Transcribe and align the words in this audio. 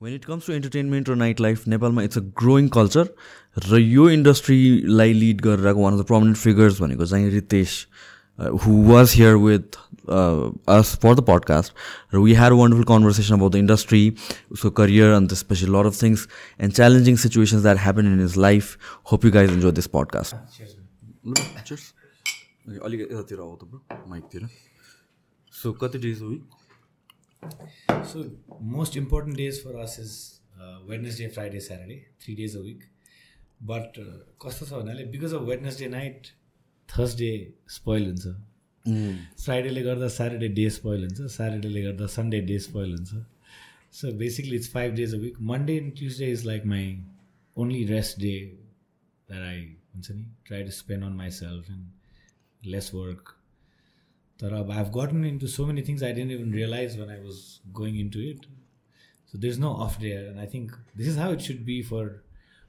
When 0.00 0.14
it 0.14 0.24
comes 0.24 0.46
to 0.46 0.52
entertainment 0.52 1.08
raw 1.08 1.14
night 1.16 1.40
life 1.40 1.66
नेपालमा 1.68 2.02
it's 2.02 2.18
a 2.18 2.20
growing 2.38 2.66
culture 2.74 3.08
र 3.64 3.78
यो 3.78 4.08
इन्डस्ट्रीलाई 4.10 5.12
लिड 5.12 5.40
गरिरहेको 5.42 5.82
one 5.82 5.94
of 5.94 6.00
the 6.00 6.04
prominent 6.06 6.36
figures 6.38 6.80
भनेको 6.80 7.06
चाहिँ 7.06 7.30
Ritesh 7.30 7.72
who 8.64 8.74
was 8.84 9.14
here 9.14 9.34
with 9.36 9.78
us 10.74 10.94
for 11.02 11.14
the 11.14 11.24
podcast 11.30 11.72
raw 12.14 12.18
we 12.18 12.34
had 12.34 12.52
wonderful 12.52 12.84
conversation 12.90 13.34
about 13.34 13.52
the 13.52 13.56
industry 13.56 14.02
उसको 14.52 14.70
career 14.78 15.14
अनि 15.14 15.26
त्यसपछि 15.28 15.66
lot 15.68 15.86
of 15.86 16.02
things 16.02 16.28
and 16.60 16.74
challenging 16.74 17.16
situations 17.24 17.62
that 17.62 17.78
happen 17.80 18.12
in 18.12 18.20
his 18.20 18.36
life 18.38 18.92
hope 19.12 19.24
you 19.24 19.32
guys 19.32 19.52
enjoy 19.52 19.72
this 19.80 19.86
podcast 19.96 20.34
अलिकति 22.78 23.02
यतातिर 23.04 23.40
आऊ 23.40 23.56
त 23.56 23.82
माइकतिर 24.06 24.46
so 25.52 25.72
कति 25.82 25.98
days 25.98 26.22
week 26.22 26.57
So 28.12 28.24
most 28.60 28.96
important 28.96 29.36
days 29.36 29.60
for 29.60 29.76
us 29.78 29.98
is 29.98 30.40
uh, 30.60 30.78
Wednesday, 30.88 31.28
Friday, 31.28 31.60
Saturday, 31.60 32.06
three 32.20 32.34
days 32.34 32.54
a 32.54 32.62
week. 32.68 32.82
But 33.60 33.96
uh, 33.98 34.18
कस्तो 34.42 34.66
छ 34.66 34.72
भन्नाले 34.72 35.04
because 35.12 35.32
of 35.34 35.42
Wednesday 35.48 35.86
night 35.94 36.26
Thursday 36.88 37.30
spoil 37.76 38.04
हुन्छ। 38.06 38.26
फ्राइडेले 39.44 39.82
गर्दा 39.82 40.08
स्याटरडे 40.16 40.48
डे 40.58 40.68
स्पोइल 40.76 41.00
हुन्छ 41.04 41.30
स्याटरडेले 41.36 41.82
गर्दा 41.82 42.06
सन्डे 42.16 42.40
डे 42.50 42.58
स्पोइल 42.66 42.92
हुन्छ। 42.94 43.24
So 44.00 44.12
basically 44.18 44.56
it's 44.56 44.70
five 44.72 44.94
days 44.94 45.14
a 45.14 45.18
week 45.24 45.40
Monday 45.50 45.76
and 45.76 45.92
Tuesday 45.98 46.30
is 46.32 46.44
like 46.46 46.66
my 46.74 46.86
only 47.56 47.84
rest 47.86 48.18
day 48.20 48.34
that 49.28 49.42
I 49.42 49.60
हुन्छ 49.94 50.10
नि 50.10 50.24
try 50.46 50.62
to 50.64 50.70
spend 50.78 51.04
on 51.04 51.12
myself 51.40 51.70
and 51.70 52.70
less 52.74 52.90
work 52.94 53.34
तर 54.40 54.52
अब 54.54 54.70
I 54.70 54.78
have 54.78 54.92
gotten 54.94 55.24
into 55.24 55.46
so 55.48 55.66
many 55.66 55.82
things 55.82 56.02
I 56.02 56.12
didn't 56.12 56.32
even 56.32 56.52
realise 56.52 56.98
when 56.98 57.10
I 57.10 57.20
was 57.20 57.40
going 57.72 57.98
into 58.00 58.20
it 58.22 58.46
so 59.32 59.38
there 59.38 59.54
is 59.54 59.60
no 59.60 59.72
off 59.86 59.98
day 60.00 60.12
and 60.12 60.38
I 60.38 60.46
think 60.54 60.72
this 60.96 61.08
is 61.08 61.18
how 61.18 61.32
it 61.32 61.40
should 61.40 61.64
be 61.64 61.80
for 61.82 62.08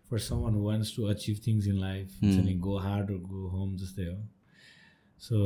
for 0.09 0.19
some 0.21 0.39
one 0.39 0.55
wants 0.61 0.95
to 0.95 1.05
achieve 1.07 1.41
things 1.47 1.67
in 1.67 1.79
life 1.79 2.19
go 2.61 2.77
hard 2.79 3.11
go 3.23 3.47
home 3.49 3.75
जस्तै 3.77 4.05
हो 4.05 4.17
so 5.21 5.43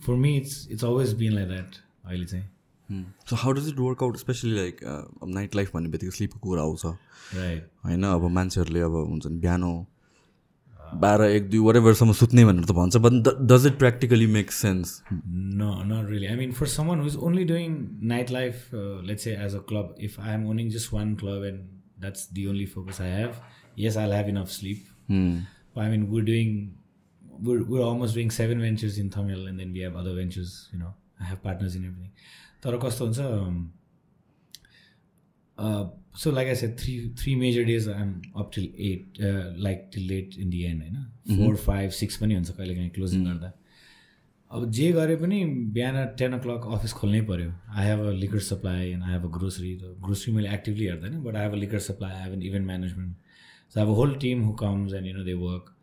for 0.00 0.14
me 0.16 0.36
it's 0.36 0.66
it's 0.70 0.84
always 0.84 1.14
been 1.14 1.32
like 1.32 1.48
that 1.48 1.76
अहिले 2.04 2.26
चाहिँ 2.26 3.04
so 3.28 3.36
how 3.36 3.52
does 3.52 3.68
it 3.68 3.78
work 3.78 4.02
out 4.02 4.16
especially 4.16 4.50
like 4.52 4.80
night 5.30 5.54
life 5.54 5.74
भन्ने 5.74 5.88
बित्तिकै 5.88 6.16
स्लिपको 6.16 6.38
कुरा 6.40 6.62
आउँछ 6.62 6.86
right 7.34 7.70
होइन 7.84 8.04
अब 8.06 8.28
मान्छेहरूले 8.32 8.80
अब 8.82 8.94
हुन्छ 8.94 9.26
नि 9.26 9.38
बिहान 9.38 9.62
बाह्र 11.00 11.30
एक 11.30 11.48
दुई 11.50 11.58
वाट 11.66 11.76
वर्षसम्म 11.86 12.12
सुत्ने 12.20 12.44
भनेर 12.44 12.64
त 12.64 12.76
भन्छ 12.78 12.96
but 13.06 13.32
does 13.52 13.66
it 13.66 13.78
practically 13.78 14.26
make 14.36 14.52
sense 14.58 15.00
न 15.12 15.72
not 15.92 16.10
really 16.10 16.26
I 16.26 16.36
mean 16.36 16.52
for 16.60 16.66
someone 16.76 17.00
who's 17.00 17.16
only 17.30 17.44
doing 17.52 17.76
night 18.14 18.30
life 18.38 18.70
let's 19.10 19.26
as 19.26 19.54
a 19.54 19.64
club 19.72 19.94
if 20.08 20.20
I 20.20 20.34
am 20.34 20.46
owning 20.50 20.70
just 20.76 20.92
one 20.94 21.14
club 21.24 21.44
and 21.50 21.66
that's 22.00 22.28
the 22.34 22.46
only 22.54 22.66
focus 22.76 23.00
I 23.00 23.10
have 23.10 23.42
yes 23.78 23.96
I 23.96 24.16
have 24.16 24.28
enough 24.36 24.48
sleep 24.60 25.12
I 25.78 25.90
mean 25.90 26.06
we 26.14 26.20
doing 26.30 26.56
we're, 27.40 27.62
we're 27.64 27.82
almost 27.82 28.14
doing 28.14 28.30
seven 28.30 28.60
ventures 28.60 28.98
in 28.98 29.10
Tamil 29.10 29.46
and 29.46 29.58
then 29.58 29.72
we 29.72 29.80
have 29.80 29.96
other 29.96 30.14
ventures, 30.14 30.68
you 30.72 30.78
know, 30.78 30.94
I 31.20 31.24
have 31.24 31.42
partners 31.42 31.76
तर 32.64 32.76
कस्तो 32.82 33.04
हुन्छ 33.04 33.20
so 36.17 36.31
like 36.31 36.47
I 36.47 36.55
said 36.55 36.77
three 36.79 36.97
three 37.19 37.35
major 37.35 37.63
days 37.63 37.87
I'm 37.89 38.13
up 38.35 38.51
till 38.55 38.63
at 38.89 39.17
like 39.63 39.89
till 39.93 40.03
late 40.07 40.37
in 40.39 40.49
the 40.49 40.63
end 40.65 40.83
होइन 40.83 41.45
four 41.45 41.55
five 41.65 41.91
six 41.97 42.17
पनि 42.17 42.33
हुन्छ 42.33 42.49
कहिले 42.49 42.75
काहीँ 42.75 42.89
closing 42.89 43.25
गर्दा 43.25 43.51
अब 44.51 44.69
जे 44.71 44.91
गरे 44.91 45.15
पनि 45.15 45.43
बिहान 45.73 46.05
टेन 46.19 46.33
ओ 46.33 46.39
क्लक 46.45 46.67
अफिस 46.77 46.93
खोल्नै 46.99 47.21
पऱ्यो 47.31 47.51
I 47.71 47.85
have 47.85 47.99
a 48.05 48.11
liquor 48.19 48.39
supply 48.45 48.91
and 48.91 49.03
I 49.03 49.11
have 49.11 49.25
a 49.25 49.31
grocery 49.37 49.73
grocery 49.81 50.33
मैले 50.35 50.53
एक्टिभली 50.53 50.85
हेर्दैन 50.85 51.19
but 51.23 51.35
I 51.35 51.43
have 51.43 51.53
a 51.53 51.59
liquor 51.63 51.79
supply 51.87 52.13
I 52.13 52.23
have 52.23 52.33
an 52.33 52.41
event 52.43 52.65
management 52.67 53.15
so 53.73 53.79
I 53.79 53.85
have 53.85 53.93
a 53.93 53.97
whole 53.97 54.15
team 54.21 54.41
who 54.43 54.53
comes 54.63 54.93
and 54.93 55.07
you 55.07 55.13
know 55.17 55.23
they 55.23 55.33
work 55.43 55.75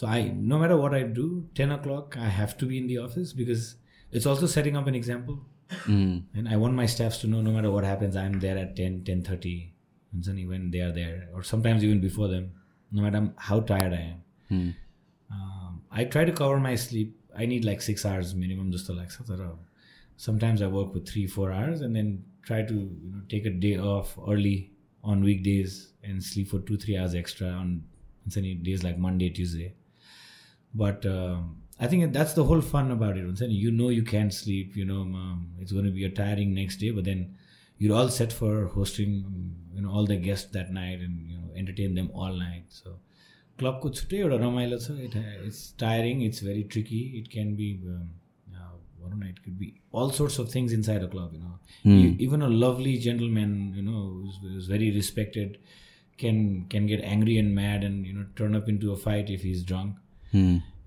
so 0.00 0.06
I 0.06 0.30
no 0.32 0.58
matter 0.58 0.74
what 0.82 0.94
I 0.94 1.12
do 1.20 1.28
ten 1.56 1.72
O 1.72 1.76
clock 1.86 2.18
I 2.18 2.36
have 2.36 2.58
to 2.60 2.66
be 2.66 2.78
in 2.78 2.86
the 2.86 2.96
office 3.06 3.36
because 3.36 3.64
it's 4.06 4.26
also 4.26 4.46
setting 4.58 4.76
up 4.76 4.88
an 4.88 4.94
example 4.94 5.40
and 5.86 6.48
I 6.48 6.56
want 6.56 6.74
my 6.74 6.86
staffs 6.86 7.18
to 7.18 7.28
know 7.28 7.40
no 7.40 7.52
matter 7.52 7.70
what 7.70 7.84
happens, 7.84 8.16
I'm 8.16 8.40
there 8.40 8.58
at 8.58 8.76
10, 8.76 9.02
10.30, 9.04 9.70
and 10.27 10.49
when 10.49 10.71
they 10.71 10.79
are 10.79 10.91
there, 10.91 11.27
or 11.33 11.43
sometimes 11.43 11.83
even 11.83 11.99
before 12.01 12.27
them, 12.27 12.51
no 12.91 13.01
matter 13.01 13.29
how 13.37 13.59
tired 13.59 13.93
I 13.93 14.01
am. 14.13 14.23
Um, 15.31 15.81
I 15.91 16.05
try 16.05 16.25
to 16.25 16.31
cover 16.31 16.59
my 16.59 16.75
sleep. 16.75 17.19
I 17.37 17.45
need 17.45 17.65
like 17.65 17.81
six 17.81 18.05
hours 18.05 18.33
minimum 18.33 18.71
just 18.71 18.85
to 18.87 18.93
like 18.93 19.11
sometimes 20.17 20.61
I 20.61 20.67
work 20.67 20.93
with 20.93 21.07
three, 21.07 21.27
four 21.27 21.51
hours 21.51 21.81
and 21.81 21.95
then 21.95 22.23
try 22.43 22.61
to 22.61 22.73
you 22.73 23.11
know, 23.11 23.21
take 23.29 23.45
a 23.45 23.49
day 23.49 23.77
off 23.77 24.17
early 24.27 24.71
on 25.03 25.21
weekdays 25.23 25.93
and 26.03 26.23
sleep 26.23 26.49
for 26.49 26.59
two, 26.59 26.77
three 26.77 26.97
hours 26.97 27.13
extra 27.15 27.47
on 27.47 27.83
sunny 28.29 28.55
days 28.55 28.83
like 28.83 28.97
Monday, 28.97 29.29
Tuesday. 29.29 29.73
But 30.73 31.05
um, 31.05 31.57
I 31.79 31.87
think 31.87 32.13
that's 32.13 32.33
the 32.33 32.43
whole 32.43 32.61
fun 32.61 32.91
about 32.91 33.17
it. 33.17 33.39
You 33.49 33.71
know 33.71 33.89
you 33.89 34.03
can't 34.03 34.33
sleep. 34.33 34.75
You 34.75 34.85
know 34.85 35.01
um, 35.01 35.49
it's 35.59 35.71
going 35.71 35.85
to 35.85 35.91
be 35.91 36.05
a 36.05 36.09
tiring 36.09 36.53
next 36.53 36.77
day, 36.77 36.91
but 36.91 37.03
then 37.03 37.35
you're 37.80 37.96
all 37.96 38.10
set 38.10 38.32
for 38.32 38.54
hosting 38.68 39.12
you 39.74 39.82
know 39.82 39.90
all 39.90 40.06
the 40.06 40.16
guests 40.18 40.50
that 40.52 40.72
night 40.72 41.00
and 41.00 41.30
you 41.30 41.38
know 41.38 41.48
entertain 41.56 41.94
them 41.94 42.10
all 42.14 42.34
night. 42.38 42.66
So 42.80 42.98
क्लबको 43.58 43.88
छुट्टै 43.96 44.18
एउटा 44.18 44.36
रमाइलो 44.42 44.76
छ 44.82 44.94
it 45.06 45.16
it's 45.46 45.58
tiring 45.80 46.22
it's 46.24 46.44
very 46.44 46.62
tricky 46.74 47.00
it 47.18 47.26
can 47.32 47.54
be 47.56 47.66
भनौँ 47.82 49.18
न 49.18 49.28
it 49.28 49.38
could 49.38 49.58
be 49.58 49.66
all 50.02 50.10
sorts 50.18 50.40
of 50.40 50.54
things 50.54 50.72
inside 50.72 51.02
a 51.02 51.08
club 51.14 51.34
you 51.34 51.40
know 51.40 52.24
even 52.26 52.40
a 52.42 52.48
lovely 52.62 52.96
gentleman 53.06 53.52
you 53.76 53.82
know 53.82 53.98
is 54.56 54.70
very 54.70 54.90
respected 54.96 55.56
can 56.18 56.40
can 56.70 56.86
get 56.86 57.04
angry 57.10 57.36
and 57.42 57.54
mad 57.54 57.84
and 57.90 58.06
you 58.06 58.14
know 58.14 58.24
turn 58.40 58.60
up 58.60 58.68
in 58.68 58.78
to 58.78 58.92
a 58.92 58.96
fight 59.04 59.30
if 59.36 59.46
is 59.52 59.66
drunk 59.72 59.96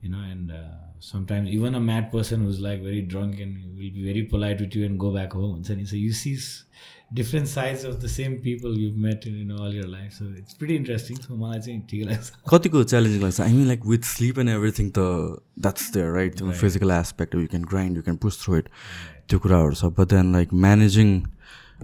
you 0.04 0.10
know 0.12 0.24
and 0.30 0.52
uh, 0.52 0.80
sometimes 1.00 1.50
even 1.50 1.76
a 1.76 1.80
mad 1.80 2.12
person 2.12 2.46
who's 2.46 2.60
like 2.66 2.82
very 2.82 3.02
drunk 3.02 3.40
and 3.40 3.64
will 3.78 3.94
be 4.00 4.04
very 4.04 4.24
polite 4.24 4.60
with 4.66 4.76
you 4.76 4.86
and 4.86 5.00
go 5.00 5.14
back 5.16 5.34
home 5.34 5.56
and 5.56 5.88
so 5.94 5.96
you 5.96 6.14
see 6.14 6.36
different 7.14 7.48
sides 7.48 7.84
of 7.84 8.00
the 8.04 8.10
same 8.10 8.38
people 8.38 8.78
you've 8.78 8.98
met 8.98 9.26
in 9.26 9.34
you 9.36 9.46
know, 9.46 9.58
all 9.58 9.74
your 9.74 9.88
life 9.88 10.14
so 10.14 10.26
it's 10.38 10.54
pretty 10.62 10.76
interesting 10.82 11.20
so 11.26 11.36
मलाई 11.42 11.60
चाहिँ 11.66 11.82
ठिक 11.90 12.06
लाग्छ 12.12 12.32
कतिको 12.52 12.84
challenging 12.94 13.22
लाग्छ 13.24 13.42
आई 13.42 13.54
mean 13.54 13.68
like 13.68 13.86
with 13.92 14.10
slip 14.12 14.40
and 14.40 14.50
everything 14.50 14.90
त 14.98 15.06
that's 15.68 15.92
there 15.98 16.12
right 16.16 16.42
physical 16.64 16.92
aspect 17.02 17.36
you 17.36 17.46
can 17.54 17.70
grind 17.76 17.98
यु 17.98 18.04
क्यान 18.08 18.18
पुस 18.26 18.42
through 18.46 18.58
it 18.58 18.70
त्यो 19.30 19.40
कुराहरू 19.46 19.76
छ 19.84 19.94
but 20.00 20.14
then 20.16 20.34
like 20.40 20.58
managing 20.66 21.14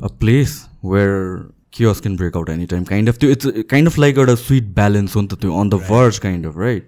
a 0.04 0.16
place 0.24 0.58
where 0.96 1.14
chaos 1.78 2.02
can 2.02 2.18
break 2.24 2.38
out 2.38 2.50
any 2.50 2.66
time 2.74 2.84
kind 2.96 3.10
of 3.10 3.24
त्यो 3.24 3.30
it's 3.38 3.64
kind 3.76 3.90
of 3.90 4.00
like 4.06 4.18
एउटा 4.18 4.36
sweet 4.48 4.76
balance 4.82 5.16
हो 5.16 5.22
नि 5.22 5.28
त 5.28 5.42
त्यो 5.46 5.62
on 5.62 5.70
the 5.70 5.86
verge 5.92 6.20
kind 6.28 6.46
of 6.54 6.58
right 6.58 6.88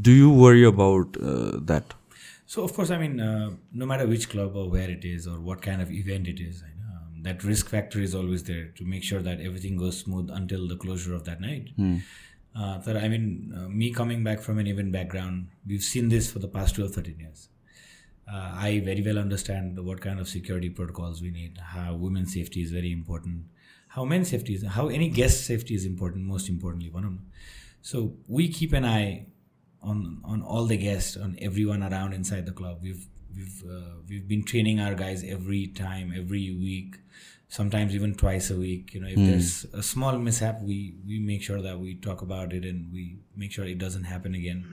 Do 0.00 0.12
you 0.12 0.30
worry 0.30 0.64
about 0.64 1.16
uh, 1.20 1.58
that? 1.62 1.94
So 2.46 2.62
of 2.62 2.72
course 2.72 2.90
i 2.90 2.98
mean 2.98 3.18
uh, 3.20 3.50
no 3.72 3.86
matter 3.86 4.06
which 4.06 4.28
club 4.28 4.54
or 4.54 4.70
where 4.70 4.88
it 4.88 5.04
is 5.04 5.26
or 5.26 5.40
what 5.40 5.62
kind 5.62 5.82
of 5.82 5.90
event 5.90 6.28
it 6.28 6.40
is 6.40 6.62
um, 6.62 7.22
that 7.22 7.42
risk 7.42 7.68
factor 7.68 8.00
is 8.00 8.14
always 8.14 8.44
there 8.44 8.66
to 8.76 8.84
make 8.84 9.02
sure 9.02 9.20
that 9.20 9.40
everything 9.40 9.76
goes 9.76 9.98
smooth 9.98 10.30
until 10.30 10.68
the 10.68 10.76
closure 10.76 11.14
of 11.14 11.24
that 11.24 11.40
night. 11.40 11.70
Uh, 12.54 12.78
but 12.84 12.96
i 12.96 13.08
mean 13.08 13.52
me 13.68 13.90
coming 13.92 14.22
back 14.22 14.40
from 14.40 14.58
an 14.58 14.66
event 14.66 14.92
background 14.92 15.48
we've 15.66 15.82
seen 15.82 16.08
this 16.08 16.30
for 16.30 16.38
the 16.38 16.48
past 16.48 16.76
12 16.76 16.94
13 16.94 17.18
years. 17.18 17.48
I 18.28 18.80
very 18.84 19.02
well 19.02 19.18
understand 19.18 19.78
what 19.84 20.00
kind 20.00 20.18
of 20.20 20.28
security 20.28 20.70
protocols 20.70 21.20
we 21.20 21.30
need 21.30 21.58
how 21.58 21.94
women's 21.94 22.32
safety 22.32 22.62
is 22.62 22.70
very 22.70 22.92
important 22.92 23.46
how 23.88 24.04
men's 24.04 24.30
safety 24.30 24.54
is 24.54 24.62
how 24.62 24.88
any 24.88 25.08
guest 25.08 25.46
safety 25.46 25.74
is 25.74 25.84
important 25.84 26.24
most 26.24 26.48
importantly 26.48 26.90
one 26.90 27.04
of 27.04 27.10
them. 27.10 27.26
so 27.82 28.14
we 28.28 28.48
keep 28.48 28.72
an 28.72 28.84
eye 28.84 29.26
on 29.82 30.20
on 30.24 30.42
all 30.42 30.66
the 30.66 30.76
guests, 30.76 31.16
on 31.16 31.36
everyone 31.40 31.82
around 31.82 32.12
inside 32.12 32.46
the 32.46 32.52
club. 32.52 32.78
We've 32.82 33.06
we've 33.34 33.64
uh, 33.68 33.96
we've 34.08 34.26
been 34.26 34.44
training 34.44 34.80
our 34.80 34.94
guys 34.94 35.24
every 35.24 35.68
time, 35.68 36.12
every 36.16 36.50
week, 36.50 36.96
sometimes 37.48 37.94
even 37.94 38.14
twice 38.14 38.50
a 38.50 38.56
week. 38.56 38.94
You 38.94 39.00
know, 39.00 39.08
if 39.08 39.16
mm. 39.16 39.26
there's 39.26 39.66
a 39.72 39.82
small 39.82 40.18
mishap, 40.18 40.62
we 40.62 40.94
we 41.06 41.18
make 41.18 41.42
sure 41.42 41.62
that 41.62 41.78
we 41.78 41.94
talk 41.96 42.22
about 42.22 42.52
it 42.52 42.64
and 42.64 42.92
we 42.92 43.18
make 43.36 43.52
sure 43.52 43.64
it 43.64 43.78
doesn't 43.78 44.04
happen 44.04 44.34
again. 44.34 44.66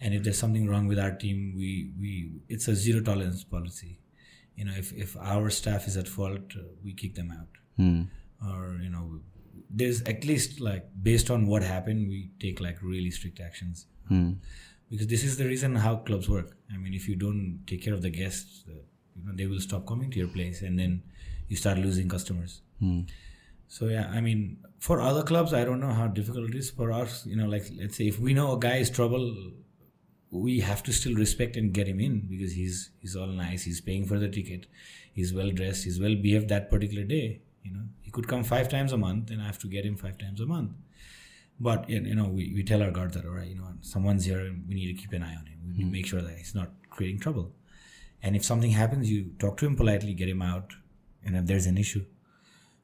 And 0.00 0.14
if 0.14 0.22
there's 0.22 0.38
something 0.38 0.66
wrong 0.66 0.86
with 0.86 0.98
our 0.98 1.12
team, 1.12 1.54
we 1.56 1.90
we 1.98 2.32
it's 2.48 2.68
a 2.68 2.74
zero 2.74 3.02
tolerance 3.02 3.44
policy. 3.44 3.98
You 4.56 4.64
know, 4.66 4.72
if 4.76 4.92
if 4.92 5.16
our 5.16 5.50
staff 5.50 5.86
is 5.86 5.96
at 5.96 6.08
fault, 6.08 6.56
uh, 6.56 6.62
we 6.84 6.94
kick 6.94 7.14
them 7.14 7.30
out. 7.30 7.48
Mm. 7.78 8.08
Or 8.46 8.78
you 8.82 8.90
know, 8.90 9.20
there's 9.68 10.02
at 10.02 10.24
least 10.24 10.60
like 10.60 10.86
based 11.02 11.30
on 11.30 11.46
what 11.46 11.62
happened, 11.62 12.08
we 12.08 12.30
take 12.40 12.60
like 12.60 12.82
really 12.82 13.10
strict 13.10 13.40
actions. 13.40 13.86
Hmm. 14.10 14.32
Because 14.90 15.06
this 15.06 15.24
is 15.24 15.36
the 15.38 15.46
reason 15.46 15.76
how 15.76 15.96
clubs 15.96 16.28
work. 16.28 16.56
I 16.74 16.76
mean, 16.76 16.94
if 16.94 17.08
you 17.08 17.16
don't 17.16 17.60
take 17.66 17.82
care 17.82 17.94
of 17.94 18.02
the 18.02 18.10
guests, 18.10 18.64
uh, 18.68 18.82
you 19.16 19.24
know, 19.24 19.32
they 19.34 19.46
will 19.46 19.60
stop 19.60 19.86
coming 19.86 20.10
to 20.10 20.18
your 20.18 20.28
place, 20.28 20.62
and 20.62 20.78
then 20.78 21.02
you 21.48 21.56
start 21.56 21.78
losing 21.78 22.08
customers. 22.08 22.60
Hmm. 22.80 23.00
So 23.68 23.86
yeah, 23.86 24.10
I 24.12 24.20
mean, 24.20 24.58
for 24.78 25.00
other 25.00 25.22
clubs, 25.22 25.54
I 25.54 25.64
don't 25.64 25.80
know 25.80 25.92
how 25.92 26.08
difficult 26.08 26.50
it 26.50 26.56
is. 26.56 26.70
For 26.70 26.90
us, 26.90 27.24
you 27.24 27.36
know, 27.36 27.46
like 27.46 27.70
let's 27.78 27.96
say 27.96 28.08
if 28.08 28.18
we 28.18 28.34
know 28.34 28.52
a 28.52 28.58
guy 28.58 28.76
is 28.76 28.90
trouble, 28.90 29.36
we 30.32 30.60
have 30.60 30.82
to 30.84 30.92
still 30.92 31.14
respect 31.14 31.56
and 31.56 31.72
get 31.72 31.86
him 31.86 32.00
in 32.00 32.20
because 32.28 32.52
he's 32.52 32.90
he's 32.98 33.14
all 33.14 33.28
nice. 33.28 33.62
He's 33.62 33.80
paying 33.80 34.06
for 34.06 34.18
the 34.18 34.28
ticket. 34.28 34.66
He's 35.12 35.32
well 35.32 35.50
dressed. 35.50 35.84
He's 35.84 36.00
well 36.00 36.16
behaved 36.16 36.48
that 36.48 36.68
particular 36.68 37.04
day. 37.04 37.42
You 37.62 37.72
know, 37.74 37.82
he 38.10 38.12
could 38.12 38.26
come 38.26 38.42
five 38.42 38.68
times 38.68 38.92
a 38.92 38.96
month 38.96 39.30
and 39.30 39.40
i 39.40 39.46
have 39.46 39.58
to 39.60 39.68
get 39.68 39.84
him 39.84 39.96
five 39.96 40.18
times 40.18 40.40
a 40.40 40.46
month 40.46 40.72
but 41.60 41.88
you 41.88 42.00
you 42.00 42.14
know 42.14 42.28
we, 42.28 42.52
we 42.54 42.62
tell 42.64 42.82
our 42.82 42.90
guards 42.90 43.14
that 43.14 43.26
all 43.26 43.32
right 43.32 43.48
you 43.48 43.54
know 43.54 43.68
someone's 43.82 44.24
here 44.24 44.40
and 44.40 44.66
we 44.66 44.74
need 44.74 44.86
to 44.92 45.00
keep 45.00 45.12
an 45.12 45.22
eye 45.22 45.36
on 45.36 45.46
him. 45.46 45.58
We 45.66 45.72
need 45.74 45.84
to 45.84 45.92
make 45.92 46.06
sure 46.06 46.22
that 46.22 46.36
he's 46.36 46.54
not 46.54 46.70
creating 46.88 47.20
trouble. 47.20 47.52
And 48.22 48.34
if 48.36 48.44
something 48.44 48.70
happens 48.70 49.10
you 49.10 49.32
talk 49.38 49.58
to 49.58 49.66
him 49.66 49.76
politely 49.76 50.14
get 50.14 50.28
him 50.28 50.42
out 50.42 50.72
and 51.24 51.36
if 51.36 51.46
there's 51.46 51.66
an 51.66 51.78
issue. 51.78 52.06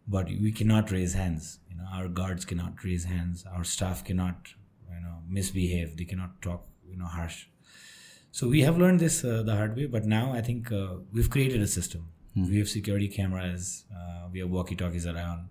But 0.07 0.27
we 0.27 0.53
cannot 0.53 0.91
raise 0.93 1.15
hands 1.15 1.59
you 1.71 1.77
know. 1.77 1.87
Our 1.93 2.09
guards 2.09 2.45
cannot 2.45 2.85
raise 2.85 3.05
hands. 3.05 3.45
Our 3.53 3.65
staff 3.65 4.05
cannot 4.05 4.49
you 4.91 5.01
know 5.01 5.17
misbehave. 5.29 5.97
They 5.97 6.05
cannot 6.05 6.41
talk 6.43 6.67
you 6.89 6.97
know 6.99 7.07
harsh. 7.07 7.47
So 8.31 8.49
we 8.49 8.61
have 8.61 8.77
learned 8.79 9.01
this 9.01 9.25
uh, 9.25 9.43
the 9.43 9.57
hard 9.57 9.75
way 9.77 9.87
but 9.87 10.05
now 10.05 10.33
i 10.33 10.43
think 10.43 10.71
uh, 10.71 10.97
we've 11.13 11.31
created 11.31 11.63
a 11.63 11.67
system. 11.67 12.09
We 12.37 12.59
have 12.59 12.69
security 12.69 13.09
cameras 13.09 13.85
uh, 13.99 14.29
we 14.31 14.41
have 14.41 14.51
walkie 14.51 14.77
talkies 14.77 15.07
around 15.07 15.49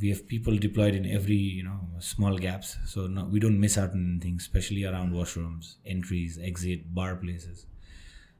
we 0.00 0.08
have 0.08 0.26
people 0.26 0.56
deployed 0.56 0.94
in 0.94 1.06
every 1.06 1.36
you 1.36 1.62
know 1.62 1.80
small 1.98 2.38
gaps 2.38 2.76
so 2.86 3.06
no, 3.06 3.24
we 3.24 3.40
don't 3.40 3.58
miss 3.58 3.76
out 3.76 3.90
on 3.90 4.12
anything 4.12 4.36
especially 4.36 4.84
around 4.84 5.12
washrooms 5.12 5.76
entries 5.84 6.38
exit 6.42 6.94
bar 6.94 7.16
places 7.16 7.66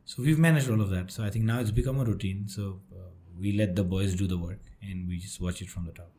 so 0.05 0.22
we've 0.22 0.38
managed 0.38 0.70
all 0.70 0.81
of 0.81 0.90
that 0.90 1.11
so 1.11 1.25
i 1.25 1.31
think 1.31 1.44
now 1.44 1.58
it's 1.61 1.70
become 1.70 1.99
a 2.00 2.05
routine 2.05 2.46
so 2.46 2.81
uh, 2.93 3.11
we 3.38 3.52
let 3.52 3.75
the 3.75 3.84
boys 3.84 4.14
do 4.14 4.26
the 4.26 4.38
work 4.38 4.61
and 4.82 5.08
we 5.08 5.19
just 5.19 5.40
watch 5.40 5.61
it 5.62 5.69
from 5.69 5.84
the 5.87 5.93
top 5.93 6.11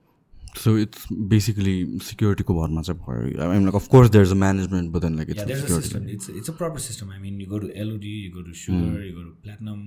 So 0.61 0.71
it's 0.75 1.03
basically 1.33 1.73
security 2.05 2.43
ko 2.47 2.53
bhaरमा 2.55 2.81
चाहिँ 2.87 2.99
भयो 3.03 3.43
I 3.43 3.45
mean 3.51 3.67
like 3.67 3.75
of 3.79 3.85
course 3.91 4.09
there's 4.15 4.33
a 4.35 4.37
management 4.41 4.89
but 4.95 5.03
then 5.05 5.13
like 5.19 5.29
it's 5.33 5.39
yeah 5.41 5.45
there's 5.51 5.61
a 5.63 5.67
security. 5.67 5.85
system 5.85 6.09
it's, 6.15 6.27
it's 6.39 6.49
a 6.53 6.55
proper 6.61 6.81
system 6.85 7.13
i 7.17 7.19
mean 7.25 7.37
you 7.43 7.47
go 7.53 7.59
to 7.65 7.69
lod 7.85 8.07
you 8.09 8.33
go 8.33 8.43
to 8.47 8.55
sugar 8.63 8.97
you 9.05 9.13
go 9.19 9.23
to 9.27 9.31
platinum 9.45 9.79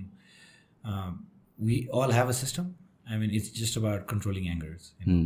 um, 0.92 1.26
we 1.58 1.76
It's 3.09 3.49
just 3.49 3.77
about 3.77 4.07
controlling 4.07 4.47
angers 4.47 4.93
you 4.99 5.05
know? 5.07 5.21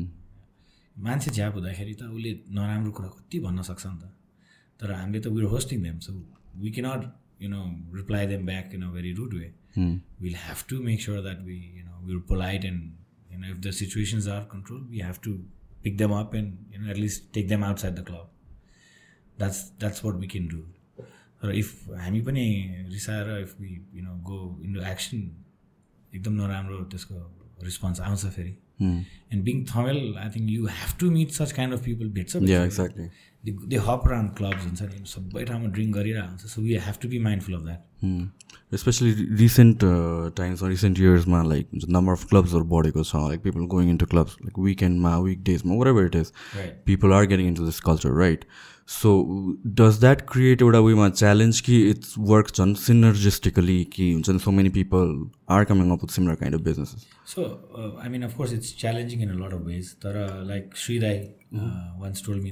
मान्छे 0.96 1.32
झ्याप 1.32 1.54
हुँदाखेरि 1.54 1.94
त 2.00 2.04
उसले 2.04 2.32
नराम्रो 2.56 2.92
कुरा 2.98 3.08
कति 3.10 3.40
भन्न 3.40 3.62
सक्छ 3.70 3.86
नि 3.86 3.98
त। 4.02 4.10
तर 4.80 4.92
हामीले 4.92 5.20
त 5.20 5.28
we're 5.36 5.46
hosting 5.54 5.84
them 5.84 6.00
so 6.06 6.14
we 6.64 6.72
cannot 6.72 7.02
you 7.42 7.50
know 7.50 7.62
reply 7.96 8.28
them 8.28 8.46
back 8.46 8.74
in 8.76 8.84
a 8.84 8.90
very 8.92 9.12
rude 9.20 9.34
way 9.34 9.48
will 10.22 10.36
have 10.46 10.64
to 10.70 10.82
make 10.84 11.02
sure 11.02 11.22
that 11.22 11.42
we 11.46 11.58
you 11.78 11.84
know 11.86 12.06
we're 12.08 12.20
polite 12.30 12.66
and 12.66 13.34
you 13.34 13.40
know 13.40 13.48
if 13.52 13.58
the 13.66 13.72
situations 13.82 14.28
are 14.36 14.44
control 14.54 14.82
we 14.92 15.00
have 15.02 15.20
to 15.24 15.34
pick 15.84 15.98
them 15.98 16.12
up 16.20 16.36
and 16.36 16.74
you 16.74 16.82
know 16.82 16.92
at least 16.92 17.34
take 17.34 17.48
them 17.50 17.64
outside 17.64 17.96
the 18.00 18.06
club 18.08 18.32
that's 19.38 19.64
that's 19.80 20.06
what 20.06 20.16
we 20.16 20.28
can 20.36 20.48
do 20.48 20.66
raw 21.46 21.56
if 21.60 21.90
हामी 22.00 22.22
पनि 22.22 22.46
रिसाएर 22.90 23.38
if 23.42 23.60
we 23.62 23.72
you 23.94 24.04
know 24.04 24.18
go 24.32 24.40
into 24.66 24.82
action 24.92 25.30
एकदम 26.16 26.34
नराम्रो 26.42 26.84
त्यसको 26.94 27.16
response 27.60 28.00
आउँछ 28.02 28.26
फेरि 28.28 28.56
and 28.82 29.44
being 29.44 29.66
Thamel 29.66 30.00
I 30.18 30.30
think 30.30 30.50
you 30.50 30.66
have 30.72 30.98
to 31.00 31.12
meet 31.12 31.32
such 31.34 31.52
kind 31.52 31.74
of 31.74 31.86
people 31.86 32.10
भेट्छ 32.12 32.36
exactly 32.36 33.10
they 33.44 33.78
hop 33.86 34.08
round 34.08 34.32
clubs 34.36 34.66
हुन्छ 34.66 34.82
नि 34.84 35.06
सबै 35.08 35.44
ठाउँमा 35.46 35.70
ड्रिङ्क 35.70 35.96
गरिरहेको 35.96 36.28
हुन्छ 36.28 36.46
so 36.48 36.62
you 36.64 36.80
have 36.82 37.02
to 37.02 37.10
be 37.10 37.20
mindful 37.22 37.56
of 37.56 37.64
that 37.64 38.78
especially 38.78 39.12
recent 39.38 39.80
टाइम्समा 40.38 40.70
recent 40.70 41.00
इयर्समा 41.00 41.42
like 41.44 41.70
number 41.90 42.14
of 42.14 42.26
क्लब्सहरू 42.30 42.64
बढेको 42.68 43.04
छ 43.04 43.24
like 43.26 43.42
people 43.42 43.66
going 43.74 43.90
into 43.90 44.06
clubs 44.06 44.38
like 44.42 44.60
विकेन्डमा 44.62 45.18
week 45.20 45.44
डेजमा 45.44 45.76
wherever 45.76 46.06
it 46.06 46.16
is 46.16 46.32
people 46.86 47.14
are 47.14 47.26
getting 47.26 47.48
into 47.48 47.66
this 47.66 47.80
culture 47.82 48.18
right 48.18 48.46
so 48.90 49.12
does 49.80 50.00
that 50.00 50.22
create 50.30 50.62
एउटा 50.62 50.80
वेमा 50.80 51.10
challenge 51.10 51.60
कि 51.62 51.78
it's 51.90 52.14
work 52.32 52.48
झन् 52.56 52.74
सिनर्जिस्टिकली 52.76 53.84
कि 53.94 54.12
हुन्छ 54.14 54.30
नि? 54.30 54.40
So 54.40 54.52
many 54.52 54.70
people 54.70 55.14
are 55.56 55.64
coming 55.66 55.92
up 55.92 56.04
with 56.04 56.16
similar 56.16 56.36
kind 56.36 56.58
of 56.58 56.64
businesses 56.66 57.06
so 57.34 57.46
I 58.04 58.10
mean 58.10 58.24
of course 58.24 58.54
it's 58.54 58.76
challenging 58.80 59.22
in 59.22 59.30
a 59.30 59.38
lot 59.46 59.54
of 59.54 59.62
ways 59.68 59.94
तर 60.06 60.20
like 60.48 60.76
Shri 60.78 60.98
Rai 61.00 61.18
one 62.02 62.14
store 62.14 62.36
me 62.36 62.52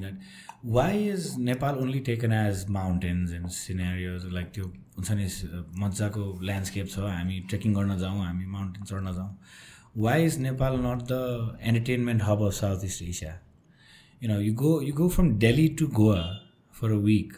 why 0.65 1.07
is 1.09 1.27
Nepal 1.39 1.75
only 1.83 1.99
taken 2.07 2.33
as 2.33 2.65
mountains 2.71 3.33
and 3.33 3.47
scenarios 3.51 4.25
like 4.33 4.47
त्यो 4.55 4.65
हुन्छ 4.65 5.11
नि 5.11 5.27
मजाको 5.79 6.25
landscape 6.41 6.87
छ। 6.89 6.99
हामी 7.11 7.39
trekking 7.49 7.73
गर्न 7.73 7.97
जाउँ 7.99 8.25
हामी 8.25 8.45
माउन्टेन 8.47 8.83
चढ्न 8.85 9.13
जाउँ। 9.13 9.31
Why 9.97 10.25
is 10.25 10.37
Nepal 10.41 10.75
not 10.81 11.07
the 11.11 11.57
entertainment 11.61 12.21
hub 12.23 12.45
of 12.45 12.53
South 12.55 12.85
East 12.85 13.01
Asia 13.03 13.39
you 14.21 14.27
know 14.29 14.39
you 14.47 14.53
go 14.53 14.71
you 14.87 14.93
go 14.93 15.09
from 15.09 15.37
delhi 15.43 15.67
to 15.81 15.87
goa 15.99 16.41
for 16.79 16.91
a 16.91 16.99
week 17.09 17.33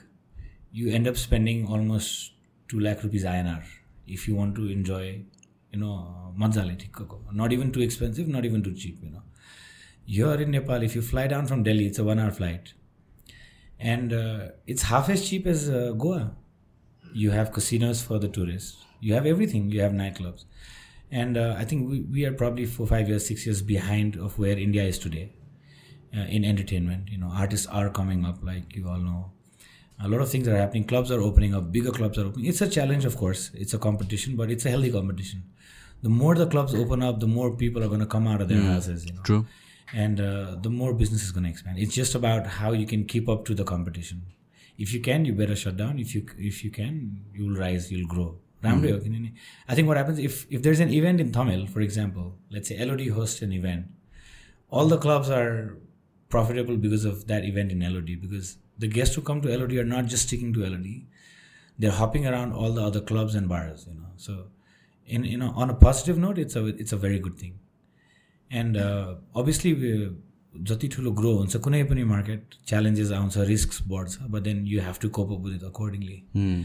you 0.71 0.91
end 0.97 1.07
up 1.11 1.17
spending 1.17 1.65
almost 1.75 2.33
2 2.69 2.79
lakh 2.87 3.03
rupees 3.05 3.25
inr 3.35 3.61
if 4.17 4.27
you 4.27 4.35
want 4.41 4.55
to 4.61 4.65
enjoy 4.77 5.05
you 5.73 5.79
know 5.83 5.95
mazale 6.43 6.75
not 7.41 7.51
even 7.57 7.71
too 7.71 7.81
expensive 7.81 8.27
not 8.27 8.45
even 8.45 8.63
too 8.63 8.73
cheap 8.73 8.99
you 9.03 9.09
know. 9.09 9.23
Here 10.05 10.33
in 10.33 10.51
nepal 10.51 10.83
if 10.83 10.95
you 10.95 11.01
fly 11.01 11.27
down 11.27 11.47
from 11.47 11.63
delhi 11.63 11.85
it's 11.87 11.99
a 11.99 12.03
1 12.03 12.19
hour 12.19 12.31
flight. 12.31 12.73
And 13.79 14.13
uh, 14.13 14.49
it's 14.67 14.83
half 14.83 15.09
as 15.09 15.27
cheap 15.27 15.47
as 15.47 15.69
uh, 15.69 15.93
goa. 15.97 16.35
You 17.13 17.31
have 17.31 17.51
casinos 17.53 18.01
for 18.01 18.19
the 18.19 18.27
tourists. 18.27 18.83
You 18.99 19.13
have 19.13 19.25
everything. 19.25 19.69
You 19.71 19.81
have 19.81 19.93
nightclubs. 19.93 20.45
And 21.11 21.37
uh, 21.37 21.55
i 21.57 21.63
think 21.63 21.89
we, 21.89 22.01
we 22.01 22.25
are 22.25 22.33
probably 22.33 22.65
four 22.65 22.87
five 22.87 23.07
years 23.07 23.25
six 23.25 23.45
years 23.45 23.61
behind 23.61 24.15
of 24.17 24.37
where 24.39 24.57
india 24.57 24.83
is 24.83 24.99
today. 24.99 25.31
Uh, 26.15 26.25
in 26.29 26.45
entertainment. 26.45 27.09
You 27.09 27.17
know, 27.17 27.31
artists 27.33 27.65
are 27.65 27.89
coming 27.89 28.23
up, 28.23 28.43
like 28.43 28.75
you 28.75 28.87
all 28.87 28.99
know. 28.99 29.31
A 29.99 30.07
lot 30.07 30.21
of 30.21 30.29
things 30.29 30.47
are 30.47 30.55
happening. 30.55 30.83
Clubs 30.83 31.09
are 31.09 31.19
opening 31.19 31.55
up. 31.55 31.71
Bigger 31.71 31.89
clubs 31.89 32.19
are 32.19 32.27
opening. 32.27 32.45
It's 32.45 32.61
a 32.61 32.69
challenge, 32.69 33.03
of 33.03 33.17
course. 33.17 33.49
It's 33.55 33.73
a 33.73 33.79
competition, 33.79 34.35
but 34.35 34.51
it's 34.51 34.63
a 34.67 34.69
healthy 34.69 34.91
competition. 34.91 35.41
The 36.03 36.09
more 36.09 36.35
the 36.35 36.45
clubs 36.45 36.75
open 36.75 37.01
up, 37.01 37.19
the 37.19 37.25
more 37.25 37.55
people 37.55 37.83
are 37.83 37.87
going 37.87 38.01
to 38.01 38.05
come 38.05 38.27
out 38.27 38.41
of 38.41 38.47
their 38.47 38.59
mm. 38.59 38.71
houses. 38.73 39.07
You 39.07 39.13
know? 39.13 39.23
True. 39.23 39.47
And 39.91 40.21
uh, 40.21 40.57
the 40.61 40.69
more 40.69 40.93
business 40.93 41.23
is 41.23 41.31
going 41.31 41.45
to 41.45 41.49
expand. 41.49 41.79
It's 41.79 41.95
just 41.95 42.13
about 42.13 42.45
how 42.45 42.73
you 42.73 42.85
can 42.85 43.05
keep 43.05 43.27
up 43.27 43.45
to 43.45 43.55
the 43.55 43.63
competition. 43.63 44.21
If 44.77 44.93
you 44.93 44.99
can, 44.99 45.25
you 45.25 45.33
better 45.33 45.55
shut 45.55 45.77
down. 45.77 45.97
If 45.97 46.13
you 46.13 46.27
if 46.37 46.63
you 46.63 46.69
can, 46.69 47.25
you'll 47.33 47.57
rise. 47.57 47.91
You'll 47.91 48.07
grow. 48.07 48.35
Mm. 48.63 49.31
I 49.67 49.75
think 49.75 49.87
what 49.87 49.97
happens 49.97 50.19
if 50.19 50.45
if 50.51 50.61
there's 50.61 50.79
an 50.79 50.93
event 50.93 51.19
in 51.19 51.31
Thamel, 51.31 51.67
for 51.69 51.81
example, 51.81 52.37
let's 52.51 52.69
say 52.69 52.85
LOD 52.85 53.07
hosts 53.07 53.41
an 53.41 53.51
event, 53.51 53.87
all 54.69 54.87
the 54.87 54.97
clubs 54.97 55.29
are 55.29 55.77
profitable 56.32 56.76
because 56.76 57.04
of 57.04 57.26
that 57.26 57.44
event 57.44 57.72
in 57.72 57.80
LOD 57.92 58.10
because 58.20 58.56
the 58.78 58.88
guests 58.88 59.14
who 59.14 59.22
come 59.22 59.40
to 59.42 59.56
LOD 59.58 59.72
are 59.82 59.84
not 59.84 60.06
just 60.06 60.28
sticking 60.28 60.52
to 60.54 60.66
LOD, 60.66 60.88
they're 61.78 61.98
hopping 62.00 62.26
around 62.26 62.52
all 62.52 62.72
the 62.72 62.82
other 62.82 63.00
clubs 63.00 63.34
and 63.34 63.48
bars, 63.48 63.86
you 63.88 63.94
know. 63.94 64.10
So, 64.16 64.36
in 65.08 65.24
you 65.24 65.38
know, 65.38 65.50
on 65.56 65.70
a 65.70 65.74
positive 65.74 66.18
note, 66.18 66.38
it's 66.38 66.56
a 66.56 66.64
it's 66.84 66.92
a 66.92 67.00
very 67.06 67.18
good 67.28 67.38
thing. 67.44 67.54
End 68.50 68.76
obviously 69.36 69.70
जति 70.68 70.88
ठुलो 70.94 71.10
grow 71.16 71.32
हुन्छ 71.38 71.56
कुनै 71.64 71.82
पनि 71.88 72.04
market 72.12 72.54
challenges 72.68 73.10
आउँछ 73.12 73.36
risk 73.48 73.72
बढ्छ 73.88 74.28
but 74.34 74.42
then 74.42 74.66
you 74.66 74.80
have 74.82 74.98
to 75.02 75.08
cope 75.18 75.32
up 75.32 75.40
with 75.46 75.54
it 75.56 75.64
accordingly 75.70 76.16
Hmm. 76.36 76.62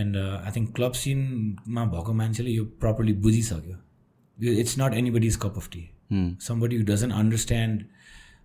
end 0.00 0.16
I 0.16 0.50
think 0.56 0.74
club 0.76 0.92
cinema 1.02 1.84
भएको 1.94 2.12
मान्छेले 2.22 2.50
यो 2.50 2.64
properly 2.84 3.12
बुझिसक्यो 3.26 4.52
it's 4.62 4.78
not 4.80 4.94
any 5.02 5.10
body 5.18 5.26
is 5.26 5.36
cup 5.46 5.56
of 5.62 5.68
T 5.72 5.84
Hmm. 6.12 6.26
somebody 6.48 6.78
who 6.80 6.86
doesn't 6.92 7.16
understand 7.22 7.84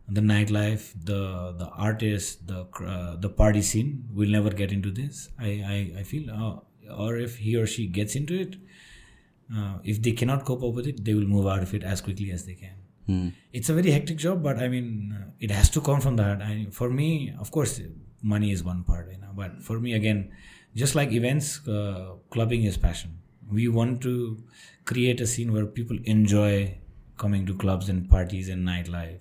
the 0.09 0.21
nightlife, 0.21 0.93
the 1.05 1.55
the 1.59 1.69
artists, 1.69 2.37
the 2.37 2.67
uh, 2.87 3.17
the 3.17 3.29
party 3.29 3.63
scene 3.63 4.05
will 4.13 4.29
never 4.29 4.51
get 4.51 4.73
into 4.73 4.91
this. 4.91 5.29
I 5.39 5.47
I, 5.47 6.01
I 6.01 6.03
feel, 6.03 6.31
uh, 6.31 6.95
or 6.95 7.17
if 7.17 7.37
he 7.37 7.57
or 7.57 7.67
she 7.67 7.87
gets 7.87 8.15
into 8.15 8.39
it, 8.39 8.57
uh, 9.57 9.79
if 9.85 10.03
they 10.03 10.13
cannot 10.13 10.45
cope 10.45 10.63
up 10.63 10.75
with 10.75 10.87
it, 10.87 11.05
they 11.05 11.15
will 11.15 11.27
move 11.27 11.47
out 11.47 11.63
of 11.63 11.75
it 11.75 11.83
as 11.85 12.01
quickly 12.01 12.31
as 12.31 12.45
they 12.47 12.55
can. 12.55 12.77
Hmm. 13.07 13.29
It's 13.53 13.69
a 13.69 13.75
very 13.75 13.91
hectic 13.91 14.17
job, 14.17 14.43
but 14.43 14.59
I 14.59 14.69
mean, 14.69 15.17
uh, 15.19 15.31
it 15.41 15.51
has 15.51 15.71
to 15.71 15.81
come 15.81 16.01
from 16.01 16.17
the 16.17 16.25
heart. 16.25 16.41
I, 16.41 16.67
for 16.71 16.91
me, 16.91 17.35
of 17.39 17.51
course, 17.51 17.81
money 18.23 18.53
is 18.53 18.63
one 18.63 18.85
part, 18.85 19.11
you 19.11 19.19
know. 19.19 19.33
But 19.35 19.63
for 19.63 19.81
me, 19.81 19.95
again, 19.95 20.33
just 20.75 20.95
like 20.95 21.13
events, 21.13 21.67
uh, 21.69 22.15
clubbing 22.31 22.65
is 22.65 22.77
passion. 22.77 23.19
We 23.51 23.69
want 23.69 24.01
to 24.03 24.43
create 24.85 25.21
a 25.21 25.27
scene 25.27 25.53
where 25.53 25.67
people 25.67 25.99
enjoy 26.05 26.79
coming 27.19 27.45
to 27.47 27.55
clubs 27.55 27.89
and 27.89 28.09
parties 28.09 28.49
and 28.49 28.67
nightlife. 28.67 29.21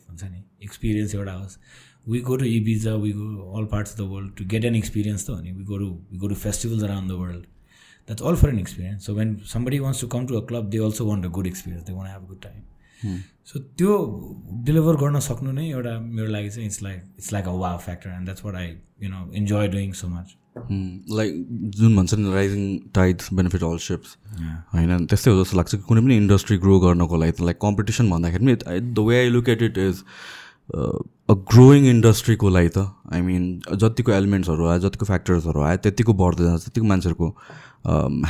Experience 0.64 1.16
एउटा 1.16 1.34
होस्। 1.34 1.58
We 2.10 2.20
go 2.30 2.36
to 2.38 2.46
Ibiza 2.46 2.96
we 3.06 3.12
go 3.14 3.28
all 3.60 3.66
parts 3.72 3.94
of 3.94 3.98
the 4.00 4.10
world 4.12 4.36
to 4.38 4.46
get 4.54 4.66
an 4.66 4.76
experience 4.76 5.26
त 5.28 5.30
हो 5.30 5.40
नि 5.42 5.52
we 5.52 5.64
go 5.64 5.78
to 5.78 5.90
we 6.12 6.18
go 6.18 6.28
to 6.28 6.36
festivals 6.44 6.84
around 6.84 7.12
the 7.12 7.20
world 7.22 7.46
that's 8.10 8.24
all 8.24 8.36
for 8.36 8.50
an 8.50 8.60
experience 8.60 9.06
so 9.06 9.14
when 9.16 9.38
somebody 9.54 9.80
wants 9.80 10.02
to 10.02 10.08
come 10.16 10.26
to 10.28 10.36
a 10.36 10.46
club 10.48 10.70
they 10.70 10.84
also 10.86 11.06
want 11.06 11.26
a 11.26 11.30
good 11.38 11.48
experience 11.48 11.86
they 11.86 11.94
want 11.94 12.12
have 12.12 12.28
good 12.28 12.42
time 12.44 13.20
so 13.52 13.60
त्यो 13.78 13.94
deliver 14.66 14.96
गर्न 14.98 15.20
सक्नु 15.28 15.52
नै 15.52 15.70
एउटा 15.70 16.00
मेरो 16.00 16.28
लागि 16.32 16.50
चाहिँ 16.50 16.68
it's 16.68 16.82
like 16.84 17.04
it's 17.18 17.32
like 17.34 17.48
a 17.48 17.56
wow 17.64 17.76
factor 17.86 18.10
and 18.10 18.26
that's 18.26 18.46
what 18.46 18.56
I 18.56 18.68
you 19.04 19.10
know 19.10 19.32
enjoy 19.36 19.68
doing 19.76 19.92
so 20.02 20.08
much 20.08 20.36
like 21.18 21.46
जुन 21.78 21.96
भन्छ 21.96 22.14
नि 22.14 22.34
rising 22.34 22.78
tides 22.96 23.34
benefit 23.34 23.64
all 23.64 23.78
ships 23.86 24.18
होइन 24.74 25.06
त्यस्तै 25.06 25.32
हो 25.32 25.44
जस्तो 25.44 25.58
लाग्छ 25.58 25.76
कि 25.76 25.82
कुनै 25.88 26.02
पनि 26.02 26.18
इन्डस्ट्री 26.18 26.58
ग्रो 26.66 26.80
गर्नको 26.80 27.18
लागि 27.18 27.46
लाइक 27.46 27.58
कम्पिटिसन 27.62 28.10
भन्दाखेरि 28.10 28.46
पनि 28.46 28.80
the 28.80 29.08
way 29.08 29.20
I 29.20 29.30
look 29.30 29.50
at 29.50 29.62
it 29.62 29.78
is 29.78 30.04
a 30.72 31.34
growing 31.52 31.86
इन्डस्ट्रीको 31.90 32.50
लागि 32.50 32.70
त 32.70 32.86
आई 33.14 33.22
मिन 33.22 33.44
जतिको 33.84 34.12
एलिमेन्ट्सहरू 34.12 34.68
आयो 34.68 34.80
जतिको 34.88 35.06
फ्याक्टर्सहरू 35.06 35.62
आयो 35.68 35.78
त्यतिको 35.84 36.14
बढ्दै 36.22 36.44
जान्छ 36.44 36.64
त्यतिको 36.64 36.88
मान्छेहरूको 36.88 37.28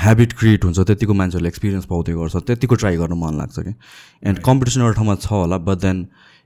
ह्याबिट 0.02 0.34
क्रिएट 0.42 0.66
हुन्छ 0.66 0.80
त्यतिको 0.90 1.14
मान्छेहरूले 1.22 1.50
एक्सपिरियन्स 1.50 1.86
पाउँदै 1.86 2.14
गर्छ 2.20 2.44
त्यतिको 2.50 2.76
ट्राई 2.84 2.98
गर्न 2.98 3.18
मन 3.24 3.38
लाग्छ 3.38 3.60
कि। 3.60 3.74
एन्ड 4.24 4.40
कम्पिटिसन 4.50 4.82
एउटा 4.82 4.96
ठाउँमा 5.00 5.16
छ 5.16 5.32
होला 5.32 5.58
but 5.70 5.78
then 5.82 6.06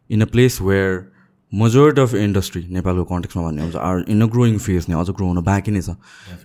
in 0.10 0.22
a 0.22 0.30
place 0.36 0.62
where 0.62 0.90
majority 1.54 2.02
of 2.02 2.14
industry 2.20 2.62
नेपालको 2.76 3.04
कन्टेक्समा 3.10 3.44
भन्ने 3.44 3.62
हुन्छ 3.62 3.76
are 3.90 4.04
in 4.10 4.22
a 4.22 4.28
growing 4.36 4.58
phase 4.66 4.86
नै 4.90 4.96
अझ 5.00 5.10
ग्रो 5.12 5.28
हुन 5.28 5.42
बाँकी 5.50 5.72
नै 5.72 5.82
छ 5.82 5.96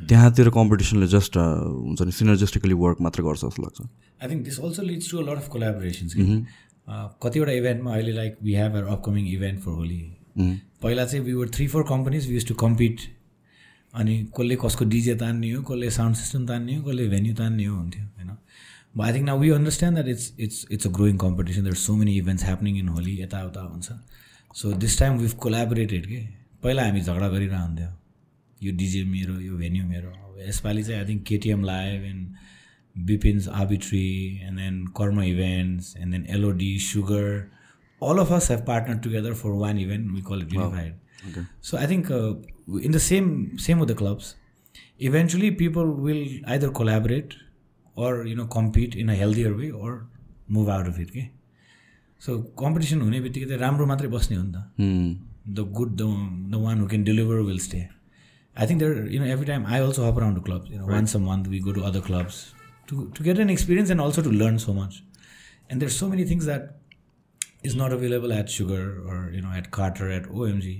त्यहाँतिर 0.08 0.50
कम्पिटिसनले 0.58 1.06
जस्ट 1.14 1.36
हुन्छ 1.36 2.02
नि 2.02 2.12
सिनर्जेस्टिकली 2.18 2.74
वर्क 2.82 3.06
मात्रै 3.08 3.24
गर्छ 3.24 3.40
जस्तो 3.44 3.62
लाग्छ। 3.62 3.78
I 4.22 4.28
think 4.30 4.44
this 4.44 4.60
also 4.60 4.82
leads 4.90 5.10
to 5.10 5.18
a 5.18 5.22
lot 5.30 5.38
of 5.42 5.48
collaborations 5.56 6.12
कतिवटा 7.22 7.52
इभेन्टमा 7.52 7.92
अहिले 7.92 8.12
like 8.12 8.36
we 8.42 8.54
have 8.54 8.76
or 8.76 8.84
upcoming 8.96 9.28
event 9.28 9.60
for 9.60 9.70
Holi 9.70 10.00
पहिला 10.82 11.04
चाहिँ 11.04 11.24
we 11.24 11.32
were 11.32 11.48
three 11.54 11.66
four 11.68 11.82
companies 11.88 12.28
we 12.28 12.34
used 12.34 12.46
to 12.48 12.54
compete 12.64 13.00
अनि 13.94 14.16
कसले 14.36 14.56
कसको 14.64 14.84
डिजे 14.84 15.14
तान्ने 15.22 15.50
हो 15.52 15.62
कसले 15.62 15.90
साउन्ड 15.90 16.16
सिस्टम 16.16 16.46
तान्ने 16.46 16.76
हो 16.76 16.82
कसले 16.82 17.08
भेन्यू 17.08 17.34
तान्ने 17.34 17.64
हो 17.64 17.76
हुन्थ्यो 17.76 18.04
होइन 18.04 18.36
but 18.96 19.04
I 19.06 19.12
think 19.14 19.26
now 19.26 19.38
we 19.38 19.50
understand 19.50 19.98
that 19.98 20.08
it's 20.08 20.32
it's 20.40 20.66
it's 20.72 20.86
a 20.86 20.90
growing 20.90 21.16
competition 21.16 21.62
there 21.62 21.74
so 21.74 21.96
many 21.96 22.16
events 22.18 22.44
happening 22.44 22.78
in 22.78 22.88
Holi 22.88 23.20
यताउता 23.22 23.60
हुन्छ. 23.60 23.92
So 24.56 24.72
this 24.72 24.98
time 24.98 25.18
we've 25.18 25.32
collaborated 25.42 26.06
के 26.06 26.20
पहिला 26.62 26.84
हामी 26.84 27.00
झगडा 27.00 27.28
गरिरहन्थ्यो। 27.28 27.88
यो 28.62 28.72
डिजे 28.76 29.04
मेरो 29.04 29.40
यो 29.40 29.56
भेन्यू 29.56 29.84
मेरो। 29.84 30.12
यसपालि 30.48 30.82
चाहिँ 30.82 31.00
I 31.00 31.08
think 31.08 31.22
KTM 31.26 31.64
Live 31.64 32.04
and 32.04 32.26
बिपिन्स 32.95 33.47
आबिट्री 33.63 34.07
and 34.47 34.59
then 34.59 34.85
कर्म 34.97 35.21
events 35.23 35.95
and 35.97 36.11
then 36.11 36.25
Elodie 36.37 36.77
sugar 36.91 37.27
all 38.01 38.19
of 38.19 38.31
us 38.31 38.47
have 38.47 38.65
partnered 38.65 39.01
together 39.03 39.33
for 39.33 39.55
one 39.55 39.77
event. 39.77 40.13
We 40.13 40.21
call 40.21 40.41
it 40.41 40.51
Unified. 40.51 40.93
Wow. 40.93 41.29
Okay. 41.29 41.45
So 41.61 41.77
I 41.77 41.85
think 41.85 42.11
uh, 42.11 42.33
in 42.79 42.91
the 42.91 42.99
same 42.99 43.57
same 43.57 43.79
with 43.79 43.89
the 43.89 43.95
clubs, 43.95 44.35
eventually 44.99 45.51
people 45.51 45.93
will 46.07 46.25
either 46.47 46.69
collaborate 46.71 47.35
or 47.97 48.25
you 48.25 48.35
know 48.35 48.45
compete 48.45 48.95
in 48.95 49.09
a 49.09 49.15
healthier 49.15 49.55
way 49.55 49.71
or 49.71 50.07
move 50.47 50.69
out 50.69 50.87
of 50.87 50.99
it. 50.99 51.09
Okay. 51.09 51.31
So 52.21 52.37
competition 52.57 53.01
हुने 53.01 53.19
बित्तिकै 53.21 53.47
चाहिँ 53.47 53.61
राम्रो 53.61 53.85
मात्रै 53.85 54.07
बस्ने 54.09 54.37
हो 54.37 54.43
नि 54.43 54.51
त 54.51 54.57
the 55.55 55.65
good 55.77 55.95
the 55.95 56.03
the 56.51 56.61
one 56.61 56.79
who 56.81 56.87
can 56.91 57.03
deliver 57.03 57.41
will 57.47 57.59
stay 57.65 57.79
I 58.55 58.67
think 58.67 58.79
there 58.79 59.07
you 59.13 59.19
know 59.21 59.25
every 59.33 59.45
time 59.45 59.65
I 59.65 59.79
also 59.87 60.05
हप 60.07 60.17
around 60.17 60.37
two 60.37 60.43
clubs 60.43 60.71
you 60.71 60.77
know 60.79 60.87
once 60.91 61.15
a 61.15 61.19
month 61.25 61.47
we 61.47 61.59
go 61.67 61.71
to 61.71 61.81
other 61.89 62.01
clubs 62.07 62.39
to 62.89 63.05
to 63.17 63.23
get 63.23 63.39
an 63.39 63.49
experience 63.49 63.91
and 63.91 64.01
also 64.01 64.21
to 64.21 64.31
learn 64.33 64.57
so 64.65 64.73
much 64.73 65.01
and 65.71 65.79
there 65.79 65.91
so 65.91 66.07
many 66.09 66.29
things 66.31 66.45
that 66.45 66.73
is 67.63 67.75
not 67.75 67.91
available 67.91 68.31
at 68.31 68.49
Sugar 68.49 68.83
or 69.03 69.31
you 69.31 69.41
know 69.41 69.51
at 69.51 69.71
Carter 69.71 70.09
at 70.11 70.25
OMG, 70.25 70.73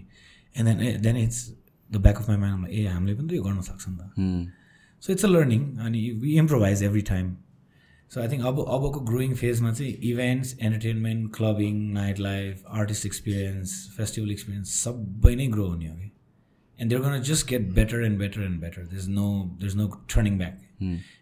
and 0.56 0.68
then 0.68 0.82
eh, 0.82 0.98
then 1.00 1.18
it's 1.18 1.52
the 1.92 2.00
back 2.00 2.20
of 2.20 2.28
my 2.28 2.36
mind. 2.36 2.54
I'm 2.54 2.64
like, 2.64 2.74
hey, 2.74 2.86
हामीले 2.88 3.16
पनि 3.16 3.28
त 3.28 3.34
यो 3.34 3.44
गर्न 3.44 3.62
सक्छ 3.62 3.90
नि 3.90 3.98
त 3.98 4.52
so 5.04 5.14
it's 5.14 5.26
a 5.26 5.30
learning 5.30 5.62
अनि 5.88 6.02
we 6.22 6.36
improvise 6.38 6.84
every 6.84 7.02
time 7.10 7.36
so 8.12 8.22
I 8.22 8.28
think 8.30 8.46
अब 8.46 8.60
अबको 8.78 9.00
ग्रोइङ 9.10 9.34
फेजमा 9.36 9.72
चाहिँ 9.72 9.92
events 10.12 10.56
entertainment 10.60 11.34
clubbing 11.36 11.82
night 11.94 12.20
life 12.28 12.64
artist 12.82 13.06
experience 13.06 13.74
festival 13.98 14.32
experience 14.38 14.76
सबै 14.84 15.36
नै 15.42 15.48
ग्रो 15.58 15.68
हुने 15.68 15.90
हो 15.90 15.96
कि 15.98 16.09
and 16.80 16.92
there 16.92 17.02
gun 17.02 17.22
just 17.24 17.48
get 17.48 17.72
better 17.74 18.04
end 18.04 18.18
better 18.20 18.42
end 18.44 18.60
better 18.62 18.86
there 18.86 18.98
is 18.98 19.10
no 19.12 19.28
there 19.60 19.68
is 19.68 19.76
no 19.76 19.88
turning 20.14 20.38
back 20.38 20.60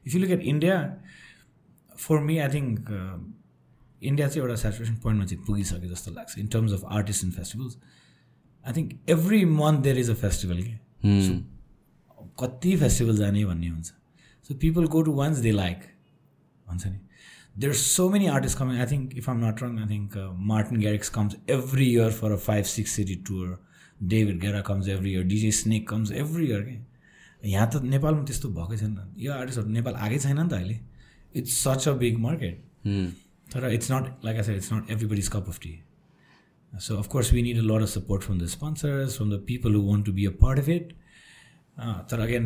if 0.06 0.14
you 0.16 0.22
look 0.22 0.32
eight 0.32 0.42
India 0.54 0.78
for 1.98 2.20
me 2.22 2.38
I 2.38 2.50
think 2.50 2.92
India 4.02 4.28
चाहिँ 4.28 4.42
एउटा 4.42 4.56
saturation 4.62 4.96
पोइन्टमा 5.04 5.26
चाहिँ 5.26 5.44
पुगिसक्यो 5.46 5.90
जस्तो 5.90 6.12
लाग्छ 6.12 6.38
इन 6.38 6.48
terms 6.50 6.74
of 6.74 6.86
artist 6.92 7.24
end 7.24 7.34
festivals 7.34 7.78
I 8.66 8.74
think 8.74 9.10
every 9.10 9.44
month 9.54 9.84
there 9.84 9.98
is 10.00 10.10
a 10.10 10.14
festival 10.18 10.62
कि 10.62 11.42
कति 12.40 12.76
festival 12.78 13.18
जाने 13.18 13.46
भन्ने 13.46 13.68
हुन्छ 13.68 13.92
सो 14.50 14.56
people 14.58 14.88
go 14.88 15.02
to 15.02 15.14
once 15.14 15.38
they 15.40 15.52
like 15.54 15.84
भन्छ 16.66 16.86
नि 16.86 17.00
there 17.58 17.74
so 17.76 18.10
many 18.10 18.28
artist 18.30 18.58
coming 18.58 18.78
I 18.78 18.86
think 18.88 19.18
if 19.18 19.30
I'm 19.30 19.46
not 19.46 19.64
रङ 19.64 19.78
I 19.80 19.88
think 19.90 20.18
Martin 20.48 20.80
ग्यारिक्स 20.80 21.10
comes 21.10 21.36
every 21.50 21.88
year 21.88 22.12
for 22.14 22.32
a 22.32 22.38
five 22.46 22.66
six 22.68 22.92
city 22.92 23.16
टुर 23.28 23.58
David 24.01 24.41
Guetta 24.41 24.61
comes 24.63 24.89
every 24.89 25.13
year 25.13 25.25
DJ 25.27 25.51
Snake 25.53 25.89
comes 25.89 26.13
every 26.13 26.47
year 26.47 26.61
कि। 26.63 26.77
यहाँ 27.45 27.69
त 27.71 27.83
नेपालमा 27.85 28.25
त्यस्तो 28.25 28.49
भएकै 28.51 28.77
छैन। 28.77 28.99
यो 29.19 29.33
आर्टिस्टहरू 29.33 29.69
नेपाल 29.71 29.95
आएकै 29.97 30.19
छैन 30.19 30.41
नि 30.41 30.49
त 30.49 30.53
अहिले। 30.53 30.79
It's 31.35 31.53
such 31.65 31.89
a 31.89 31.93
big 31.99 32.19
market 32.21 32.55
तर 33.47 33.71
it's 33.73 33.91
not 33.93 34.25
like 34.25 34.37
I 34.39 34.57
it's 34.57 34.73
not 34.73 34.91
everybody's 34.91 35.29
cup 35.35 35.49
of 35.49 35.59
tea 35.63 35.73
so 36.73 36.97
of course 36.97 37.33
we 37.33 37.43
need 37.43 37.59
a 37.59 37.63
lot 37.63 37.83
of 37.83 37.89
support 37.89 38.23
from 38.23 38.39
the 38.39 38.47
sponsors 38.55 39.17
from 39.17 39.31
the 39.31 39.41
people 39.47 39.75
who 39.75 39.83
want 39.91 40.07
to 40.07 40.13
be 40.13 40.27
a 40.27 40.31
part 40.41 40.59
of 40.59 40.69
it 40.69 40.93
तर 42.11 42.21
again 42.21 42.45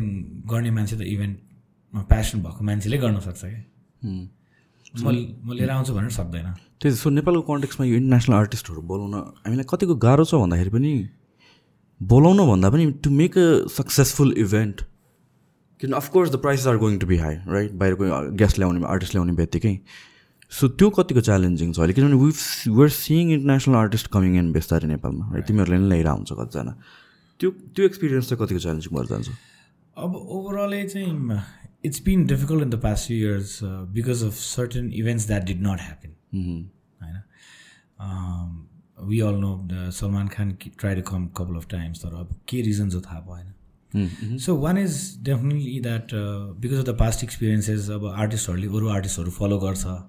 गर्ने 0.51 0.71
मान्छे 0.71 0.95
त 0.95 1.01
इभेन्टमा 1.15 2.01
प्यासन 2.13 2.41
भएको 2.43 2.63
मान्छेले 2.63 2.97
गर्न 2.97 3.19
सक्छ 3.19 3.41
क्या 3.43 3.63
म 4.03 5.09
म 5.43 5.53
लिएर 5.53 5.69
आउँछु 5.69 5.93
भनेर 5.93 6.09
सक्दैन। 6.11 6.47
त्यही 6.81 6.95
सो 6.95 7.09
नेपालको 7.09 7.41
कन्टेक्समा 7.49 7.85
यो 7.85 7.95
इन्टरनेसनल 7.97 8.35
आर्टिस्टहरू 8.35 8.81
बोलाउन 8.89 9.13
हामीलाई 9.45 9.65
कतिको 9.69 9.95
गाह्रो 10.05 10.23
छ 10.25 10.33
भन्दाखेरि 10.43 10.69
पनि 10.69 10.91
बोलाउन 12.01 12.39
भन्दा 12.47 12.69
पनि 12.69 12.85
to 13.03 13.09
make 13.11 13.37
a 13.37 13.67
successful 13.73 14.33
event 14.37 14.81
किन 15.81 15.91
of course 15.99 16.31
the 16.31 16.35
prices 16.41 16.67
are 16.67 16.77
going 16.77 16.97
to 16.99 17.07
be 17.07 17.17
high 17.17 17.35
right 17.47 17.71
बाहिरको 17.83 18.03
गेस्ट 18.41 18.59
ल्याउने 18.59 18.79
आर्टिस्ट 18.87 19.13
ल्याउने 19.15 19.33
बित्तिकै। 19.35 19.73
सो 20.51 20.67
त्यो 20.79 20.89
कतिको 20.97 21.21
च्यालेन्जिङ 21.21 21.71
छ 21.71 21.79
अहिले? 21.79 21.93
किनभने 21.93 22.17
we've 22.23 22.67
we're 22.67 22.89
seeing 22.97 23.31
international 23.31 23.75
artist 23.75 24.07
coming 24.15 24.37
in 24.39 24.51
बेस्तारी 24.53 24.87
नेपालमा 24.87 25.25
है 25.35 25.41
तिमीहरूले 25.47 25.77
नै 25.79 25.87
ल्याइरहेको 25.89 26.17
हुन्छ 26.17 26.31
कतिजना। 26.39 26.73
त्यो 27.39 27.49
त्यो 27.75 27.85
एक्सपिरियन्स 27.85 28.29
चाहिँ 28.29 28.39
कतिको 28.43 28.59
च्यालेन्जिङ 28.65 28.91
भएर 28.97 29.07
जान्छ? 29.13 29.27
अब 29.97 30.11
ओभरअलै 30.15 30.83
चाहिँ 30.93 31.39
it's 31.85 31.99
been 32.03 32.25
difficult 32.27 32.61
in 32.61 32.69
the 32.69 32.79
past 32.83 33.07
few 33.07 33.17
years 33.17 33.59
because 33.95 34.23
of 34.25 34.35
certain 34.41 34.91
events 35.01 35.27
that 35.27 35.43
did 35.45 35.61
not 35.67 35.79
happen 35.87 36.11
होइन 37.01 37.17
we 39.07 39.19
all 39.27 39.35
know 39.41 39.51
Salman 39.99 40.27
Khan 40.35 40.55
try 40.63 40.95
to 40.95 41.01
come 41.11 41.27
couple 41.37 41.55
of 41.57 41.67
times 41.71 42.03
तर 42.03 42.15
अब 42.21 42.35
के 42.49 42.61
रिजन 42.69 42.89
छ 42.89 43.03
थाहा 43.05 43.19
भएन 43.29 44.37
so 44.45 44.55
one 44.59 44.77
is 44.77 44.97
definitely 45.23 45.79
that 45.81 46.13
because 46.61 46.77
of 46.77 46.85
the 46.85 46.97
past 46.99 47.23
experiences 47.23 47.89
अब 47.99 48.05
आर्टिस्टहरूले 48.15 48.67
अरू 48.77 48.89
आर्टिस्टहरू 48.97 49.31
फलो 49.37 49.59
गर्छ 49.59 50.01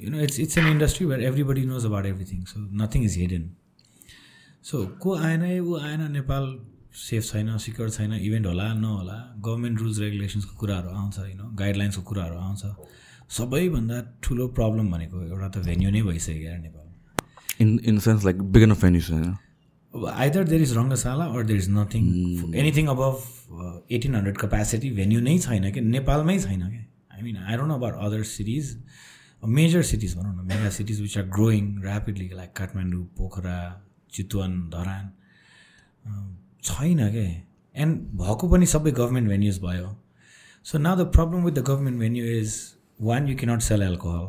you 0.00 0.10
know 0.10 0.18
it's 0.18 0.38
it's 0.38 0.56
an 0.56 0.66
industry 0.66 1.06
where 1.06 1.20
everybody 1.20 1.64
knows 1.64 1.84
about 1.84 2.06
everything 2.06 2.46
so 2.46 2.60
nothing 2.82 3.02
is 3.04 3.16
hidden 3.16 3.50
सो 4.64 4.84
को 5.02 5.14
आएन 5.18 5.42
ऊ 5.60 5.76
आएन 5.78 6.00
नेपाल 6.12 6.44
सेफ 6.96 7.24
छैन 7.24 7.56
सिक्योर 7.58 7.90
छैन 7.90 8.12
इभेन्ट 8.14 8.46
होला 8.46 8.72
नहोला 8.74 9.16
गभर्मेन्ट 9.46 9.80
रुल्स 9.80 9.98
रेगुलेसन्सको 9.98 10.56
कुराहरू 10.56 10.90
आउँछ 10.90 11.18
होइन 11.18 11.40
गाइडलाइन्सको 11.60 12.02
कुराहरू 12.10 12.36
आउँछ 12.38 12.62
सबैभन्दा 13.38 14.00
ठुलो 14.22 14.46
प्रब्लम 14.58 14.90
भनेको 14.92 15.22
एउटा 15.22 15.48
त 15.48 15.64
भेन्यू 15.66 15.90
नै 15.90 16.02
भइसक्यो 16.08 16.56
नेपालमा 16.58 16.91
in 17.60 17.78
in 17.84 17.98
sense 17.98 18.24
like 18.24 18.42
begin 18.52 18.70
of 18.70 18.82
venue 18.82 19.00
छैन 19.00 19.36
either 19.94 20.44
there 20.48 20.62
is 20.62 20.72
Rangashala 20.76 21.24
or 21.24 21.44
there 21.46 21.58
is 21.60 21.68
nothing 21.70 22.04
anything 22.56 22.86
above 22.88 23.16
eighteen 23.92 24.14
hundred 24.14 24.38
capacity 24.38 24.90
venue 24.90 25.20
नै 25.20 25.38
छैन 25.38 25.70
कि. 25.72 25.80
नेपालमै 25.96 26.38
छैन 26.38 26.68
कि 26.68 26.84
I 27.14 27.22
mean 27.22 27.36
I 27.36 27.56
don't 27.56 27.68
know 27.68 27.74
about 27.74 28.04
other 28.06 28.22
cities 28.30 28.76
major 29.56 29.82
cities 29.82 30.16
भनौँ 30.16 30.34
न 30.34 30.46
mega 30.48 30.70
cities 30.70 31.00
which 31.00 31.18
are 31.18 31.24
growing 31.36 31.64
rapidly 31.84 32.28
like 32.34 32.52
Kathmandu 32.56 33.04
Pokhara 33.18 33.56
Chitwan 34.12 34.60
Dharan 34.70 35.10
छैन 36.64 37.08
क्या 37.10 37.26
एन्ड 37.74 37.98
भएको 38.20 38.48
पनि 38.48 38.66
सबै 38.66 38.90
गभर्मेन्ट 38.92 39.28
भेन्युज 39.28 39.58
भयो 39.60 39.96
so 40.66 40.78
now 40.78 40.96
the 40.96 41.06
problem 41.16 41.44
with 41.44 41.52
the 41.52 41.64
government 41.68 41.98
venue 41.98 42.24
is 42.38 42.54
one 43.00 43.28
you 43.28 43.36
cannot 43.36 43.62
sell 43.68 43.82
alcohol 43.82 44.26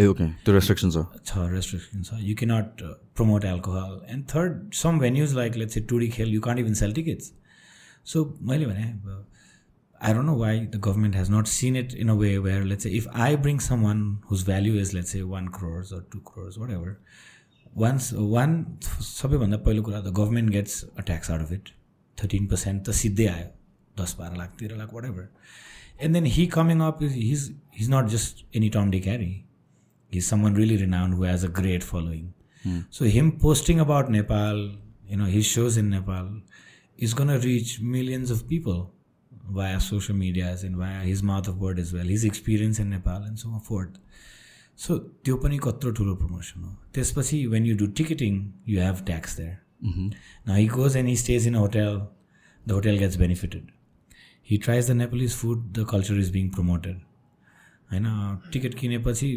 ah 0.00 0.06
okay 0.06 0.26
त्यो 0.44 0.54
restriction 0.54 0.90
छ 0.90 1.02
छ 1.26 1.42
restriction 1.50 2.02
छ. 2.02 2.18
You 2.20 2.34
can 2.36 2.52
not 2.52 2.82
promote 3.16 3.44
alcohol 3.44 4.00
and 4.14 4.24
third 4.34 4.72
some 4.74 4.98
venues 4.98 5.34
like 5.34 5.56
let's 5.56 5.76
a 5.76 5.80
two D 5.90 6.08
खेल 6.16 6.32
you 6.34 6.40
can't 6.46 6.60
even 6.60 6.74
sell 6.80 6.92
tickets 6.94 7.32
so 8.12 8.24
मैले 8.50 8.66
भने 8.66 8.86
I 10.00 10.14
don't 10.14 10.26
know 10.26 10.36
why 10.38 10.58
the 10.60 10.80
government 10.86 11.16
has 11.16 11.30
not 11.30 11.46
seen 11.48 11.76
it 11.76 11.94
in 11.94 12.08
a 12.08 12.14
way 12.22 12.36
where 12.46 12.64
let's 12.72 12.86
if 12.86 13.06
I 13.26 13.36
bring 13.44 13.58
some 13.68 13.84
one 13.84 14.02
whose 14.30 14.44
value 14.46 14.74
is 14.80 14.94
let's 14.94 15.14
say 15.16 15.22
one 15.34 15.48
crores 15.58 15.92
or 15.92 16.02
two 16.12 16.18
crores 16.32 16.58
whatever 16.70 16.96
once 17.84 18.12
one 18.34 18.64
सबैभन्दा 19.02 19.56
पहिलो 19.68 19.82
कुरा 19.82 20.00
the 20.00 20.14
government 20.18 20.50
gets 20.52 20.84
a 20.84 21.00
tax 21.02 21.30
out 21.30 21.40
of 21.40 21.52
it 21.52 21.68
thirteen 22.18 22.46
percent 22.46 22.86
त 22.88 22.98
सिधै 23.04 23.26
आयो 23.28 23.48
दस 24.02 24.16
बाह्र 24.18 24.36
लाख 24.36 24.56
तेह्र 24.58 24.76
lakh 24.76 24.94
whatever 25.04 25.28
and 26.02 26.14
then 26.14 26.26
he 26.36 26.46
coming 26.58 26.80
up 26.82 27.02
is 27.02 27.12
his 27.14 27.50
his 27.78 27.90
not 27.90 28.08
just 28.18 28.44
any 28.56 28.68
Tom 28.76 28.90
Dick 28.90 29.00
Harry 29.00 29.34
He's 30.13 30.27
someone 30.27 30.53
really 30.55 30.77
renowned 30.77 31.13
who 31.13 31.23
has 31.23 31.43
a 31.43 31.47
great 31.47 31.83
following. 31.83 32.33
Hmm. 32.63 32.79
So 32.89 33.05
him 33.05 33.31
posting 33.39 33.79
about 33.79 34.09
Nepal, 34.09 34.71
you 35.07 35.17
know, 35.17 35.25
his 35.25 35.45
shows 35.45 35.77
in 35.77 35.89
Nepal 35.89 36.29
is 36.97 37.13
going 37.13 37.29
to 37.29 37.39
reach 37.39 37.79
millions 37.79 38.31
of 38.31 38.47
people 38.47 38.91
via 39.49 39.79
social 39.79 40.15
medias 40.15 40.63
and 40.63 40.75
via 40.75 41.01
his 41.01 41.23
mouth 41.23 41.47
of 41.47 41.59
word 41.59 41.79
as 41.79 41.93
well, 41.93 42.03
his 42.03 42.23
experience 42.23 42.79
in 42.79 42.89
Nepal 42.89 43.23
and 43.23 43.39
so 43.39 43.59
forth. 43.71 43.97
सो 44.79 44.97
त्यो 45.27 45.35
पनि 45.43 45.57
कत्रो 45.63 45.91
ठुलो 45.91 46.13
promotion 46.15 46.63
हो 46.63 46.69
त्यसपछि 46.95 47.37
when 47.53 47.65
you 47.65 47.75
do 47.77 47.87
ticketing 47.99 48.35
you 48.69 48.79
have 48.81 49.01
tax 49.09 49.35
there 49.39 49.57
Now 50.47 50.55
he 50.55 50.67
goes 50.67 50.95
and 50.95 51.07
he 51.07 51.15
stays 51.15 51.45
in 51.49 51.55
a 51.55 51.59
hotel. 51.59 51.99
The 52.65 52.73
hotel 52.77 52.97
gets 52.97 53.15
benefited. 53.15 53.67
He 54.41 54.57
tries 54.57 54.87
the 54.87 54.95
Nepalese 55.01 55.35
food. 55.41 55.61
The 55.73 55.85
culture 55.85 56.17
is 56.23 56.31
being 56.31 56.49
promoted. 56.57 56.97
होइन 57.94 58.52
ticket 58.52 58.74
किनेपछि 58.78 59.28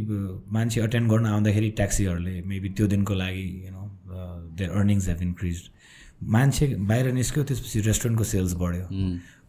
मान्छे 0.57 0.81
attend 0.81 1.09
गर्न 1.11 1.25
आउँदाखेरि 1.31 1.69
ट्याक्सीहरूले 1.79 2.35
maybe 2.51 2.69
त्यो 2.77 2.87
दिनको 2.93 3.13
लागि 3.23 3.47
you 3.65 3.71
know 3.71 3.83
their 4.57 4.69
earnings 4.81 5.07
have 5.09 5.21
increase 5.23 5.57
मान्छे 6.35 6.67
बाहिर 6.91 7.11
निस्क्यो 7.13 7.43
त्यसपछि 7.49 7.79
रेस्टुरेन्टको 7.87 8.23
सेल्स 8.27 8.53
बढ्यो। 8.61 8.85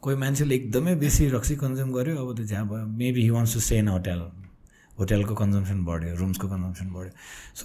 कोही 0.00 0.16
मान्छेले 0.16 0.54
एकदमै 0.54 0.94
बेसी 0.96 1.28
रक्सी 1.30 1.54
कन्ज्युम 1.62 1.92
गर्यो 1.92 2.16
अब 2.24 2.34
त्यो 2.36 2.46
जहाँ 2.46 2.66
भयो 2.68 2.86
maybe 2.98 3.22
he 3.22 3.30
wants 3.30 3.54
to 3.54 3.60
stay 3.60 3.78
in 3.78 3.88
hotel 3.88 4.20
होटेलको 4.98 5.34
कन्जम्सन 5.34 5.84
बढ्यो 5.84 6.14
रुम्सको 6.16 6.48
कन्जम्सन 6.48 6.90
बढ्यो। 6.92 7.12
So 7.54 7.64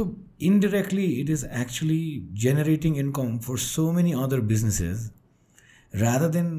indirectly 0.50 1.06
it 1.22 1.30
is 1.30 1.44
actually 1.62 2.02
generating 2.44 2.98
income 3.04 3.38
for 3.46 3.58
so 3.66 3.92
many 3.92 4.12
other 4.24 4.40
businesses 4.54 5.12
rather 5.94 6.30
than 6.38 6.50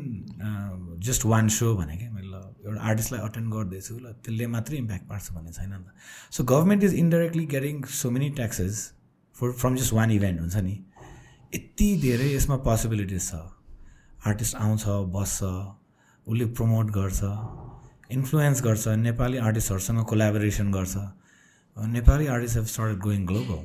just 1.07 1.25
one 1.27 1.49
so 1.59 1.75
भने 1.77 1.97
क्या 1.97 2.11
मैले 2.13 2.34
एउटा 2.65 2.81
आर्टिस्टलाई 2.91 3.21
अटेन्ड 3.29 3.53
गर्दैछु 3.53 3.99
ल 3.99 4.13
त्यसले 4.25 4.47
मात्रै 4.55 4.77
इम्प्याक्ट 4.79 5.07
पार्छ 5.09 5.33
भन्ने 5.33 5.53
छैन 5.53 5.73
नि 5.73 5.79
त। 5.79 5.89
So 6.33 6.45
government 6.45 6.85
is 6.85 6.95
indirectly 6.97 7.47
getting 7.55 7.83
so 8.01 8.11
many 8.11 8.31
taxes 8.41 8.85
for 9.37 9.53
from 9.63 9.77
just 9.77 9.93
one 9.93 10.11
event 10.11 10.41
हुन्छ 10.41 10.57
नि? 10.57 10.77
यति 11.55 11.89
धेरै 12.03 12.29
यसमा 12.35 12.57
पोसिबिलिटिज 12.69 13.31
छ। 13.31 13.35
आर्टिस्ट 14.27 14.57
आउँछ 14.57 14.85
बस्छ 15.15 15.43
उसले 16.27 16.45
प्रमोट 16.59 16.91
गर्छ 16.93 17.21
इन्फ्लुएन्स 18.13 18.63
गर्छ 18.63 18.89
नेपाली 19.01 19.39
आर्टिस्टहरूसँग 19.47 20.05
कोलाबोरेसन 20.11 20.71
गर्छ। 20.73 20.97
Nepali 21.77 22.27
artist 22.33 22.57
have 22.57 22.67
start 22.67 22.99
going 23.05 23.25
global 23.27 23.61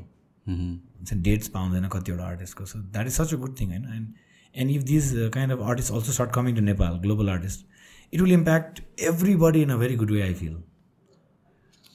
dates 1.26 1.48
पाउँदैन 1.50 1.88
कतिवटा 1.90 2.24
आर्टिस्टको 2.26 2.66
so 2.66 2.80
that 2.80 3.08
is 3.08 3.14
such 3.14 3.34
a 3.34 3.38
good 3.38 3.60
thing 3.60 3.70
होइन? 3.70 3.86
And 3.96 4.08
and 4.56 4.72
if 4.72 4.84
this 4.84 5.12
kind 5.34 5.54
of 5.54 5.60
artist 5.70 5.94
also 5.94 6.12
start 6.12 6.32
coming 6.36 6.56
to 6.56 6.62
Nepal 6.64 6.98
global 7.00 7.30
artist 7.30 7.66
it 8.14 8.22
will 8.22 8.32
impact 8.34 8.82
everybody 9.44 9.62
in 9.62 9.70
a 9.70 9.78
very 9.78 9.96
good 9.96 10.12
way 10.12 10.22
I 10.22 10.34
feel 10.34 10.54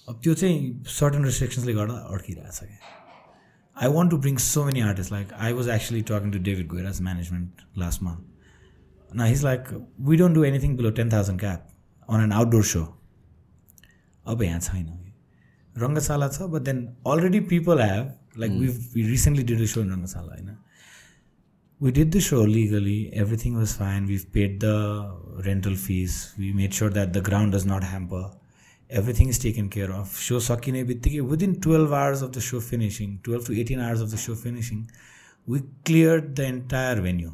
अब 0.08 0.20
त्यो 0.22 0.34
चाहिँ 0.34 0.84
certain 0.98 1.24
रेस्ट्रिक्सन्सले 1.24 1.72
गर्दा 1.74 1.94
अड्किरहेछ 2.14 2.58
क्या। 2.58 2.78
I 3.76 3.88
want 3.92 4.10
to 4.10 4.16
bring 4.24 4.36
so 4.46 4.64
many 4.64 4.80
artist 4.88 5.12
like 5.12 5.32
I 5.32 5.52
was 5.52 5.68
actually 5.76 6.02
talking 6.10 6.32
to 6.32 6.38
David 6.48 6.66
Guetta's 6.68 7.00
management 7.02 7.62
last 7.78 8.02
month 8.02 9.16
न 9.16 9.26
his 9.26 9.44
like 9.44 9.68
we 10.08 10.16
don't 10.16 10.34
do 10.34 10.44
anything 10.44 10.76
below 10.76 10.90
ten 10.98 11.12
thousand 11.12 11.40
cap 11.40 11.68
on 12.08 12.22
an 12.22 12.32
outdoor 12.32 12.64
so 12.64 12.82
अब 14.24 14.42
यहाँ 14.42 14.60
छैन। 14.60 14.86
रङ्गशाला 15.76 16.28
छ 16.28 16.42
but 16.50 16.62
then 16.62 16.84
already 17.12 17.40
people 17.52 17.80
have 17.82 18.38
like 18.40 18.52
we 18.94 19.02
recently 19.08 19.44
did 19.44 19.64
so 19.66 19.80
in 19.80 19.92
Rangashala 19.92 20.32
होइन? 20.34 20.56
we 21.83 21.91
did 21.91 22.11
the 22.11 22.19
show 22.19 22.41
legally 22.41 23.09
everything 23.13 23.55
was 23.55 23.73
fine 23.73 24.05
we've 24.05 24.31
paid 24.33 24.59
the 24.59 24.75
rental 25.45 25.75
fees 25.75 26.33
we 26.37 26.51
made 26.53 26.73
sure 26.73 26.89
that 26.89 27.13
the 27.13 27.21
ground 27.21 27.51
does 27.51 27.65
not 27.65 27.83
hamper 27.83 28.23
everything 28.89 29.29
is 29.29 29.39
taken 29.39 29.69
care 29.69 29.91
of 29.91 30.17
show 30.17 30.39
sakine 30.47 30.81
within 31.33 31.59
12 31.61 31.93
hours 31.93 32.21
of 32.21 32.33
the 32.33 32.41
show 32.41 32.59
finishing 32.59 33.19
12 33.23 33.45
to 33.45 33.59
18 33.59 33.79
hours 33.79 34.01
of 34.01 34.11
the 34.11 34.17
show 34.17 34.35
finishing 34.35 34.89
we 35.45 35.61
cleared 35.85 36.35
the 36.35 36.45
entire 36.45 36.99
venue 37.07 37.33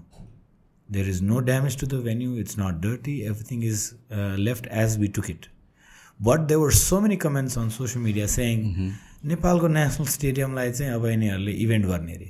there 0.89 1.07
is 1.13 1.21
no 1.21 1.41
damage 1.41 1.77
to 1.77 1.87
the 1.87 1.97
venue 1.97 2.37
it's 2.37 2.57
not 2.57 2.79
dirty 2.81 3.25
everything 3.25 3.63
is 3.63 3.95
uh, 4.11 4.35
left 4.37 4.67
as 4.67 4.99
we 4.99 5.07
took 5.07 5.29
it 5.29 5.49
but 6.19 6.47
there 6.47 6.59
were 6.59 6.71
so 6.71 7.01
many 7.01 7.17
comments 7.17 7.57
on 7.57 7.69
social 7.69 8.01
media 8.01 8.27
saying 8.27 8.63
mm-hmm. 8.69 8.89
नेपालको 9.25 9.67
national 9.67 10.05
स्टेडियमलाई 10.07 10.71
चाहिँ 10.71 10.91
अब 10.93 11.05
यिनीहरूले 11.05 11.51
event 11.65 11.85
गर्ने 11.85 12.13
अरे 12.13 12.27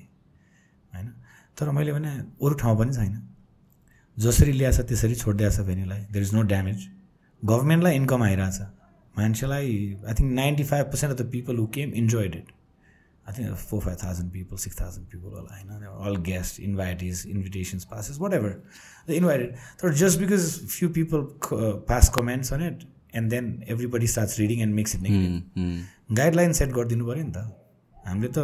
तर 1.61 1.71
मैले 1.77 1.93
भने 1.93 2.11
अरू 2.11 2.55
ठाउँ 2.61 2.79
पनि 2.79 2.93
छैन। 2.95 3.15
जसरी 4.17 4.53
ल्याएछ 4.53 4.81
त्यसरी 4.81 5.15
छोडिदिएछ 5.15 5.61
भेन्यूलाई 5.67 6.01
देयर 6.13 6.23
इज 6.25 6.35
नो 6.35 6.43
ड्यामेज 6.53 6.87
गभर्मेन्टलाई 7.43 7.95
इन्कम 7.97 8.23
आइरहेछ। 8.23 8.61
मान्छेलाई 9.19 9.69
I 10.09 10.15
think 10.15 10.33
ninety 10.33 10.65
five 10.65 10.87
percent 10.87 11.15
of 11.15 11.21
the 11.21 11.31
people 11.31 11.57
who 11.57 11.67
came 11.77 11.93
enjoyed 12.03 12.35
it 12.37 12.53
I 13.27 13.33
think 13.39 13.57
four 13.71 13.81
five 13.81 13.99
thousand 14.03 14.33
people 14.33 14.57
six 14.65 14.81
thousand 14.81 15.07
people 15.13 15.31
होला 15.39 15.57
होइन 15.57 16.09
all 16.09 16.17
guest 16.29 16.61
invitees 16.61 17.25
invitations 17.29 17.85
passes 17.93 18.19
whatever 18.35 18.53
the 19.09 19.11
invited 19.21 19.55
तर 19.83 19.95
just 20.03 20.19
because 20.21 20.49
few 20.69 20.89
people 20.99 21.27
pass 21.89 22.11
comments 22.17 22.53
on 22.53 22.63
it 22.67 22.87
and 23.15 23.31
then 23.31 23.53
everybody 23.69 24.07
starts 24.07 24.39
reading 24.41 24.61
and 24.63 24.75
makes 24.75 24.95
it 24.95 25.03
negative 25.03 26.17
guideline 26.17 26.53
set 26.61 26.73
गरिदिनु 26.79 27.07
पऱ्यो 27.07 27.25
नि 27.25 27.33
त। 27.33 27.39
हामीले 28.07 28.33
त 28.37 28.39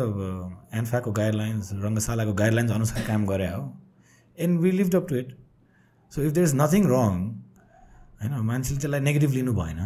एन्फाको 0.80 1.12
guidelines 1.18 1.72
रङ्गशालाको 1.84 2.32
guidelines 2.40 2.72
अनुसार 2.72 3.06
काम 3.06 3.26
गरे 3.26 3.48
हो 3.48 3.62
and 4.38 4.60
we 4.60 4.70
live 4.70 4.94
up 4.96 5.08
to 5.08 5.16
it 5.16 5.36
so 6.12 6.22
if 6.22 6.32
there 6.32 6.46
is 6.46 6.54
nothing 6.54 6.82
wrong 6.86 7.22
होइन 8.20 8.32
मान्छेले 8.50 8.80
त्यसलाई 8.80 9.00
नेगेटिभ 9.00 9.30
लिनु 9.32 9.52
भएन। 9.54 9.80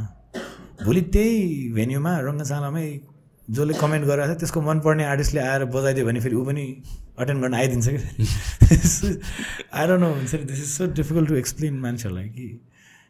भोलि 0.84 1.02
त्यही 1.14 1.38
भेन्यूमा 1.72 2.18
रङ्गशालामै 2.26 2.88
जसले 3.48 3.74
कमेन्ट 3.74 4.06
गरेर 4.06 4.34
छ 4.34 4.38
त्यसको 4.40 4.60
मनपर्ने 4.62 5.04
आर्टिस्टले 5.04 5.40
आएर 5.40 5.64
बजाइदियो 5.76 6.06
भने 6.06 6.20
फेरि 6.20 6.36
ऊ 6.36 6.44
पनि 6.44 6.64
अटेन्ड 7.18 7.42
गर्न 7.42 7.54
आइदिन्छ 7.54 7.88
कि? 7.88 7.98
आएर 9.72 9.90
न 9.98 10.02
हुन्छ 10.02 10.34
नि 10.34 10.44
this 10.44 10.58
is 10.58 10.68
so 10.68 10.86
difficult 11.00 11.28
to 11.28 11.34
explain 11.36 11.78
मान्छेहरूलाई 11.86 12.28
कि 12.36 12.46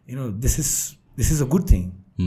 you 0.09 0.17
know 0.19 0.29
this 0.47 0.59
is 0.61 0.71
this 1.17 1.33
is 1.33 1.43
a 1.43 1.47
good 1.55 1.71
thing 1.71 1.83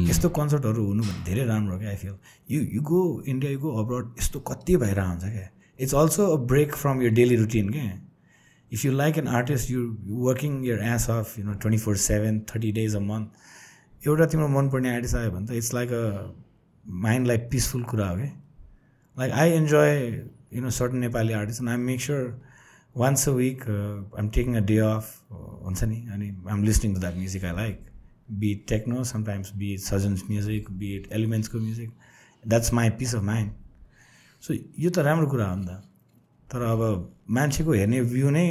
यस्तो 0.09 0.29
कन्सर्टहरू 0.37 0.85
हुनु 0.85 1.03
भने 1.03 1.23
धेरै 1.25 1.45
राम्रो 1.45 1.77
क्या 1.79 1.89
I 1.89 1.95
feel 2.03 2.15
you 2.51 2.61
you 2.75 2.81
go 2.91 3.01
India 3.27 3.51
you 3.51 3.59
go 3.59 3.71
abroad 3.83 4.05
यस्तो 4.19 4.39
कति 4.49 4.77
भएर 4.83 4.99
हुन्छ 4.99 5.23
क्या। 5.23 5.49
It's 5.79 5.95
also 5.95 6.27
a 6.27 6.37
break 6.51 6.75
from 6.75 7.01
your 7.01 7.11
daily 7.19 7.35
routine 7.35 7.69
क्या। 7.71 7.83
If 8.71 8.85
you 8.85 8.91
like 8.91 9.17
an 9.17 9.27
artist 9.39 9.71
you 9.71 9.81
working 10.27 10.63
your 10.65 10.79
ass 10.93 11.09
off 11.09 11.37
you 11.39 11.45
know 11.45 11.53
twenty 11.53 11.79
four 11.83 11.97
seven 12.03 12.39
thirty 12.53 12.71
days 12.79 12.95
a 12.95 12.99
month 13.09 14.07
एउटा 14.07 14.25
तिम्रो 14.25 14.47
मनपर्ने 14.59 14.93
artist 14.95 15.15
आयो 15.15 15.31
भने 15.31 15.45
त 15.47 15.51
इट्स 15.57 15.73
लाइक 15.73 15.91
अ 15.93 16.03
माइन्डलाई 17.03 17.37
peaceful 17.51 17.83
कुरा 17.91 18.07
हो 18.09 18.15
क्या। 18.15 18.31
Like 19.17 19.31
I 19.33 19.53
enjoy 19.53 19.91
you 20.53 20.61
know 20.61 20.69
certain 20.79 20.97
Nepali 20.97 21.33
artist 21.33 21.61
and 21.61 21.69
I 21.69 21.77
make 21.77 22.01
sure 22.01 22.41
once 22.97 23.29
a 23.29 23.31
week 23.31 23.61
I'm 24.17 24.29
taking 24.29 24.55
a 24.55 24.59
day 24.71 24.77
off 24.77 25.15
हुन्छ 25.31 25.83
नि 25.83 26.05
अनि 26.13 26.35
I'm 26.49 26.63
listening 26.63 26.93
to 26.93 26.99
that 26.99 27.15
music 27.17 27.45
I 27.45 27.55
like 27.55 27.85
be 28.39 28.51
it 28.51 28.67
techno, 28.67 29.03
sometimes 29.03 29.51
be 29.51 29.73
it 29.73 29.81
Sajan's 29.81 30.27
music, 30.29 30.69
be 30.79 30.95
it 30.97 31.09
Elementsको 31.11 31.59
music 31.59 31.89
that's 32.43 32.73
my 32.73 32.89
peace 32.99 33.15
of 33.15 33.23
mind 33.23 33.51
so 34.43 34.53
यो 34.53 34.89
त 34.89 34.99
राम्रो 34.99 35.27
कुरा 35.27 35.49
हो 35.49 35.55
नि 35.55 35.65
त. 35.65 35.81
तर 36.49 36.61
अब 36.61 36.81
मान्छेको 37.35 37.73
हेर्ने 37.73 38.01
भ्यू 38.09 38.29
नै 38.29 38.45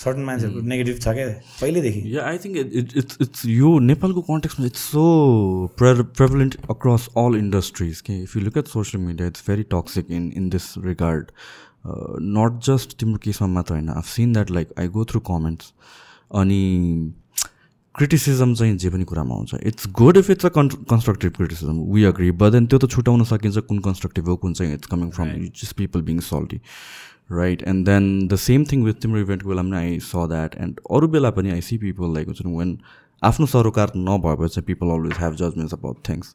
सर्टन 0.00 0.24
मान्छेहरूको 0.24 0.66
नेगेटिभ 0.72 0.98
छ 0.98 1.14
क्या 1.14 1.28
पहिल्यैदेखि 1.60 2.02
yeah 2.16 2.26
I 2.26 2.38
think 2.44 2.56
it 2.56 2.96
it's 2.96 3.18
it's 3.22 3.46
यो 3.46 3.78
नेपालको 3.86 4.22
कन्टेक्समा 4.28 4.66
it's 4.66 4.84
so 4.90 5.04
pre 5.78 6.02
prevalent 6.18 6.56
across 6.70 7.08
all 7.22 7.36
industries 7.38 8.00
के 8.08 8.18
if 8.22 8.36
you 8.36 8.42
look 8.42 8.56
at 8.58 8.68
social 8.74 9.02
media 9.04 9.28
it's 9.28 9.44
very 9.48 9.62
toxic 9.74 10.10
in 10.18 10.30
in 10.36 10.48
this 10.50 10.68
regard 10.84 11.32
not 12.38 12.62
just 12.68 12.98
तिम्रो 13.00 13.18
केसमा 13.24 13.48
मात्र 13.56 13.74
होइन 13.74 13.88
I've 13.96 14.06
seen 14.08 14.32
that 14.32 14.50
like 14.58 14.78
I 14.78 14.88
go 14.98 15.04
through 15.12 15.20
comments 15.32 15.72
अनि 16.42 16.62
criticism 18.00 18.52
चाहिँ 18.54 18.76
जे 18.78 18.90
पनि 18.90 19.04
कुरामा 19.04 19.34
आउँछ 19.34 19.54
it's 19.62 19.86
good 19.92 20.16
if 20.16 20.28
it's 20.30 20.46
a 20.46 20.48
con 20.50 20.68
constructive 20.90 21.32
criticism 21.32 21.80
we 21.86 22.04
agree 22.04 22.30
but 22.32 22.52
then 22.52 22.66
त्यो 22.66 22.78
त 22.78 22.88
छुट्याउन 22.90 23.24
सकिन्छ 23.26 23.58
कुन 23.66 23.78
कन्स्ट्रक्टिभ 23.78 24.28
हो 24.28 24.36
कुन 24.36 24.52
चाहिँ 24.54 24.74
it's 24.74 24.88
coming 24.88 25.10
from 25.10 25.28
just 25.54 25.76
people 25.76 26.02
being 26.02 26.20
salty 26.24 26.60
right 27.32 27.62
and 27.64 27.84
then 27.86 28.06
the 28.28 28.36
same 28.38 28.64
thing 28.72 28.84
with 28.84 29.02
तिम्रो 29.02 29.20
इभेन्टको 29.20 29.48
बेलामा 29.48 29.70
पनि 29.70 29.78
आई 29.80 29.98
स 30.00 30.24
द्याट 30.28 30.54
एन्ड 30.58 30.80
अरू 30.90 31.08
बेला 31.08 31.30
पनि 31.32 31.50
आई 31.50 31.60
सी 31.60 31.78
पिपल 31.78 32.14
लाइक 32.14 32.26
हुन्छ 32.26 32.46
वेन 32.46 32.76
आफ्नो 33.22 33.46
सरोकार 33.48 33.92
नभएपछि 33.98 34.60
people 34.62 34.94
always 34.94 35.20
have 35.20 35.36
judgments 35.36 35.74
about 35.74 36.02
things 36.08 36.34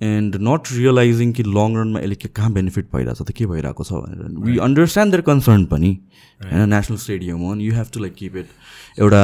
and 0.00 0.36
not 0.40 0.72
realizing 0.72 1.32
कि 1.32 1.42
लङ 1.42 1.76
रनमा 1.76 2.00
यसले 2.00 2.14
के 2.14 2.28
कहाँ 2.30 2.52
बेनिफिट 2.52 2.86
भइरहेको 2.92 3.14
छ 3.14 3.28
त 3.28 3.32
के 3.38 3.46
भइरहेको 3.46 3.84
छ 3.84 3.92
भनेर। 3.92 4.36
वी 4.46 4.58
अन्डरस्ट्यान्ड 4.66 5.12
देयर 5.12 5.22
कन्सर्न 5.28 5.64
पनि 5.72 5.90
होइन 6.42 6.68
नेसनल 6.70 6.96
स्टेडियम 7.04 7.38
हो 7.42 7.54
you 7.60 7.72
have 7.74 7.88
to 7.94 8.00
like 8.00 8.14
keep 8.18 8.36
it 8.36 8.46
एउटा 8.98 9.22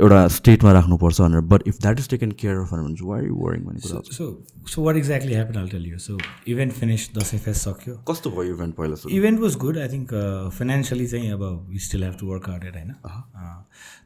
एउटा 0.00 0.26
स्टेटमा 0.38 0.72
राख्नुपर्छ 0.72 1.20
भनेर। 1.20 1.40
But 1.52 1.68
if 1.68 1.78
that 1.82 2.00
is 2.00 2.08
taken 2.10 2.32
care 2.40 2.56
of 2.56 2.72
भने 2.74 3.06
वाइ 3.10 3.26
यु 3.26 3.34
वरिङ 3.44 3.64
भन्ने 3.64 3.80
कुरा 3.86 4.00
so 4.16 4.26
so 4.74 4.82
what 4.82 4.96
exactly 4.96 5.34
happen 5.34 5.60
I'll 5.60 5.68
tell 5.68 5.86
you 5.86 5.98
so 5.98 6.18
event 6.48 6.72
finish 6.80 7.08
Dashain 7.18 7.40
face 7.46 7.62
सक्यो। 7.68 7.94
कस्तो 8.10 8.30
भयो 8.30 8.54
इभेन्ट 8.54 8.74
पहिला 8.74 9.14
event 9.16 9.40
was 9.40 9.56
good 9.64 9.78
I 9.78 9.88
think 9.88 10.14
financially 10.58 11.06
चाहिँ 11.06 11.30
अब 11.32 11.42
we 11.70 11.78
still 11.86 12.04
have 12.04 12.16
to 12.20 12.32
work 12.32 12.48
out 12.50 12.64
at 12.64 12.76
होइन? 12.76 12.92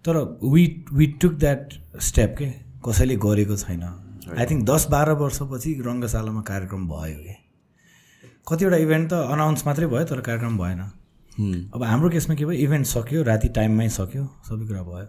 तर 0.05 0.23
we 0.45 0.65
we 0.93 1.07
took 1.23 1.33
that 1.41 1.75
step 2.13 2.35
के? 2.39 2.53
कसैले 2.87 3.17
गरेको 3.29 3.57
छैन। 3.57 3.85
आई 4.29 4.47
थिङ्क 4.47 4.63
दस 4.67 4.87
बाह्र 4.91 5.13
वर्षपछि 5.23 5.71
रङ्गशालामा 5.87 6.43
कार्यक्रम 6.51 6.83
भयो 6.89 7.19
कि। 7.27 7.35
कतिवटा 8.49 8.77
इभेन्ट 8.87 9.11
त 9.11 9.15
अनाउन्स 9.35 9.67
मात्रै 9.67 9.87
भयो 9.87 10.05
तर 10.11 10.21
कार्यक्रम 10.29 10.59
भएन। 10.59 10.81
अब 11.75 11.83
हाम्रो 11.83 12.09
केसमा 12.11 12.35
के 12.37 12.45
भयो 12.47 12.59
इभेन्ट 12.67 12.87
सक्यो 12.87 13.23
राति 13.23 13.49
टाइममै 13.59 13.89
सक्यो 13.99 14.25
सबै 14.49 14.65
कुरा 14.67 14.83
भयो। 14.83 15.09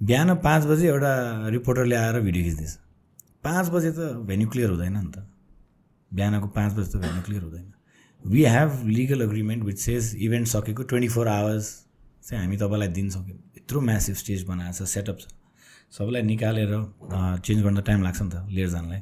बिहान 0.00 0.34
पाँच 0.44 0.64
बजे 0.66 0.88
एउटा 0.88 1.12
रिपोर्टरले 1.56 1.96
आएर 1.96 2.20
भिडियो 2.20 2.44
खिच्दैछ। 2.44 2.72
पाँच 3.44 3.66
बजे 3.70 3.90
त 3.92 4.00
भेन्यू 4.28 4.48
क्लियर 4.48 4.70
हुँदैन 4.70 4.96
नि 4.96 5.10
त। 5.12 5.26
बिहानको 6.10 6.48
पाँच 6.56 6.72
बजी 6.72 6.88
त 6.92 6.96
भेन्यु 7.02 7.22
क्लियर 7.22 7.42
हुँदैन। 7.42 7.72
We 8.22 8.44
have 8.44 8.70
legal 8.88 9.22
agreement 9.22 9.64
with 9.64 9.78
says 9.86 10.14
event 10.16 10.46
सकेको 10.48 10.82
ट्वेन्टी 10.82 11.08
फोर 11.14 11.28
आवर्स 11.28 11.66
चाहिँ 12.28 12.42
हामी 12.44 12.56
तपाईँलाई 12.56 12.88
दिन्छौँ 12.88 13.24
कि 13.24 13.32
यत्रो 13.32 13.80
म्यासिभ 13.80 14.16
स्टेज 14.16 14.42
बनाएको 14.48 14.84
छ 14.84 14.88
सेटअप 14.88 15.18
छ। 15.20 15.24
सबैलाई 15.98 16.22
निकालेर 16.22 16.72
चेन्ज 17.44 17.62
गर्न 17.62 17.80
टाइम 17.82 18.02
लाग्छ 18.02 18.22
नि 18.22 18.30
त 18.30 18.46
लिएर 18.50 18.68
जानलाई। 18.70 19.00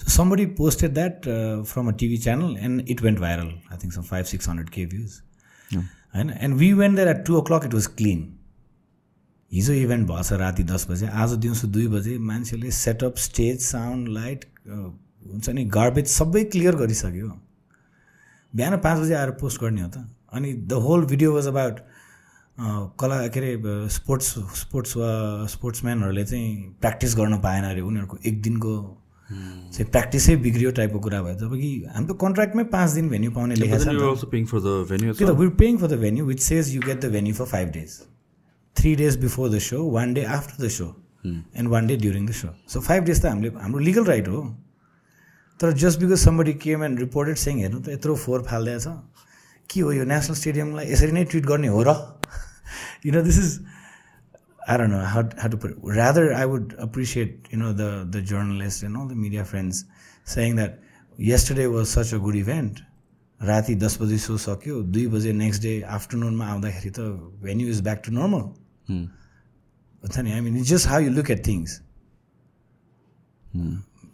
So 0.00 0.10
somebody 0.12 0.46
posted 0.58 0.94
that 0.94 1.28
from 1.68 1.88
a 1.88 1.92
TV 2.00 2.18
channel 2.18 2.56
and 2.60 2.90
it 2.90 3.02
went 3.02 3.18
viral 3.20 3.48
I 3.48 3.78
think 3.82 3.94
some 3.94 4.06
five 4.06 4.24
six 4.26 4.48
hundred 4.48 4.70
K 4.70 4.86
views 4.86 5.20
होइन 5.70 6.30
and 6.30 6.56
we 6.56 6.72
went 6.72 6.98
went 6.98 7.08
at 7.08 7.24
two 7.26 7.36
o'clock 7.50 7.64
it 7.66 7.74
was 7.74 7.86
clean 7.96 8.20
हिजो 9.52 9.72
event 9.72 10.06
भएछ 10.08 10.32
राति 10.40 10.62
दस 10.64 10.86
बजे 10.90 11.06
आज 11.22 11.32
दिउँसो 11.38 11.66
दुई 11.68 11.86
बजे 11.88 12.16
मान्छेले 12.28 12.70
सेटअप 12.72 13.16
स्टेज 13.24 13.60
साउन्ड 13.62 14.08
लाइट 14.12 14.44
हुन्छ 14.68 15.48
नि 15.48 15.64
गार्बेज 15.74 16.06
सबै 16.08 16.44
क्लियर 16.44 16.76
गरिसक्यो। 16.76 17.28
बिहान 18.52 18.76
पाँच 18.78 18.98
बजे 19.00 19.14
आएर 19.14 19.30
पोस्ट 19.40 19.60
गर्ने 19.60 19.82
हो 19.82 19.88
त। 19.88 20.06
अनि 20.32 20.52
the 20.52 20.72
whole 20.86 21.04
video 21.06 21.34
was 21.34 21.46
about 21.46 21.80
कला 22.58 23.16
के 23.28 23.40
अरे 23.40 23.88
स्पोर्ट्स 23.90 24.26
स्पोर्ट्स 24.56 24.96
वा 24.96 25.06
स्पोर्ट्सम्यानहरूले 25.50 26.24
चाहिँ 26.24 26.50
प्र्याक्टिस 26.80 27.16
गर्न 27.16 27.38
पाएन 27.42 27.64
अरे 27.64 27.80
उनीहरूको 27.80 28.18
एक 28.26 28.42
दिनको 28.42 28.74
चाहिँ 29.30 29.86
प्र्याक्टिसै 29.90 30.36
बिग्रियो 30.36 30.70
टाइपको 30.70 30.98
कुरा 31.06 31.22
भयो। 31.22 31.34
जब 31.38 31.54
कि 31.60 31.70
हाम्रो 31.94 32.14
कन्ट्र्याक्टमै 32.14 32.64
पाँच 32.74 32.90
दिन 32.90 33.08
भेन्यू 33.08 33.30
पाउने 33.30 33.54
लेखेको 33.54 33.78
छ 34.14 35.36
we're 35.40 35.48
paying 35.58 35.76
for 35.78 35.88
the 35.88 35.98
venue 36.00 36.26
which 36.26 36.40
says 36.40 36.74
you 36.74 36.80
get 36.86 37.00
the 37.04 37.10
venue 37.12 37.34
for 37.34 37.44
five 37.54 37.68
days 37.72 37.98
three 38.76 38.94
days 38.96 39.16
before 39.20 39.50
the 39.50 39.58
show 39.66 39.82
one 39.90 40.14
day 40.14 40.24
after 40.38 40.64
the 40.66 40.70
show 40.70 40.86
and 41.26 41.68
one 41.68 41.86
day 41.86 41.96
during 41.96 42.28
the 42.28 42.32
show 42.42 42.54
so 42.68 42.80
five 42.80 43.04
days 43.04 43.22
त 43.22 43.26
हामीले 43.26 43.50
हाम्रो 43.62 43.80
legal 43.80 44.04
right 44.04 44.28
हो। 44.28 44.42
तर 45.60 45.72
just 45.82 46.00
because 46.00 46.18
somebody 46.24 46.54
came 46.62 46.84
and 46.84 46.98
reported 47.00 47.36
saying 47.36 47.58
हेर्नु 47.58 47.80
त 47.80 47.88
यत्रो 47.88 48.14
फोहोर 48.16 48.42
फालिदिएछ 48.50 48.86
के 49.70 49.80
हो 49.80 49.92
यो 49.92 50.04
नेसनल 50.04 50.36
स्टेडियमलाई 50.36 50.92
यसरी 50.92 51.12
नै 51.12 51.24
ट्रिट 51.24 51.46
गर्ने 51.46 51.68
हो 51.68 51.82
र? 51.82 51.94
यु 53.05 53.11
know 53.11 53.21
this 53.29 53.39
is 53.45 53.59
I 54.71 54.77
don't 54.77 54.91
know 54.91 55.03
how, 55.11 55.21
how 55.41 55.47
to 55.47 55.57
put 55.57 55.71
it. 55.71 55.77
Rather, 55.81 56.31
I 56.31 56.45
would 56.45 56.75
appreciate, 56.77 57.47
you 57.49 57.57
know, 57.57 57.73
the, 57.73 58.07
the 58.07 58.21
journalists 58.21 58.83
and 58.83 58.95
all 58.95 59.07
the 59.07 59.15
media 59.15 59.43
friends 59.43 59.85
saying 60.23 60.57
that 60.57 60.79
yesterday 61.17 61.65
was 61.65 61.89
such 61.89 62.13
a 62.13 62.19
good 62.19 62.35
event. 62.35 62.81
राति 63.41 63.75
दस 63.81 63.97
बजी 64.01 64.17
सो 64.19 64.37
सक्यो 64.37 64.81
दुई 64.93 65.05
बजे 65.07 65.31
next 65.33 65.61
day 65.63 65.81
आफ्टरनुनमा 65.97 66.45
आउँदाखेरि 66.45 66.89
त 66.97 66.99
venue 67.43 67.67
is 67.69 67.81
back 67.83 68.01
to 68.05 68.11
normal 68.11 68.41
हुन्छ 68.89 70.17
नि 70.19 70.31
आई 70.31 70.41
मिन 70.47 70.63
just 70.71 70.87
how 70.87 70.99
you 71.01 71.11
look 71.11 71.31
eight 71.31 71.45
things 71.47 71.79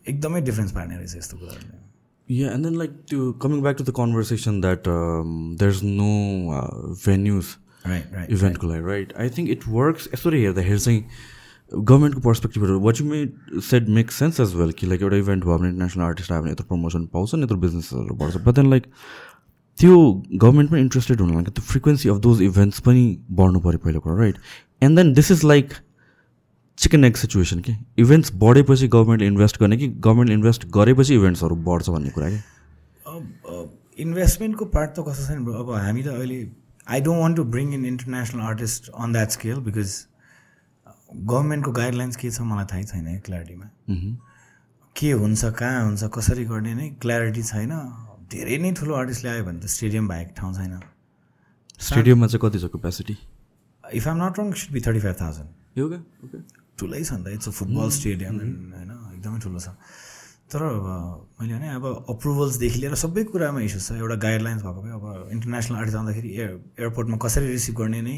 एकदमै 0.09 0.41
डिफ्रेन्स 0.49 0.71
पार्ने 0.77 0.97
रहेछ 0.97 1.15
यस्तो 1.17 1.37
कुराहरूले 1.37 1.83
Yeah, 2.27 2.53
and 2.55 2.65
then 2.65 2.77
like 2.81 2.93
to 3.09 3.17
coming 3.41 3.59
back 3.65 3.75
to 3.79 3.83
the 3.87 3.93
conversation 3.97 4.55
that 4.61 4.87
um, 4.91 5.33
there's 5.57 5.81
no 5.83 6.13
uh, 6.59 6.93
venues 7.01 7.25
right 7.25 7.43
right 7.43 7.68
इभेन्टको 7.86 8.66
लागि 8.66 8.86
right 8.86 9.12
I 9.18 9.30
think 9.36 9.50
it 9.50 9.68
works 9.68 10.08
यसरी 10.14 10.42
हेर्दाखेरि 10.42 10.78
चाहिँ 10.78 11.04
गभर्मेन्टको 11.72 12.20
पर्सपेक्टिभहरू 12.20 12.78
what 12.80 13.00
you 13.00 13.06
may 13.06 13.26
said 13.70 13.88
make 13.98 14.10
sense 14.10 14.40
as 14.40 14.54
well 14.56 14.72
कि 14.78 14.86
like 14.86 15.02
एउटा 15.02 15.16
event 15.16 15.44
भयो 15.44 15.58
भने 15.58 15.68
international 15.68 16.04
artist 16.04 16.32
आयो 16.32 16.42
भने 16.42 16.52
यत्रो 16.52 16.66
प्रमोसन 16.68 17.06
पाउँछ 17.12 17.34
नि 17.34 17.42
यत्रो 17.42 17.58
बिजनेसहरू 17.58 18.14
बढ्छ. 18.14 18.36
बट 18.36 18.54
देन 18.54 18.70
लाइक 18.70 18.86
त्यो 19.78 19.98
गभर्मेन्टमा 20.34 20.78
इन्ट्रेस्टेड 20.78 21.20
हुनु 21.20 21.34
लागि 21.34 21.50
त्यो 21.50 21.64
फ्रिक्वेन्सी 21.66 22.08
अफ 22.08 22.16
दोज 22.26 22.42
इभेन्ट्स 22.42 22.80
पनि 22.88 23.04
बढ्नु 23.32 23.60
पऱ्यो 23.60 23.78
पहिलो 23.84 24.00
कुरा 24.00 24.16
right 24.18 24.38
and 24.82 24.98
then 24.98 25.12
this 25.14 25.30
is 25.30 25.44
like 25.44 25.72
chicken 26.78 27.04
egg 27.04 27.16
situation 27.16 27.60
कि 27.60 27.76
इभेन्ट्स 27.98 28.32
बढेपछि 28.42 28.88
गभर्मेन्टले 28.88 29.26
इन्भेस्ट 29.28 29.60
गर्ने 29.60 29.76
कि 29.76 29.88
गभर्मेन्टले 29.88 30.34
इन्भेस्ट 30.34 30.66
गरेपछि 30.74 31.14
इभेन्ट्सहरू 31.14 31.56
बढ्छ 31.68 31.88
भन्ने 31.88 32.10
कुरा 32.10 32.28
क्या 32.30 32.42
अब 33.06 33.76
इन्भेस्टमेन्टको 33.98 34.64
पार्ट 34.74 34.90
त 34.90 35.04
कस्तो 35.08 35.26
छ 35.26 35.38
नि 35.38 35.54
अब 35.60 35.70
हामी 35.76 36.02
त 36.02 36.06
अहिले 36.08 36.40
I 36.88 37.00
don't 37.00 37.22
want 37.22 37.36
to 37.36 37.44
bring 37.54 37.74
in 37.74 37.84
international 37.86 38.40
artist 38.42 38.88
on 38.94 39.12
that 39.12 39.30
scale 39.30 39.58
because 39.68 39.90
गभर्मेन्टको 41.12 41.72
गाइडलाइन्स 41.72 42.16
के 42.16 42.30
छ 42.30 42.40
मलाई 42.50 42.66
थाहै 42.72 42.84
छैन 42.92 43.18
क्ल्यारिटीमा 43.26 43.66
के 44.96 45.10
हुन्छ 45.22 45.44
कहाँ 45.58 45.84
हुन्छ 45.84 46.02
कसरी 46.14 46.44
गर्ने 46.44 46.74
नै 46.74 46.88
क्ल्यारिटी 47.02 47.42
छैन। 47.50 47.72
धेरै 48.30 48.56
नै 48.62 48.70
ठुलो 48.78 48.94
आर्टिस्टले 48.94 49.30
आयो 49.30 49.44
भने 49.44 49.60
त 49.60 49.66
स्टेडियम 49.74 50.08
बाहेक 50.08 50.28
ठाउँ 50.38 50.52
छैन। 50.54 50.74
स्टेडियममा 51.80 52.26
चाहिँ 52.26 52.40
कति 52.42 52.58
छ 52.58 52.70
capacity 52.74 53.16
if 53.84 54.08
I'm 54.08 54.16
not 54.22 54.38
wrong 54.38 54.52
should 54.60 54.72
be 54.74 54.80
thirty 54.86 55.00
five 55.00 55.16
thousand 55.20 55.48
ठुलै 56.78 57.02
छ 57.04 57.12
नि 57.12 57.24
त 57.24 57.26
इट्स 57.36 57.48
अ 57.48 57.52
फुटबल 57.58 57.90
स्टेडियम 57.98 58.34
होइन 58.38 58.90
एकदमै 59.14 59.38
ठुलो 59.46 59.58
छ। 59.58 59.68
तर 60.50 60.62
मैले 61.40 61.54
भने 61.54 61.68
अब 61.78 61.84
अप्रुभल्सदेखि 62.10 62.78
लिएर 62.80 62.94
सबै 62.98 63.22
कुरामा 63.30 63.60
इस्यु 63.62 63.80
छ। 63.80 63.92
एउटा 64.02 64.16
गाइडलाइन्स 64.26 64.62
भएको 64.62 64.80
भए 64.82 64.92
अब 64.98 65.28
इन्टरनेसनल 65.32 65.76
आर्टिस्ट 65.78 65.96
आउँदाखेरि 65.96 66.28
एयर 66.36 66.50
एयरपोर्टमा 66.80 67.16
कसरी 67.24 67.46
रिसिभ 67.46 67.74
गर्ने 67.78 68.00
नै 68.02 68.16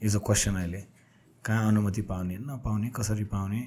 इज 0.00 0.16
अ 0.16 0.20
क्वेसन 0.24 0.54
अहिले। 0.56 0.80
कहाँ 1.44 1.68
अनुमति 1.68 2.02
पाउने 2.08 2.36
नपाउने 2.48 2.88
कसरी 2.96 3.24
पाउने 3.28 3.60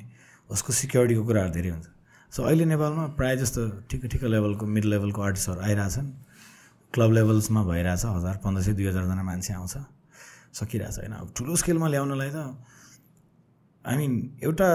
उसको 0.50 0.74
सिक्योरिटीको 0.74 1.24
कुराहरू 1.26 1.52
धेरै 1.54 1.70
हुन्छ। 1.70 1.88
सो 2.34 2.44
अहिले 2.44 2.66
नेपालमा 2.66 3.06
प्रायः 3.14 3.36
जस्तो 3.42 3.62
ठिक 3.90 4.06
ठिक 4.12 4.24
लेभलको 4.26 4.66
मिड 4.66 4.86
लेभलको 4.86 5.22
आर्टिस्टहरू 5.22 5.62
आइरहेछन्। 5.62 6.10
क्लब 6.94 7.12
लेभल्समा 7.14 7.62
भइरहेछ 7.64 8.06
हजार 8.06 8.36
पन्ध्र 8.44 8.62
सय 8.64 8.74
दुई 8.74 8.88
हजारजना 8.88 9.24
मान्छे 9.24 9.54
आउँछ। 9.54 9.76
सकिरहेछ। 10.58 10.98
होइन 10.98 11.14
अब 11.14 11.28
ठुलो 11.38 11.56
स्केलमा 11.62 11.88
ल्याउनलाई 11.88 12.32
त 12.34 12.40
आई 13.88 13.98
मिन 13.98 14.14
एउटा 14.44 14.70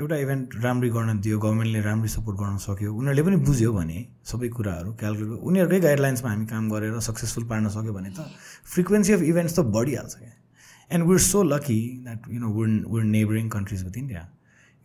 एउटा 0.00 0.16
इभेन्ट 0.24 0.54
राम्ररी 0.64 0.90
गर्न 0.96 1.20
दियो 1.20 1.38
गभर्मेन्टले 1.44 1.80
राम्ररी 1.82 2.08
सपोर्ट 2.08 2.36
गर्न 2.38 2.56
सक्यो। 2.64 2.90
उनीहरूले 2.94 3.22
पनि 3.28 3.36
बुझ्यो 3.48 3.72
भने 3.72 3.98
सबै 4.30 4.48
कुराहरू 4.58 4.92
क्यालकुलेट 5.00 5.40
उनीहरूकै 5.50 5.80
गाइडलाइन्समा 5.86 6.30
हामी 6.30 6.46
काम 6.52 6.70
गरेर 6.70 7.00
सक्सेसफुल 7.08 7.44
पार्न 7.50 7.68
सक्यो 7.76 7.92
भने 7.98 8.10
त 8.18 8.28
फ्रिक्वेन्सी 8.74 9.12
अफ 9.12 9.22
इभेन्ट्स 9.32 9.54
त 9.58 9.60
बढिहाल्छ 9.76 10.14
क्या। 10.18 10.32
And 10.94 11.08
we're 11.10 11.18
so 11.26 11.42
lucky 11.42 11.80
that 12.04 12.30
you 12.34 12.40
know 12.40 12.52
we're 12.60 12.68
we're 12.94 13.04
neighboring 13.18 13.48
countries 13.56 13.84
with 13.84 13.96
India 14.04 14.22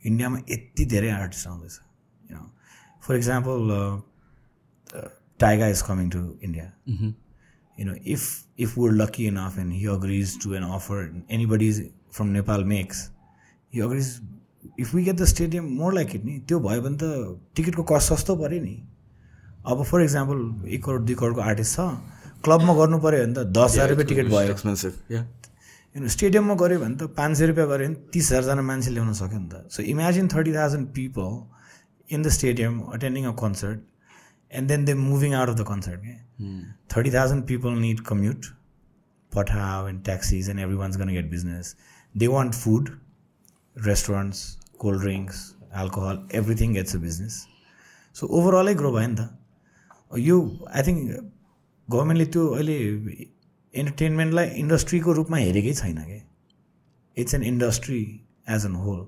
इन्डियामा 0.04 0.38
यति 0.50 0.86
धेरै 0.96 1.10
आर्टिस्ट 1.22 1.48
आउँदैछ 1.48 1.80
you 2.32 2.38
know 2.38 2.44
for 3.08 3.16
example 3.16 3.60
Tyga 5.40 5.68
is 5.78 5.82
coming 5.92 6.10
to 6.18 6.28
India 6.44 6.68
you 7.80 7.86
know, 7.88 7.94
if 8.14 8.24
if 8.64 8.72
we're 8.78 8.96
lucky 9.02 9.26
enough 9.28 9.58
and 9.62 9.74
he 9.74 9.86
agrees 9.92 10.32
to 10.46 10.50
an 10.58 10.64
offer 10.78 10.96
anybody 11.36 11.68
from 12.16 12.32
Nepal 12.34 12.64
makes, 12.72 12.98
he 13.74 13.82
agrees. 13.88 14.22
If 14.78 14.94
we 14.94 15.04
get 15.04 15.18
the 15.18 15.28
stadium 15.28 15.66
more 15.82 15.92
like 15.98 16.14
it, 16.16 16.24
नि 16.26 16.40
त्यो 16.48 16.60
भयो 16.68 16.82
भने 16.82 16.98
त 17.02 17.04
टिकटको 17.56 17.84
कस्ट 17.92 18.14
सस्तो 18.14 18.36
पऱ्यो 18.42 18.62
नि 18.64 18.76
अब 19.74 19.84
फर 19.92 20.02
इक्जाम्पल 20.04 20.38
एक 20.76 20.84
करोड 20.86 21.06
दुई 21.06 21.16
करोडको 21.22 21.42
आर्टिस्ट 21.50 21.76
छ 21.76 21.88
क्लबमा 22.48 22.74
गर्नु 22.80 23.00
पऱ्यो 23.06 23.26
भने 23.26 23.34
त 23.34 23.46
दस 23.60 23.72
हजार 23.76 23.90
रुपियाँ 23.90 24.08
टिकट 24.14 24.32
भयो 24.36 24.52
एक्सपेन्सिभ 24.56 24.94
यु 25.12 26.10
स्टेडियममा 26.18 26.56
गऱ्यो 26.64 26.80
भने 26.86 26.96
त 27.04 27.12
पाँच 27.20 27.38
सय 27.38 27.46
रुपियाँ 27.54 27.68
गऱ्यो 27.74 27.88
भने 27.88 28.12
तिस 28.16 28.32
हजारजना 28.32 28.64
मान्छे 28.72 28.92
ल्याउन 28.98 29.14
सक्यो 29.22 29.40
नि 29.40 29.50
त 29.54 29.78
so 29.78 29.84
imagine 29.94 30.28
thirty 30.36 30.54
thousand 30.56 30.88
people 31.00 31.32
in 32.16 32.22
the 32.24 32.36
stadium 32.40 32.80
attending 32.98 33.26
a 33.26 33.36
concert 33.44 33.88
and 34.52 34.68
then 34.68 34.86
they're 34.86 34.96
moving 34.96 35.34
out 35.34 35.50
of 35.50 35.58
the 35.58 35.64
concert. 35.64 36.00
Yeah? 36.04 36.16
30,000 36.90 37.44
people 37.44 37.72
need 37.72 38.04
commute, 38.06 38.48
Patao 39.32 39.88
and 39.90 40.04
taxis, 40.04 40.48
and 40.48 40.60
everyone's 40.60 40.98
going 40.98 41.08
to 41.08 41.14
get 41.14 41.30
business. 41.30 41.76
They 42.16 42.28
want 42.28 42.56
food, 43.80 43.88
restaurants, 43.88 44.58
cold 44.78 45.02
drinks, 45.02 45.56
alcohol, 45.74 46.24
everything 46.32 46.74
gets 46.74 46.94
a 46.94 47.00
business. 47.00 47.48
So 48.14 48.28
overall, 48.28 48.68
I 48.68 48.74
grow 48.74 48.92
by 48.92 49.16
You, 50.16 50.68
I 50.74 50.82
think 50.82 51.12
गभर्मेन्टले 51.90 52.26
त्यो 52.26 52.48
अहिले 52.48 52.78
इन्टरटेनमेन्टलाई 53.74 54.48
इन्डस्ट्रीको 54.48 55.14
रूपमा 55.14 55.38
हेरेकै 55.38 55.74
छैन 55.74 55.98
कि 55.98 56.22
it's 57.18 57.34
an 57.34 57.44
industry 57.44 58.02
as 58.50 58.66
an 58.66 58.76
whole 58.76 59.08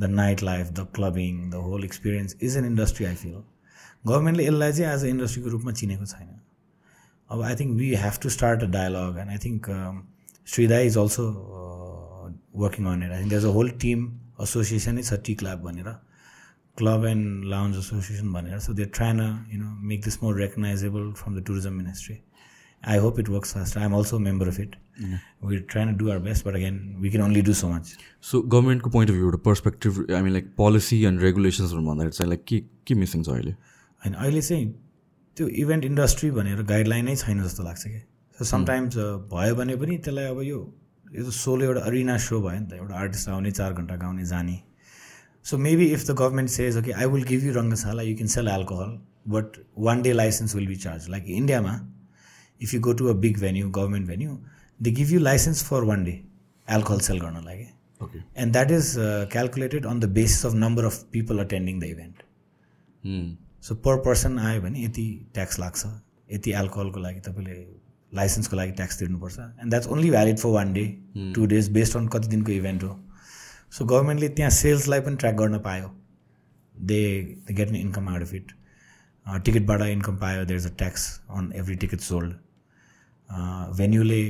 the 0.00 0.04
night 0.04 0.42
life 0.42 0.66
the 0.66 0.86
clubbing 0.94 1.50
the 1.50 1.54
whole 1.54 1.84
experience 1.84 2.36
is 2.42 2.56
an 2.56 2.64
industry 2.64 3.06
I 3.06 3.14
feel 3.14 3.32
गभर्मेन्टले 4.06 4.44
यसलाई 4.46 4.72
चाहिँ 4.72 4.92
एज 4.94 5.04
अ 5.04 5.08
इन्डस्ट्रीको 5.08 5.48
रूपमा 5.48 5.72
चिनेको 5.72 6.06
छैन 6.06 6.40
अब 7.30 7.42
I 7.42 7.56
think 7.60 7.76
we 7.78 7.94
have 7.94 8.18
to 8.22 8.28
start 8.36 8.62
a 8.62 8.66
dialogue 8.76 9.18
and 9.20 9.30
I 9.30 9.38
think 9.44 9.70
Shrida 10.54 10.78
is 10.78 10.98
also 10.98 11.26
working 12.54 12.86
on 12.86 13.02
it 13.02 13.10
I 13.10 13.20
think 13.20 13.30
there's 13.30 13.44
a 13.44 13.52
whole 13.56 13.70
team 13.80 14.06
एसोसिएसनै 14.42 15.02
छ 15.02 15.20
T 15.26 15.34
club 15.34 15.62
भनेर 15.64 15.92
club 16.76 17.04
and 17.06 17.44
lounge 17.44 17.76
association 17.76 18.32
भनेर. 18.32 18.58
So 18.58 18.72
they 18.72 18.84
trying 18.84 19.20
you 19.52 19.62
know 19.62 19.70
make 19.88 20.04
this 20.04 20.22
more 20.22 20.38
recognizable 20.40 21.12
from 21.12 21.38
the 21.38 21.44
tourism 21.46 21.72
ministry 21.72 22.18
I 22.82 22.98
hope 22.98 23.20
it 23.20 23.28
works 23.28 23.54
fast 23.54 23.76
I 23.78 23.84
am 23.84 23.94
also 23.94 24.18
member 24.18 24.48
of 24.48 24.60
it 24.60 24.76
we 25.44 25.58
trying 25.72 25.96
do 25.96 26.10
our 26.10 26.18
best 26.18 26.46
but 26.46 26.54
again 26.54 26.78
we 27.00 27.10
can 27.10 27.24
only 27.24 27.42
do 27.42 27.54
so 27.54 27.68
much 27.68 27.96
so 28.22 28.40
गभर्मेन्टको 28.42 28.90
point 28.90 29.10
of 29.10 29.16
view 29.16 29.24
एउटा 29.24 29.38
perspective 29.44 30.04
I 30.10 30.22
mean 30.22 30.32
like 30.32 30.52
policy 30.56 31.02
end 31.04 31.20
रेगुलेसन्सहरू 31.20 31.82
भन्दाखेरि 31.82 32.16
चाहिँ 32.16 32.28
like 32.30 32.44
के 32.48 32.60
के 32.86 32.94
missing 32.94 33.22
छ 33.22 33.28
अहिले 33.28 33.50
होइन 33.50 34.14
अहिले 34.14 34.42
चाहिँ 34.42 34.72
त्यो 35.36 35.48
इभेन्ट 35.62 35.84
इन्डस्ट्री 35.84 36.30
भनेर 36.30 36.62
गाइडलाइनै 36.62 37.16
छैन 37.16 37.42
जस्तो 37.42 37.62
लाग्छ 37.62 37.82
कि। 37.86 37.98
सो 38.38 38.44
समटाइम्स 38.44 38.96
भयो 39.32 39.54
भने 39.54 39.76
पनि 39.76 39.98
त्यसलाई 39.98 40.24
अब 40.24 40.42
यो 40.42 40.58
यो 41.10 41.24
त 41.24 41.32
सोलो 41.34 41.64
एउटा 41.64 41.80
अरिना 41.90 42.16
सो 42.24 42.40
भयो 42.40 42.60
नि 42.60 42.66
त 42.66 42.72
एउटा 42.80 42.94
आर्टिस्ट 43.04 43.28
आउने 43.28 43.50
चार 43.60 43.72
घन्टा 43.72 43.96
गाउने 44.04 44.24
जाने। 44.32 44.58
So 45.46 45.58
maybe 45.58 45.86
if 45.94 46.06
the 46.06 46.16
government 46.20 46.50
says 46.50 46.76
okay 46.78 46.92
I 46.92 47.06
will 47.14 47.24
give 47.30 47.44
you 47.44 47.52
Rangashala 47.54 48.02
you 48.02 48.16
can 48.16 48.28
sell 48.34 48.48
alcohol 48.48 48.98
but 49.34 49.56
one 49.86 50.02
day 50.02 50.12
licence 50.12 50.54
will 50.56 50.66
be 50.66 50.76
charge 50.84 51.08
like 51.10 51.24
इन्डियामा 51.36 51.74
if 52.60 52.74
you 52.74 52.80
go 52.80 52.92
to 53.02 53.06
a 53.08 53.12
big 53.26 53.40
venue 53.40 53.70
government 53.70 54.08
venue 54.08 54.38
they 54.80 54.90
give 55.00 55.12
you 55.12 55.20
licence 55.20 55.64
for 55.64 55.84
one 55.92 56.04
day 56.04 56.20
alcohol 56.68 57.00
sale 57.08 57.20
गर्न 57.20 57.48
okay 58.00 58.18
and 58.42 58.52
that 58.52 58.70
is 58.70 58.94
calculated 59.32 59.86
on 59.86 60.00
the 60.00 60.04
basis 60.18 60.46
of 60.46 60.54
number 60.54 60.84
of 60.84 61.02
people 61.12 61.38
attending 61.38 61.80
the 61.80 61.84
event 61.84 63.36
so 63.64 63.74
per 63.86 63.96
person 64.06 64.38
आयो 64.38 64.60
भने 64.62 64.84
यति 64.84 65.06
tax 65.34 65.58
लाग्छ 65.60 65.86
यति 66.32 66.52
एल्कोहलको 66.62 67.00
लागि 67.00 67.20
तपाईँले 67.20 67.56
लाइसेन्सको 68.12 68.56
लागि 68.56 68.72
tax 68.72 68.98
तिर्नुपर्छ। 68.98 69.38
And 69.38 69.70
that's 69.70 69.88
only 69.88 70.10
valid 70.10 70.38
for 70.38 70.50
one 70.50 70.72
day 70.72 70.84
two 71.34 71.46
days 71.46 71.70
based 71.72 71.96
on 71.96 72.08
कति 72.08 72.28
दिनको 72.28 72.52
इभेन्ट 72.52 72.82
हो। 72.82 72.98
सो 73.72 73.84
गभर्मेन्टले 73.84 74.28
त्यहाँ 74.28 74.50
सेल्सलाई 74.52 75.00
पनि 75.00 75.16
ट्र्याक 75.16 75.34
गर्न 75.34 75.58
पायो। 75.66 75.90
They 76.74 77.00
get 77.50 77.70
an 77.70 77.76
income 77.76 78.08
out 78.08 78.22
of 78.22 78.34
it 78.34 78.52
टिकटबाट 79.44 79.82
income 79.82 80.16
पायो। 80.16 80.44
There 80.44 80.60
is 80.60 80.66
a 80.66 80.74
tax 80.78 81.08
on 81.30 81.52
every 81.56 81.74
ticket 81.76 82.00
sold 82.00 82.32
भेन्यूले 83.78 84.22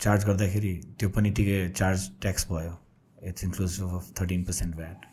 charge 0.00 0.24
गर्दाखेरि 0.24 0.74
त्यो 0.98 1.08
पनि 1.08 1.30
टिकट 1.30 1.76
चार्ज 1.76 2.10
ट्याक्स 2.22 2.46
भयो। 2.50 2.78
It's 3.28 3.44
inclusive 3.44 3.94
of 3.96 4.12
thirteen 4.20 4.44
percent 4.44 4.76
VAT 4.76 5.06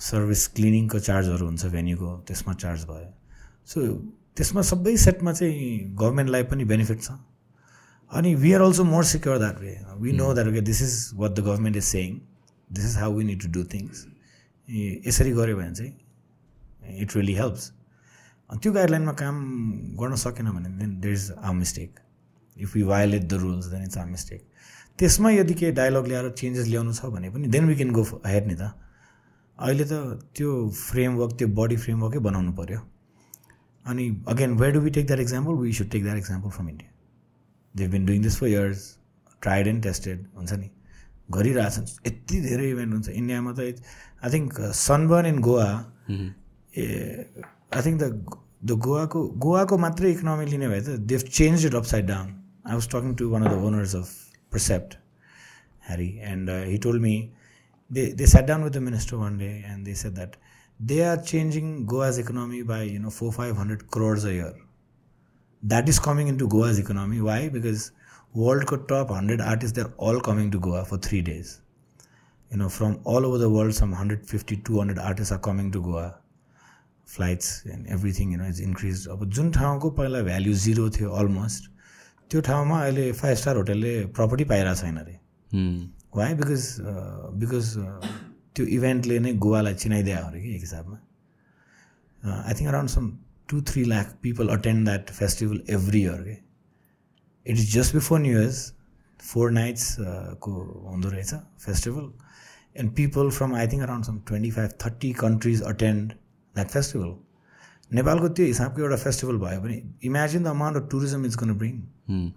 service 0.00 0.46
क्लिनिङको 0.48 0.98
चार्जहरू 1.00 1.46
हुन्छ 1.46 1.66
भेन्यूको 1.72 2.16
त्यसमा 2.28 2.54
चार्ज 2.54 2.84
भयो। 2.84 3.12
सो 3.66 3.80
त्यसमा 4.36 4.62
सबै 4.70 4.96
सेटमा 4.96 5.32
चाहिँ 5.32 5.94
गभर्मेन्टलाई 6.00 6.42
पनि 6.50 6.64
बेनिफिट 6.72 7.02
छ। 7.02 7.10
अनि 8.10 8.34
we 8.34 8.52
are 8.52 8.60
also 8.62 8.84
more 8.84 9.04
secure 9.04 9.38
that 9.38 9.60
way 9.60 9.72
we 10.02 10.12
know 10.12 10.32
that 10.34 10.48
okay 10.48 10.60
this 10.68 10.82
is 10.82 10.94
what 11.14 11.30
the 11.30 11.40
government 11.40 11.76
is 11.76 11.84
saying 11.84 12.18
this 12.70 12.84
is 12.84 12.96
how 12.98 13.16
we 13.16 13.24
need 13.24 13.42
to 13.42 13.48
do 13.52 13.64
things 13.74 14.06
यसरी 15.06 15.32
गऱ्यो 15.32 15.56
भने 15.56 15.74
चाहिँ 15.74 15.92
इट 17.02 17.16
रियली 17.16 17.34
हेल्प्स 17.34 17.70
अनि 18.50 18.60
त्यो 18.62 18.72
गाइडलाइनमा 18.72 19.12
काम 19.22 19.36
गर्न 20.00 20.14
सकेन 20.24 20.50
भने 20.50 20.68
then 20.78 21.00
there 21.00 21.14
is 21.14 21.30
a 21.32 21.52
mistake 21.52 22.00
if 22.56 22.76
you 22.76 22.86
violate 22.86 23.22
the 23.22 23.40
rules 23.42 23.66
then 23.72 23.82
it's 23.82 23.98
a 23.98 24.04
mistake 24.04 24.46
त्यसमा 24.98 25.30
यदि 25.30 25.54
केही 25.54 25.72
डायलग 25.72 26.06
ल्याएर 26.06 26.30
चेन्जेस 26.38 26.66
ल्याउनु 26.68 26.92
छ 26.92 27.10
भने 27.16 27.30
पनि 27.30 27.48
then 27.48 27.66
we 27.66 27.74
can 27.74 27.90
go 27.98 28.02
head 28.26 28.46
नि 28.46 28.54
त। 28.54 28.72
अहिले 29.58 29.84
त 29.84 29.92
त्यो 30.36 30.50
फ्रेमवर्क 30.76 31.36
त्यो 31.38 31.48
बडी 31.56 31.76
फ्रेमवर्कै 31.76 32.18
बनाउनु 32.26 32.52
पऱ्यो 32.58 32.80
अनि 33.85 34.05
again 34.33 34.53
where 34.57 34.73
do 34.73 34.79
we 34.81 34.89
take 34.97 35.07
that 35.07 35.19
example 35.19 35.59
we 35.61 35.73
should 35.79 35.89
take 35.91 36.03
that 36.03 36.17
example 36.17 36.49
from 36.57 36.69
India 36.69 36.91
Dev 37.75 37.91
bin 37.91 38.05
doing 38.05 38.21
this 38.23 38.37
for 38.39 38.47
years 38.47 38.87
tried 39.41 39.67
end 39.67 39.83
tested 39.83 40.25
हुन्छ 40.37 40.53
नि 40.53 40.69
गरिरहेछन् 41.31 41.85
यति 42.07 42.41
धेरै 42.41 42.69
इभेन्ट 42.69 42.93
हुन्छ 42.93 43.09
इन्डियामा 43.09 43.53
त 43.53 43.59
I 43.59 44.31
think 44.33 44.59
sunburn 44.81 45.25
in 45.25 45.39
Goa 45.49 45.69
uh 46.09 46.85
I 47.75 47.81
think 47.85 48.01
the 48.03 48.11
the 48.65 48.77
गोवाको 48.85 49.27
गोवाको 49.47 49.77
मात्रै 49.87 50.11
economy 50.11 50.45
लिने 50.51 50.67
भए 50.67 50.81
त 50.81 50.99
they've 51.13 51.27
change 51.39 51.65
it 51.65 51.75
upside 51.81 52.05
down 52.07 52.29
I 52.67 52.73
was 52.73 52.89
talking 52.95 53.15
to 53.15 53.29
one 53.29 53.43
of 53.43 53.51
the 53.51 53.65
owners 53.71 53.95
of 53.95 54.13
percept 54.51 54.97
harry 55.83 56.11
and 56.23 56.49
uh, 56.49 56.63
he 56.63 56.77
told 56.79 57.01
me 57.01 57.13
they, 57.91 58.05
they 58.11 58.25
sat 58.25 58.45
down 58.47 58.63
with 58.63 58.73
the 58.73 58.81
minister 58.81 59.17
one 59.17 59.37
day 59.37 59.55
and 59.67 59.85
they 59.85 59.93
said 59.93 60.15
that 60.15 60.37
they 60.91 61.01
are 61.09 61.17
changing 61.31 61.67
goa's 61.93 62.17
economy 62.23 62.61
by 62.71 62.79
you 62.93 62.99
know 63.03 63.13
four 63.19 63.31
five 63.35 63.55
hundred 63.63 63.85
crores 63.97 64.25
a 64.31 64.33
year 64.37 64.53
that 65.63 65.87
is 65.93 65.99
coming 66.07 66.27
into 66.33 66.47
goa's 66.55 66.79
economy 66.85 67.21
why 67.29 67.37
because 67.57 67.85
world 68.41 68.65
co- 68.71 68.81
top 68.91 69.13
100 69.17 69.41
artists 69.53 69.75
they're 69.79 69.93
all 70.09 70.19
coming 70.29 70.49
to 70.55 70.59
goa 70.67 70.83
for 70.91 70.97
three 71.07 71.21
days 71.31 71.53
you 72.51 72.57
know 72.61 72.69
from 72.77 72.97
all 73.13 73.25
over 73.31 73.37
the 73.45 73.49
world 73.57 73.73
some 73.81 73.91
150 73.99 74.57
200 74.71 74.99
artists 75.09 75.31
are 75.39 75.43
coming 75.49 75.71
to 75.79 75.83
goa 75.89 76.05
flights 77.07 77.49
and 77.71 77.87
everything 77.93 78.31
you 78.31 78.37
know 78.37 78.45
is 78.49 78.59
increase 78.61 79.05
अब 79.15 79.25
जुन 79.37 79.49
ठाउँको 79.57 79.89
पहिला 79.97 80.21
भ्याल्यु 80.27 80.53
zero 80.61 80.89
थियो 80.95 81.09
almost 81.19 81.67
त्यो 82.31 82.41
ठाउँमा 82.47 82.79
अहिले 82.85 83.03
five 83.19 83.37
star 83.41 83.55
होटलले 83.57 83.91
property 84.19 84.43
पाइरहेको 84.51 84.81
छैन 84.81 84.97
अरे 85.03 85.13
Hmm. 85.55 85.75
वाइ 86.17 86.33
बिकज 86.39 86.63
बिकज 87.43 87.67
त्यो 88.56 88.66
इभेन्टले 88.76 89.18
नै 89.26 89.32
गोवालाई 89.46 89.74
चिनाइदियो 89.82 90.16
अरे 90.28 90.40
कि 90.42 90.54
एक 90.54 90.60
हिसाबमा 90.60 90.98
I 92.48 92.54
think 92.54 92.68
around 92.68 92.90
some 92.90 93.10
two 93.48 93.60
three 93.70 93.84
lakh 93.92 94.16
people 94.22 94.48
attend 94.56 94.84
that 94.88 95.10
festival 95.20 95.62
every 95.78 96.02
year 96.02 96.22
के 96.22 96.36
it 97.46 97.56
is 97.56 97.72
just 97.76 97.94
before 97.94 98.20
New 98.20 98.38
Year's 98.40 98.60
four 99.20 99.50
nights 99.50 99.86
को 100.46 100.52
हुँदो 100.90 101.08
रहेछ 101.08 101.34
festival 101.66 102.12
and 102.80 102.94
people 102.96 103.30
from 103.38 103.54
I 103.54 103.68
think 103.68 103.82
around 103.82 104.04
some 104.06 104.20
twenty 104.28 104.50
five 104.58 104.70
thirty 104.84 105.12
countries 105.24 105.62
attend 105.72 106.12
that 106.54 106.70
festival 106.70 107.16
नेपालको 107.90 108.28
त्यो 108.38 108.46
हिसाबको 108.46 108.82
एउटा 108.82 108.96
festival 108.96 109.38
भयो 109.38 109.60
भने 109.60 109.82
imagine 110.10 110.42
the 110.42 110.46
amount 110.46 110.76
of 110.76 110.88
tourism 110.90 111.26
is 111.26 111.36
gonna 111.38 111.54
bring 111.62 111.80
Hmm. 112.10 112.28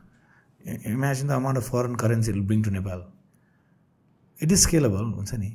imagine 0.85 1.27
the 1.27 1.35
amount 1.35 1.57
of 1.57 1.65
foreign 1.65 1.95
currency 1.95 2.31
it 2.31 2.35
will 2.35 2.43
bring 2.43 2.61
to 2.63 2.71
Nepal. 2.71 2.99
It 4.39 4.51
is 4.51 4.65
scalable, 4.65 5.07
हुन्छ 5.15 5.33
नि 5.35 5.49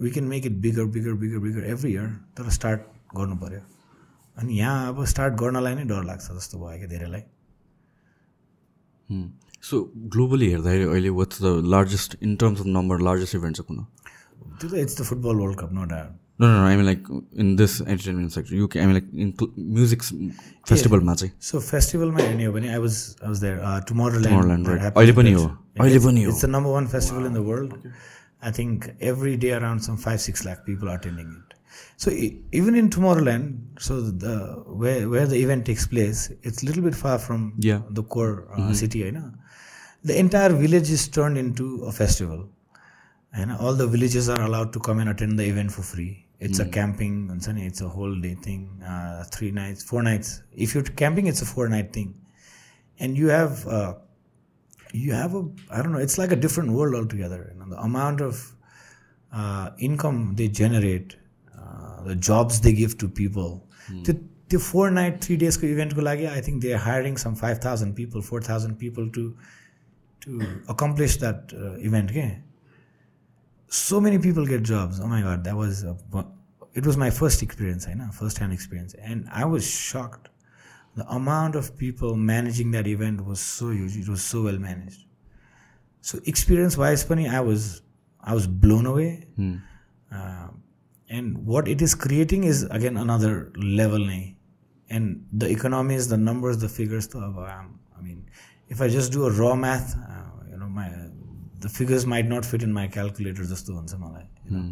we 0.00 0.10
can 0.10 0.26
make 0.28 0.46
it 0.46 0.56
bigger 0.66 0.84
bigger 0.96 1.12
bigger 1.22 1.38
bigger 1.46 1.64
every 1.70 1.92
year 1.92 2.08
तर 2.36 2.50
start 2.58 2.80
गर्नु 3.16 3.36
पऱ्यो 3.44 3.60
अनि 4.36 4.58
यहाँ 4.58 4.88
अब 4.88 5.04
start 5.14 5.34
गर्नलाई 5.42 5.74
नै 5.74 5.84
डर 5.94 6.04
लाग्छ 6.04 6.30
जस्तो 6.30 6.58
भयो 6.58 6.78
क्या 6.78 6.88
धेरैलाई. 6.88 7.22
So 9.68 9.76
globally 10.14 10.48
हेर्दाखेरि 10.50 10.84
अहिले 10.84 11.10
what's 11.20 11.42
the 11.42 11.62
largest 11.74 12.16
in 12.22 12.34
terms 12.42 12.60
of 12.60 12.66
number 12.66 13.00
largest 13.08 13.34
event 13.34 13.56
चाहिँ 13.56 13.66
कुन 13.68 13.86
त्यो 14.60 14.68
त 14.70 14.74
it's 14.82 15.00
the 15.00 15.04
football 15.04 15.36
world 15.36 15.58
cup 15.60 15.72
no 15.72 15.84
doubt 15.94 16.20
No, 16.42 16.46
no, 16.50 16.54
no. 16.54 16.62
I 16.68 16.76
mean, 16.78 16.86
like 16.86 17.04
in 17.42 17.50
this 17.58 17.74
entertainment 17.80 18.32
sector, 18.36 18.56
you 18.60 18.66
can. 18.70 18.82
I 18.82 18.86
mean, 18.86 18.96
like 18.96 19.10
in 19.24 19.28
cl- 19.40 19.52
music 19.74 20.00
festival, 20.70 21.02
चाहिँ 21.10 21.30
so 21.48 21.60
फेस्टिभलमा 21.66 22.18
हेर्ने 22.20 22.44
हो 22.44 22.52
भने 22.52 22.68
I 22.68 22.78
was 22.84 22.96
I 23.22 23.28
was 23.28 23.40
there 23.40 23.84
tomorrow 23.88 24.22
Tomorrowland, 24.24 24.70
right. 24.70 24.96
अहिले 24.96 25.12
पनि 25.18 25.32
हो। 25.32 25.44
अहिले 25.80 25.98
पनि 26.06 26.24
हो। 26.24 26.32
It's 26.32 26.44
the 26.44 26.48
number 26.48 26.70
one 26.70 26.86
festival 26.94 27.26
in 27.26 27.34
the 27.34 27.44
world 27.50 27.72
I 28.44 28.50
think 28.50 28.90
every 29.00 29.36
day 29.36 29.52
around 29.52 29.80
some 29.80 29.96
five 29.96 30.20
six 30.20 30.44
lakh 30.44 30.64
people 30.66 30.90
are 30.90 30.96
attending 30.96 31.30
it. 31.40 31.54
So 31.96 32.10
even 32.52 32.74
in 32.80 32.90
Tomorrowland, 32.90 33.46
so 33.86 34.00
the 34.00 34.36
where 34.80 35.08
where 35.08 35.26
the 35.26 35.38
event 35.44 35.66
takes 35.66 35.86
place, 35.86 36.30
it's 36.42 36.62
a 36.62 36.66
little 36.66 36.82
bit 36.82 36.94
far 36.94 37.18
from 37.18 37.54
yeah. 37.58 37.80
the 37.90 38.02
core 38.02 38.46
uh, 38.52 38.56
mm-hmm. 38.56 38.72
city, 38.72 38.98
you 39.00 39.12
know. 39.12 39.32
The 40.04 40.18
entire 40.18 40.52
village 40.64 40.90
is 40.90 41.08
turned 41.08 41.38
into 41.38 41.84
a 41.84 41.92
festival, 41.92 42.48
and 43.32 43.50
all 43.52 43.74
the 43.74 43.86
villages 43.86 44.28
are 44.28 44.42
allowed 44.42 44.72
to 44.74 44.80
come 44.80 44.98
and 44.98 45.08
attend 45.08 45.38
the 45.38 45.46
event 45.46 45.72
for 45.72 45.82
free. 45.82 46.26
It's 46.40 46.58
mm. 46.58 46.66
a 46.66 46.68
camping, 46.68 47.30
it's 47.68 47.80
a 47.80 47.88
whole 47.88 48.14
day 48.20 48.34
thing, 48.34 48.82
uh, 48.86 49.24
three 49.32 49.50
nights, 49.50 49.82
four 49.82 50.02
nights. 50.02 50.42
If 50.52 50.74
you're 50.74 50.82
camping, 50.82 51.26
it's 51.26 51.42
a 51.42 51.46
four 51.46 51.68
night 51.68 51.92
thing, 51.92 52.14
and 52.98 53.16
you 53.16 53.28
have 53.28 53.66
uh, 53.66 53.94
a 55.34 55.44
I 55.70 55.82
don't 55.82 55.92
know. 55.92 55.98
It's 55.98 56.18
like 56.18 56.32
a 56.32 56.36
different 56.36 56.72
world 56.72 56.94
altogether. 56.94 57.52
You 57.52 57.60
know, 57.60 57.68
the 57.70 57.80
amount 57.80 58.20
of 58.20 58.54
uh, 59.32 59.70
income 59.78 60.34
they 60.36 60.48
generate, 60.48 61.16
uh, 61.58 62.04
the 62.04 62.14
jobs 62.14 62.60
they 62.60 62.72
give 62.72 62.96
to 62.98 63.08
people. 63.08 63.66
The, 64.04 64.20
the 64.48 64.58
four 64.58 64.90
night, 64.90 65.22
three 65.22 65.36
days 65.36 65.62
event 65.62 65.98
I 65.98 66.40
think 66.40 66.62
they 66.62 66.72
are 66.72 66.78
hiring 66.78 67.16
some 67.16 67.34
five 67.34 67.58
thousand 67.58 67.94
people, 67.94 68.22
four 68.22 68.40
thousand 68.40 68.78
people 68.78 69.10
to 69.10 69.36
to 70.20 70.62
accomplish 70.68 71.16
that 71.16 71.52
uh, 71.52 71.72
event. 71.74 72.10
Okay? 72.10 72.42
So 73.68 74.00
many 74.00 74.18
people 74.18 74.46
get 74.46 74.62
jobs. 74.62 75.00
Oh 75.00 75.06
my 75.06 75.22
god, 75.22 75.44
that 75.44 75.56
was 75.56 75.84
it 76.74 76.86
was 76.86 76.96
my 76.96 77.10
first 77.10 77.42
experience, 77.42 77.86
I 77.88 77.94
know, 77.94 78.10
first 78.12 78.38
hand 78.38 78.52
experience, 78.52 78.94
and 78.94 79.28
I 79.30 79.44
was 79.44 79.68
shocked 79.68 80.28
the 80.96 81.06
amount 81.10 81.56
of 81.56 81.76
people 81.76 82.16
managing 82.16 82.70
that 82.72 82.86
event 82.86 83.24
was 83.24 83.40
so 83.40 83.70
huge. 83.70 83.96
It 83.96 84.08
was 84.08 84.22
so 84.22 84.44
well 84.44 84.58
managed. 84.58 85.04
So 86.00 86.20
experience 86.26 86.76
wise 86.76 87.02
funny 87.02 87.28
i 87.28 87.40
was 87.40 87.82
i 88.20 88.34
was 88.34 88.46
blown 88.46 88.86
away. 88.86 89.26
Hmm. 89.36 89.56
Uh, 90.12 90.48
and 91.08 91.46
what 91.46 91.68
it 91.68 91.82
is 91.82 91.94
creating 91.94 92.44
is 92.44 92.64
again 92.64 92.96
another 92.96 93.52
level 93.56 94.08
and 94.90 95.26
the 95.32 95.48
economies 95.48 96.08
the 96.08 96.16
numbers 96.16 96.58
the 96.58 96.68
figures 96.68 97.08
i 97.14 98.00
mean 98.00 98.24
if 98.68 98.80
i 98.80 98.88
just 98.88 99.12
do 99.12 99.24
a 99.26 99.30
raw 99.30 99.54
math 99.54 99.96
uh, 99.96 100.50
you 100.50 100.56
know 100.56 100.68
my 100.68 100.88
the 101.60 101.68
figures 101.68 102.06
might 102.06 102.26
not 102.26 102.44
fit 102.44 102.62
in 102.62 102.72
my 102.72 102.86
calculator 102.86 103.44
just 103.44 103.66
to 103.66 103.76
answer 103.76 103.98
my 103.98 104.22
hmm. 104.48 104.70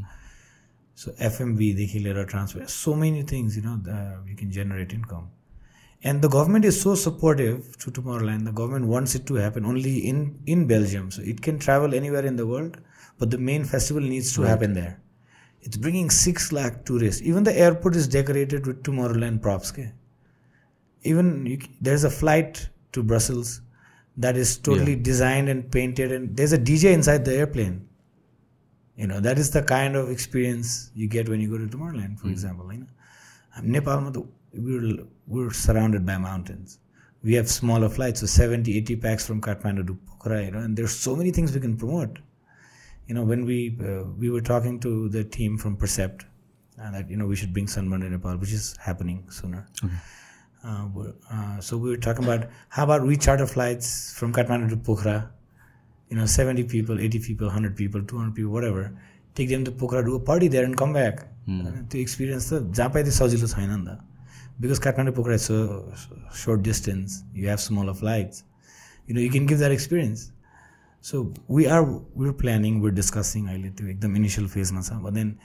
so 0.94 1.12
fmv 1.12 1.58
the 1.58 1.86
liye 2.04 2.26
transfer 2.26 2.66
so 2.66 2.94
many 2.94 3.22
things 3.22 3.56
you 3.56 3.62
know 3.62 3.74
uh, 3.74 3.82
the, 3.82 4.24
you 4.28 4.36
can 4.36 4.50
generate 4.50 4.92
income 4.92 5.30
and 6.04 6.20
the 6.20 6.28
government 6.28 6.64
is 6.64 6.80
so 6.80 6.94
supportive 6.94 7.78
to 7.78 7.90
Tomorrowland. 7.90 8.44
The 8.44 8.52
government 8.52 8.86
wants 8.86 9.14
it 9.14 9.26
to 9.26 9.34
happen 9.34 9.64
only 9.64 9.98
in 10.08 10.38
in 10.46 10.66
Belgium, 10.66 11.10
so 11.10 11.22
it 11.22 11.42
can 11.42 11.58
travel 11.58 11.94
anywhere 11.94 12.26
in 12.26 12.36
the 12.36 12.46
world. 12.46 12.78
But 13.18 13.30
the 13.30 13.38
main 13.38 13.64
festival 13.64 14.02
needs 14.02 14.32
to 14.34 14.42
right. 14.42 14.48
happen 14.48 14.74
there. 14.74 15.00
It's 15.60 15.76
bringing 15.76 16.10
six 16.10 16.50
lakh 16.50 16.84
tourists. 16.84 17.22
Even 17.22 17.44
the 17.44 17.56
airport 17.56 17.94
is 17.94 18.08
decorated 18.08 18.66
with 18.66 18.82
Tomorrowland 18.82 19.42
props. 19.42 19.70
Okay? 19.70 19.92
Even 21.04 21.46
you, 21.46 21.58
there's 21.80 22.02
a 22.02 22.10
flight 22.10 22.68
to 22.92 23.02
Brussels 23.04 23.60
that 24.16 24.36
is 24.36 24.58
totally 24.58 24.94
yeah. 24.94 25.02
designed 25.02 25.48
and 25.48 25.70
painted, 25.70 26.10
and 26.10 26.36
there's 26.36 26.52
a 26.52 26.58
DJ 26.58 26.92
inside 26.92 27.24
the 27.24 27.34
airplane. 27.34 27.88
You 28.96 29.06
know 29.06 29.20
that 29.20 29.38
is 29.38 29.50
the 29.50 29.62
kind 29.62 29.96
of 29.96 30.10
experience 30.10 30.90
you 30.94 31.06
get 31.06 31.28
when 31.28 31.40
you 31.40 31.48
go 31.48 31.58
to 31.58 31.66
Tomorrowland, 31.66 32.18
for 32.18 32.26
mm. 32.26 32.32
example. 32.32 32.72
You 32.72 32.80
know, 32.80 32.86
Nepal, 33.62 34.26
we 34.52 35.04
we're 35.26 35.52
surrounded 35.52 36.04
by 36.04 36.18
mountains. 36.18 36.78
We 37.22 37.34
have 37.34 37.48
smaller 37.48 37.88
flights, 37.88 38.20
so 38.20 38.26
70, 38.26 38.76
80 38.78 38.96
pax 38.96 39.26
from 39.26 39.40
Kathmandu 39.40 39.86
to 39.86 39.94
Pokhara, 39.94 40.44
you 40.44 40.50
know, 40.50 40.58
and 40.58 40.76
there's 40.76 40.94
so 40.94 41.14
many 41.14 41.30
things 41.30 41.52
we 41.52 41.60
can 41.60 41.76
promote. 41.76 42.18
You 43.06 43.14
know, 43.14 43.22
when 43.22 43.44
we 43.44 43.76
uh, 43.80 44.04
we 44.18 44.30
were 44.30 44.40
talking 44.40 44.80
to 44.80 45.08
the 45.08 45.24
team 45.24 45.58
from 45.58 45.76
Percept, 45.76 46.24
and 46.78 46.94
that 46.94 47.10
you 47.10 47.16
know 47.16 47.26
we 47.26 47.36
should 47.36 47.52
bring 47.52 47.68
sunburn 47.68 48.00
to 48.00 48.10
Nepal, 48.10 48.36
which 48.36 48.52
is 48.52 48.76
happening 48.80 49.24
sooner. 49.28 49.66
Okay. 49.84 49.94
Uh, 50.64 50.86
uh, 51.30 51.60
so 51.60 51.76
we 51.76 51.90
were 51.90 51.96
talking 51.96 52.24
about 52.24 52.48
how 52.68 52.84
about 52.84 53.04
we 53.04 53.16
charter 53.16 53.46
flights 53.46 54.14
from 54.14 54.32
Kathmandu 54.32 54.70
to 54.70 54.76
Pokhara, 54.76 55.30
you 56.08 56.16
know, 56.16 56.26
70 56.26 56.64
people, 56.64 57.00
80 57.00 57.18
people, 57.18 57.46
100 57.46 57.76
people, 57.76 58.02
200 58.02 58.34
people, 58.34 58.52
whatever. 58.52 58.96
Take 59.34 59.48
them 59.48 59.64
to 59.64 59.72
Pokhara, 59.72 60.04
do 60.04 60.14
a 60.14 60.20
party 60.20 60.48
there, 60.48 60.64
and 60.64 60.76
come 60.76 60.92
back. 60.92 61.28
त्यो 61.48 62.00
experience 62.00 62.52
त 62.52 62.54
जहाँ 62.78 62.92
the 62.92 63.02
त्यो 63.02 63.12
सजिलो 63.12 63.46
छैन 63.50 63.70
नि 63.70 63.86
त 63.86 63.98
because 64.62 64.78
Kathmandu 64.78 65.14
Pokhara 65.14 65.36
so 65.44 65.56
short 66.44 66.60
distance 66.62 67.22
you 67.36 67.48
have 67.48 67.58
small 67.58 67.92
flights 68.00 68.44
you 69.08 69.14
know 69.14 69.20
you 69.20 69.30
can 69.32 69.46
give 69.46 69.58
that 69.58 69.72
experience 69.72 70.30
so 71.04 71.22
we 71.50 71.64
are 71.76 71.80
we're 71.82 72.32
planning 72.40 72.80
we're 72.82 72.94
discussing 72.94 73.48
अहिले 73.48 73.70
त्यो 73.78 73.86
एकदम 73.88 74.16
इनिसियल 74.16 74.48
फेजमा 74.48 74.82
छ 74.82 74.98
but 75.06 75.12
then 75.14 75.36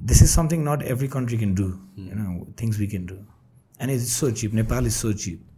this 0.00 0.22
is 0.22 0.28
something 0.30 0.64
not 0.68 0.82
every 0.92 1.08
country 1.14 1.38
can 1.38 1.54
do 1.54 1.68
होइन 1.70 2.54
things 2.60 2.78
we 2.78 2.86
can 2.94 3.06
do 3.06 3.16
and 3.80 3.92
is 3.92 4.08
so 4.10 4.30
cheap 4.42 4.54
Nepal 4.54 4.86
is 4.86 4.94
so 4.96 5.12
cheap 5.24 5.48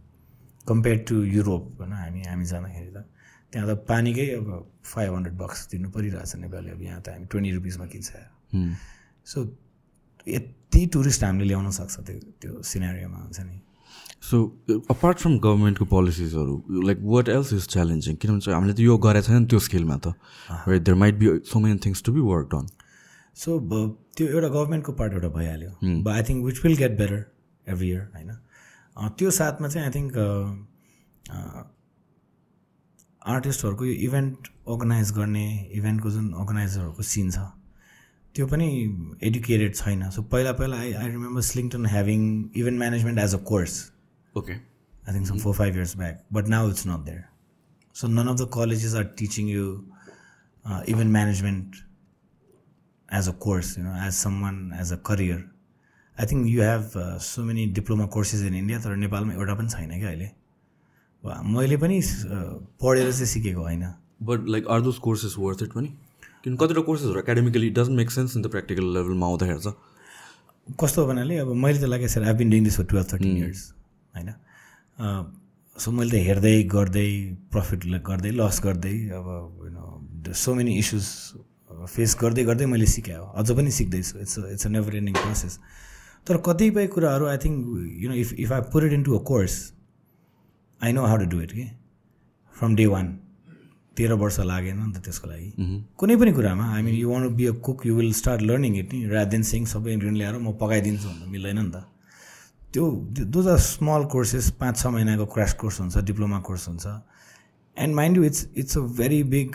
compare 0.67 0.97
to 1.09 1.23
Europe 1.23 1.81
होइन 1.81 1.93
हामी 1.93 2.23
हामी 2.27 2.45
जाँदाखेरि 2.45 2.91
त 2.95 3.05
त्यहाँ 3.53 3.67
त 3.67 3.77
पानीकै 3.89 4.29
अब 4.35 4.47
फाइभ 4.83 5.13
हन्ड्रेड 5.15 5.35
बक्स 5.37 5.67
तिर्नु 5.71 5.89
परिरहेछ 5.91 6.35
नेपाली 6.35 6.69
अब 6.71 6.81
यहाँ 6.81 7.01
त 7.01 7.09
हामी 7.09 7.25
ट्वेन्टी 7.31 7.51
रुपिसमा 7.51 7.85
किन्छ। 7.93 8.09
सो 9.25 9.43
यति 10.27 10.85
टुरिस्ट 10.93 11.23
हामीले 11.23 11.45
ल्याउन 11.45 11.69
सक्छ 11.71 11.99
त्यो 11.99 12.19
त्यो 12.41 12.61
सिनेरियोमा 12.63 13.17
हुन्छ 13.17 13.39
नि? 13.39 13.59
सो 14.21 14.37
अपार्ट 14.91 15.17
फ्रम 15.19 15.37
गभर्मेन्टको 15.39 15.85
पोलिसिजहरू 15.85 16.55
like 16.87 16.99
what 17.05 17.29
else 17.29 17.53
is 17.53 17.67
challenging 17.67 18.15
किनभने 18.15 18.39
चाहिँ 18.41 18.55
हामीले 18.55 18.73
त 18.73 18.79
यो 18.79 18.97
गरेको 18.97 19.27
छैन 19.27 19.45
त्यो 19.45 19.59
स्केलमा 19.59 19.97
त 19.97 20.13
there 20.67 20.95
might 20.95 21.15
be 21.15 21.27
so 21.51 21.59
many 21.59 21.79
things 21.85 22.03
to 22.03 22.13
be 22.13 22.21
work 22.31 22.47
done 22.55 22.67
so 23.37 23.59
ब- 23.59 23.97
त्यो 24.17 24.27
एउटा 24.27 24.47
गभर्मेन्टको 24.47 24.91
पार्ट 24.93 25.13
एउटा 25.13 25.29
भइहाल्यो। 25.29 25.69
But 26.03 26.11
I 26.11 26.23
think 26.23 26.45
which 26.45 26.63
will 26.65 26.75
get 26.77 26.97
better 26.97 27.23
every 27.67 27.89
year 27.89 28.01
होइन? 28.15 28.31
त्यो 29.17 29.31
साथमा 29.31 29.67
चाहिँ 29.67 29.87
आई 29.87 29.91
थिङ्क 29.91 30.17
आर्टिस्टहरूको 33.21 33.85
यो 33.85 33.93
इभेन्ट 34.07 34.47
अर्गनाइज 34.69 35.11
गर्ने 35.11 35.45
इभेन्टको 35.73 36.09
जुन 36.11 36.31
अर्गनाइजरहरूको 36.33 37.03
सिन 37.11 37.31
छ 37.31 37.45
त्यो 38.34 38.46
पनि 38.46 38.66
एडुकेटेड 39.28 39.74
छैन 39.74 40.08
सो 40.16 40.22
पहिला 40.34 40.52
पहिला 40.62 40.76
I 40.86 40.92
I 40.92 41.08
remember 41.10 41.42
Islington 41.52 41.86
having 41.94 42.26
event 42.56 42.78
management 42.78 43.18
as 43.18 43.34
a 43.34 43.38
course 43.52 43.78
okay 44.34 44.58
I 45.10 45.12
think 45.12 45.26
some 45.28 45.38
four 45.42 45.52
five 45.58 45.76
years 45.78 45.92
back, 46.00 46.18
but 46.36 46.48
now 46.52 46.58
it's 46.72 46.84
not 46.88 47.04
there. 47.04 47.22
So 48.00 48.08
none 48.16 48.28
of 48.32 48.36
the 48.40 48.46
colleges 48.56 48.92
are 48.98 49.04
teaching 49.20 49.46
you 49.52 49.62
uh, 50.64 50.82
event 50.92 51.10
management 51.14 51.78
as 53.20 53.30
a 53.30 53.32
course, 53.44 53.70
you 53.78 53.84
know, 53.86 53.94
as 54.08 54.18
someone 54.26 54.58
as 54.82 54.92
a 54.96 54.98
career. 55.08 55.38
I 56.18 56.26
think 56.32 56.46
you 56.48 56.60
have 56.66 56.94
uh, 56.96 57.18
so 57.30 57.42
many 57.48 57.64
diploma 57.80 58.06
courses 58.16 58.44
in 58.50 58.58
India 58.60 58.78
तर 58.84 58.94
नेपालमा 59.06 59.34
एउटा 59.38 59.54
पनि 59.62 59.68
छैन 59.74 59.98
क्या 59.98 60.08
अहिले 60.10 60.30
वा, 61.22 61.40
मैले 61.56 61.76
पनि 61.86 61.98
uh, 62.02 62.52
पढेर 62.84 63.10
चाहिँ 63.12 63.26
सिकेको 63.32 63.66
होइन 63.70 63.84
but 64.30 64.46
like 64.56 64.68
are 64.76 64.80
those 64.88 64.98
courses 65.08 65.34
worth 65.38 65.62
it 65.68 65.72
पनि 65.78 65.92
किन 66.45 66.55
कतिवटा 66.61 66.81
कोर्सेसहरू 66.87 67.19
academically 67.19 67.69
doesn't 67.77 67.97
make 67.97 68.11
sense 68.11 68.35
in 68.37 68.41
the 68.41 68.49
practical 68.55 68.85
लेभलमा 68.95 69.25
आउँदाखेरि 69.27 69.59
चाहिँ? 69.59 69.77
कस्तो 70.81 71.05
भन्नाले 71.07 71.37
अब 71.37 71.49
मैले 71.63 71.79
त 71.81 72.09
sir 72.13 72.23
I 72.23 72.33
been 72.41 72.49
doing 72.49 72.63
this 72.63 72.77
for 72.77 72.85
twelve 72.91 73.07
thirteen 73.13 73.37
years 73.37 73.63
होइन? 74.15 74.29
सो 75.77 75.91
मैले 75.91 76.11
त 76.11 76.21
हेर्दै 76.27 76.53
गर्दै 76.75 77.09
प्रफिट 77.51 77.85
गर्दै 78.09 78.31
लस 78.31 78.61
गर्दै 78.63 78.93
अब 79.17 79.27
you 80.27 80.33
so 80.43 80.53
many 80.55 80.77
issues 80.79 81.09
face 81.95 82.15
गर्दै 82.21 82.43
गर्दै 82.43 82.65
मैले 82.65 82.85
सिकेँ 82.93 83.17
हो 83.17 83.25
अझ 83.41 83.51
पनि 83.51 83.71
सिक्दैछु 83.79 84.19
it's 84.19 84.37
it's 84.51 84.65
a 84.65 84.69
never 84.69 84.95
ending 84.95 85.13
process 85.15 85.59
तर 86.27 86.37
कतिपय 86.45 86.87
कुराहरू 86.95 87.25
I 87.33 87.37
think 87.45 87.57
you 88.03 88.09
know 88.09 88.15
if 88.21 88.33
if 88.45 88.51
I 88.51 88.85
it 88.85 88.93
in 88.93 89.03
to 89.03 89.17
a 89.17 89.23
course 89.23 89.57
I 90.81 90.93
know 90.93 91.05
how 91.05 91.17
to 91.17 91.25
do 91.35 91.41
it 91.41 91.51
कि 91.51 91.69
फ्रम 92.55 92.75
डे 92.75 92.85
वान 92.95 93.13
तेह्र 93.97 94.13
वर्ष 94.21 94.39
लागेन 94.51 94.77
नि 94.79 94.91
त 94.93 94.97
त्यसको 95.05 95.27
लागि। 95.29 95.49
कुनै 95.97 96.15
पनि 96.21 96.31
कुरामा 96.37 96.65
I 96.75 96.81
mean 96.85 96.95
you 96.95 97.09
want 97.09 97.23
be 97.35 97.45
a 97.45 97.53
cook 97.65 97.85
you 97.87 97.95
will 97.95 98.11
start 98.21 98.41
learning 98.49 98.73
it 98.77 98.93
नि 98.93 98.99
रात 99.15 99.27
दिन 99.33 99.43
सिङ 99.51 99.65
सबै 99.73 99.89
इन्ग्रिडियन्ट 99.93 100.17
ल्याएर 100.19 100.35
म 100.37 100.53
पकाइदिन्छु 100.63 101.07
भन्दा 101.09 101.25
मिल्दैन 101.33 101.59
नि 101.59 101.71
त। 101.71 101.77
त्यो 102.73 102.83
दोज 103.33 103.47
आर 103.47 103.59
स्मल 103.65 104.03
कोर्सेस 104.11 104.49
पाँच 104.59 104.75
छ 104.77 104.87
महिनाको 104.95 105.25
क्रास 105.33 105.53
कोर्स 105.61 105.79
हुन्छ 105.81 105.95
डिप्लोमा 106.11 106.39
कोर्स 106.47 106.67
हुन्छ। 106.67 106.85
And 107.77 107.95
mind 107.95 108.17
you 108.17 108.23
it's 108.23 108.41
it's 108.55 108.77
a 108.77 108.81
very 108.99 109.21
big 109.31 109.51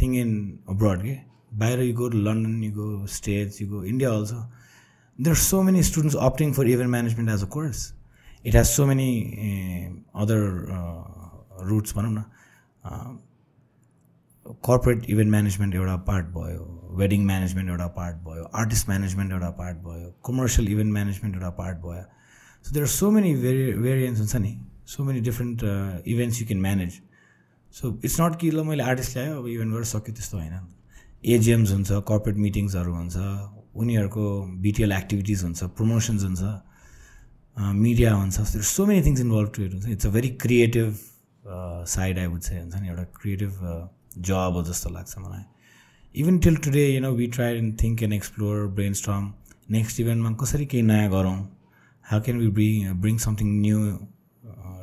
thing 0.00 0.14
in 0.16 0.30
abroad 0.70 1.02
के 1.02 1.16
बाहिर 1.58 1.80
you 1.82 1.94
go 1.94 2.08
London 2.08 2.62
you 2.64 2.72
go 2.72 2.86
States 3.16 3.60
you 3.62 3.68
go 3.68 3.82
India 3.84 4.10
also 4.10 4.38
there 5.18 5.34
are 5.36 5.42
so 5.42 5.62
many 5.62 5.82
students 5.90 6.16
opting 6.28 6.52
for 6.52 6.68
event 6.68 6.90
management 6.90 7.30
as 7.30 7.42
a 7.42 7.48
course 7.56 7.78
it 8.44 8.54
has 8.56 8.66
so 8.66 8.86
many 8.86 9.10
other 10.22 10.40
routes 11.70 11.96
भनौँ 11.96 12.12
न 12.12 12.24
corporate 14.63 15.09
event 15.09 15.31
management 15.31 15.75
एउटा 15.75 15.95
part 16.07 16.27
भयो 16.27 16.93
wedding 16.97 17.25
management 17.25 17.69
एउटा 17.69 17.87
part 17.95 18.17
भयो 18.23 18.43
artist 18.55 18.87
management 18.87 19.31
एउटा 19.31 19.49
part 19.57 19.77
भयो 19.79 20.13
commercial 20.25 20.71
event 20.71 20.93
management 20.93 21.35
एउटा 21.35 21.49
part 21.57 21.77
भयो 21.79 22.03
so 22.65 22.73
there 22.73 22.83
are 22.83 22.89
so 22.91 23.11
many 23.11 23.35
very 23.37 23.71
variance 23.79 24.19
हुन्छ 24.19 24.35
नि 24.37 24.57
so 24.85 25.03
many 25.03 25.21
different 25.21 25.63
events 26.07 26.41
you 26.41 26.47
can 26.47 26.61
manage 26.61 27.01
so 27.73 27.99
it's 28.03 28.19
not 28.21 28.39
कि 28.39 28.51
ल 28.51 28.63
मैले 28.63 28.83
आर्टिस्ट 28.83 29.17
ल्याएँ 29.17 29.33
अब 29.33 29.47
इभेन्ट 29.47 29.73
गरेर 29.73 29.85
सक्यो 29.87 30.15
त्यस्तो 30.15 30.37
होइन 30.37 30.59
एजिएम्स 31.25 31.71
हुन्छ 31.71 31.91
कर्पोरेट 32.07 32.37
मिटिङ्सहरू 32.37 32.93
हुन्छ 32.93 33.17
उनीहरूको 33.75 34.25
बिटिएल 34.61 34.91
एक्टिभिटिज 34.93 35.43
हुन्छ 35.43 35.63
प्रमोसन्स 35.77 36.23
हुन्छ 36.23 36.55
मिडिया 37.57 38.13
हुन्छ 38.13 38.39
there 38.39 38.63
so 38.65 38.85
many 38.85 39.05
things 39.05 39.21
involve 39.21 39.51
to 39.55 39.63
it 39.63 39.73
हुन्छ 39.73 39.87
it's 39.89 40.05
a 40.05 40.09
very 40.11 40.29
creative 40.41 40.97
side 41.89 42.19
I 42.19 42.25
would 42.27 42.41
चाहिँ 42.41 42.61
हुन्छ 42.61 42.75
नि 42.75 42.87
एउटा 42.87 43.03
क्रिएटिभ 43.15 43.61
जब 44.19 44.51
हो 44.53 44.63
जस्तो 44.63 44.89
लाग्छ 44.89 45.17
मलाई 45.17 45.43
even 46.15 46.37
till 46.39 46.55
today 46.65 46.87
you 46.87 47.01
know 47.01 47.11
we 47.15 47.27
try 47.29 47.57
and 47.57 47.77
think 47.81 48.03
and 48.03 48.13
explore 48.13 48.67
brain 48.75 48.93
Sturm 48.93 49.33
next 49.71 49.99
इभेन्टमा 49.99 50.31
कसरी 50.41 50.65
केही 50.65 50.83
नयाँ 50.83 51.09
गरौँ 51.11 51.37
how 52.05 52.21
can 52.21 52.37
we 52.39 52.47
bring 52.51 52.93
bring 53.01 53.17
something 53.19 53.47
new 53.61 53.81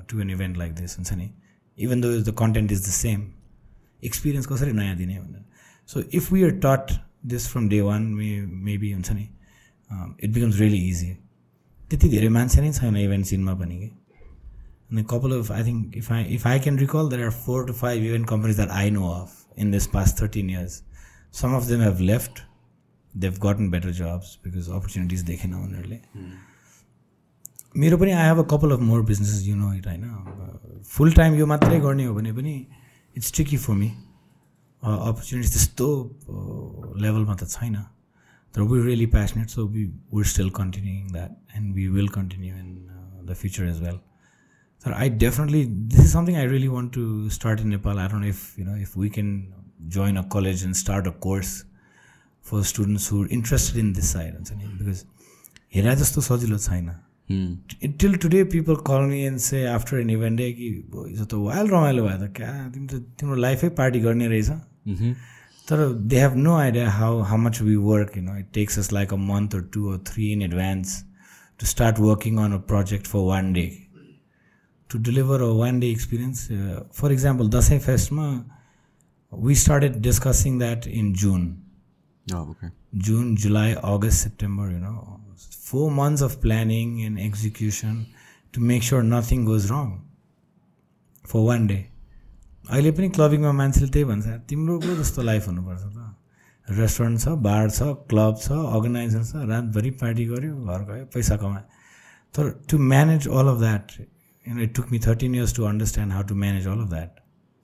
to 0.09 0.21
an 0.21 0.31
event 0.31 0.57
like 0.57 0.75
this 0.75 0.97
हुन्छ 0.99 1.13
नि 1.13 1.31
even 1.79 2.01
though 2.01 2.13
the 2.23 2.35
content 2.39 2.73
is 2.73 2.81
the 2.81 2.93
same 2.93 3.27
experience 4.05 4.47
कसरी 4.47 4.73
नयाँ 4.75 4.97
दिने 4.97 5.19
भनेर 5.19 5.45
so 5.89 6.01
if 6.15 6.33
we 6.33 6.43
are 6.45 6.51
taught 6.65 6.93
this 7.27 7.49
from 7.49 7.69
day 7.69 7.81
one 7.81 8.03
may 8.15 8.31
maybe 8.65 8.93
हुन्छ 8.93 9.13
नि 9.13 9.29
it 10.25 10.31
becomes 10.31 10.59
really 10.59 10.89
easy 10.89 11.13
त्यति 11.91 12.09
धेरै 12.09 12.29
मान्छे 12.31 12.61
नै 12.61 12.73
छैन 12.73 12.97
इभेन्ट 12.99 13.27
सिनमा 13.27 13.55
पनि 13.55 13.79
कि 13.79 13.91
And 14.91 14.99
a 14.99 15.05
couple 15.05 15.33
of, 15.33 15.51
I 15.51 15.63
think, 15.63 15.97
if 15.97 16.11
I 16.11 16.21
if 16.39 16.47
I 16.47 16.59
can 16.59 16.77
recall, 16.77 17.09
there 17.09 17.27
are 17.27 17.31
four 17.31 17.61
to 17.67 17.73
five 17.73 18.03
event 18.03 18.27
companies 18.27 18.59
that 18.59 18.71
I 18.71 18.89
know 18.91 19.13
of 19.13 19.37
in 19.57 19.71
this 19.71 19.87
past 19.87 20.19
13 20.19 20.49
years. 20.49 20.83
Some 21.33 21.55
of 21.55 21.69
them 21.69 21.81
have 21.81 22.01
left. 22.01 22.43
They've 23.15 23.39
gotten 23.41 23.71
better 23.71 23.93
jobs 23.93 24.39
because 24.43 24.69
opportunities 24.71 25.25
they 25.25 25.37
can 25.37 25.55
own 25.55 25.75
early. 25.83 26.01
मेरो 27.77 27.97
पनि 27.99 28.11
आई 28.13 28.27
have 28.27 28.39
a 28.39 28.43
couple 28.51 28.71
of 28.73 28.81
more 28.81 29.01
businesses 29.07 29.47
you 29.47 29.55
know 29.57 29.73
it 29.75 29.87
होइन 29.87 30.83
full 30.89 31.13
time 31.13 31.35
यो 31.35 31.47
मात्रै 31.53 31.79
गर्ने 31.81 32.05
हो 32.05 32.15
भने 32.15 32.33
पनि 32.33 32.53
it's 33.17 33.33
tricky 33.35 33.57
for 33.65 33.75
me 33.75 33.89
opportunities 34.83 35.53
त्यस्तो 35.53 35.89
लेभलमा 37.03 37.35
त 37.35 37.49
छैन 37.51 37.75
तर 38.55 38.63
we 38.73 38.81
really 38.83 39.07
passionate 39.17 39.49
so 39.57 39.67
we 39.69 39.85
विर 40.15 40.27
still 40.35 40.51
continuing 40.61 41.11
that 41.13 41.57
and 41.57 41.75
we 41.75 41.87
will 41.97 42.09
continue 42.19 42.57
in 42.57 42.71
the 43.27 43.35
future 43.41 43.65
as 43.69 43.81
well 43.83 43.99
So 44.85 44.93
I 44.95 45.09
definitely 45.09 45.65
this 45.93 46.01
is 46.05 46.13
something 46.13 46.37
I 46.37 46.45
really 46.45 46.69
want 46.69 46.93
to 46.95 47.31
start 47.31 47.61
in 47.61 47.71
Nepal. 47.71 47.99
I 47.99 48.09
don't 48.09 48.21
know 48.21 48.29
if 48.29 48.43
you 48.59 48.65
know 48.65 48.75
if 48.87 48.97
we 48.97 49.09
can 49.11 49.31
join 49.89 50.17
a 50.17 50.25
college 50.25 50.63
and 50.63 50.77
start 50.77 51.07
a 51.07 51.13
course 51.27 51.65
for 52.45 52.63
students 52.65 53.09
who 53.09 53.23
are 53.23 53.29
interested 53.39 53.79
in 53.85 53.93
this 53.99 54.11
side 54.17 54.35
हुन्छ 54.35 54.53
नि 54.53 54.79
because 54.79 55.05
Hera 55.75 55.95
जस्तो 56.01 56.21
सजिलो 56.21 56.57
छैन 56.59 56.91
till 58.01 58.15
today 58.23 58.43
people 58.51 58.75
कल 58.89 59.07
me 59.13 59.21
and 59.27 59.39
से 59.47 59.65
after 59.67 59.99
N 60.01 60.11
event 60.11 60.39
day 60.39 60.51
कि 60.59 60.69
हिजो 60.97 61.25
त 61.25 61.41
वाइल 61.45 61.69
रमाइलो 61.71 62.05
भयो 62.09 62.19
त 62.19 62.31
क्या 62.37 62.51
तिमी 62.75 62.87
त 62.93 63.01
तिम्रो 63.21 63.37
लाइफै 63.45 63.69
पार्टी 63.81 64.01
गर्ने 64.05 64.29
रहेछ 64.35 64.51
तर 65.71 65.83
they 66.13 66.21
have 66.21 66.37
no 66.45 66.55
idea 66.57 66.91
how 66.99 67.21
how 67.31 67.39
much 67.47 67.61
we 67.63 67.77
work 67.89 68.17
you 68.17 68.23
know 68.23 68.37
it 68.39 68.53
takes 68.55 68.79
us 68.79 68.93
like 68.93 69.15
a 69.15 69.17
month 69.31 69.57
or 69.57 69.63
to 69.77 69.91
or 69.93 69.99
three 70.13 70.31
in 70.33 70.43
advance 70.49 70.95
to 71.61 71.67
start 71.73 71.99
working 72.07 72.39
on 72.45 72.53
a 72.53 72.61
project 72.73 73.07
for 73.15 73.27
one 73.33 73.53
day 73.53 73.67
To 74.90 75.00
deliver 75.08 75.42
a 75.42 75.52
one 75.58 75.80
day 75.80 75.90
experience 75.92 76.48
for 77.00 77.12
example 77.12 77.50
Dashain 77.50 77.80
फेस्टमा 77.80 78.28
we 79.32 79.56
started 79.64 79.96
discussing 80.08 80.58
that 80.60 80.88
in 80.88 81.14
June 81.24 81.42
June 83.08 83.36
July 83.44 83.74
August 83.74 84.24
September 84.24 84.72
you 84.72 84.80
know 84.80 84.94
four 85.66 85.92
months 85.94 86.24
of 86.24 86.36
planning 86.42 87.00
and 87.02 87.20
execution 87.20 88.06
to 88.54 88.62
make 88.72 88.84
sure 88.84 89.04
nothing 89.04 89.46
goes 89.46 89.72
wrong 89.72 89.92
for 91.26 91.40
one 91.48 91.68
day 91.68 91.80
अहिले 92.70 92.92
पनि 92.92 93.10
क्लबिङमा 93.18 93.52
मान्छेले 93.60 93.90
त्यही 93.92 94.06
भन्छ 94.06 94.26
तिम्रो 94.50 94.80
पो 94.80 94.96
जस्तो 94.96 95.22
life 95.22 95.48
हुनुपर्छ 95.48 95.84
त। 95.84 96.16
रेस्टुरेन्ट 96.68 97.20
छ 97.20 97.32
बार 97.46 97.70
छ 97.70 97.86
क्लब 98.10 98.36
छ 98.42 98.58
अर्गनाइजर 98.78 99.24
छ 99.24 99.50
रातभरि 99.52 99.92
पार्टी 100.02 100.26
गऱ्यो 100.32 100.56
घर 100.66 100.82
गयो 100.90 101.06
पैसा 101.14 101.38
कमायो। 101.44 101.64
तर 102.34 102.50
to 102.70 102.78
manage 102.92 103.28
all 103.28 103.48
of 103.54 103.58
that 103.60 103.96
you 104.47 104.59
it 104.63 104.75
took 104.77 104.93
me 104.93 104.99
thirteen 105.07 105.35
years 105.35 105.55
to 105.57 105.65
understand 105.71 106.13
how 106.13 106.23
to 106.33 106.35
manage 106.45 106.67
all 106.75 106.81
of 106.83 106.89
that 106.91 107.21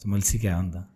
मैले 0.07 0.31
सिकाएँ 0.31 0.55
हो 0.55 0.63
नि 0.63 0.73
त 0.77 0.87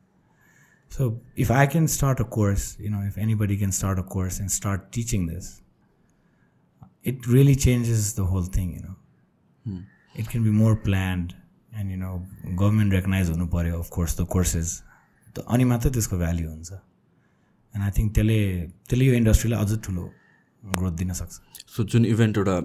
So 0.93 1.07
if 1.35 1.49
I 1.51 1.67
can 1.67 1.87
start 1.89 2.21
a 2.21 2.25
course, 2.25 2.65
you 2.79 2.89
know, 2.89 3.01
if 3.07 3.17
anybody 3.19 3.55
can 3.57 3.73
start 3.73 3.99
a 3.99 4.03
course 4.03 4.39
and 4.39 4.53
start 4.57 4.93
teaching 4.93 5.27
this, 5.27 5.47
it 7.03 7.27
really 7.27 7.57
changes 7.57 8.13
the 8.15 8.27
whole 8.33 8.45
thing, 8.57 8.69
you 8.75 8.83
know. 8.83 9.81
It 10.15 10.29
can 10.29 10.45
be 10.45 10.51
more 10.51 10.77
planned 10.77 11.35
and, 11.73 11.91
you 11.91 11.97
know, 11.97 12.13
government 12.61 12.93
recognize 12.93 13.31
हुनु 13.31 13.49
पऱ्यो 13.55 13.81
of 13.81 13.91
course 13.91 14.15
the 14.21 14.27
courses. 14.37 14.83
त 15.35 15.43
अनि 15.55 15.65
मात्रै 15.71 15.91
त्यसको 15.95 16.17
भ्याल्यु 16.19 16.49
हुन्छ 16.49 16.73
end 17.75 17.83
I 17.85 17.91
think 17.97 18.13
त्यसले 18.17 18.39
त्यसले 18.89 19.05
यो 19.07 19.15
इन्डस्ट्रीलाई 19.21 19.65
अझ 19.65 19.79
ठुलो 19.87 20.05
ग्रोथ 20.79 20.93
दिन 20.99 21.13
सक्छ 21.13 21.41
सो 21.77 21.85
जुन 21.95 22.05
इभेन्ट 22.07 22.39
एउटा 22.39 22.57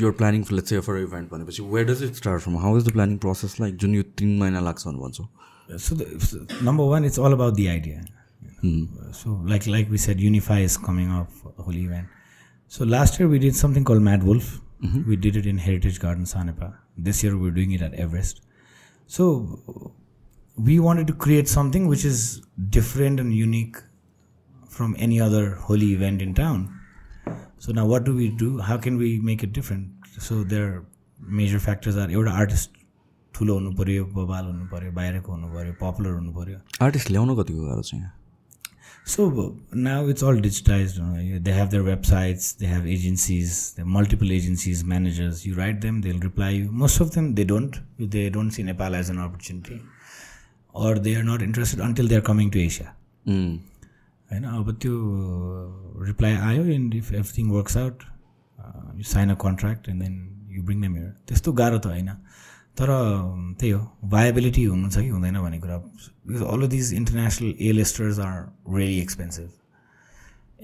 your 0.00 0.12
planning 0.20 0.44
let's 0.52 0.70
say 0.70 0.80
for 0.88 0.98
event 0.98 1.30
भनेपछि 1.30 1.62
where 1.62 1.86
does 1.86 2.02
it 2.02 2.14
start 2.22 2.42
from 2.42 2.56
how 2.66 2.78
is 2.78 2.86
the 2.88 2.92
planning 2.92 3.16
process 3.24 3.60
like 3.60 3.76
जुन 3.84 3.94
यो 3.94 4.02
तिन 4.18 4.38
महिना 4.38 4.60
लाग्छ 4.68 4.86
भनेर 4.86 5.00
भन्छौ 5.06 5.28
so 5.68 5.94
the, 5.94 6.20
so 6.20 6.46
number 6.62 6.84
one 6.84 7.04
it's 7.04 7.18
all 7.18 7.32
about 7.32 7.54
the 7.56 7.68
idea 7.68 8.04
so 9.12 9.40
like 9.44 9.66
like 9.66 9.90
we 9.90 9.98
said 9.98 10.20
unify 10.20 10.58
is 10.58 10.76
coming 10.76 11.10
up 11.10 11.30
for 11.30 11.52
the 11.56 11.62
whole 11.62 11.76
event 11.76 12.06
so 12.68 12.84
last 12.84 13.18
year 13.18 13.28
we 13.28 13.38
did 13.38 13.56
something 13.56 13.84
called 13.84 14.02
mad 14.02 14.22
wolf 14.22 14.60
we 15.06 15.16
did 15.16 15.36
it 15.36 15.46
in 15.46 15.58
heritage 15.58 16.00
garden 16.00 16.24
sanepa 16.24 16.68
this 17.08 17.22
year 17.24 17.36
we're 17.36 17.56
doing 17.60 17.72
it 17.72 17.82
at 17.82 17.94
everest 17.94 18.42
so 19.06 19.28
we 20.56 20.78
wanted 20.78 21.06
to 21.06 21.14
create 21.26 21.48
something 21.48 21.86
which 21.92 22.04
is 22.04 22.42
different 22.78 23.20
and 23.20 23.34
unique 23.34 23.78
from 24.68 24.94
any 24.98 25.20
other 25.20 25.44
so 27.61 27.73
न 27.73 27.87
what 27.93 28.01
do 28.03 28.11
we 28.13 28.27
do 28.39 28.57
how 28.67 28.79
can 28.81 28.97
we 28.97 29.17
make 29.31 29.43
it 29.43 29.53
different 29.53 30.19
so 30.27 30.43
there 30.53 30.79
major 31.39 31.59
factors 31.59 31.97
are 31.97 32.11
एउटा 32.11 32.31
artist 32.43 32.77
ठुलो 33.33 33.53
हुनु 33.53 33.71
पऱ्यो 33.75 34.05
बबाल 34.13 34.45
हुनु 34.45 34.65
पऱ्यो 34.67 34.91
बाहिरको 34.91 35.31
हुनु 35.31 35.47
पऱ्यो 35.53 35.73
पपुलर 35.81 36.13
हुनु 36.13 36.31
पऱ्यो 36.33 36.57
आर्टिस्ट 36.85 37.11
ल्याउनु 37.11 37.35
कतिको 37.35 37.65
गाह्रो 37.65 37.81
छ 37.81 37.93
यहाँ? 37.93 38.11
So 39.07 39.25
now 39.75 40.09
it's 40.09 40.23
all 40.23 40.39
digitize 40.41 40.95
they 41.45 41.51
have 41.51 41.69
their 41.69 41.83
websites 41.83 42.55
they 42.59 42.65
have 42.67 42.87
agencies 42.95 43.53
they 43.77 43.83
multiple 43.97 44.31
agencies 44.31 44.83
managers 44.87 45.45
you 45.47 45.55
write 45.55 45.79
them 45.81 46.01
they 46.01 46.11
reply 46.23 46.57
you 46.57 46.71
most 46.81 47.01
of 47.01 47.13
them 47.15 47.33
they 47.35 47.43
don't 47.53 47.75
they 48.15 48.29
don't 48.29 48.53
see 48.53 48.63
Nepal 48.63 48.95
as 48.95 49.09
an 49.11 49.17
opportunity 49.23 49.79
or 50.75 50.99
they 51.07 51.15
are 51.15 51.23
not 51.23 51.47
interested 51.47 51.81
until 51.85 52.07
they 52.09 52.15
are 52.15 52.21
coming 52.31 52.49
to 52.49 52.59
Asia 52.59 52.93
होइन 54.30 54.44
अब 54.52 54.72
त्यो 54.76 56.04
reply 56.06 56.34
आयो 56.44 56.64
and 56.74 56.94
if 56.94 57.12
everything 57.12 57.50
works 57.50 57.76
out 57.76 58.04
you 58.96 59.04
sign 59.08 59.30
a 59.30 59.34
contract 59.40 59.88
and 59.88 60.02
then 60.02 60.20
you 60.50 60.62
bring 60.62 60.80
them 60.80 60.94
here 60.96 61.10
त्यस्तो 61.28 61.52
गाह्रो 61.54 61.78
त 61.78 61.86
होइन 61.88 62.10
तर 62.76 62.90
um, 62.90 63.42
त्यही 63.58 63.70
हो 63.70 63.80
भायबिलिटी 64.10 64.64
हुनु 64.66 64.88
छ 64.90 64.98
कि 64.98 65.08
हुँदैन 65.08 65.38
भन्ने 65.40 65.58
कुरा 65.60 65.76
because 65.76 66.42
all 66.44 66.66
these 66.68 66.92
international 66.94 67.54
A 67.60 67.72
listers 67.72 68.18
are 68.20 68.40
really 68.70 68.98
expensive 69.00 69.50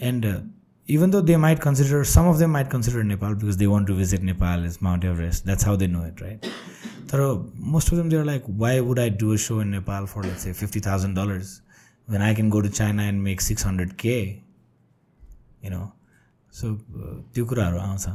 end 0.05 0.27
even 0.89 1.11
though 1.11 1.21
they 1.23 1.37
might 1.39 1.59
consider 1.61 2.05
some 2.13 2.29
of 2.29 2.39
them 2.39 2.51
might 2.51 2.71
consider 2.71 3.03
Nepal 3.05 3.35
because 3.35 3.57
they 3.57 3.67
want 3.67 3.89
to 3.89 3.95
visit 3.97 4.23
Nepal 4.25 4.67
is 4.67 4.79
Mount 4.83 5.05
Everest 5.05 5.45
that's 5.45 5.67
how 5.67 5.77
they 5.77 5.87
know 5.89 6.07
it 6.07 6.23
right 6.23 6.47
तर 7.13 7.23
most 7.69 7.89
of 7.89 7.95
them 7.95 8.09
there 8.11 8.25
like 8.25 8.45
why 8.59 8.81
would 8.81 8.99
I 9.01 9.11
do 9.21 9.33
a 9.33 9.37
so 9.45 9.61
in 9.63 9.69
Nepal 9.71 10.07
for 10.07 10.25
let's 10.25 10.47
a 10.47 10.53
fifty 10.55 10.81
thousand 10.81 11.17
dollars 11.17 11.61
when 12.08 12.22
I 12.22 12.34
can 12.34 12.50
go 12.50 12.62
to 12.62 12.70
China 12.72 13.04
and 13.04 13.24
make 13.24 13.40
600k, 13.42 14.42
you 15.62 15.70
know. 15.70 15.92
So, 16.54 16.68
त्यो 17.34 17.46
कुराहरू 17.46 17.78
आउँछ 17.80 18.08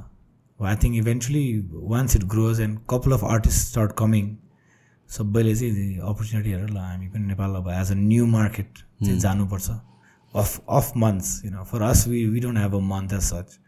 I 0.61 0.77
think 0.77 0.97
eventually 0.97 1.45
once 1.73 2.17
it 2.17 2.25
grows 2.35 2.61
and 2.61 2.79
couple 2.91 3.13
of 3.13 3.25
artist 3.25 3.67
start 3.69 3.93
coming 3.99 4.37
सबैले 5.11 5.55
चाहिँ 5.57 5.99
opportunity 6.11 6.51
हेरेर 6.51 6.71
ल 6.71 6.77
हामी 6.79 7.09
पनि 7.09 7.27
नेपाल 7.27 7.55
अब 7.57 7.69
एज 7.71 7.91
अ 7.91 7.95
न्यू 7.97 8.27
मार्केट 8.35 8.79
चाहिँ 9.05 9.19
जानुपर्छ 9.21 9.71
off 10.35 10.63
off 10.79 10.93
months 10.97 11.45
you 11.45 11.51
know 11.51 11.65
for 11.73 11.83
us 11.83 12.07
we 12.09 12.25
we 12.27 12.41
don't 12.41 12.59
have 12.59 12.75
a 12.75 12.81
month 12.89 13.13
as 13.13 13.23
such 13.25 13.59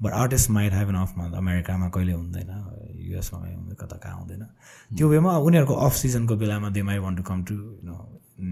but 0.00 0.12
artist 0.14 0.50
might 0.50 0.72
have 0.72 0.88
an 0.88 0.96
off 0.96 1.14
month 1.18 1.34
अमेरिकामा 1.36 1.88
कहिले 1.96 2.12
हुँदैन 2.12 2.50
युएसमा 3.00 3.38
हुँदैन 3.38 3.74
कता 3.80 3.96
कहाँ 3.96 4.18
हुँदैन 4.18 4.46
त्यो 4.96 5.08
वेमा 5.08 5.36
उनीहरूको 5.48 5.74
अफ 5.86 5.94
सिजनको 5.96 6.36
बेलामा 6.36 6.70
they 6.70 6.82
may 6.90 6.98
want 7.06 7.18
to 7.18 7.24
come 7.30 7.44
to 7.44 7.54
you 7.54 7.78
know 7.84 7.98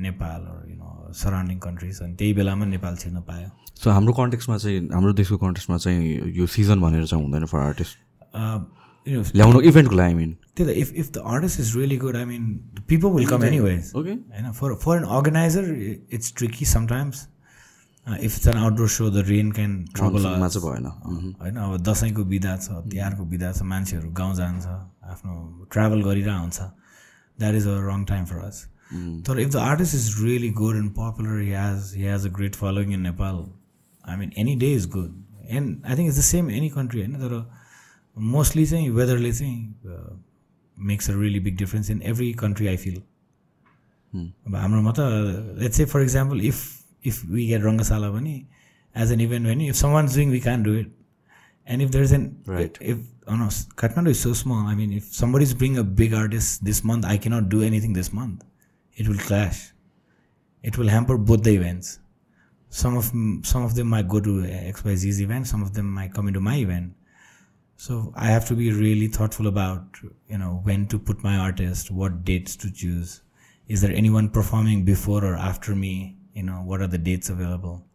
Nepal 0.05 0.47
you 0.71 0.77
know 0.77 0.96
surrounding 1.15 1.59
countries 1.59 2.01
अनि 2.03 2.15
त्यही 2.15 2.33
बेलामा 2.35 2.65
नेपाल 2.67 2.97
छिर्न 2.97 3.21
पायो। 3.29 3.49
सो 3.75 3.91
हाम्रो 3.91 4.13
कन्टेक्समा 4.13 4.57
चाहिँ 4.57 4.89
हाम्रो 4.95 5.13
देशको 5.13 5.37
कन्टेक्समा 5.39 5.77
चाहिँ 5.77 6.33
यो 6.37 6.47
सिजन 6.47 6.81
भनेर 6.81 7.07
चाहिँ 7.07 7.25
हुँदैन 7.25 7.45
फर 7.47 7.59
आर्टिस्ट 7.61 7.95
ल्याउनु 9.07 9.61
इभेन्टको 9.61 9.97
लागि 9.97 10.13
आई 10.13 10.15
मिन 10.15 10.37
त्यही 10.57 10.73
त 10.73 10.77
if 10.79 10.93
if 10.95 11.13
the 11.13 11.23
artist 11.27 11.61
is 11.61 11.77
really 11.77 11.97
good 12.05 12.17
I 12.17 12.25
mean 12.25 12.43
people 12.89 13.09
will 13.17 13.27
come 13.27 13.45
anyways 13.61 13.93
okay 13.97 14.11
होइन 14.11 14.53
for 14.53 14.75
for 14.85 14.97
an 14.97 15.05
organizer 15.17 15.65
it's 16.13 16.35
tricky 16.37 16.65
sometimes 16.67 17.27
if 18.07 18.37
it's 18.37 18.47
an 18.49 18.57
outdoor 18.57 18.89
so 18.89 19.11
the 19.11 19.25
rain 19.29 19.53
can 19.53 19.85
trouble 19.95 20.23
चाहिँ 20.23 20.65
भएन। 20.65 20.87
होइन 21.43 21.57
अब 21.57 21.77
दसैँको 21.83 22.25
बिदा 22.33 22.57
छ 22.57 22.83
तिहारको 22.91 23.25
बिदा 23.35 23.53
छ 23.53 23.63
मान्छेहरू 23.75 24.11
गाउँ 24.21 24.35
जान्छ 24.35 24.67
आफ्नो 24.67 25.35
ट्राभल 25.73 26.03
गरिरहेको 26.03 26.41
हुन्छ 26.41 26.59
that 27.39 27.55
is 27.55 27.67
a 27.67 27.79
wrong 27.89 28.05
time 28.05 28.25
for 28.25 28.39
us 28.47 28.65
तर 29.28 29.39
if 29.39 29.50
the 29.50 29.56
artist 29.56 29.96
is 29.96 30.16
really 30.24 30.50
good 30.60 30.76
and 30.76 30.92
popular 30.98 31.39
he 31.42 31.50
has 31.50 31.94
he 31.96 32.04
has 32.04 32.26
a 32.26 32.30
great 32.38 32.56
following 32.56 32.94
इन 32.94 33.02
नेपाल 33.02 33.44
आई 34.06 34.18
मिन 34.18 34.32
any 34.38 34.56
day 34.64 34.74
is 34.74 34.88
good 34.89 35.46
and 35.50 35.86
I 35.86 35.96
think 35.98 36.08
it's 36.08 36.18
the 36.18 36.24
same 36.24 36.52
any 36.52 36.70
country 36.70 37.02
होइन 37.02 37.14
तर 37.20 37.36
mostly 38.18 38.66
चाहिँ 38.66 38.89
वेदरले 38.89 39.32
चाहिँ 39.34 40.20
makes 40.78 41.10
a 41.10 41.14
really 41.16 41.39
big 41.39 41.58
difference 41.58 41.89
in 41.92 42.02
every 42.12 42.32
country 42.44 42.68
I 42.68 42.78
feel 42.78 43.02
अब 44.14 44.56
हाम्रोमा 44.56 44.92
त 44.98 45.08
let's 45.62 45.78
say 45.78 45.86
for 45.86 46.02
example 46.02 46.42
if 46.46 46.64
if 47.08 47.26
we 47.26 47.48
get 47.48 47.64
Rangashala 47.64 48.12
पनि 48.12 48.36
as 48.96 49.12
an 49.12 49.22
event 49.22 49.48
भने 49.48 49.68
if 49.68 49.76
some 49.76 49.92
one 49.92 50.08
doing 50.16 50.32
we 50.32 50.39
can 50.39 50.64
do 50.64 50.74
it 50.76 50.96
and 51.68 51.82
if 51.82 51.89
there 51.89 52.04
is 52.04 52.14
N 52.14 52.30
Right. 52.48 52.78
if 52.82 52.98
oh 53.28 53.36
no, 53.36 53.48
Kathmandu 53.76 54.10
is 54.10 54.20
so 54.20 54.34
small. 54.34 54.68
I 54.68 54.76
mean, 54.76 54.94
if 54.94 55.14
somebody's 55.14 55.54
bringing 55.54 55.78
a 55.78 55.84
big 56.00 56.14
artist 56.14 56.66
this 56.66 56.84
month, 56.84 57.06
I 57.06 57.18
cannot 57.18 57.50
do 57.50 57.62
anything 57.64 57.94
this 57.94 58.12
month. 58.14 58.44
It 58.96 59.08
will 59.08 59.18
clash. 59.18 59.72
It 60.64 60.78
will 60.78 60.88
hamper 60.88 61.18
both 61.18 61.44
the 61.44 61.56
events. 61.56 62.00
Some 62.70 62.98
of 62.98 63.12
some 63.52 63.64
of 63.64 63.76
them 63.76 63.88
might 63.88 64.08
go 64.08 64.20
to 64.20 64.34
XYZ's 64.74 65.22
event. 65.22 65.48
Some 65.48 65.62
of 65.62 65.74
them 65.74 65.92
might 65.92 66.14
come 66.14 66.28
into 66.28 66.39
my 66.39 66.56
event. 66.56 66.94
So 67.76 68.14
I 68.16 68.28
have 68.28 68.48
to 68.48 68.56
be 68.56 68.72
really 68.72 69.08
thoughtful 69.08 69.48
about 69.48 70.00
you 70.30 70.38
know 70.38 70.62
when 70.64 70.88
to 70.88 71.00
put 71.00 71.24
my 71.24 71.36
artist, 71.38 71.92
what 71.92 72.24
dates 72.24 72.56
to 72.58 72.72
choose. 72.72 73.22
Is 73.68 73.82
there 73.82 73.92
anyone 73.92 74.30
performing 74.30 74.86
before 74.86 75.24
or 75.26 75.36
after 75.36 75.76
me? 75.76 76.18
You 76.34 76.44
know, 76.44 76.60
what 76.72 76.82
are 76.82 76.88
the 76.88 76.98
dates 76.98 77.30
available? 77.30 77.86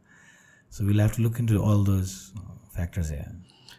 So 0.71 0.85
we'll 0.85 0.99
have 0.99 1.13
to 1.13 1.23
look 1.23 1.39
into 1.39 1.63
all 1.63 1.85
those 1.85 2.33
uh, 2.37 2.55
factors 2.77 3.09
here. 3.09 3.33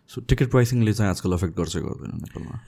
so 0.08 0.22
ticket 0.32 0.50
प्राइसिङले 0.52 0.94
चाहिँ 0.94 1.10
आजकल 1.12 1.34
affect 1.34 1.56
गर्छ 1.58 1.78
गर्दैन 1.86 2.20
नेपालमा 2.24 2.60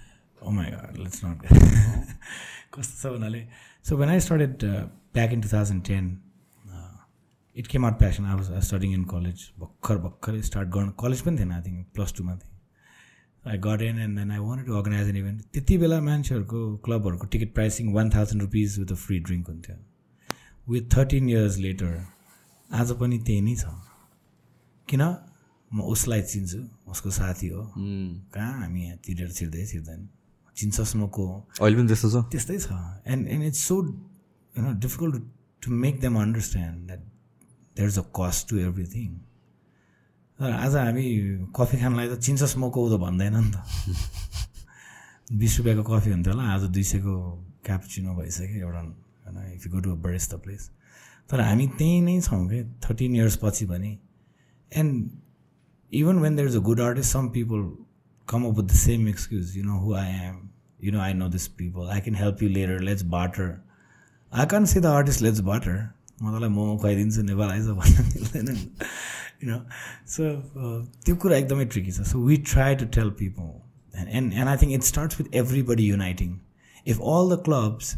Oh 0.41 0.51
my 0.51 0.65
god, 0.71 0.97
let's 1.03 1.23
not. 1.23 1.37
कस्तो 2.75 2.95
छ 3.01 3.11
भन्नाले 3.13 3.41
So 3.84 3.96
when 3.96 4.08
I 4.08 4.20
started 4.20 4.64
back 5.14 5.32
in 5.32 5.40
two 5.40 5.48
thousand 5.48 5.84
ten 5.84 6.06
it 7.56 7.66
came 7.66 7.84
out 7.86 7.98
passion 7.98 8.24
I 8.24 8.34
was 8.34 8.64
studying 8.64 8.92
in 8.92 9.04
college 9.06 9.42
भर्खर 9.58 9.98
भर्खरै 10.00 10.42
स्टार्ट 10.44 10.68
गर्न 10.70 10.90
कलेज 11.00 11.20
पनि 11.22 11.38
थिएन 11.38 11.52
आई 11.52 11.62
थिङ्क 11.62 11.86
प्लस 11.94 12.14
टूमा 12.16 12.36
थिएँ 12.36 12.52
I 13.44 13.58
got 13.60 13.82
in 13.82 13.98
and 14.00 14.18
then 14.18 14.30
I 14.30 14.38
want 14.40 14.66
to 14.66 14.74
organize 14.74 15.08
an 15.08 15.16
event 15.16 15.42
त्यति 15.52 15.78
बेला 15.78 16.00
मान्छेहरूको 16.02 16.62
क्लबहरूको 16.84 17.26
ticket 17.28 17.54
pricing 17.54 17.92
one 17.92 18.10
thousand 18.10 18.42
rupees 18.42 18.78
with 18.78 18.92
a 18.92 18.98
free 19.02 19.18
drink 19.22 19.48
हुन्थ्यो 19.48 19.76
विथ 20.66 20.90
थर्टिन 20.96 21.28
इयर्स 21.28 21.58
लेटर 21.58 22.00
आज 22.70 22.92
पनि 23.00 23.18
त्यही 23.20 23.40
नै 23.42 23.56
छ 23.56 23.76
किन 24.88 25.02
म 25.70 25.82
उसलाई 25.90 26.22
चिन्छु 26.24 26.58
उसको 26.88 27.10
साथी 27.12 27.48
हो 27.48 27.70
कहाँ 28.32 28.52
हामी 28.54 28.84
यहाँ 28.84 28.98
तिरेर 29.04 29.30
छिर्दै 29.32 29.66
छिर्दैन 29.66 30.08
हो 30.58 31.26
अहिले 31.60 31.76
पनि 31.76 31.88
त्यस्तो 31.88 32.10
छ 32.10 32.24
त्यस्तै 32.32 32.58
छ 32.58 32.78
and 33.06 33.28
and 33.28 33.44
it's 33.44 33.62
so 33.68 33.76
you 34.54 34.62
know 34.62 34.72
difficult 34.80 35.22
to 35.62 35.72
make 35.84 36.00
them 36.00 36.18
understand 36.20 36.86
that 36.86 37.00
there 37.76 37.88
is 37.88 37.98
a 37.98 38.04
cost 38.20 38.48
to 38.50 38.58
everything 38.66 39.10
तर 40.38 40.52
आज 40.52 40.76
हामी 40.76 41.06
कफी 41.56 41.80
खानलाई 41.80 42.08
त 42.08 42.18
चिन्छस् 42.20 42.56
म 42.58 42.70
को 42.70 42.86
हो 42.86 42.96
त 42.96 43.00
भन्दैन 43.00 43.36
नि 43.36 43.50
त 43.50 45.36
बिस 45.42 45.58
रुपियाँको 45.58 45.82
कफी 45.90 46.10
हुन्थ्यो 46.10 46.32
होला 46.34 46.54
आज 46.54 46.70
दुई 46.70 46.82
सयको 46.92 47.18
क्यापुचिनो 47.66 48.14
भइसक्यो 48.14 48.66
एउटा 48.66 48.80
होइन 48.80 49.52
if 49.52 49.66
you 49.66 49.72
go 49.72 49.80
to 49.80 49.92
a 49.92 50.00
barest 50.06 50.34
the 50.34 50.40
place 50.46 50.70
तर 51.30 51.40
हामी 51.40 51.66
त्यहीँ 51.78 52.00
नै 52.08 52.20
छौँ 52.20 52.42
कि 52.48 52.64
थर्टिन 52.88 53.14
इयर्स 53.16 53.36
पछि 53.42 53.66
पनि 53.66 53.98
and 54.72 55.20
even 55.92 56.20
when 56.20 56.36
there's 56.36 56.54
a 56.54 56.60
good 56.60 56.80
artist, 56.80 57.10
some 57.10 57.30
people 57.30 57.83
come 58.27 58.45
up 58.45 58.55
with 58.55 58.67
the 58.67 58.77
same 58.77 59.07
excuse. 59.07 59.55
You 59.55 59.63
know 59.63 59.79
who 59.79 59.95
I 59.95 60.07
am. 60.07 60.49
You 60.79 60.91
know 60.91 60.99
I 60.99 61.13
know 61.13 61.27
these 61.27 61.47
people. 61.47 61.89
I 61.89 61.99
can 61.99 62.13
help 62.13 62.41
you 62.41 62.49
later. 62.49 62.79
Let's 62.79 63.03
barter. 63.03 63.61
I 64.31 64.45
can't 64.45 64.69
say 64.69 64.79
the 64.79 64.89
artist 64.89 65.21
let's 65.21 65.41
barter. 65.41 65.79
मलाई 66.23 66.49
momo 66.49 66.75
खुवाइदिन्छु 66.77 67.21
Nepal 67.23 67.49
eyes 67.49 67.67
भन्न 67.75 68.03
मिल्दैन 68.05 68.47
you 69.43 69.49
know 69.49 69.59
सो 70.13 70.23
त्यो 71.05 71.15
कुरा 71.23 71.37
एकदमै 71.37 71.65
tricky 71.75 71.91
छ 71.97 72.07
so 72.09 72.23
we 72.25 72.37
try 72.49 72.75
to 72.81 72.85
tell 72.97 73.09
people 73.21 74.01
and 74.17 74.33
and 74.33 74.47
I 74.47 74.57
think 74.63 74.73
it 74.77 74.83
starts 74.87 75.19
with 75.19 75.35
everybody 75.41 75.85
uniting 75.89 76.37
if 76.93 76.99
all 77.13 77.35
the 77.35 77.41
clubs 77.45 77.95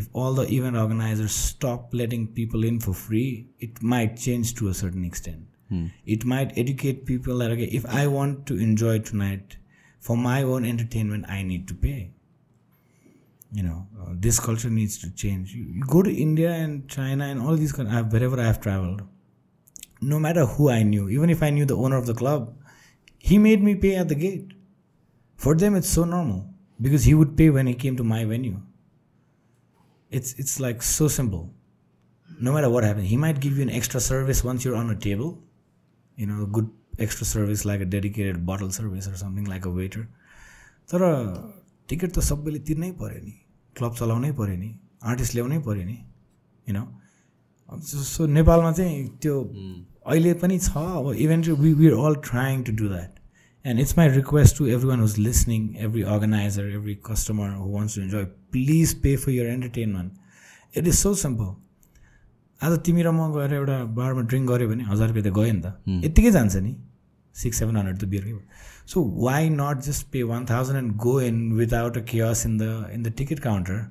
if 0.00 0.06
all 0.20 0.32
the 0.34 0.44
event 0.56 0.76
organizers 0.76 1.34
stop 1.38 1.94
letting 2.00 2.22
people 2.26 2.62
in 2.64 2.76
for 2.80 2.92
free, 2.94 3.48
it 3.58 3.82
might 3.82 4.16
change 4.16 4.54
to 4.60 4.68
a 4.68 4.74
certain 4.78 5.04
extent. 5.04 5.42
Hmm. 5.69 5.87
It 6.05 6.23
might 6.25 6.57
educate 6.57 7.05
people 7.05 7.37
that 7.39 7.51
okay, 7.51 7.65
if 7.65 7.85
I 7.85 8.07
want 8.07 8.45
to 8.47 8.57
enjoy 8.57 8.99
tonight 8.99 9.57
for 9.99 10.15
my 10.17 10.41
own 10.43 10.65
entertainment, 10.65 11.25
I 11.27 11.43
need 11.43 11.67
to 11.67 11.73
pay. 11.73 12.11
You 13.51 13.63
know, 13.63 13.87
uh, 14.01 14.13
this 14.13 14.39
culture 14.39 14.69
needs 14.69 14.97
to 14.99 15.09
change. 15.11 15.53
You, 15.53 15.63
you 15.63 15.83
go 15.83 16.01
to 16.03 16.13
India 16.13 16.51
and 16.51 16.87
China 16.89 17.25
and 17.25 17.41
all 17.41 17.55
these 17.55 17.77
I've- 17.79 18.09
wherever 18.09 18.39
I 18.39 18.45
have 18.45 18.59
traveled, 18.61 19.01
no 20.01 20.19
matter 20.19 20.45
who 20.45 20.69
I 20.69 20.83
knew, 20.83 21.09
even 21.09 21.29
if 21.29 21.41
I 21.43 21.49
knew 21.49 21.65
the 21.65 21.77
owner 21.77 21.97
of 21.97 22.05
the 22.05 22.13
club, 22.13 22.55
he 23.17 23.37
made 23.37 23.63
me 23.63 23.75
pay 23.75 23.95
at 23.95 24.09
the 24.09 24.15
gate. 24.15 24.53
For 25.35 25.55
them, 25.55 25.75
it's 25.75 25.89
so 25.89 26.03
normal 26.03 26.49
because 26.81 27.03
he 27.05 27.13
would 27.13 27.35
pay 27.37 27.49
when 27.49 27.67
he 27.67 27.73
came 27.73 27.95
to 27.97 28.03
my 28.03 28.25
venue. 28.25 28.61
It's 30.09 30.33
it's 30.33 30.59
like 30.59 30.81
so 30.81 31.07
simple. 31.07 31.53
No 32.39 32.53
matter 32.53 32.69
what 32.69 32.83
happens, 32.83 33.09
he 33.09 33.17
might 33.17 33.39
give 33.39 33.57
you 33.57 33.63
an 33.63 33.69
extra 33.69 33.99
service 33.99 34.43
once 34.43 34.63
you're 34.63 34.75
on 34.75 34.89
a 34.89 34.95
table. 34.95 35.43
You 36.17 36.27
know, 36.27 36.43
a 36.43 36.47
good 36.47 36.69
extra 37.05 37.25
service 37.31 37.63
like 37.69 37.81
a 37.81 37.85
dedicated 37.85 38.37
bottle 38.45 38.71
service 38.71 39.07
or 39.07 39.15
something 39.17 39.47
like 39.53 39.65
a 39.65 39.73
waiter. 39.79 40.03
तर 40.91 41.01
ticket 41.89 42.11
त 42.11 42.19
सबैले 42.27 42.59
तिर्नै 42.69 42.91
पऱ्यो 43.01 43.19
नि। 43.25 43.33
Club 43.75 43.93
चलाउनै 43.99 44.31
पऱ्यो 44.39 44.55
नि। 44.61 44.69
Artist 45.11 45.35
ल्याउनै 45.35 45.59
पऱ्यो 45.67 45.85
नि। 45.85 45.97
होइन 46.67 46.79
सो 47.83 48.25
नेपालमा 48.37 48.71
चाहिँ 48.71 48.95
त्यो 49.21 49.35
अहिले 50.05 50.33
पनि 50.41 50.57
छ। 50.59 50.71
अब 50.99 51.13
event 51.25 51.47
we 51.61 51.73
we 51.81 51.87
all 52.07 52.15
trying 52.29 52.63
to 52.63 52.71
do 52.81 52.87
that 52.89 53.11
and 53.65 53.79
it's 53.79 53.97
my 53.97 54.07
request 54.15 54.57
to 54.57 54.67
everyone 54.89 54.99
who's 54.99 55.17
listening 55.19 55.69
every 55.85 56.01
organizer 56.15 56.65
every 56.79 56.95
customer 57.11 57.49
who 57.61 57.69
wants 57.75 57.95
to 57.95 58.01
enjoy 58.01 58.25
please 58.55 58.93
pay 59.03 59.15
for 59.23 59.31
your 59.31 59.47
entertainment 59.53 60.77
it 60.77 60.87
is 60.87 60.95
so 60.95 61.13
simple 61.23 61.55
आज 62.60 62.78
तिमी 62.86 63.02
र 63.02 63.10
म 63.10 63.32
गएर 63.36 63.54
एउटा 63.54 63.78
बारमा 63.98 64.22
drink 64.32 64.50
गऱ्यो 64.50 64.68
भने 64.68 64.84
हजार 64.90 65.08
रुपियाँ 65.08 65.26
त 65.26 65.34
गयो 65.38 65.52
नि 65.52 65.62
त 65.62 66.04
यत्तिकै 66.06 66.30
जान्छ 66.38 66.54
नि 66.66 66.74
सिक्स 67.34 67.58
सेभेन 67.58 67.76
हन्ड्रेड 67.76 67.98
त 67.98 68.12
beer 68.12 68.38
so 68.92 69.02
Y 69.24 69.48
not 69.56 69.82
just 69.88 70.06
pay 70.12 70.22
one 70.30 70.46
thousand 70.52 70.78
and 70.78 70.96
go 71.06 71.20
in 71.30 71.42
without 71.62 71.98
a 71.98 72.04
कियस 72.12 72.46
in 72.46 72.56
the 72.58 72.70
in 72.94 73.02
the 73.02 73.14
ticket 73.18 73.40
counter 73.48 73.82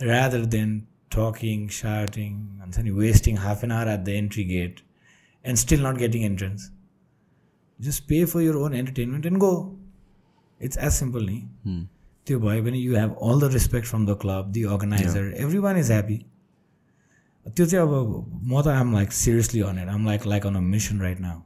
rather 0.00 0.44
than 0.44 0.86
talking, 1.10 1.68
shouting, 1.68 2.60
and 2.62 2.72
then 2.72 2.94
wasting 2.94 3.36
half 3.38 3.62
an 3.62 3.72
hour 3.72 3.88
at 3.88 4.04
the 4.04 4.14
entry 4.14 4.44
gate 4.44 4.82
and 5.44 5.58
still 5.58 5.80
not 5.80 5.98
getting 5.98 6.24
entrance. 6.24 6.70
Just 7.80 8.08
pay 8.08 8.24
for 8.24 8.42
your 8.42 8.58
own 8.58 8.74
entertainment 8.74 9.26
and 9.26 9.40
go. 9.40 9.76
It's 10.60 10.76
as 10.78 10.98
simple. 10.98 11.20
ni. 11.22 11.44
Hmm. 11.64 11.84
त्यो 12.26 12.38
भयो 12.40 12.62
भने 12.62 12.78
you 12.78 12.94
have 12.96 13.10
all 13.22 13.40
the 13.40 13.52
respect 13.52 13.86
from 13.86 14.06
the 14.06 14.16
club 14.20 14.50
the 14.52 14.62
organiser 14.74 15.26
every 15.40 15.58
one 15.64 15.76
is 15.78 15.90
happy 15.90 16.14
त्यो 17.45 17.65
चाहिँ 17.65 17.85
अब 17.85 17.93
म 18.43 18.61
त 18.61 18.67
आम 18.67 18.93
like 18.93 19.11
seriously 19.13 19.61
on 19.61 19.79
um 19.89 20.05
like 20.05 20.25
like 20.27 20.45
on 20.47 20.55
a 20.55 20.59
mission 20.59 21.01
right 21.01 21.19
now 21.21 21.39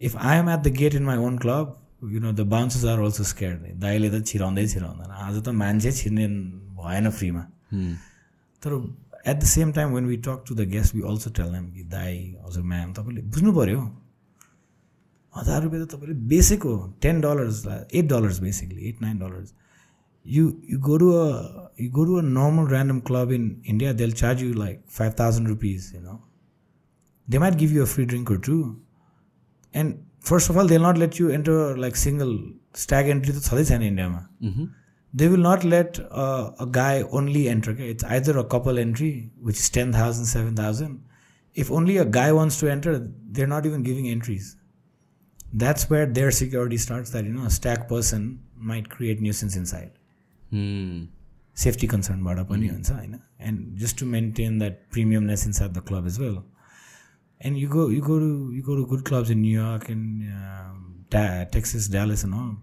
if 0.00 0.16
I 0.16 0.38
am 0.38 0.50
at 0.50 0.60
the 0.60 0.74
gate 0.78 0.94
in 0.94 1.04
my 1.04 1.16
own 1.28 1.38
club 1.38 1.78
you 2.12 2.20
know 2.20 2.32
the 2.32 2.46
bouncers 2.50 2.84
are 2.84 2.98
also 3.00 3.24
scare 3.24 3.54
दाइले 3.80 4.10
त 4.10 4.24
छिराउँदै 4.26 4.66
छिराउँदैन। 4.68 5.10
आज 5.10 5.42
त 5.42 5.48
मान्छे 5.62 5.92
छिर्ने 5.92 6.26
भएन 6.82 7.10
फ्रीमा। 7.10 7.46
Hmm. 7.72 7.94
तर 8.62 8.70
at 9.26 9.36
the 9.36 9.44
same 9.46 9.72
time 9.72 9.92
when 9.94 10.06
we 10.06 10.16
talk 10.26 10.44
to 10.48 10.54
the 10.54 10.68
guest 10.68 10.94
we 10.94 11.02
also 11.08 11.30
tell 11.30 11.52
them 11.52 11.70
कि 11.72 11.82
दाई 11.90 12.16
हजुर 12.46 12.62
म्याम 12.64 12.92
तपाईँले 12.92 13.22
बुझ्नु 13.32 13.52
पऱ्यो 13.54 13.80
हजार 15.34 15.62
रुपियाँ 15.62 15.86
त 15.86 15.94
तपाईँले 15.94 16.14
बेसिक 16.28 16.62
हो। 16.62 16.74
Ten 17.02 17.20
dollars 17.20 17.66
eight 17.94 18.06
dollars 18.08 18.38
basically 18.40 18.88
eight 18.88 19.02
nine 19.02 19.18
dollars 19.18 19.54
you 20.24 20.60
you 20.62 20.78
go 20.78 20.98
to 20.98 21.20
a 21.20 21.70
you 21.76 21.90
go 21.90 22.04
to 22.04 22.18
a 22.18 22.22
normal 22.22 22.66
random 22.66 23.00
club 23.00 23.32
in 23.32 23.60
India, 23.64 23.92
they'll 23.92 24.10
charge 24.10 24.40
you 24.40 24.52
like 24.54 24.88
five 24.88 25.14
thousand 25.14 25.48
rupees. 25.48 25.92
You 25.94 26.00
know, 26.00 26.22
they 27.28 27.38
might 27.38 27.58
give 27.58 27.72
you 27.72 27.82
a 27.82 27.86
free 27.86 28.04
drink 28.04 28.30
or 28.30 28.38
two, 28.38 28.80
and 29.74 30.04
first 30.20 30.50
of 30.50 30.56
all, 30.56 30.66
they'll 30.66 30.80
not 30.80 30.98
let 30.98 31.18
you 31.18 31.30
enter 31.30 31.76
like 31.76 31.96
single 31.96 32.38
stag 32.74 33.08
entry 33.08 33.32
to 33.32 33.40
Salis 33.40 33.70
India. 33.70 34.28
Mm-hmm. 34.42 34.64
They 35.14 35.28
will 35.28 35.38
not 35.38 35.62
let 35.62 35.98
uh, 36.10 36.52
a 36.58 36.66
guy 36.66 37.02
only 37.10 37.48
enter. 37.48 37.72
It's 37.78 38.02
either 38.04 38.38
a 38.38 38.44
couple 38.44 38.78
entry, 38.78 39.30
which 39.38 39.58
is 39.58 39.68
10,000, 39.68 40.24
7,000. 40.24 41.04
If 41.54 41.70
only 41.70 41.98
a 41.98 42.04
guy 42.06 42.32
wants 42.32 42.58
to 42.60 42.70
enter, 42.70 43.10
they're 43.30 43.46
not 43.46 43.66
even 43.66 43.82
giving 43.82 44.08
entries. 44.08 44.56
That's 45.52 45.90
where 45.90 46.06
their 46.06 46.30
security 46.30 46.78
starts 46.78 47.10
that, 47.10 47.24
you 47.26 47.32
know, 47.34 47.44
a 47.44 47.50
stag 47.50 47.88
person 47.88 48.40
might 48.56 48.88
create 48.88 49.20
nuisance 49.20 49.54
inside. 49.54 49.92
Hmm. 50.52 51.02
Safety 51.56 51.86
कन्सर्नबाट 51.86 52.38
पनि 52.48 52.66
hmm. 52.66 52.74
हुन्छ 52.74 52.90
होइन? 52.90 53.18
And 53.40 53.78
just 53.78 53.98
to 54.00 54.06
maintain 54.06 54.58
that 54.58 54.80
premium 54.92 55.22
nuisance 55.22 55.62
at 55.62 55.70
the 55.70 55.82
club 55.88 56.06
is 56.06 56.18
well 56.20 56.36
and 57.40 57.56
you 57.58 57.68
go 57.68 57.88
you 57.90 58.02
go 58.02 58.18
you 58.56 58.62
go 58.62 58.84
good 58.84 59.02
clubs 59.06 59.30
in 59.30 59.38
New York 59.38 59.90
and 59.90 60.22
ट्या 61.10 61.42
Texas 61.52 61.90
Dallas 61.90 62.24
and 62.24 62.34
all 62.34 62.54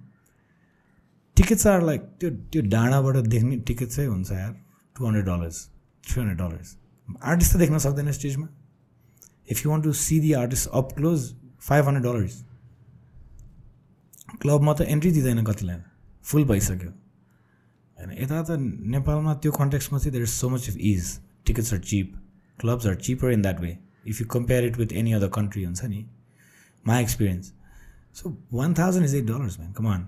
tickets 1.38 1.68
are 1.68 1.84
like 1.86 2.02
त्यो 2.20 2.30
त्यो 2.52 2.62
डाँडाबाट 2.70 3.18
देख्ने 3.28 3.58
ticket 3.68 3.88
चाहिँ 3.88 4.10
हुन्छ 4.10 4.32
यार। 4.32 4.54
Two 4.96 5.06
hundred 5.06 5.26
dollars 5.26 5.58
three 6.04 6.22
hundred 6.22 6.38
dollars 6.38 6.76
artist 7.24 7.54
त 7.54 7.58
देख्न 7.58 7.78
सक्दैन 7.86 8.12
स्टेजमा। 8.12 8.48
If 9.52 9.66
you 9.66 9.72
want 9.72 9.84
to 9.84 9.94
see 10.04 10.20
the 10.20 10.34
artist 10.40 10.70
up 10.80 10.92
close 10.98 11.34
five 11.68 11.86
hundred 11.88 12.06
dollars 12.06 12.44
क्लबमा 14.42 14.74
त 14.74 14.82
एन्ट्री 14.96 15.12
दिँदैन 15.12 15.44
कतिलाई। 15.44 15.78
फुल 16.24 16.44
भइसक्यो। 16.46 16.92
होइन 17.99 18.13
यता 18.15 18.43
त 18.43 18.59
नेपालमा 18.93 19.35
त्यो 19.37 19.53
कन्टेक्समा 19.53 19.99
चाहिँ 19.99 20.13
there 20.13 20.23
is 20.23 20.31
so 20.33 20.49
much 20.49 20.69
of 20.69 20.77
is 20.87 21.19
tickets 21.47 21.73
are 21.75 21.81
cheap 21.83 22.15
clubs 22.59 22.87
are 22.87 22.95
cheaper 23.01 23.33
in 23.33 23.43
that 23.43 23.61
way 23.61 23.77
if 24.07 24.21
you 24.21 24.27
compare 24.29 24.65
it 24.65 24.79
with 24.79 24.93
any 24.95 25.13
other 25.13 25.29
country 25.35 25.65
हुन्छ 25.65 25.85
नि 25.87 26.05
my 26.85 27.03
experience 27.03 27.53
so 28.15 28.37
one 28.53 28.75
thousand 28.75 29.05
is 29.05 29.15
eight 29.15 29.25
dollars 29.27 29.59
man 29.59 29.73
come on 29.73 30.03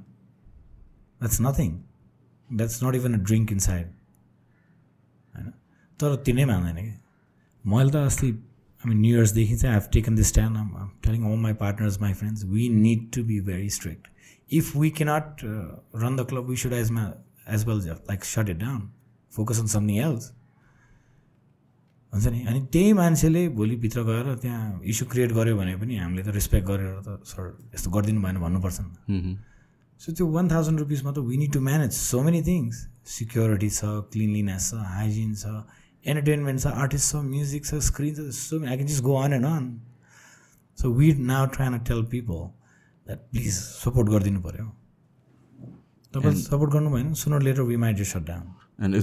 that's 1.20 1.40
nothing 1.40 1.78
that's 2.50 2.82
not 2.84 2.94
even 2.94 3.14
a 3.14 3.22
drink 3.22 3.52
inside 3.52 3.86
होइन 5.34 5.52
तर 6.00 6.16
तिनै 6.26 6.44
मान्दैन 6.46 6.84
कि 6.84 6.94
मैले 7.64 7.90
त 7.90 8.04
अस्ति 8.06 8.26
आई 8.26 8.88
मिन 8.88 8.98
न्यु 8.98 9.16
इयर्सदेखि 9.16 9.56
चाहिँ 9.56 9.74
I 9.74 9.80
have 9.80 9.90
taken 9.92 10.16
this 10.16 10.28
stand 10.28 10.56
आम 10.56 10.90
telling 11.04 11.22
all 11.24 11.38
my 11.38 11.52
partners 11.60 12.00
my 12.00 12.12
friends 12.14 12.44
we 12.46 12.68
need 12.70 13.10
to 13.14 13.24
be 13.24 13.40
very 13.42 13.70
strict 13.70 14.08
if 14.50 14.76
we 14.76 14.90
cannot 14.98 15.44
run 15.96 16.16
the 16.16 16.26
club 16.28 16.48
we 16.48 16.56
should 16.56 16.72
as 16.72 16.90
मा 16.90 17.06
as 17.55 17.65
well 17.67 17.79
like 17.89 18.23
shut 18.25 18.49
it 18.49 18.57
down 18.63 18.81
focus 19.33 19.59
on 19.59 19.67
something 19.75 19.97
else 20.05 20.31
हुन्छ 22.13 22.27
नि? 22.27 22.39
अनि 22.49 22.59
त्यही 22.71 22.93
मान्छेले 22.93 23.47
भोलिभित्र 23.59 24.03
गएर 24.03 24.35
त्यहाँ 24.41 24.81
issue 24.93 25.07
create 25.11 25.31
गर्यो 25.33 25.55
भने 25.57 25.75
पनि 25.83 25.97
हामीले 25.97 26.23
त 26.23 26.35
रेस्पेक्ट 26.35 26.67
गरेर 26.67 26.95
त 27.07 27.19
सर 27.25 27.43
यस्तो 27.75 27.91
गरिदिनु 27.91 28.21
भएन 28.21 28.37
भन्नुपर्छ 28.45 28.79
नि 28.81 28.89
त. 28.89 29.37
सो 30.01 30.11
त्यो 30.11 30.25
वान 30.27 30.49
थाउजन्ड 30.51 30.79
रुपिसमा 30.79 31.11
त 31.11 31.23
we 31.29 31.37
need 31.37 31.53
to 31.53 31.61
manage 31.61 31.91
so 31.93 32.21
many 32.27 32.41
things 32.47 32.75
security 33.15 33.69
छ 33.69 33.85
क्लिनलिनेस 34.11 34.69
छ 34.71 34.81
हाइजिन 34.95 35.31
छ 35.35 35.45
एन्टरटेनमेन्ट 36.05 36.59
छ 36.61 36.67
आर्टिस्ट 36.83 37.11
छ 37.11 37.23
म्युजिक 37.31 37.65
छ 37.65 37.79
स्क्रिन 37.87 38.13
छ 38.15 38.27
so 38.37 38.59
I 38.65 38.75
can 38.75 38.87
just 38.91 39.03
go 39.07 39.15
on 39.21 39.33
and 39.33 39.45
on 39.45 39.71
so 40.77 40.93
we 40.99 41.13
now 41.31 41.45
try 41.55 41.69
न 41.69 41.79
tell 41.89 42.03
people 42.13 42.39
that 43.07 43.19
please 43.31 43.53
support 43.55 44.09
गरिदिनु 44.09 44.41
पऱ्यो 44.47 44.67
तपाईँले 46.13 46.41
सपोर्ट 46.41 46.71
गर्नु 46.73 46.89
भएन 46.91 47.13
sooner 47.23 47.41
later 47.41 47.61
we 47.61 47.75
might 47.83 48.03
shut 48.05 48.25
down 48.27 48.45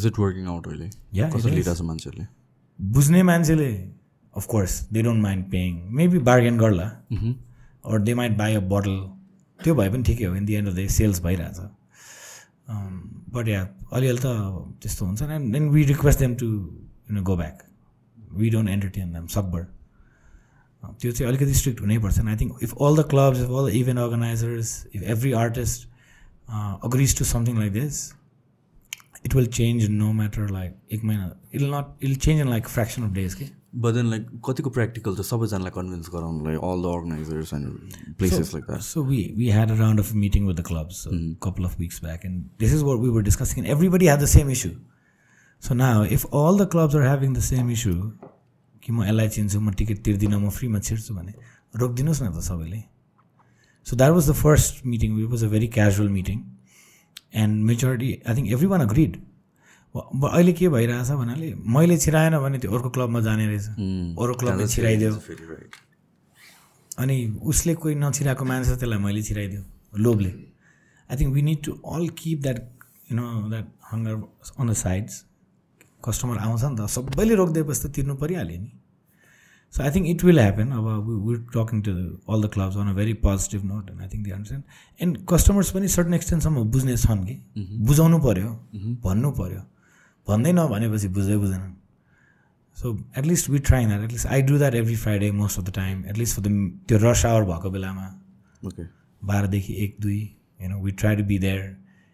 it 0.06 0.18
working 0.18 0.46
out 0.46 0.66
really? 0.66 0.90
Yeah, 1.12 1.28
it 1.28 1.34
कसरी 1.34 1.50
is. 1.50 1.54
लिइरहेछ 1.54 1.80
मान्छेहरूले? 1.90 2.26
बुझ्ने 2.78 3.22
मान्छेले 3.22 3.68
of course 4.34 4.72
they 4.92 5.02
don't 5.02 5.22
mind 5.22 5.44
paying 5.50 5.70
maybe 5.98 6.18
bargain 6.30 6.58
गर्ला 6.58 6.88
or 7.84 7.98
they 8.00 8.14
might 8.20 8.36
buy 8.40 8.50
a 8.56 8.60
bottle. 8.72 8.98
त्यो 9.60 9.74
भए 9.74 9.88
पनि 9.90 10.02
ठिकै 10.06 10.24
हो 10.24 10.34
in 10.36 10.44
the 10.46 10.54
end 10.54 10.68
of 10.68 10.74
the 10.74 10.86
sales 10.96 11.20
भइरहेछ। 11.22 11.58
बट 13.34 13.48
या 13.48 13.62
अलिअलि 13.92 14.18
त 14.18 14.26
त्यस्तो 14.82 15.06
हुन्छ। 15.06 15.22
And 15.22 15.52
then 15.52 15.68
we 15.70 15.82
request 15.84 16.18
them 16.18 16.34
to 16.42 16.46
you 16.46 17.14
know 17.14 17.22
go 17.22 17.36
back 17.36 17.62
we 18.38 18.50
don't 18.50 18.68
entertain 18.70 19.12
them 19.12 19.26
सकबर 19.34 19.62
त्यो 20.82 21.12
चाहिँ 21.12 21.28
अलिकति 21.28 21.54
strict 21.54 21.80
हुनैपर्छ। 21.80 22.18
I 22.20 22.36
think 22.36 22.62
if 22.62 22.74
all 22.74 23.02
the 23.02 23.06
clubs 23.10 23.38
if 23.40 23.50
all 23.50 23.70
the 23.70 23.74
event 23.80 24.00
organizers 24.00 24.68
if 24.94 25.02
every 25.02 25.32
artist 25.44 25.88
agrees 26.89 27.17
to 27.19 27.25
something 27.25 27.57
like 27.59 27.73
this 27.73 28.03
it 29.27 29.33
will 29.35 29.45
change 29.55 29.83
no 29.97 30.07
matter 30.15 30.45
like 30.53 30.95
एक 30.95 31.03
महिना 31.09 31.27
it'll 31.57 31.73
not 31.73 31.91
it'll 32.01 32.21
change 32.23 32.41
in 32.45 32.49
like 32.53 32.71
fraction 32.71 33.05
of 33.09 33.13
days 33.17 33.35
के 33.41 33.45
but 33.83 33.93
then 33.93 34.09
like 34.09 34.25
कतिको 34.45 34.69
practical 34.69 35.15
छ 35.17 35.25
सबैजनालाई 35.27 35.71
convince 35.75 36.09
गराउनुलाई 36.15 36.55
all 36.69 36.81
the 36.81 36.89
organisers 36.95 37.53
end 37.53 38.17
places 38.17 38.53
like 38.53 38.65
that 38.65 38.81
So 38.87 39.03
we 39.11 39.21
we 39.37 39.47
had 39.59 39.71
a 39.75 39.77
round 39.83 40.03
of 40.03 40.11
a 40.15 40.19
meeting 40.23 40.49
with 40.49 40.59
the 40.61 40.65
clubs 40.71 40.99
a 41.11 41.21
couple 41.45 41.69
of 41.69 41.79
weeks 41.83 42.03
back, 42.07 42.27
and 42.29 42.43
this 42.65 42.75
is 42.79 42.83
what 42.89 43.01
we 43.05 43.13
were 43.15 43.23
discussing. 43.29 43.63
And 43.63 43.71
everybody 43.75 44.11
had 44.11 44.25
the 44.25 44.31
same 44.33 44.51
issue. 44.57 44.73
So 45.63 45.79
now, 45.79 45.95
if 46.17 46.27
all 46.41 46.61
the 46.61 46.67
clubs 46.75 46.99
are 47.01 47.05
having 47.07 47.39
the 47.39 47.45
same 47.49 47.73
issue, 47.77 47.97
कि 48.83 48.91
म 48.91 49.03
यसलाई 49.03 49.29
चिन्छु 49.35 49.59
म 49.59 49.71
ticket 49.79 50.03
तिर्दिनँ 50.05 50.39
म 50.39 50.49
फ्रीमा 50.55 50.79
छिर्छु 50.87 51.13
भने 51.15 51.33
रोकिदिनुहोस् 51.81 52.21
न 52.23 52.31
त 52.31 52.43
सबैले 52.49 52.79
so 53.88 53.96
that 53.96 54.12
was 54.12 54.30
the 54.30 54.32
first 54.42 54.84
meeting 54.86 55.18
it 55.22 55.30
was 55.30 55.44
a 55.44 55.48
very 55.48 55.68
casual 55.78 56.08
meeting 56.18 56.38
and 57.42 57.64
majority 57.64 58.10
I 58.28 58.36
think 58.36 58.52
everyone 58.74 58.80
agreed 58.80 59.16
अहिले 59.94 60.52
के 60.52 60.68
भइरहेछ 60.68 61.10
भन्नाले 61.18 61.54
मैले 61.74 61.96
छिराएन 61.98 62.38
भने 62.38 62.58
त्यो 62.58 62.72
अर्को 62.76 62.90
क्लबमा 62.96 63.20
जाने 63.26 63.46
रहेछ। 63.46 63.66
अरू 64.22 64.34
क्लबले 64.40 64.66
छिराइदियो। 64.68 65.12
अनि 66.98 67.16
उसले 67.50 67.74
कोही 67.82 67.94
नछिराएको 67.94 68.44
मान्छ 68.44 68.68
त्यसलाई 68.68 68.98
मैले 69.04 69.22
छिराइदियो 69.28 69.62
लोभले। 70.04 70.30
I 71.10 71.16
think 71.20 71.34
we 71.34 71.42
need 71.42 71.64
to 71.64 71.72
all 71.94 72.08
keep 72.20 72.38
that 72.42 72.58
you 73.10 73.16
know 73.16 73.26
that 73.48 73.66
hunger 73.92 74.14
on 74.60 74.70
the 74.70 74.72
sides 74.84 75.24
customer 76.04 76.36
आउँछ 76.46 76.64
नि 76.64 76.76
त 76.76 76.86
सबैले 76.96 77.34
रोकिदिएपछि 77.40 77.80
त 77.82 77.92
तिर्नु 77.94 78.14
परिहाल्यो 78.22 78.60
नि। 78.60 78.70
So 79.74 79.82
I 79.82 79.90
think 79.94 80.06
it 80.08 80.24
will 80.24 80.38
happen 80.40 80.70
अब 80.72 81.08
we 81.28 81.36
talking 81.54 81.82
to 81.88 81.92
all 82.32 82.42
the 82.42 82.50
clubs 82.54 82.76
on 82.76 82.88
a 82.88 82.94
very 83.00 83.14
positive 83.24 83.64
note 83.72 83.90
and 83.90 84.00
I 84.02 84.08
think 84.14 84.24
they 84.24 84.30
understand 84.36 85.02
and 85.02 85.18
customers 85.32 85.70
पनि 85.70 85.88
सर्टन 85.96 86.14
एक्सटेन्टसम्म 86.14 86.64
बुझ्ने 86.76 86.96
छन् 86.96 87.24
कि? 87.26 87.34
बुझाउनु 87.88 88.18
पऱ्यो 88.28 88.52
भन्नु 89.04 89.30
पऱ्यो 89.40 89.62
भन्दै 90.26 90.52
नभनेपछि 90.52 91.08
बुझ्दै 91.18 91.36
बुझ्दैनन् 91.42 91.74
so 92.76 92.86
at least 93.18 93.48
we 93.50 93.58
try 93.68 93.86
that 93.86 94.02
at least 94.04 94.26
I 94.26 94.42
do 94.48 94.58
that 94.58 94.74
every 94.80 94.96
Friday 95.04 95.30
most 95.38 95.58
of 95.58 95.64
the 95.64 95.74
time 95.74 96.04
at least 96.06 96.36
for 96.36 96.42
the 96.42 96.50
त्यो 96.88 96.98
रस 97.02 97.24
आवर 97.26 97.44
भएको 97.44 97.70
बेलामा। 97.70 98.06
बाह्रदेखि 99.22 99.72
एक 99.84 99.96
दुई 100.00 100.20
you 100.62 100.68
know 100.68 100.82
we 100.82 100.92
try 101.00 101.16
to 101.16 101.24
be 101.30 101.38
there 101.38 101.60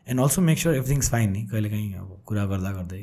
and 0.06 0.20
also 0.20 0.42
make 0.42 0.58
sure 0.58 0.74
everything's 0.76 1.10
fine 1.10 1.30
नि? 1.32 1.42
कहिलेकाहीँ 1.46 1.94
अब 1.94 2.22
कुरा 2.26 2.44
गर्दा 2.46 2.70
गर्दै 2.72 3.02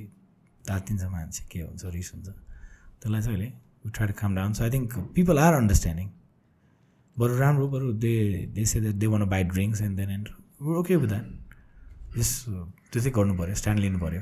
तातिन्छ 0.68 1.04
मान्छे 1.12 1.44
के 1.52 1.60
हुन्छ 1.62 1.86
रिस 1.86 2.12
हुन्छ। 2.14 2.28
त्यसलाई 2.28 3.22
चाहिँ 3.22 3.38
अहिले 3.38 3.52
we 3.86 3.92
try 3.92 4.08
to 4.08 4.14
calm 4.14 4.36
down. 4.36 4.54
So 4.54 4.66
I 4.66 4.70
think 4.70 4.98
people 5.14 5.40
are 5.40 5.54
understanding. 5.62 6.10
But 7.18 7.32
Ramro, 7.40 7.68
Baru, 7.68 7.94
they 7.94 8.50
they 8.58 8.66
say 8.66 8.80
that 8.82 9.00
they 9.00 9.08
want 9.08 9.22
to 9.24 9.30
buy 9.36 9.44
drinks 9.56 9.82
and 9.88 9.98
then 9.98 10.10
and 10.18 10.30
we're 10.60 10.78
okay 10.84 10.96
uh, 10.96 11.22
त्यो 12.92 13.02
चाहिँ 13.02 13.12
गर्नु 13.16 13.34
पऱ्यो 13.36 13.56
स्ट्यान्ड 13.56 13.80
लिनु 13.82 14.00
पऱ्यो 14.00 14.22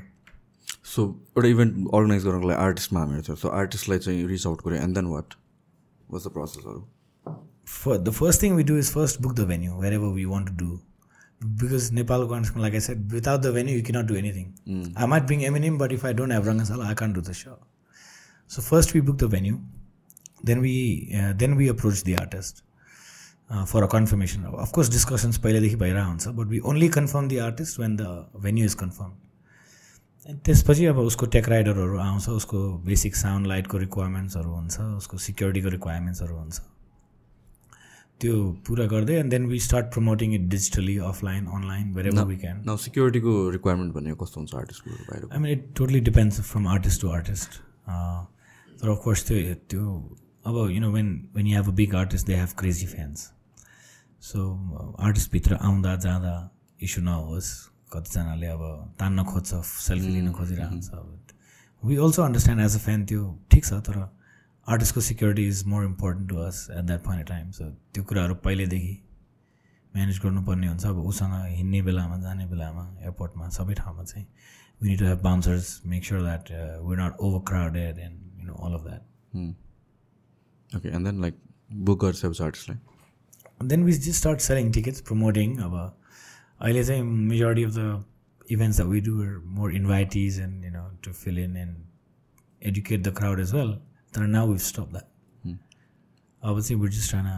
सो 0.85 1.03
एउटा 1.37 1.47
इभेन्ट 1.49 1.87
अर्गनाइज 1.99 2.25
गर्नको 2.25 2.47
लागि 2.49 2.59
आर्टिस्टमा 2.65 2.99
हामीहरू 2.99 3.23
थियो. 3.27 3.35
सो 3.35 3.47
आर्टिस्टलाई 3.61 3.99
चाहिँ 3.99 4.27
रिच 4.27 4.45
आउट 4.47 4.61
गऱ्यो 4.65 4.81
and 4.83 4.95
then 4.95 5.05
what 5.13 5.33
was 6.11 6.27
the 6.27 6.31
प्रोसेसहरू 6.35 6.81
फ 7.67 7.97
the 8.03 8.11
first 8.19 8.41
thing 8.43 8.55
we 8.55 8.63
do 8.71 8.77
is 8.77 8.91
first 8.93 9.21
book 9.21 9.33
the 9.39 9.47
venue 9.53 9.79
wherever 9.93 10.13
we 10.19 10.25
want 10.33 10.49
to 10.49 10.55
do 10.65 10.79
because 11.63 11.91
नेपालको 11.99 12.27
गर्नुको 12.33 12.59
लागि 12.67 12.79
without 13.15 13.41
the 13.41 13.53
venue 13.57 13.75
you 13.77 13.83
cannot 13.89 14.07
do 14.11 14.15
anything 14.21 14.45
I 14.97 15.07
might 15.15 15.27
bring 15.33 15.43
Eminem 15.51 15.77
but 15.77 15.91
if 15.97 16.05
I 16.05 16.13
don't 16.21 16.33
have 16.33 16.47
Rangashala 16.49 16.87
I 16.87 16.95
can't 17.03 17.15
do 17.15 17.21
the 17.21 17.37
so 17.41 17.59
So 18.50 18.62
first 18.62 18.94
we 18.94 19.00
book 19.00 19.18
the 19.18 19.28
venue, 19.28 19.58
then 20.42 20.60
we 20.60 20.74
uh, 21.14 21.32
then 21.36 21.56
we 21.56 21.68
approach 21.68 22.04
the 22.04 22.16
artist 22.18 22.62
uh, 23.50 23.64
for 23.64 23.84
a 23.84 23.88
confirmation. 23.88 24.44
Of 24.44 24.72
course, 24.72 24.88
discussions 24.88 25.38
पहिलेदेखि 25.38 25.76
भइरहेको 25.76 26.10
हुन्छ 26.10 26.36
but 26.36 26.48
we 26.48 26.60
only 26.72 26.88
confirm 26.88 27.28
the 27.28 27.40
artist 27.40 27.78
when 27.78 27.96
the 27.96 28.10
venue 28.46 28.64
is 28.64 28.74
confirmed. 28.74 29.16
And 30.26 30.38
त्यसपछि 30.44 30.84
अब 30.86 30.98
उसको 30.98 31.26
take 31.32 31.48
राइडरहरू 31.48 31.98
आउँछ 32.00 32.28
उसको 32.28 32.60
basic 32.84 33.16
sound 33.16 33.46
लाइटको 33.46 33.78
रिक्वायरमेन्ट्सहरू 33.78 34.50
हुन्छ 34.50 34.80
उसको 34.80 35.18
सिक्योरिटीको 35.24 35.68
रिक्वायरमेन्ट्सहरू 35.74 36.36
हुन्छ 36.36 36.60
त्यो 38.20 38.36
पुरा 38.66 38.86
गर्दै 38.92 39.14
and 39.20 39.30
then 39.30 39.46
we 39.46 39.58
start 39.60 39.92
promoting 39.94 40.34
it 40.34 40.48
digitally 40.54 40.96
offline 41.08 41.46
online 41.58 41.92
where 41.94 42.06
ever 42.08 42.24
we 42.26 42.36
can 42.44 42.62
न 42.68 42.76
सिक्योरिटीको 42.84 43.34
रिक्वायरमेन्ट 43.56 43.94
भनेको 43.94 44.24
कस्तो 44.24 44.40
हुन्छ 44.40 44.54
आर्टिस्टको 44.62 44.90
बाहिर 45.10 45.28
आई 45.32 45.38
मिन 45.38 45.52
it 45.52 45.66
totally 45.78 46.00
depends 46.08 46.40
from 46.52 46.68
artist 46.76 47.00
to 47.00 47.10
artist 47.18 47.60
तर 48.79 48.89
अफकोर्स 48.89 49.27
त्यो 49.27 49.53
त्यो 49.69 49.85
अब 50.45 50.55
you 50.71 50.79
know 50.81 50.91
when 50.91 51.07
when 51.35 51.47
you 51.47 51.55
have 51.55 51.67
a 51.67 51.75
big 51.75 51.95
artist 51.95 52.27
they 52.27 52.35
have 52.35 52.53
crazy 52.59 52.85
fans 52.87 53.25
so 54.23 54.45
आर्टिस्टभित्र 54.99 55.55
आउँदा 55.63 55.95
जाँदा 56.05 56.35
इस्यु 56.79 57.03
नहोस् 57.03 57.49
कतिजनाले 57.93 58.47
अब 58.47 58.63
तान्न 58.99 59.23
खोज्छ 59.25 59.61
सेल्फी 59.79 60.07
लिन 60.09 60.31
खोजिरहेको 60.31 60.69
हुन्छ 60.69 60.89
अब 60.93 61.19
we 61.83 61.95
also 61.97 62.23
understand 62.23 62.63
as 62.63 62.75
a 62.75 62.79
fan 62.79 63.05
त्यो 63.05 63.25
ठिक 63.51 63.65
छ 63.65 63.81
तर 63.87 63.99
आर्टिस्टको 64.67 65.01
security 65.01 65.47
is 65.47 65.63
more 65.67 65.83
important 65.85 66.29
to 66.29 66.37
us 66.39 66.67
at 66.71 66.85
that 66.85 67.03
point 67.03 67.27
time 67.27 67.51
so 67.51 67.69
त्यो 67.93 68.03
कुराहरू 68.03 68.35
पहिल्यैदेखि 68.45 68.95
म्यानेज 69.93 70.19
गर्नुपर्ने 70.23 70.67
हुन्छ 70.67 70.85
अब 70.85 71.03
उसँग 71.05 71.35
हिँड्ने 71.49 71.81
बेलामा 71.81 72.17
जाने 72.21 72.45
बेलामा 72.47 72.87
एयरपोर्टमा 73.01 73.49
सबै 73.57 73.73
ठाउँमा 73.73 74.03
चाहिँ 74.05 74.25
we 74.81 74.89
need 74.89 74.99
to 74.99 75.05
have 75.05 75.21
bouncers 75.23 75.79
make 75.85 76.05
sure 76.05 76.21
that 76.21 76.51
we 76.87 76.95
not 76.97 77.17
overcrowded 77.47 77.99
and 77.99 78.28
know 78.49 78.59
all 78.65 78.75
of 78.79 78.83
that 78.83 79.03
hmm. 79.33 79.51
okay 80.75 80.89
and 80.89 81.05
then 81.05 81.21
like 81.25 81.35
book 81.89 82.03
ourselves 82.03 82.39
artists 82.47 82.69
right? 82.69 82.77
and 83.59 83.69
then 83.71 83.83
we 83.83 83.91
just 83.91 84.19
start 84.19 84.41
selling 84.41 84.71
tickets 84.77 85.01
promoting 85.09 85.59
our 85.67 85.83
i'll 86.61 86.83
say 86.91 87.01
majority 87.01 87.63
of 87.63 87.73
the 87.73 87.87
events 88.55 88.77
that 88.77 88.87
we 88.87 89.01
do 89.09 89.21
are 89.21 89.41
more 89.59 89.69
invitees 89.71 90.39
and 90.43 90.63
you 90.63 90.71
know 90.71 90.85
to 91.01 91.13
fill 91.13 91.37
in 91.37 91.55
and 91.55 91.75
educate 92.61 93.03
the 93.03 93.11
crowd 93.11 93.39
as 93.39 93.53
well 93.53 93.77
then 94.13 94.31
now 94.31 94.45
we've 94.45 94.67
stopped 94.69 94.93
that 94.93 95.09
hmm. 95.43 95.53
i 96.43 96.51
would 96.51 96.65
say 96.65 96.75
we're 96.75 96.95
just 96.99 97.09
trying 97.09 97.25
to 97.25 97.37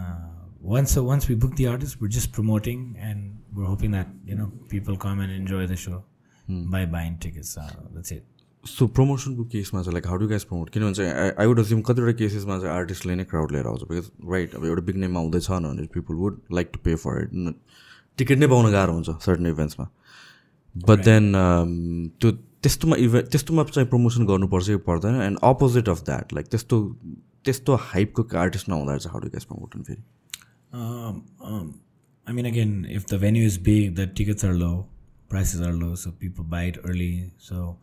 once 0.61 0.95
once 0.95 1.27
we 1.27 1.35
book 1.35 1.55
the 1.55 1.67
artist 1.67 1.99
we're 1.99 2.15
just 2.19 2.31
promoting 2.31 2.95
and 2.99 3.37
we're 3.53 3.65
hoping 3.65 3.91
that 3.91 4.07
you 4.23 4.35
know 4.35 4.51
people 4.69 4.95
come 4.95 5.19
and 5.19 5.31
enjoy 5.31 5.65
the 5.67 5.75
show 5.75 6.03
hmm. 6.47 6.69
by 6.69 6.85
buying 6.85 7.17
tickets 7.17 7.57
uh, 7.57 7.69
that's 7.93 8.11
it 8.11 8.25
so 8.65 8.87
प्रमोसनको 8.97 9.43
केसमा 9.51 9.81
चाहिँ 9.81 9.93
like 9.93 10.07
how 10.07 10.17
do 10.17 10.27
guys 10.27 10.43
promote 10.43 10.69
किनभने 10.69 10.93
चाहिँ 10.93 11.11
I 11.39 11.45
would 11.47 11.59
assume 11.59 11.81
कतिवटा 11.87 12.11
केसेसमा 12.19 12.57
चाहिँ 12.59 12.73
आर्टिस्टले 12.75 13.15
नै 13.15 13.23
crowd 13.31 13.51
लिएर 13.51 13.67
आउँछ 13.67 13.81
because 13.91 14.11
right 14.31 14.55
अब 14.55 14.65
एउटा 14.65 14.81
बिग 14.89 14.97
नेम 15.03 15.17
आउँदैछ 15.17 15.49
भने 15.51 15.87
people 15.93 16.15
would 16.21 16.39
like 16.53 16.69
to 16.73 16.79
pay 16.85 16.95
for 17.03 17.21
it 17.23 17.55
ticket 18.17 18.37
नै 18.37 18.47
पाउन 18.53 18.71
गाह्रो 18.71 18.93
हुन्छ 18.93 19.09
सर्टन 19.25 19.47
इभेन्ट्समा 19.47 19.87
बट 20.75 21.03
देन 21.05 21.33
त्यो 22.21 22.31
त्यस्तोमा 22.31 22.95
इभे 23.05 23.21
त्यस्तोमा 23.35 23.63
चाहिँ 23.73 23.89
प्रमोसन 23.89 24.25
गर्नुपर्छ 24.33 24.67
कि 24.67 24.75
पर्दैन 24.89 25.21
and 25.21 25.39
opposite 25.51 25.89
of 25.89 26.03
that 26.05 26.33
like 26.33 26.47
त्यस्तो 26.55 26.83
त्यस्तो 27.45 27.75
हाइपको 27.91 28.27
आर्टिस्ट 28.39 28.69
नहुँदा 28.69 28.97
चाहिँ 28.97 29.11
हाउ 29.11 29.21
डु 29.21 29.29
गाइस 29.37 29.45
प्रमोट 29.53 29.69
फेरि? 29.83 30.03
I 32.27 32.33
mean, 32.33 32.45
again, 32.45 32.73
if 32.87 33.05
the 33.07 33.17
venue 33.17 33.45
is 33.45 33.57
big, 33.57 33.95
the 33.95 34.03
tickets 34.17 34.43
are 34.43 34.53
low, 34.53 34.85
prices 35.29 35.61
are 35.67 35.71
low, 35.73 35.95
so 35.95 36.11
people 36.11 36.45
buy 36.51 36.59
it 36.65 36.77
early. 36.89 37.31
So, 37.39 37.77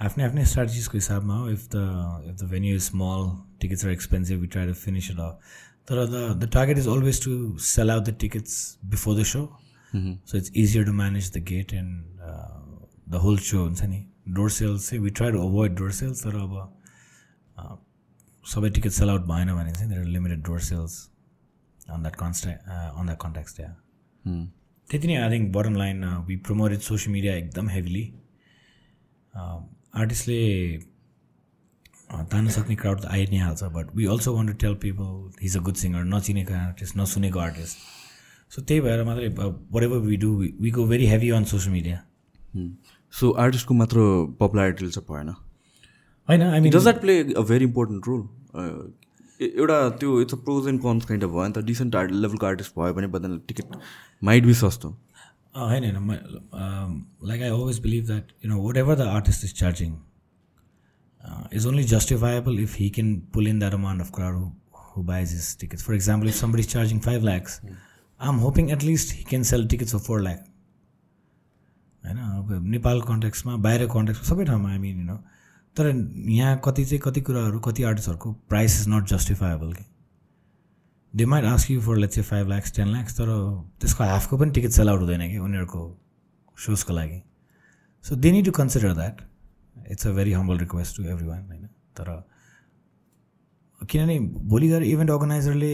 आफ्नै 0.00 0.24
आफ्नै 0.24 0.44
स्ट्राटेजिसको 0.46 0.96
हिसाबमा 0.96 1.38
हो 1.38 1.48
if 1.50 1.64
the 1.66 1.80
if 2.28 2.34
the 2.34 2.48
venue 2.50 2.76
is 2.76 2.82
small 2.82 3.26
tickets 3.60 3.84
are 3.84 3.90
expensive 3.90 4.40
we 4.40 4.46
try 4.48 4.66
to 4.66 4.74
finish 4.76 5.10
it 5.10 5.18
off 5.20 5.58
तर 5.88 6.04
the 6.06 6.22
the 6.36 6.48
target 6.52 6.78
is 6.78 6.88
always 6.88 7.24
to 7.24 7.34
sell 7.66 7.90
out 7.90 8.04
the 8.04 8.16
tickets 8.20 8.54
before 8.86 9.20
the 9.20 9.24
so 9.26 9.44
so 9.92 10.38
it's 10.38 10.50
easier 10.56 10.84
to 10.84 10.92
manage 10.94 11.32
the 11.32 11.44
gate 11.48 11.72
and 11.74 12.22
the 13.08 13.20
whole 13.22 13.38
so 13.44 13.64
हुन्छ 13.64 13.82
नि 13.84 14.04
door 14.30 14.50
sales 14.52 14.88
चाहिँ 14.88 15.02
we 15.04 15.10
try 15.12 15.32
to 15.32 15.46
avoid 15.48 15.76
door 15.76 15.92
sales 15.92 16.24
तर 16.24 16.36
अब 16.36 16.58
uh, 17.56 17.76
सबै 18.44 18.70
ticket 18.70 18.90
sell 18.92 19.10
out 19.10 19.26
भएन 19.26 19.52
भने 19.54 19.72
चाहिँ 19.72 19.88
there 19.88 20.04
limited 20.06 20.42
door 20.44 20.60
sales 20.62 20.96
on 21.88 22.02
that 22.02 22.16
कन्सटे 22.16 22.52
on 22.52 23.06
that 23.06 23.18
contact 23.20 23.60
या 23.60 23.74
त्यति 24.88 25.08
नै 25.08 25.16
I 25.16 25.30
think 25.30 25.52
bottom 25.56 25.76
line 25.76 26.04
we 26.26 26.36
promoted 26.46 26.80
social 26.82 27.12
media 27.12 27.34
एकदम 27.36 27.68
हेभिली 27.68 28.04
आर्टिस्टले 30.03 30.41
तान्न 32.31 32.49
सक्ने 32.55 32.75
क्राउड 32.81 32.99
त 33.01 33.05
आइ 33.11 33.25
नै 33.31 33.37
हाल्छ 33.39 33.69
but 33.75 33.95
we 33.95 34.05
also 34.15 34.33
want 34.35 34.51
to 34.51 34.57
tell 34.63 34.75
people 34.81 35.11
he's 35.43 35.57
a 35.57 35.61
good 35.67 35.77
singer 35.83 36.03
नचिनेको 36.15 36.53
artist 36.55 36.97
नसुनेको 36.97 37.39
आर्टिस्ट 37.39 37.77
सो 38.55 38.61
त्यही 38.61 38.81
भएर 38.81 39.03
मात्रै 39.03 39.29
whatever 39.83 39.97
we 40.09 40.17
do 40.17 40.33
we 40.61 40.71
go 40.71 40.85
very 40.87 41.05
heavy 41.07 41.29
on 41.37 41.43
social 41.53 41.73
media 41.73 41.97
so 43.13 43.31
आर्टिस्टको 43.45 43.73
मात्र 43.73 43.97
पपुलारिटी 44.39 44.89
चाहिँ 44.89 45.07
भएन? 45.09 45.29
होइन 46.29 46.41
I 46.41 46.59
mean 46.59 46.71
does 46.71 46.83
that 46.83 47.01
play 47.01 47.19
a 47.23 47.41
very 47.49 47.65
important 47.65 48.07
role 48.07 48.21
एउटा 49.41 49.77
त्यो 49.99 50.19
it's 50.21 50.33
a 50.33 50.37
pros 50.43 50.67
and 50.69 50.81
cons 50.81 51.05
kind 51.05 51.23
of 51.23 51.29
भयो 51.29 51.47
नि 51.47 51.53
त। 51.53 51.65
डिसेन्ट 51.65 51.95
आर्ट 51.95 52.11
लेभलको 52.11 52.45
आर्टिस्ट 52.45 52.79
भयो 52.79 52.93
भने 52.93 53.07
बदन 53.15 53.37
टिकट 53.47 53.75
माइट 54.23 54.45
बी 54.45 54.53
सस्तो। 54.61 54.89
होइन 55.55 55.95
होइन 55.95 57.03
like 57.23 57.41
I 57.41 57.49
always 57.49 57.79
believe 57.79 58.05
that 58.05 58.31
you 58.45 58.51
know 58.51 58.61
whatever 58.77 58.95
the 58.95 59.07
artist 59.09 59.43
is 59.45 59.53
charging 59.53 59.95
is 61.53 61.65
only 61.67 61.83
justifiable 61.85 62.59
if 62.59 62.75
he 62.75 62.89
can 62.89 63.15
pull 63.33 63.47
in 63.47 63.59
that 63.59 63.73
amount 63.73 64.01
of 64.01 64.11
crowd 64.15 64.51
who 64.87 65.03
buys 65.03 65.31
his 65.31 65.55
tickets 65.59 65.83
for 65.83 65.93
example 65.93 66.27
if 66.27 66.35
somebody 66.35 66.61
is 66.61 66.69
charging 66.69 66.99
five 66.99 67.23
lakhs 67.23 67.59
I 67.65 68.27
am 68.29 68.35
hoping 68.39 68.69
at least 68.71 69.15
he 69.15 69.23
can 69.23 69.43
sell 69.43 69.67
tickets 69.67 69.93
for 69.93 69.99
four 70.01 70.21
lakh 70.21 70.43
होइन 72.03 72.17
अब 72.17 72.67
नेपाल 72.67 73.01
कन्टेक्समा 73.03 73.55
बाहिर 73.59 73.87
कन्टेक्समा 73.87 74.27
सबै 74.27 74.45
ठाउँमा 74.45 74.71
आई 74.71 74.77
मिन 74.77 75.09
होइन 75.09 75.19
तर 75.75 75.87
यहाँ 76.31 76.59
कति 76.65 76.85
चाहिँ 76.85 76.99
कति 76.99 77.21
कुराहरू 77.21 77.59
कति 77.61 77.83
आर्टिस्टहरूको 77.83 78.31
प्राइस 78.49 78.79
इज 78.81 78.87
नट 78.89 79.07
जस्टिफाएबल 79.07 79.73
कि 79.73 79.85
they 81.15 81.25
might 81.25 81.45
ask 81.45 81.71
you 81.71 81.81
for 81.81 81.97
let's 81.97 82.19
five 82.29 82.47
lakhs 82.47 82.75
ten 82.75 82.87
lakhs 82.87 83.17
तर 83.17 83.27
त्यसको 83.81 84.03
हाफको 84.03 84.37
पनि 84.37 84.51
टिकट 84.51 84.71
सेल 84.77 84.89
आउट 84.89 84.99
हुँदैन 84.99 85.21
कि 85.31 85.37
उनीहरूको 85.37 85.81
सोजको 86.57 86.93
लागि। 86.93 87.21
So 88.05 88.15
they 88.15 88.31
need 88.31 88.45
to 88.45 88.51
consider 88.51 88.93
that 88.93 89.21
it's 89.91 90.07
a 90.07 90.11
very 90.13 90.31
humble 90.31 90.57
request 90.59 90.97
to 90.97 91.03
everyone 91.27 91.45
होइन? 91.47 91.65
तर 91.97 92.23
किनभने 93.81 94.19
भोलि 94.49 94.67
गएर 94.69 94.83
इभेन्ट 94.83 95.11
अर्गनाइजरले 95.11 95.73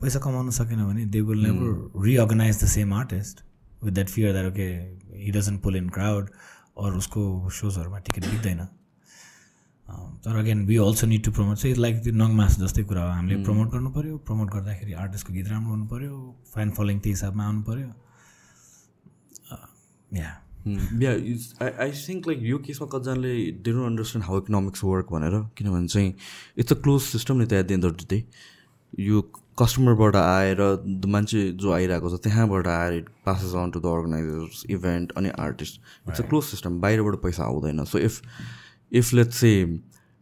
पैसा 0.00 0.18
कमाउन 0.18 0.50
सकेन 0.58 0.84
भने 0.84 1.04
they 1.06 1.20
will 1.20 1.42
never 1.46 2.04
reorganize 2.06 2.62
the 2.64 2.66
same 2.68 2.92
artist 2.94 3.44
with 3.84 3.92
that 3.92 4.08
fear 4.08 4.32
that 4.32 4.52
okay 4.52 4.68
he 5.24 5.30
doesn't 5.30 5.62
pull 5.62 5.76
in 5.76 5.88
crowd 5.88 6.30
अरू 6.80 6.98
उसको 6.98 7.50
सोजहरूमा 7.50 7.98
टिकट 8.06 8.26
बित्दैन 8.30 8.66
तर 10.24 10.36
again 10.36 10.66
we 10.66 10.76
also 10.84 11.06
need 11.06 11.24
to 11.24 11.30
promote 11.32 11.56
चाहिँ 11.56 11.76
लाइक 11.76 12.02
त्यो 12.04 12.12
नङ 12.14 12.34
मास 12.36 12.58
जस्तै 12.60 12.82
कुरा 12.84 13.02
हो 13.02 13.10
हामीले 13.10 13.42
प्रमोट 13.44 13.72
गर्नु 13.72 13.90
पऱ्यो 13.90 14.18
प्रमोट 14.28 14.52
गर्दाखेरि 14.54 14.92
आर्टिस्टको 15.04 15.34
गीत 15.34 15.48
राम्रो 15.48 15.72
हुनु 15.72 15.86
पऱ्यो 15.86 16.20
फ्यान 16.54 16.70
फलोइङ 16.78 16.98
त्यही 17.00 17.14
हिसाबमा 17.14 17.44
आउनु 17.46 17.62
पऱ्यो 17.62 17.88
या 20.12 20.30
या 21.02 21.10
आई 21.10 21.70
आई 21.84 21.92
थिङ्क 22.06 22.26
लाइक 22.28 22.42
यो 22.44 22.58
केसमा 22.66 22.88
कतिजनाले 22.94 23.34
they 23.34 23.70
don't 23.72 23.86
understand 23.86 24.26
how 24.26 24.38
economics 24.38 24.84
work 24.84 25.12
भनेर 25.12 25.42
किनभने 25.58 25.86
चाहिँ 25.88 26.14
इट्स 26.58 26.72
अ 26.72 26.80
क्लोज 26.86 27.02
सिस्टम 27.02 27.40
नि 27.40 27.46
त 27.46 27.52
at 27.52 27.66
the 27.68 27.78
end 27.78 27.84
of 27.84 27.94
the 28.02 28.06
day 28.10 28.24
यो 29.08 29.22
कस्टमरबाट 29.58 30.16
आएर 30.16 30.60
मान्छे 31.14 31.40
जो 31.62 31.72
आइरहेको 31.72 32.10
छ 32.10 32.20
त्यहाँबाट 32.24 32.66
आएर 32.74 32.94
it 32.94 33.08
passes 33.26 33.54
on 33.62 33.70
to 33.70 33.80
the 33.80 33.86
organizers 33.98 34.64
event 34.70 35.12
अनि 35.16 35.30
artist 35.40 35.80
it's 36.08 36.20
a 36.20 36.28
close 36.28 36.44
system 36.44 36.80
बाहिरबाट 36.80 37.22
पैसा 37.22 37.44
आउँदैन। 37.44 37.84
So 37.84 37.98
if 37.98 38.20
if 38.92 39.12
let's 39.14 39.36
say 39.36 39.52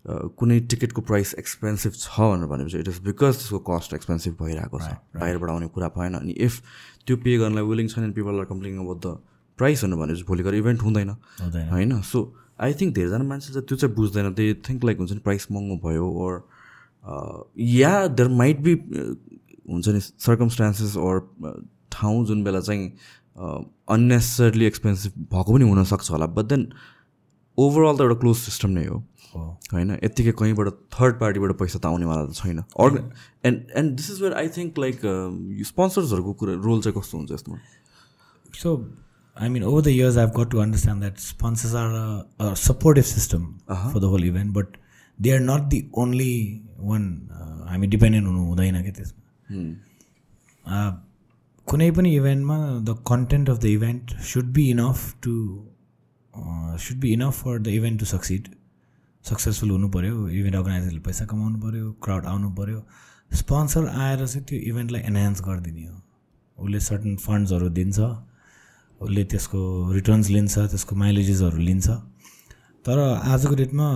कुनै 0.05 0.59
टिकटको 0.73 1.01
प्राइस 1.03 1.35
एक्सपेन्सिभ 1.39 1.93
छ 1.95 2.21
भनेर 2.21 2.47
भनेपछि 2.49 2.79
इट 2.79 2.89
इज 2.89 2.99
बिकज 3.05 3.35
त्यसको 3.37 3.59
कस्ट 3.69 3.95
एक्सपेन्सिभ 3.95 4.37
भइरहेको 4.43 4.79
छ। 4.79 4.93
बाहिरबाट 5.16 5.51
आउने 5.51 5.69
कुरा 5.69 5.89
भएन। 5.97 6.14
अनि 6.14 6.33
इफ 6.47 6.62
त्यो 7.07 7.16
पे 7.16 7.37
गर्नलाई 7.39 7.64
विलिङ 7.64 7.89
छैन 7.89 8.12
people 8.12 8.39
are 8.39 8.45
complaining 8.45 8.79
about 8.81 8.99
the 9.07 9.19
price 9.59 9.85
भनेर 9.85 9.99
भनेपछि 9.99 10.25
भोलि 10.29 10.43
गएर 10.43 10.55
इभेन्ट 10.55 10.83
हुँदैन। 10.83 11.11
होइन? 11.71 12.01
सो 12.03 12.19
आई 12.61 12.75
थिङ्क 12.81 12.95
धेरैजना 12.95 13.25
मान्छे 13.25 13.53
चाहिँ 13.53 13.66
त्यो 13.69 13.77
चाहिँ 13.79 13.95
बुझ्दैन। 13.95 14.33
दे 14.35 14.55
थिङ्क 14.69 14.85
लाइक 14.85 14.99
हुन्छ 14.99 15.12
नि 15.12 15.19
प्राइस 15.21 15.47
महँगो 15.53 15.77
भयो 15.89 16.07
ओर 16.25 16.35
या 17.57 18.07
देयर 18.09 18.29
माइट 18.29 18.61
बी 18.61 18.75
हुन्छ 19.71 19.89
नि 19.89 20.01
सर्कमस्टान्सेस 20.01 20.97
ओर 20.97 21.21
ठाउँ 21.93 22.25
जुन 22.27 22.45
बेला 22.45 22.61
चाहिँ 22.61 22.93
अन्नेसरली 23.89 24.64
एक्सपेन्सिभ 24.66 25.12
भएको 25.33 25.53
पनि 25.53 25.64
हुनसक्छ 25.71 26.11
होला। 26.11 26.27
बट 26.27 26.45
देन 26.45 26.69
ओभरअल 27.65 27.97
त 27.97 28.01
एउटा 28.07 28.17
क्लोज 28.21 28.37
सिस्टम 28.39 28.71
नै 28.79 28.85
हो। 28.87 28.97
होइन 29.73 29.91
यत्तिकै 30.05 30.33
कहीँबाट 30.39 30.69
थर्ड 30.95 31.15
पार्टीबाट 31.21 31.53
पैसा 31.59 31.79
त 31.79 31.87
आउनेवाला 31.87 32.23
त 32.27 32.33
छैन। 32.35 32.59
अर्ग 32.85 32.95
and 33.45 33.59
and 33.77 33.89
this 33.97 34.11
is 34.11 34.19
where 34.23 34.35
I 34.43 34.49
think 34.57 34.79
like 34.85 34.97
स्पोन्सर्सहरूको 35.71 36.33
कुरा 36.43 36.53
रोल 36.67 36.79
चाहिँ 36.83 37.01
कस्तो 37.01 37.19
हुन्छ 37.19 37.31
यसमा? 37.33 37.57
So 38.63 38.69
I 39.37 39.49
mean 39.49 39.63
over 39.65 39.83
the 39.83 39.89
years 39.89 40.17
I've 40.19 40.31
got 40.39 40.49
to 40.51 40.59
understand 40.59 41.01
that 41.03 41.17
sponsors 41.25 41.75
are 41.75 42.55
supportive 42.67 43.05
system 43.05 43.43
for 43.69 43.99
the 44.01 44.05
whole 44.15 44.25
event 44.25 44.51
but 44.55 44.77
they 45.19 45.29
are 45.33 45.41
not 45.41 45.63
the 45.71 45.79
only 46.05 46.35
one 46.81 47.03
हामी 47.69 47.87
dependent 47.87 48.27
हुनु 48.27 48.41
हुँदैन 48.47 48.83
क्या 48.83 48.93
त्यसमा 48.99 50.81
कुनै 51.67 51.91
पनि 51.99 52.09
इभेन्टमा 52.17 52.57
the 52.81 52.97
content 53.09 53.51
of 53.51 53.59
the 53.59 53.65
event 53.79 54.05
should 54.31 54.47
be 54.53 54.65
enough 54.71 55.15
to 55.23 55.35
should 56.84 56.99
be 57.01 57.12
enough 57.12 57.43
for 57.43 57.59
the 57.59 57.68
event 57.78 58.01
to 58.01 58.07
succeed 58.07 58.49
successful 59.24 59.70
हुनु 59.70 59.89
पऱ्यो 59.97 60.28
event 60.28 60.57
अर्गनाइजरले 60.57 61.01
पैसा 61.07 61.24
कमाउनु 61.30 61.59
पऱ्यो 61.61 61.93
क्राउड 62.05 62.26
आउनु 62.26 62.51
पऱ्यो 62.59 62.82
स्पोन्सर 63.30 63.86
आएर 63.86 64.26
चाहिँ 64.26 64.45
त्यो 64.49 64.59
इभेन्टलाई 64.70 65.03
एनहान्स 65.09 65.43
गरिदिने 65.49 65.86
हो। 65.86 65.97
उसले 66.59 66.80
सर्टन 66.80 67.16
फन्ड्सहरू 67.26 67.68
दिन्छ 67.78 67.99
उसले 69.01 69.24
त्यसको 69.24 69.61
रिटर्न्स 69.93 70.28
लिन्छ 70.30 70.59
त्यसको 70.59 70.97
माइलेजेसहरू 70.97 71.59
लिन्छ। 71.59 71.89
तर 72.84 72.99
आजको 73.34 73.55
डेटमा 73.55 73.86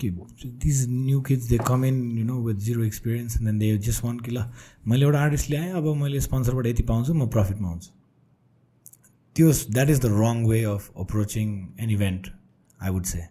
के 0.00 0.10
these 0.62 0.84
new 0.88 1.20
kids 1.28 1.48
they 1.48 1.58
come 1.66 1.84
in 1.84 1.96
you 2.18 2.24
know 2.24 2.36
with 2.44 2.58
zero 2.66 2.82
experience 2.84 3.36
then 3.42 3.58
they 3.58 3.76
just 3.86 4.04
want 4.04 4.18
कि 4.20 4.36
मैले 4.88 5.04
एउटा 5.04 5.20
आर्टिस्ट 5.20 5.50
ल्याएँ 5.50 5.72
अब 5.72 5.94
मैले 6.02 6.20
स्पोन्सरबाट 6.20 6.66
यति 6.66 6.82
पाउँछु 6.90 7.14
म 7.14 7.26
प्रफिटमा 7.28 7.68
आउँछु 7.68 7.90
त्यो 9.37 9.51
that 9.69 9.89
is 9.89 9.99
the 9.99 10.15
wrong 10.15 10.45
way 10.47 10.63
of 10.71 10.91
approaching 10.97 11.53
N 11.79 11.89
event 11.89 12.27
I 12.79 12.89
would 12.89 13.05
say 13.05 13.27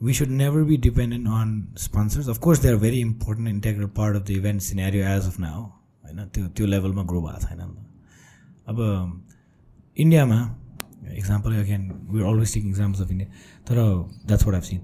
we 0.00 0.12
should 0.12 0.30
never 0.30 0.64
be 0.64 0.76
dependent 0.76 1.26
on 1.26 1.68
sponsors. 1.76 2.28
Of 2.28 2.40
course, 2.40 2.58
they 2.58 2.68
are 2.68 2.76
very 2.76 3.00
important 3.00 3.48
integral 3.48 3.88
part 3.88 4.16
of 4.16 4.26
the 4.26 4.34
event 4.34 4.62
scenario 4.62 5.04
as 5.06 5.26
of 5.26 5.38
now. 5.38 5.60
होइन 6.04 6.18
त्यो 6.34 6.46
त्यो 6.56 6.66
लेभलमा 6.66 7.02
grow 7.10 7.20
भएको 7.20 7.38
छैन 7.42 7.60
अब 8.68 8.78
इन्डियामा 9.96 10.40
example 11.20 11.54
again 11.60 11.82
we 12.10 12.22
always 12.30 12.52
taking 12.54 12.70
examples 12.70 13.00
of 13.02 13.10
India 13.10 13.28
तर 13.68 13.80
that's 14.26 14.46
what 14.46 14.54
I've 14.54 14.64
sin 14.64 14.80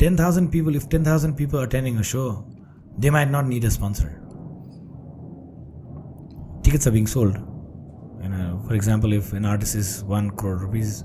ten 0.00 0.18
thousand 0.18 0.50
people 0.52 0.76
if 0.76 0.88
ten 0.90 1.06
thousand 1.06 1.36
people 1.36 1.66
attending 1.66 1.96
a 1.98 2.02
so 2.10 2.26
they 3.00 3.10
might 3.16 3.28
not 3.28 3.48
need 3.48 3.64
a 3.64 3.68
sponsor 3.78 4.12
tickets 6.64 6.88
are 6.88 6.94
being 6.94 7.06
sold 7.16 7.47
होइन 8.68 8.68
फर 8.68 8.76
example 8.76 9.14
if 9.14 9.34
an 9.34 9.44
artist 9.46 9.76
is 9.76 9.90
one 10.06 10.28
crore 10.36 10.60
rupees 10.60 11.02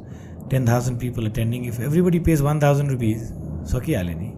ten 0.49 0.67
thousand 0.67 0.99
people 0.99 1.27
एटेन्डिङ 1.27 1.65
if 1.65 1.79
everybody 1.81 2.19
page 2.27 2.41
one 2.41 2.61
thousand 2.61 2.91
rupees 2.91 3.23
सकिहाल्यो 3.69 4.17
नि 4.17 4.31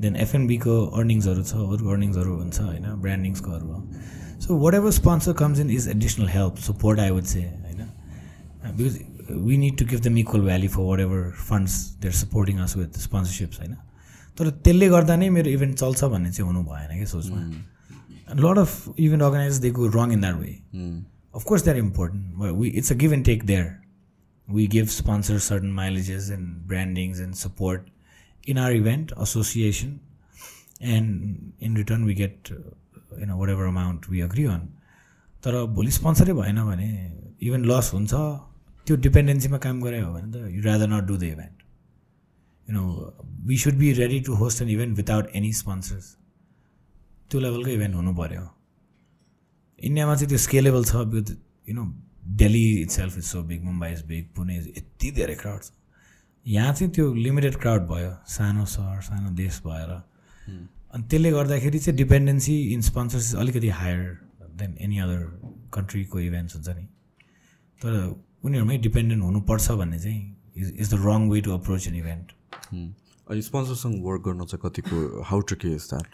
then 0.00 0.16
एफएनबीको 0.18 0.78
अर्निङ्सहरू 0.94 1.42
छ 1.44 1.66
अरू 1.68 1.90
अर्निङ्सहरू 1.90 2.36
हुन्छ 2.36 2.60
होइन 2.60 2.94
ब्रान्डिङ्सकोहरू 3.00 3.66
हो 3.68 3.82
सो 4.40 4.58
वाट 4.58 4.74
ever 4.74 4.90
sponsor 4.92 5.32
comes 5.34 5.60
in 5.60 5.70
is 5.72 5.88
additional 5.88 6.28
help 6.30 6.58
support 6.64 7.00
I 7.00 7.10
would 7.10 7.24
say 7.26 7.42
होइन 7.42 8.72
because 8.76 8.98
we 9.30 9.56
need 9.58 9.78
to 9.78 9.84
give 9.86 10.00
दम 10.02 10.18
equal 10.18 10.40
भ्याल्यु 10.42 10.70
फर 10.70 10.82
वाट 10.84 11.00
ever 11.00 11.30
funds 11.42 11.80
there 12.02 12.14
supporting 12.16 12.58
us 12.60 12.76
with 12.76 12.98
sponsorships 13.00 13.58
होइन 13.58 13.76
तर 14.38 14.50
त्यसले 14.60 14.88
गर्दा 14.88 15.16
नै 15.16 15.28
मेरो 15.30 15.50
इभेन्ट 15.50 15.78
चल्छ 15.78 16.04
भन्ने 16.06 16.30
चाहिँ 16.30 16.46
हुनु 16.46 16.62
भएन 16.64 16.98
कि 16.98 17.06
सोचमा 17.08 17.40
lot 18.36 18.58
of 18.58 18.98
event 18.98 19.22
organisers 19.22 19.60
they 19.60 19.70
go 19.72 19.86
wrong 19.92 20.12
in 20.12 20.20
that 20.20 20.36
way 20.36 20.52
of course 21.34 21.64
they 21.64 21.70
are 21.70 21.76
important 21.78 22.56
we 22.60 22.68
it's 22.68 22.92
a 22.92 22.96
give 22.96 23.12
and 23.12 23.24
take 23.24 23.44
there 23.46 23.76
we 24.48 24.66
give 24.66 24.90
sponsors 24.90 25.44
certain 25.44 25.72
mileages 25.72 26.30
and 26.30 26.66
brandings 26.66 27.20
and 27.20 27.36
support 27.36 27.88
in 28.44 28.56
our 28.56 28.72
event 28.72 29.12
association 29.18 30.00
and 30.80 31.52
in 31.60 31.74
return 31.74 32.04
we 32.04 32.14
get 32.14 32.50
uh, 32.50 32.54
you 33.18 33.26
know 33.26 33.36
whatever 33.36 33.66
amount 33.66 34.08
we 34.08 34.22
agree 34.22 34.46
on 34.46 34.66
तर 35.44 35.54
भोलि 35.74 35.90
स्पोन्सरै 35.92 36.32
भएन 36.34 36.56
भने 36.66 36.88
even 37.46 37.64
लस 37.64 37.90
हुन्छ 37.94 38.14
त्यो 38.86 38.96
डिपेन्डेन्सीमा 39.04 39.58
काम 39.66 39.82
गरे 39.82 40.00
हो 40.00 40.12
भने 40.12 40.30
त 40.32 40.50
you 40.54 40.62
rather 40.62 40.88
not 40.88 41.04
do 41.08 41.16
the 41.16 41.22
event 41.22 41.62
you 42.66 42.74
know 42.74 42.84
we 43.48 43.58
should 43.64 43.74
be 43.82 43.92
ready 44.00 44.18
to 44.26 44.34
host 44.40 44.62
an 44.62 44.68
event 44.68 44.96
without 44.96 45.28
any 45.40 45.52
sponsors 45.60 46.10
त्यो 47.30 47.40
लेभलको 47.40 47.70
इभेन्ट 47.70 47.94
हुनु 47.96 48.14
पऱ्यो 48.14 48.42
इन्डियामा 49.83 50.15
चाहिँ 50.15 50.29
त्यो 50.29 50.37
स्केलेबल 50.47 50.83
छ 50.85 50.95
with 51.13 51.31
you 51.67 51.75
know 51.75 51.85
Delhi 52.41 52.65
itself 52.89 53.17
is 53.17 53.23
so 53.25 53.41
big 53.43 53.63
Mumbai 53.63 53.91
is 53.93 54.01
big 54.07 54.27
Pune 54.35 54.57
is 54.57 54.67
यति 54.77 55.11
धेरै 55.11 55.35
crowd 55.35 55.61
छ। 55.61 55.71
यहाँ 56.45 56.73
चाहिँ 56.73 56.91
त्यो 56.93 57.13
लिमिटेड 57.13 57.55
क्राउड 57.61 57.87
भयो 57.89 58.11
सानो 58.29 58.65
सहर 58.71 59.01
सानो 59.01 59.29
देश 59.35 59.61
भएर। 59.65 59.91
अनि 60.93 61.03
त्यसले 61.09 61.31
गर्दाखेरि 61.31 61.79
चाहिँ 61.79 61.97
डिपेन्डेन्सी 61.97 62.55
इन 62.73 62.81
स्पोन्सर्स 62.81 63.33
अलिकति 63.35 63.69
हायर 63.81 64.01
देन 64.59 64.75
एनी 64.81 64.97
अदर 65.05 65.21
कन्ट्रीको 65.73 66.19
इभेन्ट्स 66.19 66.55
हुन्छ 66.55 66.69
नि। 66.69 66.85
तर 67.81 67.93
उनीहरूमै 68.43 68.77
डिपेन्डेन्ट 68.87 69.23
हुनुपर्छ 69.23 69.71
भन्ने 69.79 69.99
चाहिँ 69.99 70.21
is 70.57 70.73
is 70.79 70.93
the 70.93 70.99
wrong 71.05 71.29
way 71.29 71.41
to 71.41 71.51
approach 71.51 71.87
an 71.87 71.95
event 71.95 72.31
स्पोन्सरसँग 73.43 74.03
work 74.05 74.21
गर्न 74.27 74.45
चाहिँ 74.45 74.61
कतिको 74.63 74.97
how 75.29 75.39
tricky 75.49 75.73
is 75.75 75.87
that 75.89 76.07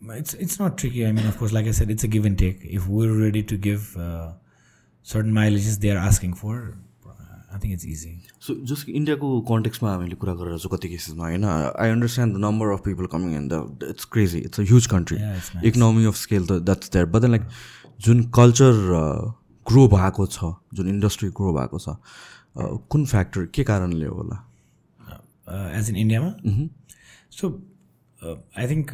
it's 0.00 0.34
it's 0.36 0.60
not 0.62 0.76
tricky 0.78 1.02
I 1.02 1.12
mean 1.12 1.26
of course 1.26 1.52
like 1.52 1.66
I 1.66 1.72
said 1.72 1.90
it's 1.90 2.04
a 2.04 2.08
give 2.08 2.26
and 2.26 2.38
take 2.38 2.60
if 2.70 2.86
we're 2.88 3.16
ready 3.18 3.42
to 3.42 3.58
give 3.58 3.92
certain 5.06 5.30
mileages 5.32 5.76
they 5.78 5.90
are 5.90 5.96
asking 5.98 6.32
for 6.34 6.56
I 7.06 7.58
think 7.60 7.72
it's 7.72 7.84
easy 7.86 8.12
so 8.40 8.54
जस्तो 8.64 8.92
इन्डियाको 8.92 9.40
कन्टेक्समा 9.48 9.92
हामीले 9.92 10.16
कुरा 10.16 10.34
गरेर 10.34 10.58
चाहिँ 10.58 10.76
कति 10.76 10.88
केसेसमा 10.88 11.24
होइन? 11.24 11.44
I 11.44 11.90
understand 11.90 12.34
the 12.34 12.40
number 12.40 12.72
of 12.72 12.80
people 12.84 13.06
coming 13.08 13.36
in 13.36 13.48
the 13.48 13.88
it's 13.90 14.04
crazy 14.12 14.38
it's 14.40 14.60
a 14.60 14.64
huge 14.64 14.86
country 14.86 15.18
economy 15.68 16.04
of 16.04 16.16
scale 16.16 16.46
त 16.46 16.60
that's 16.62 16.90
there 16.90 17.06
but 17.06 17.20
then 17.20 17.30
like 17.30 17.48
Jun 18.00 18.22
culture 18.30 18.72
grow 19.66 19.84
uh, 19.84 19.92
भएको 19.92 20.26
छ 20.28 20.54
जुन 20.74 20.88
इन्डस्ट्री 20.88 21.28
ग्रो 21.36 21.52
भएको 21.52 21.78
छ 21.78 21.88
uh, 21.88 22.78
कुन 22.88 23.06
फ्याक्टर 23.06 23.46
के 23.54 23.64
कारणले 23.64 24.06
होला 24.06 24.42
as 25.78 25.90
in 25.90 25.96
इन्डियामा 25.96 26.68
सो 27.30 27.48
आई 28.58 28.68
थिङ्क 28.68 28.92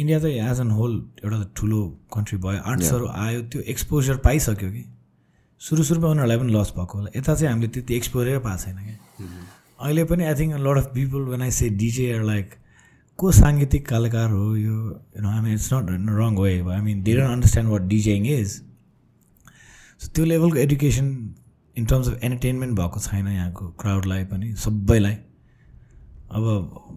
इन्डिया 0.00 0.18
चाहिँ 0.20 0.36
एज 0.50 0.60
एन 0.60 0.70
होल 0.70 0.92
एउटा 1.24 1.38
ठुलो 1.56 1.80
कन्ट्री 2.14 2.38
भयो। 2.38 2.60
आर्ट्सहरू 2.70 3.06
आयो 3.24 3.40
त्यो 3.52 3.60
एक्सपोजर 3.74 4.16
पाइसक्यो 4.24 4.70
कि? 4.70 4.84
सुरु 5.60 5.82
सुरुमा 5.82 6.08
उनीहरूलाई 6.08 6.38
पनि 6.38 6.52
लस 6.52 6.72
भएको 6.76 6.98
होला। 6.98 7.10
यता 7.16 7.34
चाहिँ 7.34 7.50
हामीले 7.52 7.68
त्यति 7.74 7.94
एक्सपोजरै 7.96 8.38
पाएको 8.38 8.62
छैन 8.64 8.76
क्या। 8.84 8.96
अहिले 9.80 10.04
पनि 10.10 10.24
I 10.24 10.34
think 10.34 10.54
lot 10.66 10.76
of 10.78 10.86
people 10.94 11.20
when 11.30 11.42
I 11.42 11.50
say 11.50 11.68
DJ 11.82 12.06
like 12.26 12.54
को 13.18 13.32
साङ्गीतिक 13.32 13.88
कलाकार 13.88 14.30
हो 14.30 14.56
यो? 14.56 14.76
यु 15.16 15.26
आई 15.28 15.40
mean 15.40 15.52
it's 15.54 15.72
not 15.72 15.90
wrong 16.20 16.36
way 16.38 16.52
I 16.74 16.80
mean 16.80 17.02
they 17.02 17.14
don't 17.16 17.30
understand 17.30 17.70
what 17.70 17.82
DJing 17.92 18.26
is 18.26 18.50
so 20.00 20.08
त्यो 20.14 20.24
लेभलको 20.24 20.56
education 20.58 21.06
in 21.76 21.84
terms 21.84 22.08
of 22.08 22.24
entertainment 22.24 22.78
भएको 22.78 23.00
छैन 23.00 23.28
यहाँको 23.28 23.68
क्राउडलाई 23.80 24.24
पनि 24.30 24.54
सबैलाई। 24.64 25.16
अब 26.30 26.44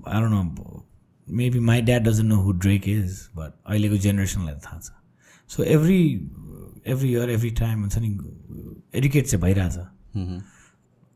आएर 0.07 0.23
न 0.23 0.45
maybe 1.31 1.59
my 1.71 1.81
dad 1.81 2.07
doesn't 2.07 2.29
know 2.29 2.37
who 2.41 2.51
Drake 2.65 2.87
is 2.89 3.19
but 3.35 3.51
अहिलेको 3.65 3.97
जेनेरेसनलाई 4.05 4.55
थाहा 4.65 4.79
छ। 4.79 4.91
So 5.49 5.63
every 5.75 5.99
every 6.87 7.11
year 7.11 7.29
every 7.29 7.49
time 7.59 7.79
हुन्छ 7.79 7.97
नि 7.97 8.09
एडुकेट 8.99 9.25
चाहिँ 9.27 9.41
भइरहेछ। 9.43 9.75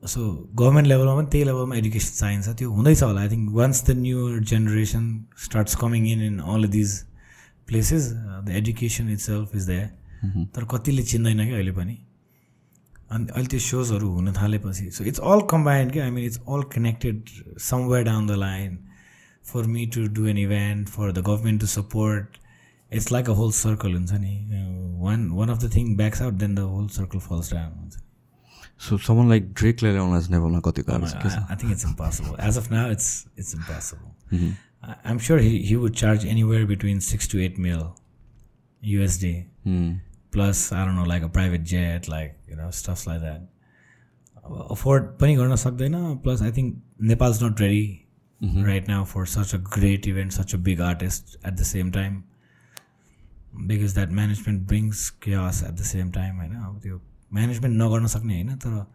सो 0.04 0.22
गभर्मेन्ट 0.56 0.88
लेभलमा 0.88 1.16
पनि 1.16 1.28
त्यही 1.32 1.46
लेभलमा 1.46 1.76
एडुकेसन 1.76 2.14
चाहिन्छ। 2.20 2.48
त्यो 2.58 2.72
हुँदैछ 2.72 3.04
होला। 3.04 3.22
I 3.22 3.30
think 3.30 3.52
once 3.56 3.84
the 3.86 3.98
new 3.98 4.40
generation 4.52 5.04
starts 5.44 5.76
coming 5.84 6.08
in 6.08 6.22
in 6.24 6.40
all 6.40 6.68
these 6.78 6.92
places 7.68 8.12
the 8.14 8.50
education 8.58 9.10
itself 9.20 9.56
is 9.56 9.66
that 9.68 9.90
तर 10.56 10.66
कतिले 10.72 11.04
चिन्दैन 11.04 11.46
क्या 11.46 11.56
अहिले 11.56 11.72
पनि। 11.72 11.98
अनि 13.12 13.26
अहिले 13.26 13.48
त्यो 13.48 13.60
सोजहरू 13.60 14.10
हुन 14.12 14.32
थालेपछि। 14.34 14.90
सो 14.92 15.04
इट्स 15.04 15.20
अल 15.32 15.42
कम्बाइन्ड 15.52 15.92
क्या। 15.92 16.04
I 16.06 16.12
mean 16.12 16.24
it's 16.26 16.40
all 16.40 16.64
connected 16.74 17.16
somewhere 17.70 18.04
down 18.06 18.28
the 18.28 18.32
line 18.46 18.78
for 19.45 19.67
me 19.69 19.87
to 19.95 20.07
do 20.15 20.27
N 20.27 20.39
event 20.39 20.89
for 20.89 21.13
the 21.13 21.25
government 21.27 21.61
to 21.61 21.67
support 21.69 22.39
it's 22.91 23.13
like 23.13 23.31
a 23.31 23.33
whole 23.35 23.53
circle 23.55 23.95
हुन्छ 23.95 24.13
नि 24.15 24.37
वान 25.01 25.29
वान 25.33 25.49
of 25.49 25.59
the 25.59 25.75
thing 25.75 25.97
ब्याक्स 25.97 26.23
out 26.23 26.35
then 26.37 26.55
the 26.55 26.71
whole 26.71 26.89
circle 26.91 27.19
falls 27.21 27.53
down 27.53 27.73
हुन्छ 27.73 27.99
सो 28.81 28.99
someone 29.01 29.29
like 29.29 29.53
ड्रेकलाई 29.53 29.93
ल्याउन 29.93 30.19
चाहिँ 30.19 30.33
नेभलमा 30.33 30.61
कति 30.65 30.83
गाह्रो 30.83 31.07
छ 31.09 31.37
आई 31.37 31.57
think 31.57 31.73
it's 31.73 31.87
impossible 31.87 32.37
age 32.47 32.59
of 32.59 32.71
now 32.73 32.91
it's 32.91 33.09
it's 33.39 33.55
impossible 33.55 34.53
I 34.83 35.11
M 35.11 35.19
sure 35.21 35.41
हि 35.41 35.57
हि 35.65 35.75
would 35.77 35.95
charge 35.97 36.27
anywhere 36.27 36.65
between 36.67 37.01
six 37.07 37.31
to 37.33 37.39
eight 37.41 37.59
mill 37.61 37.83
USD 38.83 39.35
plus 40.33 40.73
I 40.73 40.85
don't 40.85 40.99
know 40.99 41.05
like 41.05 41.23
a 41.23 41.29
private 41.31 41.63
jet 41.69 42.09
like 42.09 42.37
you 42.51 42.57
no 42.57 42.71
stuffs 42.73 43.09
like 43.09 43.21
that 43.21 43.49
अब 44.45 44.67
afford 44.71 45.05
पनि 45.21 45.35
गर्न 45.37 45.57
सक्दैन 45.59 45.97
plus 46.23 46.43
I 46.43 46.53
think 46.53 46.83
Nepal 47.05 47.31
is 47.31 47.43
nut 47.45 47.61
ready 47.61 47.85
right 48.42 48.90
now 48.90 49.04
for 49.06 49.26
such 49.26 49.56
a 49.56 49.58
great 49.58 50.08
event 50.08 50.32
such 50.32 50.56
a 50.56 50.58
big 50.58 50.82
artist 50.82 51.36
at 51.46 51.54
the 51.54 51.64
same 51.64 51.92
time 51.92 52.22
because 53.68 53.94
that 53.94 54.12
management 54.12 54.68
brings 54.68 55.10
chaos 55.24 55.64
at 55.64 55.72
the 55.72 55.84
same 55.84 56.12
time 56.12 56.36
होइन 56.36 56.54
अब 56.56 56.80
त्यो 56.84 57.02
management 57.34 57.82
नगर्न 57.82 58.08
सक्ने 58.08 58.34
होइन 58.34 58.56
तर 58.56 58.86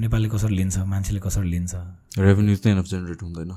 नेपालले 0.00 0.28
कसरी 0.28 0.56
लिन्छ 0.56 0.78
मान्छेले 0.78 1.20
कसरी 1.20 1.50
लिन्छ? 1.50 1.74
रेभेन्यू 2.18 2.56
चाहिँ 2.56 2.82
जेनेरेट 2.82 3.22
हुँदैन। 3.22 3.50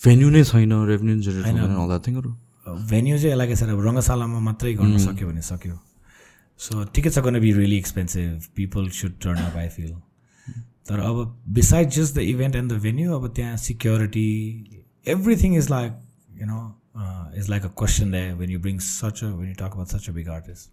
भेन्यू 0.00 0.30
नै 0.30 0.44
छैन 0.44 0.72
रेभेन्यू 0.86 1.20
जेनेरेट 1.22 1.46
हुँदैन 1.46 1.76
होला 1.76 1.98
थिङहरू 2.06 2.30
भेन्यू 2.92 3.18
चाहिँ 3.18 3.32
यसलाई 3.32 3.54
छ 3.54 3.62
अब 3.62 3.80
रङ्गशालामा 3.86 4.38
मात्रै 4.40 4.74
गर्न 4.74 4.98
सक्यो 4.98 5.28
भने 5.28 5.42
सक्यो। 5.42 5.76
सो 6.60 6.84
ठिकै 6.94 7.10
छ 7.10 7.18
गर्न 7.18 7.40
be 7.40 7.52
really 7.52 7.76
expensive 7.78 8.48
people 8.56 8.88
should 9.00 9.12
turn 9.22 9.38
up 9.50 9.56
I 9.56 9.68
feel 9.68 9.92
तर 10.89 10.99
अब 10.99 11.37
beside 11.59 11.89
just 11.99 12.15
the 12.15 12.27
event 12.33 12.55
and 12.55 12.71
the 12.73 12.81
venue 12.81 13.13
अब 13.15 13.27
त्यहाँ 13.35 13.57
security 13.67 14.27
everything 15.15 15.55
is 15.57 15.69
like 15.71 15.99
you 16.39 16.47
no 16.47 16.59
uh, 16.97 17.25
is 17.33 17.49
like 17.49 17.63
a 17.63 17.69
question 17.69 18.11
there 18.11 18.35
when 18.35 18.49
you 18.49 18.59
bring 18.59 18.79
such 18.79 19.21
a 19.21 19.27
when 19.27 19.47
you 19.47 19.55
talk 19.55 19.73
about 19.73 19.89
such 19.89 20.07
a 20.07 20.11
big 20.11 20.27
artist. 20.27 20.69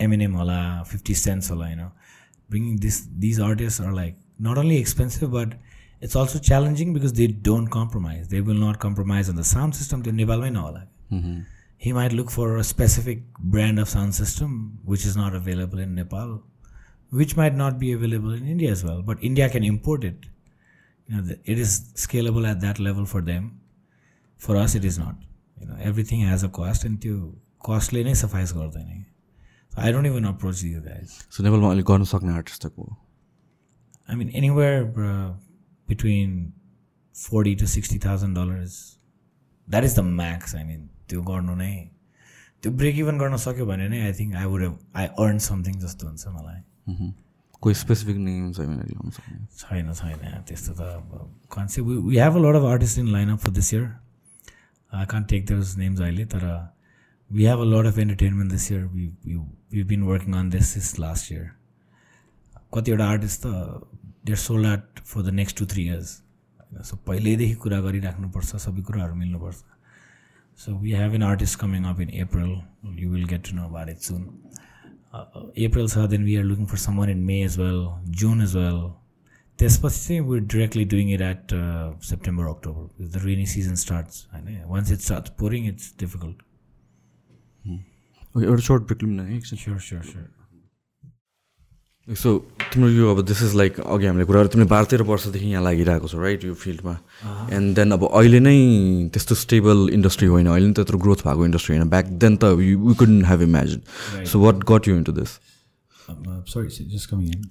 Eminem 0.00 0.36
hola, 0.36 0.84
50 0.86 1.14
cents 1.14 1.48
hola, 1.48 1.70
you 1.70 1.76
know. 1.76 1.90
Bringing 2.48 2.76
this 2.76 3.06
these 3.18 3.40
artists 3.40 3.80
are 3.80 3.92
like 3.92 4.16
not 4.38 4.58
only 4.58 4.78
expensive 4.78 5.32
but 5.32 5.54
it's 6.00 6.14
also 6.14 6.38
challenging 6.38 6.92
because 6.94 7.12
they 7.12 7.26
don't 7.26 7.68
compromise. 7.68 8.28
They 8.28 8.40
will 8.40 8.60
not 8.66 8.78
compromise 8.78 9.28
on 9.28 9.36
the 9.36 9.44
sound 9.44 9.74
system. 9.74 10.02
They 10.02 10.12
mm-hmm. 10.12 11.40
He 11.76 11.92
might 11.92 12.12
look 12.12 12.30
for 12.30 12.56
a 12.56 12.64
specific 12.64 13.22
brand 13.38 13.78
of 13.78 13.88
sound 13.88 14.14
system 14.14 14.78
which 14.84 15.04
is 15.04 15.16
not 15.16 15.34
available 15.34 15.78
in 15.80 15.94
Nepal, 15.94 16.42
which 17.12 17.36
might 17.36 17.54
not 17.54 17.78
be 17.78 17.92
available 17.92 18.32
in 18.32 18.46
India 18.46 18.70
as 18.70 18.84
well. 18.84 19.02
But 19.02 19.22
India 19.22 19.48
can 19.48 19.64
import 19.64 20.04
it. 20.04 20.26
You 21.08 21.16
know, 21.16 21.34
it 21.44 21.58
is 21.58 21.80
scalable 21.96 22.46
at 22.46 22.60
that 22.60 22.78
level 22.80 23.06
for 23.06 23.22
them 23.22 23.48
for 24.40 24.56
us 24.56 24.76
it 24.76 24.84
is 24.84 24.98
not 25.00 25.24
होइन 25.58 25.80
everything 25.88 26.26
has 26.28 26.44
a 26.44 26.48
कस्ट 26.58 26.84
end 26.86 26.98
त्यो 27.02 27.16
कस्टले 27.68 28.04
नै 28.04 28.14
suffice 28.14 28.52
गर्दैन 28.54 29.04
I 29.78 29.92
don't 29.92 30.06
even 30.06 30.24
approach 30.24 30.64
you 30.64 30.80
guys 30.82 31.18
so 31.36 31.42
नेपालमा 31.42 31.70
अलिक 31.70 31.84
गर्नु 31.86 32.04
सक्ने 32.12 32.32
artist 32.32 32.66
को 32.66 32.96
आई 34.10 34.16
मिन 34.16 34.30
anywhere 34.42 34.84
between 35.88 36.30
forty 37.16 37.54
to 37.62 37.66
sixty 37.74 37.98
thousand 38.06 38.38
dollars 38.38 38.78
that 39.68 39.84
is 39.84 39.96
the 39.98 40.04
Max 40.22 40.54
आई 40.54 40.64
मिन 40.64 40.88
त्यो 41.08 41.22
गर्नु 41.32 41.54
नै 41.54 41.74
त्यो 42.62 42.72
ब्रेक 42.78 42.98
इभन 42.98 43.18
गर्न 43.18 43.36
सक्यो 43.46 43.66
भने 43.66 43.88
नै 43.88 44.00
I 44.06 44.12
think 44.20 44.34
I 44.36 44.44
would 44.54 44.64
I 44.94 45.06
earn 45.24 45.38
something 45.48 45.78
जस्तो 45.80 46.06
हुन्छ 46.06 46.26
मलाई 46.38 46.60
कोही 46.87 47.75
स्पेसिफिक 47.75 48.17
नेम 48.17 48.51
छैन 48.53 49.91
छैन 49.93 50.43
त्यस्तो 50.47 50.73
त 50.73 50.81
अब 50.81 51.09
concept 51.51 51.87
we 52.07 52.17
have 52.17 52.35
a 52.35 52.39
lot 52.45 52.55
of 52.55 52.63
artist 52.71 52.99
in 52.99 53.07
line 53.11 53.29
up 53.29 53.39
for 53.39 53.51
this 53.51 53.73
year 53.73 53.83
I 54.91 55.05
can't 55.11 55.23
take 55.31 55.45
those 55.47 55.77
names 55.77 56.01
अहिले 56.01 56.25
तर 56.35 56.45
we 57.29 57.43
have 57.45 57.59
a 57.59 57.65
lot 57.65 57.85
of 57.87 57.99
entertainment 57.99 58.51
this 58.51 58.71
year 58.71 58.85
we 59.73 59.83
been 59.93 60.03
working 60.03 60.33
on 60.39 60.49
this 60.49 60.75
is 60.77 60.93
last 60.99 61.31
year 61.31 61.49
कतिवटा 62.75 63.05
artist 63.09 63.41
त 63.45 63.47
there 64.25 64.37
sold 64.37 64.65
out 64.67 64.99
for 64.99 65.21
the 65.23 65.33
next 65.33 65.57
two 65.57 65.65
three 65.73 65.83
years 65.85 66.09
होइन 66.59 66.83
so 66.89 66.97
पहिल्यैदेखि 67.07 67.55
कुरा 67.63 67.79
गरिराख्नुपर्छ 67.81 68.55
सबै 68.65 68.81
कुराहरू 68.81 69.15
मिल्नुपर्छ। 69.15 69.57
So 70.59 70.77
we 70.77 70.91
have 70.93 71.13
an 71.15 71.23
artist 71.23 71.59
coming 71.59 71.83
up 71.85 71.99
in 72.01 72.09
April 72.21 72.51
you 72.99 73.11
will 73.11 73.25
get 73.27 73.49
to 73.49 73.55
know 73.55 73.63
about 73.67 73.89
it 73.89 73.99
soon 74.09 74.21
April 75.14 75.88
छ 75.88 76.06
then 76.10 76.24
we 76.24 76.36
are 76.36 76.44
looking 76.44 76.66
for 76.66 76.78
some 76.78 76.96
one 76.98 77.10
in 77.10 77.22
may 77.24 77.42
as 77.44 77.58
well 77.58 77.84
Jun 78.22 78.42
as 78.42 78.56
well 78.56 78.80
त्यसपछि 79.58 79.98
चाहिँ 79.98 80.20
we 80.20 80.40
directly 80.40 80.84
doing 80.94 81.12
it 81.12 81.20
eight 81.22 81.54
September 82.06 82.44
October 82.46 83.06
the 83.06 83.24
rainy 83.24 83.46
season 83.54 83.74
starts 83.84 84.26
होइन 84.32 84.62
once 84.66 84.92
it 84.92 85.00
start 85.00 85.28
pouring 85.38 85.68
it's 85.68 85.94
difficult 86.00 86.42
एउटा 88.34 88.56
shirt 88.62 88.82
break 88.82 89.02
लिउँ 89.02 89.14
न 89.14 89.40
sure 89.44 89.78
sure 89.80 90.02
sure 90.02 90.28
so 92.07 92.31
तिम्रो 92.73 92.89
यो 92.89 93.11
अब 93.11 93.21
this 93.25 93.41
is 93.43 93.53
like 93.55 93.79
अघि 93.79 94.05
हामीले 94.05 94.25
कुरा 94.25 94.43
तिमीले 94.51 94.69
बाह्र 94.69 94.85
तेह्र 94.91 95.03
वर्षदेखि 95.07 95.45
यहाँ 95.47 95.63
लागिरहेको 95.63 96.07
छ 96.07 96.15
राइट 96.19 96.43
यो 96.45 96.53
फिल्डमा? 96.53 96.97
एन्ड 97.55 97.75
देन 97.75 97.91
अब 97.91 98.03
अहिले 98.11 98.39
नै 98.39 98.55
त्यस्तो 99.13 99.35
स्टेबल 99.35 99.89
इन्डस्ट्री 99.93 100.27
होइन 100.27 100.47
अहिले 100.47 100.67
नै 100.67 100.73
त्यत्रो 100.79 100.97
ग्रोथ 100.99 101.23
भएको 101.27 101.45
इन्डस्ट्री 101.45 101.75
होइन 101.75 101.89
ब्याक 101.89 102.05
देन 102.23 102.35
त 102.37 102.43
we 102.59 102.95
couldn't 102.99 103.25
have 103.25 103.41
imagine 103.41 103.79
so 104.31 104.39
what 104.39 104.55
got 104.71 104.87
you 104.87 104.95
into 105.03 105.11
this 105.19 105.39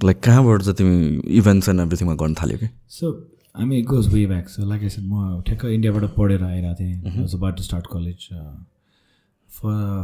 like 0.05 0.21
कहाँबाट 0.25 0.63
चाहिँ 0.63 0.77
तिमी 0.83 0.99
इभेन्ट्स 1.41 1.69
एन्ड 1.69 1.81
एभ्रिथिङमा 1.81 2.15
गर्न 2.25 2.35
थाल्यो 2.43 2.59
कि? 2.59 2.69
सो 2.99 3.11
हामी 3.55 3.79
it 3.79 3.87
goes 3.87 4.13
way 4.15 4.27
back 4.27 4.49
so 4.49 4.69
like 4.69 4.81
म 4.99 5.41
ठ्याक्क 5.47 5.65
इन्डियाबाट 5.79 6.05
पढेर 6.19 6.45
आइरहेको 6.45 6.75
थिएँ। 6.81 7.25
About 7.25 7.57
to 7.57 7.63
start 7.63 7.87
college 7.95 8.29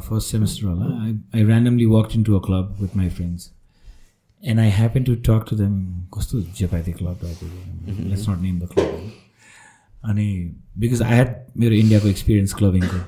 first 0.08 0.26
semester 0.30 0.66
होला 0.66 0.86
I 1.04 1.12
I 1.34 1.44
randomly 1.44 1.86
work 1.94 2.16
into 2.24 2.38
a 2.38 2.42
club 2.48 2.76
with 2.80 2.96
my 2.96 3.08
friends 3.20 3.50
and 4.42 4.60
I 4.60 4.70
happen 4.70 5.04
to 5.04 5.14
talk 5.28 5.44
to 5.50 5.56
them 5.56 5.74
कस्तो 6.14 6.40
जेपाइती 6.58 6.92
club 6.98 7.24
let's 7.24 8.28
not 8.28 8.40
name 8.40 8.58
the 8.60 8.68
club 8.72 9.10
अनि 10.10 10.26
because 10.78 11.02
I 11.02 11.14
had 11.14 11.34
मेरो 11.60 11.74
इन्डियाको 11.74 12.08
experience 12.08 12.54
क्लबिङको 12.54 13.00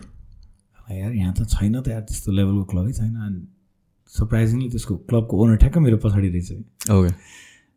यार 0.95 1.13
यहाँ 1.13 1.35
त 1.35 1.47
छैन 1.49 1.81
त 1.81 1.89
यार 1.89 2.01
त्यस्तो 2.03 2.33
लेभलको 2.33 2.65
क्लबै 2.71 2.93
छैन। 2.93 3.15
अनि 3.17 3.41
सरप्राइजिङली 4.13 4.69
त्यसको 4.71 4.97
क्लबको 5.11 5.37
ओनर 5.43 5.57
ठ्याक्क 5.57 5.79
मेरो 5.79 5.97
पछाडि 6.05 6.29
रहेछ। 6.29 6.91
ओके 6.91 7.11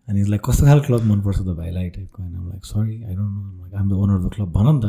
अनि 0.07 0.23
लाइक 0.29 0.41
कस्तो 0.45 0.65
खालको 0.65 0.85
क्लब 0.87 1.03
मनपर्छ 1.09 1.39
त 1.39 1.53
भाइलाई 1.59 1.89
टाइपको 1.97 2.23
होइन 2.23 2.49
like 2.49 2.65
sorry 2.65 2.95
I 3.03 3.15
don't 3.15 3.33
know 3.33 3.61
like 3.61 3.73
um 3.81 3.89
the 3.89 3.93
owner 3.93 4.15
of 4.15 4.23
the 4.25 4.33
club 4.35 4.49
भन 4.57 4.67
नि 4.75 4.81
त 4.81 4.85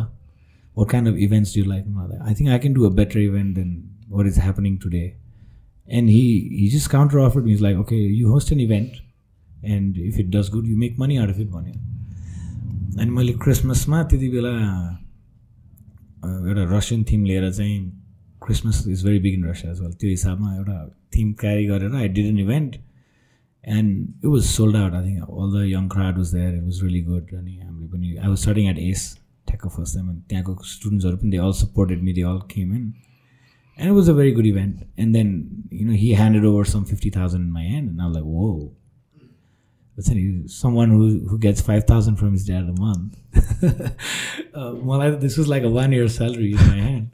what 0.77 0.91
kind 0.91 1.09
of 1.09 1.17
events 1.27 1.51
do 1.57 1.65
like 1.65 1.83
I 2.21 2.35
think 2.35 2.49
I 2.51 2.59
can 2.65 2.75
do 2.75 2.85
a 2.85 2.93
better 3.03 3.19
event 3.21 3.55
than 3.57 3.71
what 4.09 4.27
is 4.27 4.39
happening 4.39 4.79
today 4.85 5.05
end 5.88 6.10
he 6.10 6.24
हि 6.52 6.68
just 6.70 6.92
counter 6.92 7.18
offer 7.20 7.42
mince 7.42 7.62
like 7.62 7.78
okay 7.78 7.96
you 7.96 8.30
host 8.30 8.52
an 8.54 8.60
event 8.60 9.02
and 9.68 9.98
if 10.00 10.20
it 10.20 10.30
does 10.36 10.50
good 10.50 10.68
you 10.68 10.78
make 10.78 11.00
money 11.00 11.18
out 11.18 11.30
of 11.30 11.40
it 11.40 11.50
भन्यो 11.50 11.74
अनि 13.00 13.10
मैले 13.12 13.34
क्रिसमसमा 13.44 14.04
त्यति 14.04 14.30
बेला 14.30 14.52
एउटा 16.20 16.64
Russian 16.78 17.04
theme 17.04 17.24
लिएर 17.26 17.52
चाहिँ 17.52 17.80
Christmas 18.42 18.84
is 18.88 19.04
very 19.06 19.20
big 19.20 19.34
in 19.34 19.46
Russia 19.46 19.72
as 19.72 19.82
well 19.82 19.92
त्यो 19.94 20.10
हिसाबमा 20.10 20.56
एउटा 20.56 20.86
थिम 21.16 21.34
क्यारी 21.40 21.66
गरेर 21.66 21.96
I 21.96 22.08
did 22.10 22.26
an 22.26 22.40
event 22.40 22.76
and 23.64 23.92
it 24.00 24.26
was 24.26 24.44
sold 24.46 24.76
out 24.76 24.94
I 24.94 25.06
think 25.06 25.24
all 25.24 25.52
the 25.54 25.66
young 25.68 25.88
crowd 25.90 26.18
was 26.18 26.34
there 26.34 26.56
it 26.56 26.64
was 26.64 26.84
really 26.84 27.02
good 27.04 27.34
अनि 27.36 27.58
हामीले 27.58 27.88
पनि 27.88 28.16
I 28.16 28.28
was 28.28 28.38
starting 28.40 28.70
at 28.70 28.80
as 28.80 29.06
ठ्याक्क 29.48 29.68
first 29.68 29.96
time 29.96 30.10
अनि 30.10 30.22
त्यहाँको 30.30 30.56
स्टुडेन्ट्सहरू 30.68 31.18
पनि 31.18 31.32
they 31.32 31.38
all 31.40 31.52
supported 31.60 32.04
me 32.04 32.14
they 32.14 32.22
all 32.24 32.40
came 32.50 32.74
in 32.74 32.92
and 33.77 33.89
it 33.89 33.93
was 33.93 34.09
a 34.09 34.15
very 34.15 34.33
good 34.33 34.47
event. 34.47 34.87
And 34.97 35.15
then 35.15 35.65
you 35.71 35.87
know 35.87 35.93
he 35.93 36.15
handed 36.15 36.45
over 36.45 36.65
some 36.65 36.85
fifty 36.85 37.11
thousand 37.11 37.43
in 37.43 37.53
my 37.53 37.63
hand, 37.63 37.89
and 37.91 38.01
I 38.01 38.07
was 38.07 38.17
like, 38.17 38.25
whoa. 38.25 38.73
But 39.97 40.05
someone 40.51 40.91
who 40.91 41.27
who 41.29 41.39
gets 41.39 41.61
five 41.61 41.85
thousand 41.85 42.17
from 42.17 42.33
his 42.33 42.45
dad 42.45 42.65
a 42.65 42.81
month. 42.81 43.17
uh, 44.55 44.75
well, 44.75 45.01
I, 45.01 45.11
this 45.11 45.37
was 45.37 45.49
like 45.49 45.63
a 45.63 45.71
one 45.71 45.93
year 45.93 46.09
salary 46.09 46.53
in 46.53 46.57
my 46.57 46.77
hand. 46.77 47.11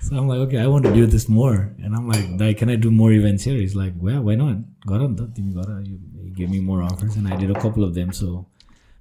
So 0.00 0.16
I'm 0.16 0.28
like, 0.28 0.38
okay, 0.38 0.58
I 0.58 0.66
want 0.66 0.84
to 0.86 0.94
do 0.94 1.06
this 1.06 1.28
more. 1.28 1.74
And 1.82 1.94
I'm 1.94 2.08
like, 2.08 2.38
"Dai, 2.38 2.54
can 2.54 2.70
I 2.70 2.76
do 2.76 2.90
more 2.90 3.12
events 3.12 3.44
here? 3.44 3.56
He's 3.56 3.76
like, 3.76 3.92
well, 3.98 4.22
why 4.22 4.34
not? 4.34 4.56
You 4.88 6.32
gave 6.34 6.50
me 6.50 6.60
more 6.60 6.82
offers, 6.82 7.16
and 7.16 7.28
I 7.28 7.36
did 7.36 7.50
a 7.50 7.60
couple 7.60 7.84
of 7.84 7.94
them. 7.94 8.12
So 8.12 8.46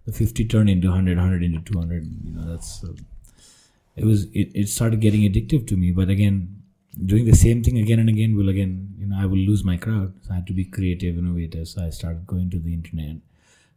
the 0.05 0.11
50 0.11 0.45
turned 0.45 0.69
into 0.69 0.87
100, 0.89 1.17
100 1.17 1.43
into 1.43 1.61
200. 1.61 2.05
You 2.23 2.31
know, 2.33 2.51
that's 2.51 2.83
uh, 2.83 2.93
it 3.95 4.05
was 4.05 4.25
it, 4.25 4.51
it 4.53 4.69
started 4.69 4.99
getting 4.99 5.21
addictive 5.21 5.67
to 5.67 5.77
me. 5.77 5.91
But 5.91 6.09
again, 6.09 6.58
doing 7.05 7.25
the 7.25 7.35
same 7.35 7.63
thing 7.63 7.77
again 7.77 7.99
and 7.99 8.09
again 8.09 8.35
will 8.35 8.49
again, 8.49 8.93
you 8.99 9.07
know, 9.07 9.17
I 9.19 9.25
will 9.25 9.37
lose 9.37 9.63
my 9.63 9.77
crowd. 9.77 10.13
So 10.21 10.31
I 10.31 10.35
had 10.35 10.47
to 10.47 10.53
be 10.53 10.65
creative, 10.65 11.17
innovative. 11.17 11.67
So 11.67 11.83
I 11.83 11.89
started 11.89 12.27
going 12.27 12.49
to 12.51 12.59
the 12.59 12.73
internet, 12.73 13.17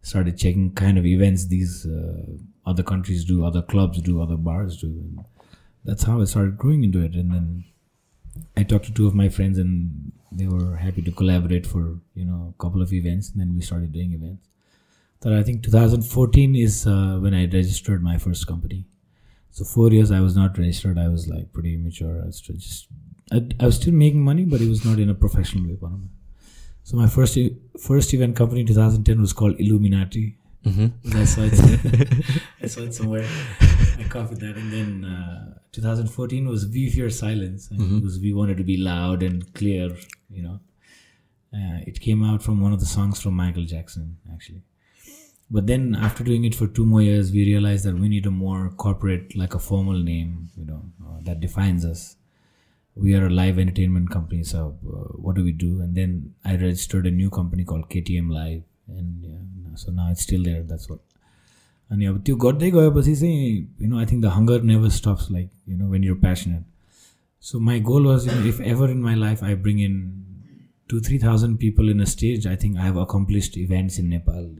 started 0.03 0.39
checking 0.39 0.73
kind 0.73 0.99
of 0.99 1.07
events 1.07 1.47
these 1.47 1.87
uh, 1.87 2.25
other 2.67 2.83
countries 2.83 3.25
do, 3.25 3.45
other 3.45 3.63
clubs 3.63 4.01
do, 4.01 4.21
other 4.21 4.37
bars 4.37 4.77
do. 4.81 4.87
And 4.87 5.25
that's 5.85 6.05
how 6.05 6.21
I 6.21 6.25
started 6.25 6.59
growing 6.59 6.85
into 6.85 7.03
it. 7.03 7.15
And 7.15 7.33
then 7.33 7.65
I 8.57 8.63
talked 8.63 8.87
to 8.87 8.93
two 8.93 9.07
of 9.07 9.15
my 9.15 9.29
friends, 9.29 9.59
and 9.59 10.13
they 10.31 10.47
were 10.47 10.77
happy 10.77 11.03
to 11.03 11.13
collaborate 11.13 11.67
for 11.67 11.99
you 12.15 12.25
know 12.25 12.55
a 12.59 12.63
couple 12.63 12.83
of 12.83 12.93
events. 12.93 13.31
And 13.31 13.41
then 13.41 13.55
we 13.55 13.61
started 13.61 13.93
doing 13.93 14.13
events. 14.13 14.49
That 15.21 15.33
I 15.33 15.43
think 15.43 15.63
2014 15.63 16.57
is 16.57 16.87
uh, 16.87 17.19
when 17.21 17.35
I 17.35 17.45
registered 17.45 18.03
my 18.03 18.19
first 18.19 18.47
company. 18.47 18.87
So 19.51 19.65
four 19.65 19.91
years 19.91 20.11
I 20.11 20.21
was 20.21 20.35
not 20.35 20.57
registered. 20.59 20.99
I 20.99 21.09
was 21.09 21.29
like 21.29 21.53
pretty 21.53 21.75
immature. 21.75 22.23
I 22.23 22.27
was 22.27 22.41
just 22.41 22.89
I, 23.31 23.47
I 23.61 23.67
was 23.67 23.77
still 23.77 23.93
making 23.93 24.23
money, 24.23 24.45
but 24.45 24.61
it 24.61 24.69
was 24.69 24.85
not 24.85 24.99
in 24.99 25.09
a 25.09 25.15
professional 25.15 25.67
way. 25.67 25.79
So 26.85 26.97
my 26.97 27.07
first 27.07 27.39
first 27.79 28.13
event 28.15 28.37
company 28.37 28.61
in 28.63 28.67
2010 28.67 29.21
was 29.21 29.33
called 29.33 29.61
Illuminati. 29.61 30.37
Mm-hmm. 30.65 31.17
I 31.17 31.25
saw 31.25 31.43
it. 31.43 32.43
I 32.63 32.67
saw 32.67 32.81
it 32.83 32.95
somewhere. 32.95 33.27
I 33.99 34.05
copied 34.09 34.41
that, 34.41 34.57
and 34.57 34.73
then 34.73 35.05
uh, 35.05 35.55
2014 35.73 36.49
was 36.49 36.67
"We 36.69 36.91
Fear 36.91 37.11
Silence." 37.11 37.69
And 37.71 37.81
It 37.99 38.05
was 38.05 38.19
we 38.19 38.33
wanted 38.33 38.57
to 38.59 38.65
be 38.65 38.77
loud 38.77 39.23
and 39.23 39.53
clear. 39.55 39.97
You 40.31 40.43
know, 40.43 40.61
uh, 41.55 41.79
it 41.87 42.01
came 42.01 42.25
out 42.25 42.43
from 42.43 42.61
one 42.61 42.73
of 42.73 42.81
the 42.81 42.87
songs 42.87 43.21
from 43.21 43.35
Michael 43.35 43.65
Jackson, 43.65 44.19
actually. 44.33 44.63
But 45.51 45.67
then 45.67 45.95
after 45.95 46.25
doing 46.25 46.45
it 46.45 46.55
for 46.55 46.67
two 46.67 46.87
more 46.87 47.03
years, 47.03 47.31
we 47.31 47.45
realized 47.45 47.85
that 47.85 47.99
we 47.99 48.09
need 48.09 48.25
a 48.27 48.31
more 48.31 48.71
corporate, 48.71 49.37
like 49.37 49.55
a 49.55 49.59
formal 49.59 49.99
name, 49.99 50.49
you 50.57 50.65
know, 50.65 50.83
uh, 51.05 51.19
that 51.23 51.41
defines 51.41 51.85
us 51.85 52.17
We 52.98 53.14
are 53.16 53.26
a 53.28 53.30
live 53.30 53.60
entertainment 53.60 54.10
company, 54.10 54.44
so 54.44 54.76
uh, 54.86 55.14
what 55.26 55.36
do 55.36 55.44
we 55.44 55.52
do? 55.52 55.82
And 55.82 55.96
then 55.96 56.34
I 56.44 56.56
registered 56.56 57.06
a 57.06 57.12
new 57.12 57.30
company 57.30 57.64
called 57.64 57.90
KTM 57.90 58.32
Live, 58.32 58.64
and 58.88 59.24
yeah, 59.24 59.76
so 59.76 59.92
now 59.92 60.10
it's 60.12 60.24
still 60.24 60.44
there. 60.44 60.64
That's 60.64 60.90
what. 60.90 61.04
अनि 61.92 62.06
अब 62.06 62.18
त्यो 62.26 62.36
गर्दै 62.44 62.70
गएपछि 62.72 63.16
चाहिँ 63.16 63.52
you 63.82 63.88
know 63.90 63.98
I 63.98 64.06
think 64.06 64.24
the 64.24 64.32
hunger 64.38 64.62
never 64.70 64.90
stops 64.96 65.30
like 65.32 65.50
you 65.70 65.78
know 65.78 65.88
when 65.90 66.04
your 66.04 66.18
passionate 66.20 66.64
so 67.44 67.60
my 67.68 67.80
goal 67.90 68.06
was 68.08 68.28
you 68.28 68.48
if 68.50 68.60
ever 68.74 68.92
in 68.92 69.02
my 69.02 69.16
life 69.16 69.44
I 69.44 69.56
bring 69.68 69.80
in 69.82 69.96
to 70.90 71.00
three 71.08 71.20
thousand 71.20 71.58
people 71.60 71.90
in 71.90 72.02
a 72.02 72.10
stage 72.16 72.48
I 72.48 72.56
think 72.64 72.78
I 72.78 72.86
have 72.86 72.98
accomplished 73.06 73.58
events 73.58 74.00
in 74.00 74.08
Nepal 74.08 74.56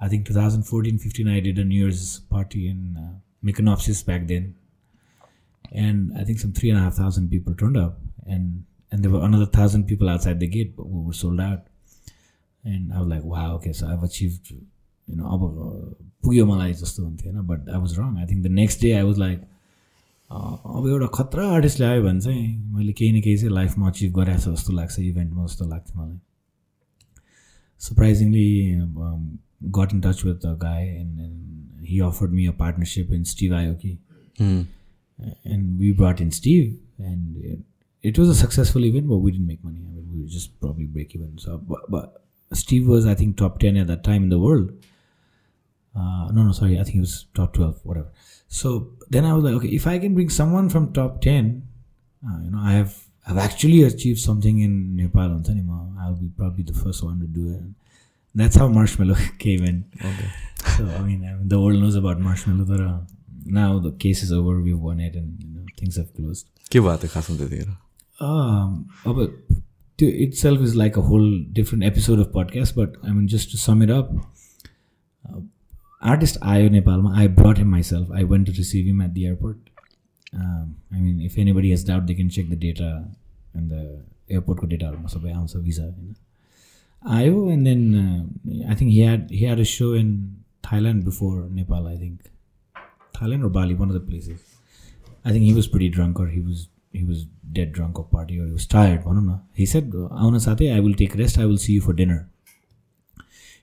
I 0.00 0.08
think 0.08 0.26
2014 0.26 0.98
15 0.98 1.28
I 1.28 1.40
did 1.40 1.58
a 1.58 1.64
New 1.64 1.74
Year's 1.74 2.20
party 2.20 2.68
in 2.68 2.96
uh, 2.96 3.18
Mykonos 3.44 4.04
back 4.06 4.26
then. 4.26 4.54
And 5.73 6.17
I 6.17 6.23
think 6.23 6.39
some 6.39 6.53
three 6.53 6.69
and 6.69 6.79
a 6.79 6.81
half 6.81 6.95
thousand 6.95 7.29
people 7.29 7.55
turned 7.55 7.77
up. 7.77 7.99
And 8.25 8.63
and 8.91 9.03
there 9.03 9.11
were 9.11 9.23
another 9.25 9.45
thousand 9.45 9.85
people 9.85 10.09
outside 10.09 10.39
the 10.39 10.47
gate, 10.47 10.75
but 10.75 10.87
we 10.87 11.03
were 11.05 11.13
sold 11.13 11.39
out. 11.41 11.67
And 12.63 12.93
I 12.93 12.99
was 12.99 13.07
like, 13.07 13.23
wow, 13.23 13.55
okay, 13.55 13.73
so 13.73 13.87
I've 13.87 14.03
achieved, 14.03 14.51
you 14.51 15.15
know, 15.15 15.25
अब 15.35 15.41
पुग्यो 16.25 16.45
मलाई 16.45 16.73
जस्तो 16.73 17.03
हुन्थ्यो 17.03 17.31
होइन 17.31 17.47
but 17.47 17.69
I 17.69 17.79
was 17.79 17.97
wrong 17.99 18.17
I 18.17 18.25
think 18.25 18.43
the 18.43 18.51
next 18.59 18.81
day 18.81 18.91
I 18.99 19.03
was 19.03 19.17
like 19.19 19.41
अब 20.31 20.87
एउटा 20.89 21.07
खतरा 21.17 21.47
artist 21.55 21.79
ल्यायो 21.79 22.03
भने 22.03 22.21
चाहिँ 22.21 22.45
मैले 22.75 22.93
केही 22.99 23.11
न 23.11 23.21
केही 23.21 23.37
चाहिँ 23.37 23.53
लाइफमा 23.53 23.89
अचिभ 23.89 24.13
गरेको 24.19 24.39
छ 24.43 24.53
जस्तो 24.55 24.73
लाग्छ 24.73 24.99
इभेन्टमा 24.99 25.45
जस्तो 25.45 25.67
लाग्थ्यो 25.73 26.01
मलाई 26.01 26.19
surprisingly 27.83 28.79
um, 28.79 29.39
got 29.69 29.91
in 29.91 29.99
touch 30.01 30.23
with 30.23 30.43
a 30.45 30.55
guy 30.57 30.81
and, 30.99 31.19
and 31.19 31.85
he 31.85 31.99
offered 32.01 32.31
me 32.31 32.45
a 32.45 32.53
partnership 32.53 33.11
in 33.11 33.25
Steve. 33.25 33.51
Mm. 34.39 34.65
And 35.43 35.79
we 35.79 35.91
brought 35.91 36.19
in 36.19 36.31
Steve 36.31 36.79
and 36.97 37.63
it, 38.01 38.17
was 38.17 38.29
a 38.29 38.35
successful 38.35 38.83
event, 38.85 39.07
but 39.07 39.17
we 39.17 39.31
didn't 39.31 39.47
make 39.47 39.63
money. 39.63 39.79
I 39.79 39.91
mean, 39.91 40.09
we 40.11 40.21
were 40.21 40.27
just 40.27 40.59
probably 40.59 40.85
break 40.85 41.15
even. 41.15 41.37
So, 41.37 41.57
but, 41.57 41.89
but 41.89 42.23
Steve 42.53 42.87
was, 42.87 43.05
I 43.05 43.15
think, 43.15 43.37
top 43.37 43.59
10 43.59 43.77
at 43.77 43.87
that 43.87 44.03
time 44.03 44.23
in 44.23 44.29
the 44.29 44.39
world. 44.39 44.71
Uh, 45.95 46.29
no, 46.31 46.43
no, 46.43 46.51
sorry. 46.51 46.79
I 46.79 46.83
think 46.83 46.95
he 46.95 46.99
was 46.99 47.27
top 47.33 47.53
12, 47.53 47.79
whatever. 47.83 48.11
So 48.47 48.89
then 49.09 49.25
I 49.25 49.33
was 49.33 49.43
like, 49.43 49.53
okay, 49.55 49.69
if 49.69 49.87
I 49.87 49.99
can 49.99 50.13
bring 50.13 50.29
someone 50.29 50.69
from 50.69 50.91
top 50.93 51.21
10, 51.21 51.67
uh, 52.25 52.39
you 52.41 52.51
know, 52.51 52.59
I 52.59 52.73
have 52.73 53.03
I've 53.25 53.37
actually 53.37 53.83
achieved 53.83 54.19
something 54.19 54.59
in 54.59 54.95
Nepal 54.95 55.21
on 55.21 55.43
Sanima. 55.43 55.95
I'll 55.99 56.15
be 56.15 56.29
probably 56.35 56.63
the 56.63 56.73
first 56.73 57.03
one 57.03 57.19
to 57.19 57.27
do 57.27 57.53
it. 57.53 57.61
That's 58.35 58.55
how 58.55 58.67
Marshmello 58.67 59.17
came 59.39 59.63
in. 59.63 59.85
Okay. 59.95 60.29
So 60.77 60.85
I 60.85 61.01
mean, 61.01 61.23
I 61.25 61.33
mean 61.33 61.47
the 61.47 61.59
world 61.59 61.79
knows 61.79 61.95
about 61.95 62.19
Marshmello. 62.19 62.67
Uh, 62.69 62.99
now 63.44 63.78
the 63.78 63.92
case 63.92 64.22
is 64.22 64.32
over. 64.32 64.60
We've 64.60 64.78
won 64.78 65.00
it, 65.00 65.14
and 65.14 65.42
you 65.42 65.50
know 65.54 65.64
things 65.82 65.96
have 65.96 66.10
closed. 66.14 66.48
के 66.72 66.80
भयो 66.80 66.96
त्यो 67.04 67.10
खासमा 67.14 67.36
त्यतिखेर 67.36 67.76
Um, 68.26 68.72
अब 69.06 69.20
त्यो 69.98 70.08
itself 70.26 70.60
is 70.68 70.74
like 70.82 70.96
a 70.96 71.06
whole 71.10 71.30
different 71.60 71.84
episode 71.90 72.18
of 72.24 72.32
podcast. 72.32 72.74
But 72.80 72.96
I 73.04 73.12
mean, 73.12 73.28
just 73.36 73.50
to 73.52 73.62
sum 73.64 73.82
it 73.86 73.90
up, 73.98 74.12
uh, 75.28 75.40
artist 76.14 76.38
आयो 76.54 76.68
नेपालमा. 76.76 77.16
I 77.24 77.26
brought 77.40 77.58
him 77.64 77.70
myself. 77.78 78.10
I 78.22 78.24
went 78.34 78.46
to 78.52 78.56
receive 78.58 78.86
him 78.92 79.00
at 79.00 79.14
the 79.14 79.26
airport. 79.26 79.58
Um, 80.34 80.76
I 80.92 80.98
mean, 81.00 81.20
if 81.30 81.38
anybody 81.38 81.70
has 81.70 81.84
doubt, 81.84 82.06
they 82.06 82.14
can 82.14 82.28
check 82.38 82.48
the 82.54 82.60
data 82.64 82.88
and 83.54 83.70
the 83.70 83.84
airportको 84.36 84.66
डेटाहरूमा 84.72 85.08
सबै 85.12 85.30
आउँछ 85.32 85.56
भिजा 85.68 85.84
होइन 85.84 86.14
आयो 87.18 87.36
and 87.52 87.66
then 87.68 87.82
uh, 88.00 88.70
I 88.72 88.74
think 88.74 88.90
he 88.90 89.00
had 89.10 89.30
he 89.30 89.44
had 89.50 89.60
a 89.64 89.64
show 89.64 89.92
in 90.00 90.10
Thailand 90.68 91.04
before 91.04 91.48
Nepal. 91.58 91.86
I 91.86 91.96
think 91.96 92.28
Thailand 93.13 93.43
or 93.43 93.49
Bali, 93.49 93.73
one 93.73 93.89
of 93.89 93.93
the 93.93 93.99
places. 93.99 94.41
I 95.25 95.31
think 95.31 95.45
he 95.45 95.53
was 95.53 95.67
pretty 95.67 95.89
drunk, 95.89 96.19
or 96.19 96.27
he 96.27 96.41
was 96.41 96.67
he 96.91 97.03
was 97.03 97.25
dead 97.51 97.71
drunk 97.71 97.97
or 97.97 98.05
party, 98.05 98.39
or 98.39 98.45
he 98.45 98.51
was 98.51 98.67
tired. 98.67 99.03
He 99.53 99.65
said, 99.65 99.91
I 100.11 100.79
will 100.79 100.93
take 100.93 101.15
rest. 101.15 101.37
I 101.37 101.45
will 101.45 101.57
see 101.57 101.73
you 101.73 101.81
for 101.81 101.93
dinner." 101.93 102.29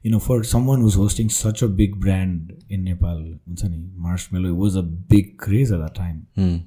You 0.03 0.11
know, 0.11 0.19
for 0.19 0.43
someone 0.43 0.81
who's 0.81 0.95
hosting 0.95 1.29
such 1.29 1.61
a 1.61 1.69
big 1.69 2.01
brand 2.01 2.65
in 2.71 2.85
Nepal, 2.85 3.35
Marshmello, 3.49 4.49
it 4.49 4.57
was 4.57 4.75
a 4.75 4.83
big 4.83 5.37
craze 5.37 5.71
at 5.71 5.81
that 5.81 5.95
time. 5.95 6.27
Mm. 6.39 6.63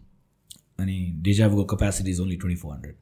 And 0.78 1.24
Deja 1.24 1.50
Vu 1.50 1.66
capacity 1.66 2.12
is 2.12 2.20
only 2.20 2.36
2,400. 2.36 2.96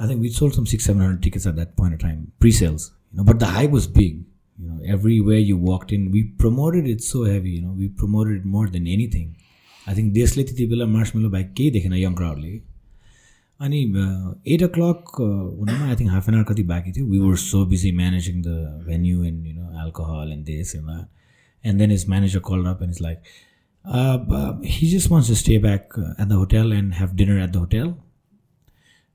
I 0.00 0.06
think 0.08 0.20
we 0.20 0.28
sold 0.30 0.54
some 0.54 0.66
six, 0.66 0.84
700 0.84 1.22
tickets 1.22 1.46
at 1.46 1.54
that 1.54 1.76
point 1.76 1.94
of 1.94 2.00
time, 2.00 2.32
pre 2.40 2.50
sales. 2.50 2.92
You 3.12 3.18
know, 3.18 3.24
but 3.24 3.38
the 3.38 3.46
hype 3.46 3.70
was 3.70 3.86
big 3.86 4.24
You 4.57 4.69
know, 4.69 4.79
everywhere 4.95 5.37
you 5.37 5.57
walked 5.57 5.91
in, 5.91 6.09
we 6.11 6.23
promoted 6.43 6.87
it 6.87 7.01
so 7.01 7.23
heavy. 7.23 7.51
You 7.57 7.61
know, 7.61 7.75
we 7.81 7.89
promoted 7.89 8.37
it 8.37 8.45
more 8.45 8.67
than 8.67 8.87
anything. 8.87 9.35
I 9.87 9.93
think 9.97 10.13
देशले 10.13 10.43
त्यति 10.43 10.65
बेला 10.67 10.85
marshmallow 10.85 11.29
बाहेक 11.29 11.53
केही 11.57 11.71
देखेन 11.71 11.93
young 11.93 12.13
क्राउडले 12.13 12.49
अनि 13.59 13.81
eight 14.53 14.63
ओ 14.63 14.67
clock 14.77 15.11
हुनुमा 15.17 15.85
I 15.89 15.95
think 15.99 16.11
half 16.11 16.29
an 16.29 16.35
hour 16.35 16.43
कति 16.53 16.63
बाँकी 16.71 16.91
थियो 16.97 17.05
we 17.11 17.19
were 17.19 17.35
so 17.43 17.65
busy 17.73 17.91
managing 17.99 18.41
the 18.47 18.55
venue 18.87 19.23
and 19.29 19.45
you 19.47 19.53
know 19.53 19.83
alcohol 19.83 20.31
and 20.31 20.45
this 20.45 20.75
and 20.75 20.87
that 20.87 21.67
and 21.67 21.79
then 21.79 21.91
is 21.91 22.05
manager 22.09 22.39
कल 22.49 22.65
up 22.73 22.83
and 22.83 22.93
is 22.95 23.01
like 23.01 23.35
he 24.75 24.87
just 24.93 25.09
wants 25.09 25.27
to 25.27 25.35
stay 25.35 25.57
back 25.57 25.97
uh, 25.97 26.13
at 26.21 26.27
the 26.29 26.35
hotel 26.35 26.73
and 26.77 26.95
have 26.95 27.15
dinner 27.15 27.39
at 27.39 27.53
the 27.53 27.59
hotel 27.59 27.91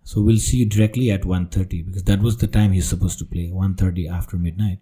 so 0.06 0.22
we'll 0.22 0.38
see 0.38 0.60
you 0.60 0.66
directly 0.66 1.10
at 1.10 1.22
1.30 1.22 1.80
because 1.88 2.04
that 2.04 2.20
was 2.20 2.38
the 2.38 2.46
time 2.46 2.72
he's 2.72 2.88
supposed 2.88 3.18
to 3.18 3.26
play 3.32 3.50
1.30 3.50 4.10
after 4.10 4.36
midnight 4.36 4.78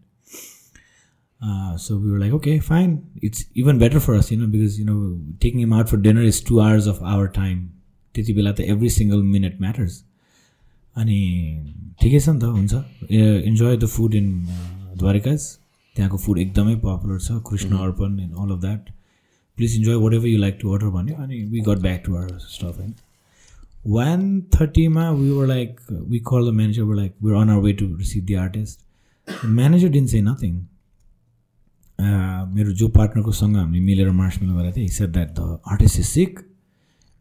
uh, 1.44 1.76
so 1.76 1.96
we 1.96 2.10
were 2.10 2.18
like 2.18 2.32
okay 2.32 2.58
fine 2.60 2.92
it's 3.22 3.44
even 3.54 3.78
better 3.78 4.00
for 4.00 4.14
us 4.14 4.30
you 4.30 4.38
know 4.38 4.46
because 4.46 4.78
you 4.78 4.84
know 4.84 5.00
taking 5.40 5.60
him 5.60 5.72
out 5.72 5.88
for 5.88 5.96
dinner 5.96 6.22
is 6.22 6.40
two 6.40 6.60
hours 6.60 6.86
of 6.86 7.02
our 7.14 7.28
time 7.40 7.60
त्यति 8.14 8.32
बेला 8.34 8.52
त 8.52 8.64
every 8.72 8.88
single 8.92 9.22
minute 9.34 9.60
matters 9.64 9.98
अनि 10.96 11.18
ठिकै 12.00 12.20
छ 12.20 12.28
नि 12.28 12.40
त 12.40 12.44
हुन्छ 12.44 12.72
enjoy 13.50 13.76
the 13.76 13.86
food 13.92 14.14
in 14.14 14.30
Dwarika's 15.02 15.44
त्यहाँको 15.96 16.16
food 16.24 16.38
एकदमै 16.38 16.74
पपुलर 16.84 17.18
छ 17.26 17.36
कृष्ण 17.50 17.78
अर्पण 17.84 18.18
and 18.20 18.34
all 18.42 18.50
of 18.54 18.60
that 18.60 18.90
please 19.58 19.76
enjoy 19.76 19.96
watt 20.02 20.14
ever 20.14 20.26
you 20.28 20.38
like 20.38 20.58
to 20.62 20.72
order 20.72 20.88
भन्यो 20.96 21.16
अनि 21.24 21.42
we 21.52 21.60
got 21.68 21.78
back 21.86 22.02
to 22.06 22.16
our 22.16 22.38
stuff 22.56 22.78
होइन 22.78 22.94
वान 23.96 24.26
थर्टीमा 24.54 25.10
we 25.10 25.30
were 25.30 25.46
like 25.46 25.80
we 25.92 26.18
call 26.32 26.50
the 26.50 26.54
manager 26.54 26.82
were 26.90 26.96
like 26.96 27.14
we 27.24 27.40
on 27.40 27.50
our 27.50 27.62
way 27.64 27.72
to 27.82 27.86
receive 27.96 28.26
the 28.30 28.38
artist 28.44 29.46
manager 29.46 29.88
didn't 29.98 30.06
say 30.06 30.20
nothing 30.22 30.60
मेरो 32.00 32.72
जो 32.72 32.88
पार्टनरको 32.88 33.32
सँग 33.32 33.56
हामीले 33.56 33.84
मिलेर 33.84 34.10
मार्समेल 34.20 34.50
गरेको 34.52 34.76
थिएँ 34.76 34.88
said 34.98 35.10
that 35.10 35.30
the 35.38 35.58
artist 35.72 35.98
is 35.98 36.06
sick 36.06 36.40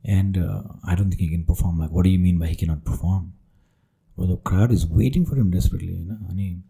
and 0.06 0.38
uh, 0.38 0.62
I 0.86 0.96
don't 0.96 1.10
think 1.10 1.22
he 1.22 1.30
can 1.30 1.44
perform. 1.44 1.80
Like, 1.80 1.92
what 1.92 2.04
do 2.04 2.10
you 2.10 2.20
mean 2.20 2.38
by 2.40 2.48
he 2.48 2.56
cannot 2.56 2.86
perform? 2.86 3.34
Well, 4.16 4.28
the 4.28 4.38
crowd 4.38 4.72
is 4.72 4.86
waiting 4.86 5.26
for 5.26 5.36
him 5.36 5.52
desperately. 5.52 5.94
You 5.94 6.06
know, 6.06 6.18
I 6.30 6.34
mean, 6.34 6.64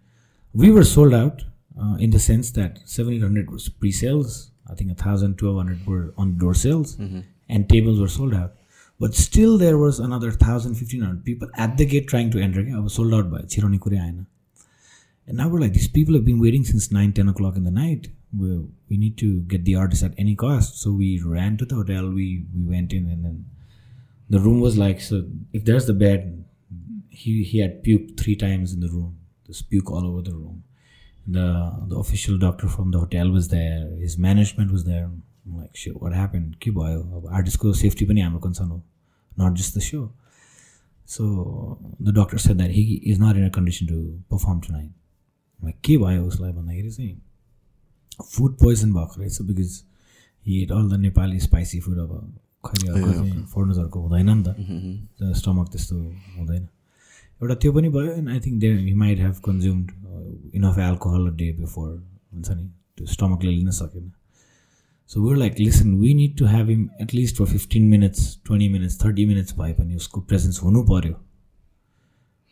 we 0.53 0.71
were 0.71 0.83
sold 0.83 1.13
out 1.13 1.43
uh, 1.79 1.95
in 1.99 2.09
the 2.11 2.19
sense 2.19 2.51
that 2.51 2.79
700 2.85 3.51
was 3.51 3.69
pre-sales. 3.69 4.51
I 4.69 4.75
think 4.75 4.89
1,000, 4.89 5.41
1,200 5.41 5.87
were 5.87 6.13
on 6.17 6.37
door 6.37 6.53
sales, 6.53 6.95
and 7.47 7.67
tables 7.69 7.99
were 7.99 8.07
sold 8.07 8.33
out. 8.33 8.53
But 8.99 9.15
still, 9.15 9.57
there 9.57 9.77
was 9.77 9.99
another 9.99 10.27
1,000, 10.29 10.73
1,500 10.73 11.23
people 11.25 11.49
at 11.55 11.77
the 11.77 11.85
gate 11.85 12.07
trying 12.07 12.29
to 12.31 12.39
enter. 12.39 12.61
I 12.75 12.79
was 12.79 12.93
sold 12.93 13.13
out 13.13 13.31
by 13.31 13.39
Chironi 13.39 13.81
Kure 13.81 13.95
Aina. 13.95 14.27
And 15.27 15.37
now 15.37 15.47
we're 15.47 15.59
like, 15.59 15.73
these 15.73 15.87
people 15.87 16.15
have 16.15 16.25
been 16.25 16.39
waiting 16.39 16.63
since 16.63 16.91
9, 16.91 17.13
10 17.13 17.29
o'clock 17.29 17.55
in 17.55 17.63
the 17.63 17.71
night. 17.71 18.07
We, 18.35 18.65
we 18.89 18.97
need 18.97 19.17
to 19.19 19.41
get 19.41 19.63
the 19.65 19.75
artist 19.75 20.03
at 20.03 20.13
any 20.17 20.35
cost. 20.35 20.81
So 20.81 20.91
we 20.91 21.21
ran 21.23 21.57
to 21.57 21.65
the 21.65 21.75
hotel, 21.75 22.09
we, 22.09 22.45
we 22.55 22.63
went 22.63 22.93
in, 22.93 23.07
and 23.07 23.23
then 23.23 23.45
the 24.29 24.39
room 24.39 24.59
was 24.59 24.77
like, 24.77 25.01
so 25.01 25.25
if 25.53 25.65
there's 25.65 25.85
the 25.85 25.93
bed, 25.93 26.45
he, 27.09 27.43
he 27.43 27.59
had 27.59 27.83
puked 27.83 28.19
three 28.19 28.35
times 28.35 28.73
in 28.73 28.79
the 28.79 28.89
room. 28.89 29.17
There's 29.45 29.61
puke 29.61 29.91
all 29.91 30.05
over 30.07 30.21
the 30.21 30.33
room. 30.33 30.63
The, 31.27 31.75
the 31.87 31.97
official 31.97 32.37
doctor 32.37 32.67
from 32.67 32.91
the 32.91 32.99
hotel 32.99 33.29
was 33.29 33.49
there, 33.49 33.87
his 33.99 34.17
management 34.17 34.71
was 34.71 34.85
there. 34.85 35.11
I'm 35.49 35.61
like, 35.61 35.75
shit, 35.75 35.99
what 36.01 36.13
happened? 36.13 36.57
के 36.61 36.71
भयो 36.71 37.01
अब 37.17 37.27
आर्टिस्टको 37.33 37.73
safety 37.73 38.05
पनि 38.05 38.21
हाम्रो 38.21 38.39
concern 38.39 38.69
हो 38.69 38.81
not 39.41 39.57
just 39.57 39.77
the 39.77 39.81
so 39.81 40.01
so 41.15 41.25
the 42.01 42.13
doctor 42.17 42.37
said 42.45 42.57
that 42.57 42.71
he 42.71 42.83
is 43.11 43.21
not 43.21 43.37
in 43.37 43.45
a 43.45 43.49
condition 43.55 43.87
to 43.87 44.01
perform 44.31 44.59
to 44.65 44.73
night 44.73 44.91
के 45.84 45.96
भयो 45.98 46.24
उसलाई 46.24 46.52
भन्दाखेरि 46.52 46.90
चाहिँ 46.90 47.16
फुड 48.24 48.56
पोइजन 48.58 48.92
भएको 48.92 49.20
रहेछ 49.20 49.42
because 49.42 49.82
he 50.46 50.62
ate 50.62 50.72
all 50.72 50.88
the 50.90 51.00
Nepali 51.00 51.40
spicy 51.40 51.80
food 51.80 51.98
अब 51.98 52.12
अर्को 52.64 53.12
चाहिँ 53.12 53.44
फर्नर्सहरूको 53.44 54.00
हुँदैन 54.00 54.30
नि 54.30 54.42
त 55.20 55.34
स्टमक 55.36 55.68
त्यस्तो 55.68 55.96
हुँदैन 56.36 56.68
एउटा 57.40 57.54
त्यो 57.54 57.72
पनि 57.72 57.88
भयो 57.88 58.12
end 58.12 58.28
I 58.28 58.40
think 58.40 58.60
they 58.60 58.72
he 58.74 58.94
might 58.94 59.18
have 59.18 59.40
consumed 59.44 59.90
enough 60.54 60.78
alcohol 60.80 61.30
day 61.36 61.52
before 61.52 61.90
हुन्छ 62.32 62.50
नि 62.50 62.64
त्यो 62.96 63.06
स्टमकले 63.06 63.50
लिन 63.50 63.70
सकेन 63.72 64.12
so 65.10 65.22
were 65.22 65.36
like 65.36 65.58
listen 65.58 65.94
we 65.94 66.14
need 66.14 66.36
to 66.38 66.46
have 66.46 66.68
him 66.68 66.88
at least 67.00 67.36
for 67.36 67.46
fifteen 67.46 67.88
minutes 67.88 68.38
twenty 68.46 68.68
minutes 68.68 69.04
thirty 69.04 69.26
minutes 69.26 69.58
भए 69.58 69.72
पनि 69.72 69.96
उसको 69.96 70.20
प्रेजेन्स 70.22 70.62
हुनु 70.62 70.82
पऱ्यो 70.82 71.14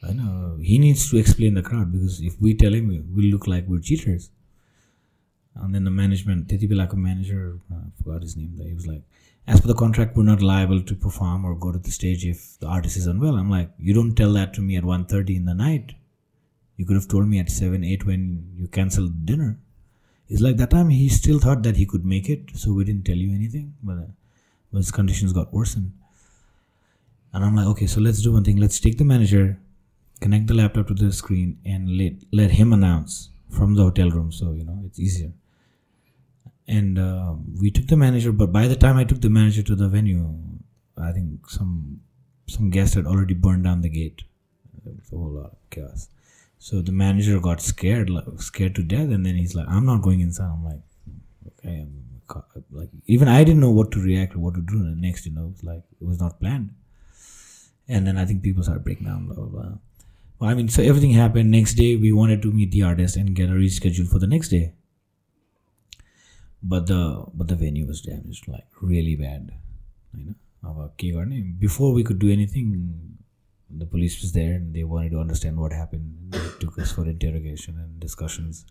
And 0.03 0.21
uh, 0.21 0.57
he 0.61 0.79
needs 0.79 1.09
to 1.11 1.17
explain 1.17 1.55
the 1.55 1.63
crowd 1.63 1.93
because 1.93 2.21
if 2.21 2.41
we 2.41 2.55
tell 2.55 2.75
him, 2.75 2.89
we 3.15 3.31
look 3.31 3.47
like 3.47 3.67
we're 3.69 3.79
cheaters. 3.79 4.31
And 5.55 5.75
then 5.75 5.85
the 5.85 5.91
management, 5.91 6.49
Tetibilaka 6.49 6.95
manager, 6.95 7.59
uh, 7.71 7.75
manager, 7.75 7.93
forgot 8.03 8.23
his 8.23 8.37
name, 8.37 8.59
he 8.65 8.75
was 8.75 8.87
like, 8.87 9.03
as 9.47 9.61
for 9.61 9.67
the 9.67 9.75
contract, 9.75 10.17
we're 10.17 10.23
not 10.23 10.41
liable 10.41 10.83
to 10.83 10.95
perform 10.95 11.45
or 11.45 11.55
go 11.55 11.73
to 11.73 11.79
the 11.79 11.91
stage 11.91 12.25
if 12.25 12.59
the 12.61 12.67
artist 12.67 12.97
is 12.97 13.07
unwell. 13.07 13.37
I'm 13.37 13.51
like, 13.51 13.71
you 13.79 13.93
don't 13.93 14.15
tell 14.15 14.33
that 14.33 14.55
to 14.55 14.61
me 14.61 14.77
at 14.77 14.85
1.30 14.85 15.37
in 15.37 15.45
the 15.45 15.55
night. 15.55 15.95
You 16.77 16.87
could 16.87 16.97
have 16.97 17.09
told 17.09 17.29
me 17.29 17.39
at 17.39 17.51
7, 17.51 17.85
8 17.85 18.07
when 18.07 18.55
you 18.57 18.69
canceled 18.69 19.27
dinner. 19.27 19.59
It's 20.29 20.41
like 20.41 20.57
that 20.57 20.71
time 20.71 20.89
he 20.89 21.09
still 21.09 21.39
thought 21.39 21.63
that 21.65 21.77
he 21.77 21.87
could 21.87 22.05
make 22.05 22.29
it, 22.29 22.51
so 22.55 22.73
we 22.73 22.85
didn't 22.85 23.05
tell 23.05 23.17
you 23.17 23.35
anything. 23.35 23.75
But, 23.83 23.99
uh, 23.99 24.77
his 24.77 24.91
conditions 24.91 25.33
got 25.33 25.53
worsened. 25.53 25.93
And 27.33 27.45
I'm 27.45 27.55
like, 27.55 27.67
okay, 27.67 27.87
so 27.87 28.01
let's 28.01 28.23
do 28.23 28.33
one 28.33 28.45
thing. 28.45 28.57
Let's 28.57 28.81
take 28.81 28.97
the 28.97 29.05
manager 29.05 29.59
connect 30.23 30.47
the 30.47 30.55
laptop 30.55 30.87
to 30.89 30.95
the 30.95 31.13
screen 31.13 31.59
and 31.65 31.97
let 31.99 32.13
let 32.41 32.51
him 32.59 32.73
announce 32.73 33.31
from 33.57 33.75
the 33.75 33.83
hotel 33.83 34.11
room 34.11 34.31
so 34.33 34.53
you 34.53 34.65
know 34.65 34.81
it's 34.87 34.99
easier. 34.99 35.33
And 36.69 36.99
uh, 36.99 37.35
we 37.61 37.71
took 37.71 37.87
the 37.89 37.97
manager 37.97 38.33
but 38.33 38.53
by 38.53 38.67
the 38.69 38.77
time 38.77 38.97
i 38.97 39.05
took 39.05 39.21
the 39.21 39.31
manager 39.39 39.63
to 39.71 39.75
the 39.75 39.89
venue 39.89 40.23
i 41.09 41.11
think 41.17 41.51
some 41.51 41.73
some 42.55 42.71
guest 42.77 42.95
had 42.95 43.07
already 43.07 43.35
burned 43.35 43.65
down 43.65 43.81
the 43.83 43.89
gate. 43.89 44.23
It 44.87 44.95
was 44.97 45.13
a 45.13 45.17
whole 45.17 45.33
lot 45.41 45.53
of 45.53 45.71
chaos. 45.71 46.09
So 46.59 46.81
the 46.83 46.93
manager 46.93 47.41
got 47.41 47.61
scared 47.61 48.11
like, 48.11 48.25
scared 48.39 48.75
to 48.77 48.83
death 48.83 49.11
and 49.17 49.27
then 49.27 49.37
he's 49.43 49.55
like 49.55 49.69
i'm 49.69 49.87
not 49.93 50.03
going 50.03 50.21
inside. 50.21 50.51
I'm 50.55 50.65
like 50.65 50.83
okay 51.49 51.77
I'm, 51.81 51.99
like 52.71 52.91
even 53.07 53.29
i 53.29 53.45
didn't 53.45 53.61
know 53.61 53.77
what 53.79 53.91
to 53.93 54.01
react 54.11 54.37
or 54.37 54.39
what 54.39 54.55
to 54.55 54.63
do. 54.75 54.79
Next 55.07 55.27
you 55.27 55.35
know 55.39 55.49
it's 55.53 55.65
like 55.65 55.83
it 56.01 56.07
was 56.13 56.21
not 56.21 56.39
planned. 56.41 56.71
And 57.89 58.07
then 58.07 58.17
i 58.17 58.25
think 58.25 58.43
people 58.43 58.63
started 58.63 58.85
breaking 58.85 59.09
down 59.09 59.27
blah 59.27 59.37
blah 59.37 59.53
blah 59.57 59.73
I 60.43 60.55
mean, 60.55 60.69
so 60.69 60.83
everything 60.83 61.13
happened. 61.13 61.51
Next 61.51 61.75
day, 61.75 61.97
we 61.97 62.13
wanted 62.13 62.43
to 62.43 62.53
meet 62.53 62.73
the 62.73 62.83
artist 62.83 63.17
and 63.17 63.35
get 63.35 63.49
a 63.49 63.53
reschedule 63.53 64.09
for 64.09 64.19
the 64.19 64.27
next 64.27 64.49
day. 64.49 64.75
But 66.63 66.87
the 66.87 67.27
but 67.35 67.49
the 67.49 67.57
venue 67.57 67.87
was 67.87 68.01
damaged, 68.03 68.49
like 68.49 68.67
really 68.81 69.17
bad. 69.17 69.53
You 70.17 70.35
know, 70.63 70.91
before 71.59 71.93
we 71.93 72.05
could 72.05 72.19
do 72.19 72.31
anything, 72.31 73.19
the 73.71 73.87
police 73.87 74.21
was 74.21 74.33
there 74.33 74.55
and 74.55 74.75
they 74.75 74.85
wanted 74.85 75.11
to 75.11 75.19
understand 75.19 75.57
what 75.59 75.73
happened. 75.73 76.15
They 76.31 76.39
took 76.61 76.79
us 76.79 76.93
for 76.93 77.09
interrogation 77.09 77.79
and 77.79 77.99
discussions. 77.99 78.65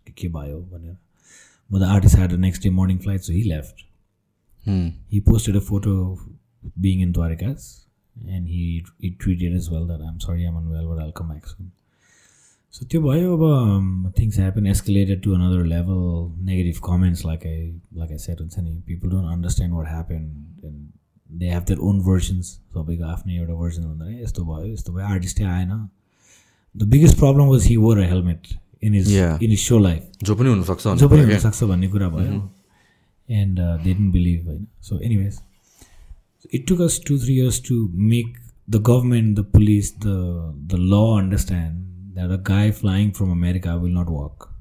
But 1.69 1.79
the 1.79 1.85
artist 1.85 2.15
had 2.15 2.31
a 2.31 2.37
next 2.37 2.59
day 2.59 2.69
morning 2.69 2.99
flight, 2.99 3.23
so 3.23 3.33
he 3.33 3.49
left. 3.49 3.83
Hmm. 4.65 4.89
He 5.09 5.21
posted 5.21 5.55
a 5.55 5.61
photo 5.61 6.13
of 6.13 6.19
being 6.79 7.01
in 7.01 7.11
Dwarika's 7.13 7.87
Dwarikas 8.10 8.36
and 8.36 8.46
he, 8.48 8.84
he 9.00 9.10
tweeted 9.10 9.56
as 9.56 9.70
well 9.70 9.86
that 9.86 10.00
I'm 10.00 10.20
sorry 10.20 10.44
I'm 10.44 10.56
unwell 10.56 10.88
but 10.88 11.02
I'll 11.04 11.12
come 11.12 11.28
back 11.28 11.46
soon. 11.46 11.72
So 12.70 12.86
त्यो 12.86 13.00
भयो 13.00 13.36
अब 13.36 13.42
um, 13.42 14.12
things 14.12 14.36
happen 14.36 14.64
escalated 14.64 15.22
to 15.22 15.34
another 15.34 15.66
level 15.66 16.32
negative 16.42 16.82
comments 16.82 17.24
like 17.24 17.46
I 17.46 17.72
like 17.92 18.12
I 18.12 18.16
said 18.16 18.38
हुन्छ 18.38 18.58
नि 18.58 18.82
people 18.86 19.08
don't 19.08 19.24
understand 19.24 19.74
what 19.74 19.86
happened 19.86 20.32
and 20.62 20.92
they 21.40 21.46
have 21.46 21.64
their 21.66 21.80
own 21.80 22.02
versions 22.02 22.60
सबैको 22.74 23.04
आफ्नै 23.04 23.36
एउटा 23.36 23.54
version 23.62 23.84
हुँदैन 23.84 24.22
यस्तो 24.22 24.44
भयो 24.44 24.72
यस्तो 24.72 24.92
भयो 24.92 25.06
आर्टिस्टै 25.06 25.44
आएन 25.44 25.88
the 26.74 26.86
biggest 26.86 27.18
problem 27.18 27.48
was 27.48 27.64
he 27.64 27.78
wore 27.78 27.98
a 27.98 28.06
helmet 28.06 28.56
in 28.82 28.92
his 28.92 29.10
Yeah. 29.12 29.38
in 29.40 29.50
his 29.50 29.60
show 29.60 29.78
life 29.88 30.04
जो 30.24 30.34
पनि 30.36 30.48
हुनसक्छ 30.48 30.86
जो 30.86 31.08
भन्ने 31.08 31.08
पनि 31.08 31.08
कुरा 31.08 31.26
क्या। 31.26 31.38
हुनसक्छ 31.38 31.64
भन्ने 31.64 31.88
कुरा 31.88 32.08
भयो 32.08 32.50
एन्ड 33.30 33.58
दे 33.58 33.94
डिन्ट 33.94 34.12
बिलिभ 34.12 34.46
होइन 34.46 34.66
so 34.80 34.98
anyways 34.98 35.38
it 36.49 36.67
took 36.67 36.79
us 36.79 36.99
two 36.99 37.17
three 37.17 37.35
years 37.35 37.59
to 37.61 37.89
make 37.93 38.37
the 38.67 38.79
government, 38.79 39.35
the 39.35 39.43
police, 39.43 39.91
the 39.91 40.53
the 40.67 40.77
law 40.77 41.17
understand 41.17 41.87
that 42.13 42.31
a 42.31 42.37
guy 42.37 42.71
flying 42.71 43.11
from 43.11 43.31
America 43.31 43.77
will 43.77 43.89
not 43.89 44.09
walk 44.09 44.51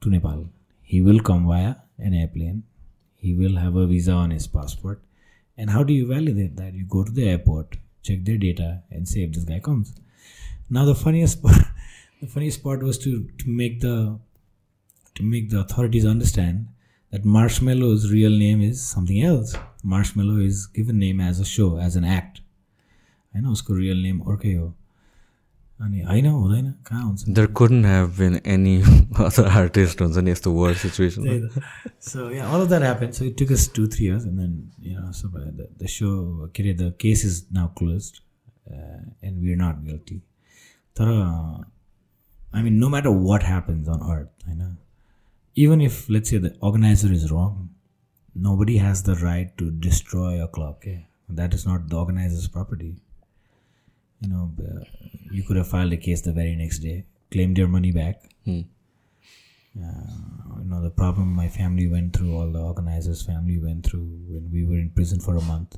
to 0.00 0.10
Nepal. 0.10 0.48
He 0.82 1.00
will 1.00 1.20
come 1.20 1.46
via 1.46 1.76
an 1.98 2.14
airplane. 2.14 2.62
He 3.14 3.34
will 3.34 3.56
have 3.56 3.76
a 3.76 3.86
visa 3.86 4.12
on 4.12 4.30
his 4.30 4.46
passport. 4.46 5.02
And 5.56 5.70
how 5.70 5.82
do 5.82 5.92
you 5.92 6.06
validate 6.06 6.56
that? 6.56 6.74
You 6.74 6.84
go 6.84 7.02
to 7.02 7.10
the 7.10 7.28
airport, 7.28 7.76
check 8.02 8.24
their 8.24 8.38
data, 8.38 8.82
and 8.90 9.08
say 9.08 9.22
if 9.22 9.32
this 9.32 9.44
guy 9.44 9.58
comes. 9.58 9.92
Now 10.70 10.84
the 10.84 10.94
funniest 10.94 11.42
part, 11.42 11.56
the 12.20 12.26
funniest 12.26 12.62
part 12.62 12.82
was 12.82 12.98
to, 12.98 13.28
to 13.38 13.48
make 13.48 13.80
the 13.80 14.18
to 15.16 15.22
make 15.24 15.50
the 15.50 15.58
authorities 15.60 16.06
understand 16.06 16.68
that 17.10 17.24
Marshmello's 17.24 18.12
real 18.12 18.30
name 18.30 18.62
is 18.62 18.80
something 18.86 19.20
else. 19.20 19.56
Marshmello 19.84 20.44
is 20.44 20.66
given 20.66 20.98
name 20.98 21.20
as 21.20 21.40
a 21.40 21.44
show, 21.44 21.78
as 21.78 21.96
an 21.96 22.04
act. 22.04 22.40
I 23.34 23.40
know 23.40 23.50
his 23.50 23.62
real 23.68 23.96
name 23.96 24.22
orkay 24.26 24.58
ho. 24.58 24.74
I 25.80 26.20
know, 26.20 26.50
I 26.50 26.60
know. 26.60 27.14
There 27.28 27.46
couldn't 27.46 27.84
have 27.84 28.16
been 28.16 28.38
any 28.38 28.82
other 29.16 29.46
artist 29.46 30.02
on 30.02 30.10
the 30.10 30.22
the 30.42 30.50
world 30.50 30.76
situation. 30.76 31.50
so 32.00 32.30
yeah, 32.30 32.50
all 32.50 32.60
of 32.60 32.68
that 32.70 32.82
happened. 32.82 33.14
So 33.14 33.24
it 33.24 33.36
took 33.36 33.52
us 33.52 33.68
two, 33.68 33.86
three 33.86 34.06
years, 34.06 34.24
and 34.24 34.36
then 34.36 34.72
you 34.80 34.98
know, 35.00 35.12
so 35.12 35.28
the, 35.28 35.86
show, 35.86 36.40
okay, 36.46 36.72
the 36.72 36.90
case 36.92 37.22
is 37.22 37.46
now 37.52 37.68
closed, 37.76 38.20
uh, 38.68 39.02
and 39.22 39.40
we're 39.40 39.56
not 39.56 39.84
guilty. 39.84 40.22
But, 40.96 41.06
I 42.52 42.62
mean, 42.62 42.80
no 42.80 42.88
matter 42.88 43.12
what 43.12 43.44
happens 43.44 43.88
on 43.88 44.02
earth, 44.02 44.30
you 44.48 44.56
know, 44.56 44.72
even 45.54 45.80
if 45.80 46.10
let's 46.10 46.28
say 46.30 46.38
the 46.38 46.56
organizer 46.60 47.12
is 47.12 47.30
wrong, 47.30 47.70
nobody 48.38 48.78
has 48.78 49.02
the 49.02 49.16
right 49.16 49.56
to 49.58 49.70
destroy 49.70 50.42
a 50.42 50.48
club. 50.48 50.76
Okay? 50.78 51.06
That 51.28 51.54
is 51.54 51.66
not 51.66 51.88
the 51.88 51.96
organizer's 51.96 52.48
property. 52.48 52.96
You 54.20 54.28
know, 54.30 54.52
uh, 54.58 54.84
you 55.30 55.42
could 55.42 55.56
have 55.56 55.68
filed 55.68 55.92
a 55.92 55.96
case 55.96 56.22
the 56.22 56.32
very 56.32 56.56
next 56.56 56.78
day, 56.80 57.04
claimed 57.30 57.58
your 57.58 57.68
money 57.68 57.92
back, 57.92 58.22
Hmm. 58.44 58.60
you 59.74 60.64
know 60.70 60.82
the 60.82 60.90
problem 60.90 61.28
my 61.32 61.48
family 61.48 61.86
went 61.86 62.16
through 62.16 62.34
all 62.36 62.50
the 62.50 62.60
organizers 62.60 63.20
family 63.22 63.58
went 63.58 63.86
through 63.86 64.06
when 64.32 64.50
we 64.50 64.64
were 64.64 64.78
in 64.84 64.90
prison 64.90 65.20
for 65.20 65.36
a 65.36 65.42
month 65.42 65.76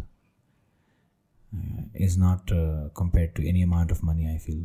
uh, 1.57 1.83
is 1.95 2.17
not 2.17 2.51
uh, 2.53 2.89
compared 2.95 3.35
to 3.35 3.49
any 3.49 3.63
amount 3.63 3.91
of 3.91 4.03
money 4.03 4.29
i 4.35 4.39
feel 4.39 4.63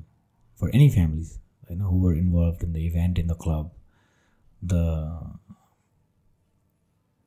for 0.55 0.69
any 0.73 0.89
families 0.89 1.39
you 1.69 1.75
know 1.75 1.89
who 1.89 1.99
were 2.05 2.13
involved 2.13 2.63
in 2.63 2.73
the 2.73 2.85
event 2.85 3.17
in 3.23 3.27
the 3.27 3.39
club 3.45 3.71
the 4.61 4.83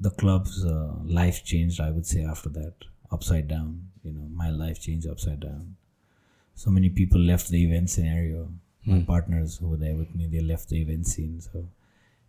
the 0.00 0.10
club's 0.10 0.64
uh, 0.64 0.92
life 1.04 1.44
changed 1.44 1.80
i 1.80 1.90
would 1.90 2.06
say 2.06 2.24
after 2.24 2.48
that. 2.50 2.74
Upside 3.10 3.48
down 3.48 3.88
you 4.04 4.12
know 4.12 4.26
my 4.32 4.50
life 4.50 4.80
changed 4.80 5.08
upside 5.08 5.40
down. 5.40 5.76
So 6.54 6.70
many 6.70 6.90
people 6.90 7.20
left 7.20 7.48
the 7.48 7.64
event 7.64 7.90
scenario. 7.90 8.52
My 8.84 9.00
partners 9.02 9.58
who 9.58 9.68
were 9.68 9.76
there 9.76 9.96
with 9.96 10.14
me 10.14 10.26
they 10.26 10.40
left 10.40 10.68
the 10.68 10.80
event 10.80 11.06
scene. 11.06 11.40
So 11.40 11.66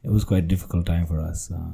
it 0.03 0.09
was 0.09 0.23
quite 0.23 0.45
a 0.45 0.47
difficult 0.47 0.85
time 0.85 1.05
for 1.05 1.19
us 1.19 1.51
uh, 1.51 1.71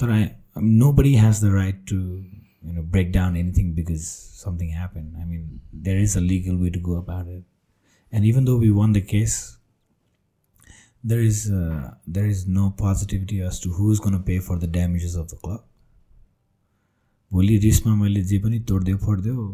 but 0.00 0.10
I, 0.10 0.34
um, 0.56 0.78
nobody 0.78 1.14
has 1.16 1.40
the 1.40 1.52
right 1.52 1.86
to 1.86 2.24
you 2.62 2.72
know 2.72 2.82
break 2.82 3.12
down 3.12 3.36
anything 3.36 3.72
because 3.74 4.08
something 4.08 4.70
happened. 4.70 5.14
I 5.20 5.24
mean, 5.24 5.60
there 5.72 5.98
is 5.98 6.16
a 6.16 6.20
legal 6.20 6.56
way 6.56 6.70
to 6.70 6.78
go 6.78 6.96
about 6.96 7.26
it, 7.26 7.44
and 8.10 8.24
even 8.24 8.46
though 8.46 8.56
we 8.56 8.70
won 8.70 8.92
the 8.92 9.02
case, 9.02 9.58
there 11.11 11.23
is 11.29 11.39
uh, 11.61 11.91
there 12.17 12.29
is 12.33 12.45
no 12.57 12.65
positivity 12.81 13.39
as 13.49 13.59
to 13.65 13.71
who 13.79 13.91
is 13.95 13.99
going 14.05 14.17
to 14.17 14.23
pay 14.29 14.37
for 14.49 14.57
the 14.65 14.69
damages 14.79 15.15
of 15.23 15.27
the 15.33 15.39
club. 15.47 15.63
भोलि 17.31 17.57
रिसमा 17.59 17.95
मैले 17.95 18.21
जे 18.31 18.37
पनि 18.39 18.59
तोडिदियो 18.69 18.97
फोडिदियो 18.97 19.45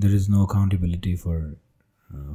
there 0.00 0.14
is 0.14 0.28
no 0.30 0.44
accountability 0.46 1.14
for 1.22 1.38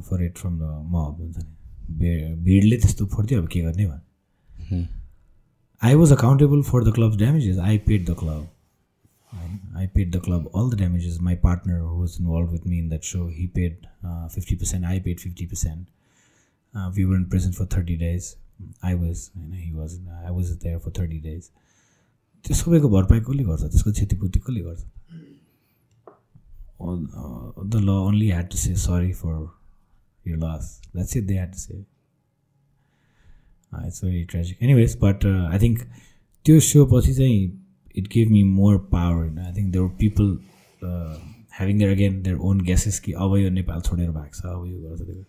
for 0.08 0.22
it 0.24 0.38
from 0.38 0.58
the 0.58 0.70
mob 0.94 1.16
हुन्छ 1.20 1.36
नि 1.38 1.96
भे 2.00 2.12
भिडले 2.48 2.76
त्यस्तो 2.84 3.06
फोडिदियो 3.14 3.42
अब 3.42 3.48
के 3.52 3.60
गर्ने 3.62 3.86
भने 3.86 4.86
I 5.82 5.94
was 5.98 6.12
accountable 6.14 6.62
for 6.68 6.78
the 6.86 6.92
club's 6.94 7.16
damages. 7.18 7.58
I 7.72 7.74
paid 7.88 8.06
the 8.06 8.14
club. 8.22 8.46
I- 9.42 9.82
I 9.82 9.86
paid 9.98 10.08
the 10.16 10.20
club 10.24 10.48
all 10.52 10.70
the 10.72 10.78
damages. 10.80 11.18
My 11.26 11.34
partner, 11.44 11.76
who 11.82 11.98
was 11.98 12.16
involved 12.22 12.54
with 12.56 12.64
me 12.72 12.78
in 12.84 12.88
that 12.94 13.04
show, 13.10 13.26
he 13.36 13.44
paid 13.58 13.86
uh, 14.04 14.26
50%. 14.36 14.88
I 14.94 14.98
paid 15.04 15.22
50%. 15.26 15.84
We 16.75 17.03
were 17.03 17.15
in 17.15 17.25
prison 17.25 17.55
for 17.55 17.65
thirty 17.77 17.95
days 17.95 18.35
I 18.83 18.93
was 18.93 19.29
होइन 19.37 19.53
he 19.53 19.71
was 19.71 19.99
I 20.07 20.31
was 20.31 20.51
there 20.51 20.77
for 20.77 20.91
thirty 20.99 21.19
days 21.19 21.49
त्यो 22.45 22.55
सबैको 22.55 22.89
भरपाई 22.89 23.19
कसले 23.19 23.43
गर्छ? 23.43 23.61
त्यसको 23.61 23.91
क्षतिपूर्ति 23.91 24.39
कसले 24.39 24.61
गर्छ? 24.61 24.83
The 27.65 27.75
law 27.75 27.89
only 27.89 28.29
had 28.29 28.49
to 28.49 28.57
से 28.57 28.75
sorry 28.75 29.11
for 29.13 29.33
your 30.25 30.35
loss 30.35 30.79
that's 30.95 31.17
it 31.17 31.23
they 31.23 31.33
had 31.33 31.51
to 31.51 31.59
say 31.59 31.83
it's 33.87 34.03
very 34.05 34.23
tragic 34.23 34.63
anyways 34.63 34.97
but 35.01 35.25
I 35.25 35.59
think 35.59 35.79
त्यो 36.45 36.59
सोपछि 36.59 37.13
चाहिँ 37.13 37.39
it 37.95 38.07
give 38.07 38.31
me 38.31 38.43
more 38.43 38.77
power 38.91 39.15
होइन 39.15 39.37
I 39.39 39.53
think 39.53 39.71
their 39.71 39.87
people 39.99 40.37
having 40.81 41.79
their 41.79 41.91
again 41.91 42.21
their 42.23 42.35
own 42.41 42.61
guesses 42.61 42.99
कि 42.99 43.11
अब 43.11 43.37
यो 43.37 43.49
नेपाल 43.49 43.81
छोडेर 43.81 44.11
भएको 44.11 44.41
छ 44.41 44.45
अब 44.45 44.65
यो 44.65 44.79
गर्छ 44.79 45.01
त्यो 45.01 45.23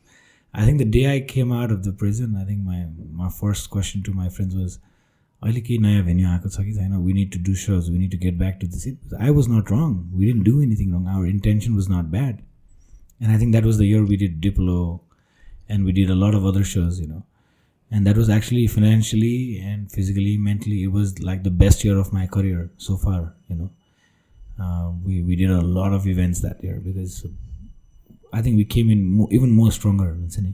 गर्छ 0.53 0.59
आई 0.59 0.67
think 0.67 0.81
the 0.81 0.87
day 0.91 1.03
I 1.05 1.19
came 1.33 1.53
out 1.53 1.71
of 1.71 1.79
the 1.87 1.95
prison 2.03 2.35
I 2.35 2.45
think 2.45 2.65
my 2.65 2.83
my 3.21 3.29
first 3.39 3.71
question 3.71 4.01
to 4.01 4.13
my 4.13 4.29
friends 4.37 4.55
was 4.55 4.77
अहिले 5.43 5.61
केही 5.61 5.79
नयाँ 5.79 6.03
भेन्यू 6.03 6.27
आएको 6.27 6.49
छ 6.49 6.65
कि 6.65 6.73
छैन 6.73 6.97
we 7.05 7.13
need 7.13 7.31
to 7.33 7.39
do 7.49 7.55
shows 7.63 7.89
we 7.89 7.97
need 7.97 8.11
to 8.11 8.17
get 8.27 8.37
back 8.37 8.59
to 8.61 8.67
this 8.67 8.87
it 8.87 9.13
I 9.21 9.29
was 9.39 9.49
not 9.49 9.71
रङ 9.71 9.95
we 10.13 10.31
didn't 10.31 10.45
do 10.45 10.61
anything 10.61 10.93
रङ 10.93 11.07
our 11.07 11.27
intention 11.27 11.73
was 11.73 11.89
not 11.91 12.11
bad 12.17 12.37
And 13.21 13.31
I 13.31 13.37
think 13.37 13.51
that 13.53 13.65
was 13.65 13.77
the 13.77 13.85
year 13.85 14.03
we 14.03 14.17
did 14.17 14.39
Diplo 14.41 15.01
and 15.67 15.85
we 15.85 15.91
did 15.91 16.09
a 16.09 16.15
lot 16.15 16.33
of 16.33 16.45
other 16.45 16.63
shows, 16.63 16.99
you 16.99 17.07
know. 17.07 17.25
And 17.91 18.05
that 18.05 18.15
was 18.15 18.29
actually 18.29 18.67
financially 18.67 19.59
and 19.59 19.91
physically, 19.91 20.37
mentally, 20.37 20.83
it 20.83 20.91
was 20.91 21.19
like 21.19 21.43
the 21.43 21.49
best 21.49 21.83
year 21.83 21.97
of 21.97 22.13
my 22.13 22.27
career 22.27 22.69
so 22.77 22.97
far, 22.97 23.33
you 23.47 23.55
know. 23.55 23.69
Uh, 24.61 24.91
we, 25.03 25.21
we 25.21 25.35
did 25.35 25.49
a 25.49 25.61
lot 25.61 25.93
of 25.93 26.07
events 26.07 26.41
that 26.41 26.63
year 26.63 26.81
I 28.36 28.42
think 28.44 28.56
we 28.60 28.64
came 28.76 28.90
in 28.94 29.02
mo- 29.16 29.28
even 29.38 29.50
more 29.58 29.70
stronger. 29.78 30.08
हुन्छ 30.12 30.38
नि 30.38 30.52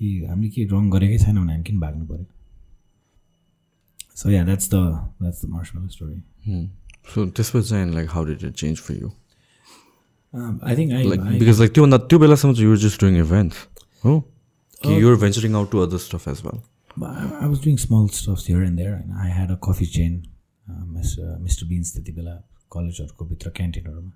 कि 0.00 0.10
हामीले 0.28 0.48
के 0.54 0.64
रङ 0.72 0.90
गरेकै 0.90 1.18
छैन 1.24 1.36
भने 1.38 1.52
हामी 1.52 1.64
किन 1.70 1.80
भाग्नु 1.80 2.04
पऱ्यो 2.06 2.26
so 4.16 4.30
yeah 4.30 4.44
that's 4.44 4.68
the 4.70 4.76
that's 5.22 5.44
the 5.44 5.48
Marshmello 5.50 5.88
story 5.96 6.18
so 7.14 7.26
त्यसपछि 7.38 7.68
चाहिँ 7.68 7.92
like 7.94 8.10
how 8.10 8.24
did 8.24 8.44
it 8.44 8.54
change 8.64 8.80
for 8.88 8.94
you 9.02 9.10
I 10.68 10.76
think 10.76 10.92
I 10.92 11.38
because 11.38 11.58
like 11.60 11.72
त्योभन्दा 11.74 11.98
त्यो 12.10 12.18
बेलासम्म 12.18 12.54
चाहिँ 12.54 12.68
युर 12.68 12.78
जस्ट 12.84 13.00
डुइङ 13.00 13.16
इभेन्ट्स 13.20 13.56
हो 14.04 14.18
कि 14.84 15.02
you're 15.02 15.16
venturing 15.24 15.54
out 15.62 15.70
to 15.72 15.78
other 15.86 15.98
stuff 16.08 16.28
as 16.28 16.42
well 16.46 16.60
But 16.96 17.12
I, 17.18 17.26
I 17.44 17.46
was 17.50 17.60
doing 17.64 17.76
small 17.82 18.08
stuff 18.16 18.40
here 18.46 18.62
and 18.64 18.78
there, 18.78 18.94
and 18.94 19.12
I 19.26 19.28
had 19.34 19.52
a 19.52 19.54
coffee 19.66 19.86
chain, 19.92 20.16
uh, 20.66 20.80
Mr. 20.96 21.28
Mr. 21.44 21.68
Beans 21.68 21.92
त्यति 21.92 22.12
बेला 22.16 22.34
कलेजहरूको 22.74 23.24
भित्र 23.28 23.50
क्यान्टिनहरूमा 23.58 24.10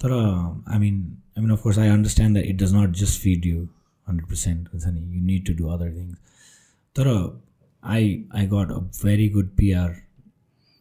तर 0.00 0.12
आई 0.12 0.78
mean 0.78 1.00
I 1.38 1.42
mean 1.42 1.50
of course 1.52 1.78
I 1.78 1.88
understand 1.88 2.36
that 2.36 2.50
it 2.50 2.62
does 2.62 2.74
not 2.74 2.96
just 2.96 3.20
feed 3.22 3.46
you 3.46 3.62
hundred 4.06 4.28
percent 4.28 4.68
हुन्छ 4.72 4.86
नि 4.86 5.00
you 5.16 5.22
need 5.24 5.46
to 5.46 5.54
do 5.54 5.68
other 5.76 5.94
things 5.96 6.16
तर 6.96 7.10
I 7.82 8.12
I 8.34 8.46
got 8.46 8.72
a 8.72 8.78
very 9.02 9.28
good 9.30 9.48
PR 9.56 9.96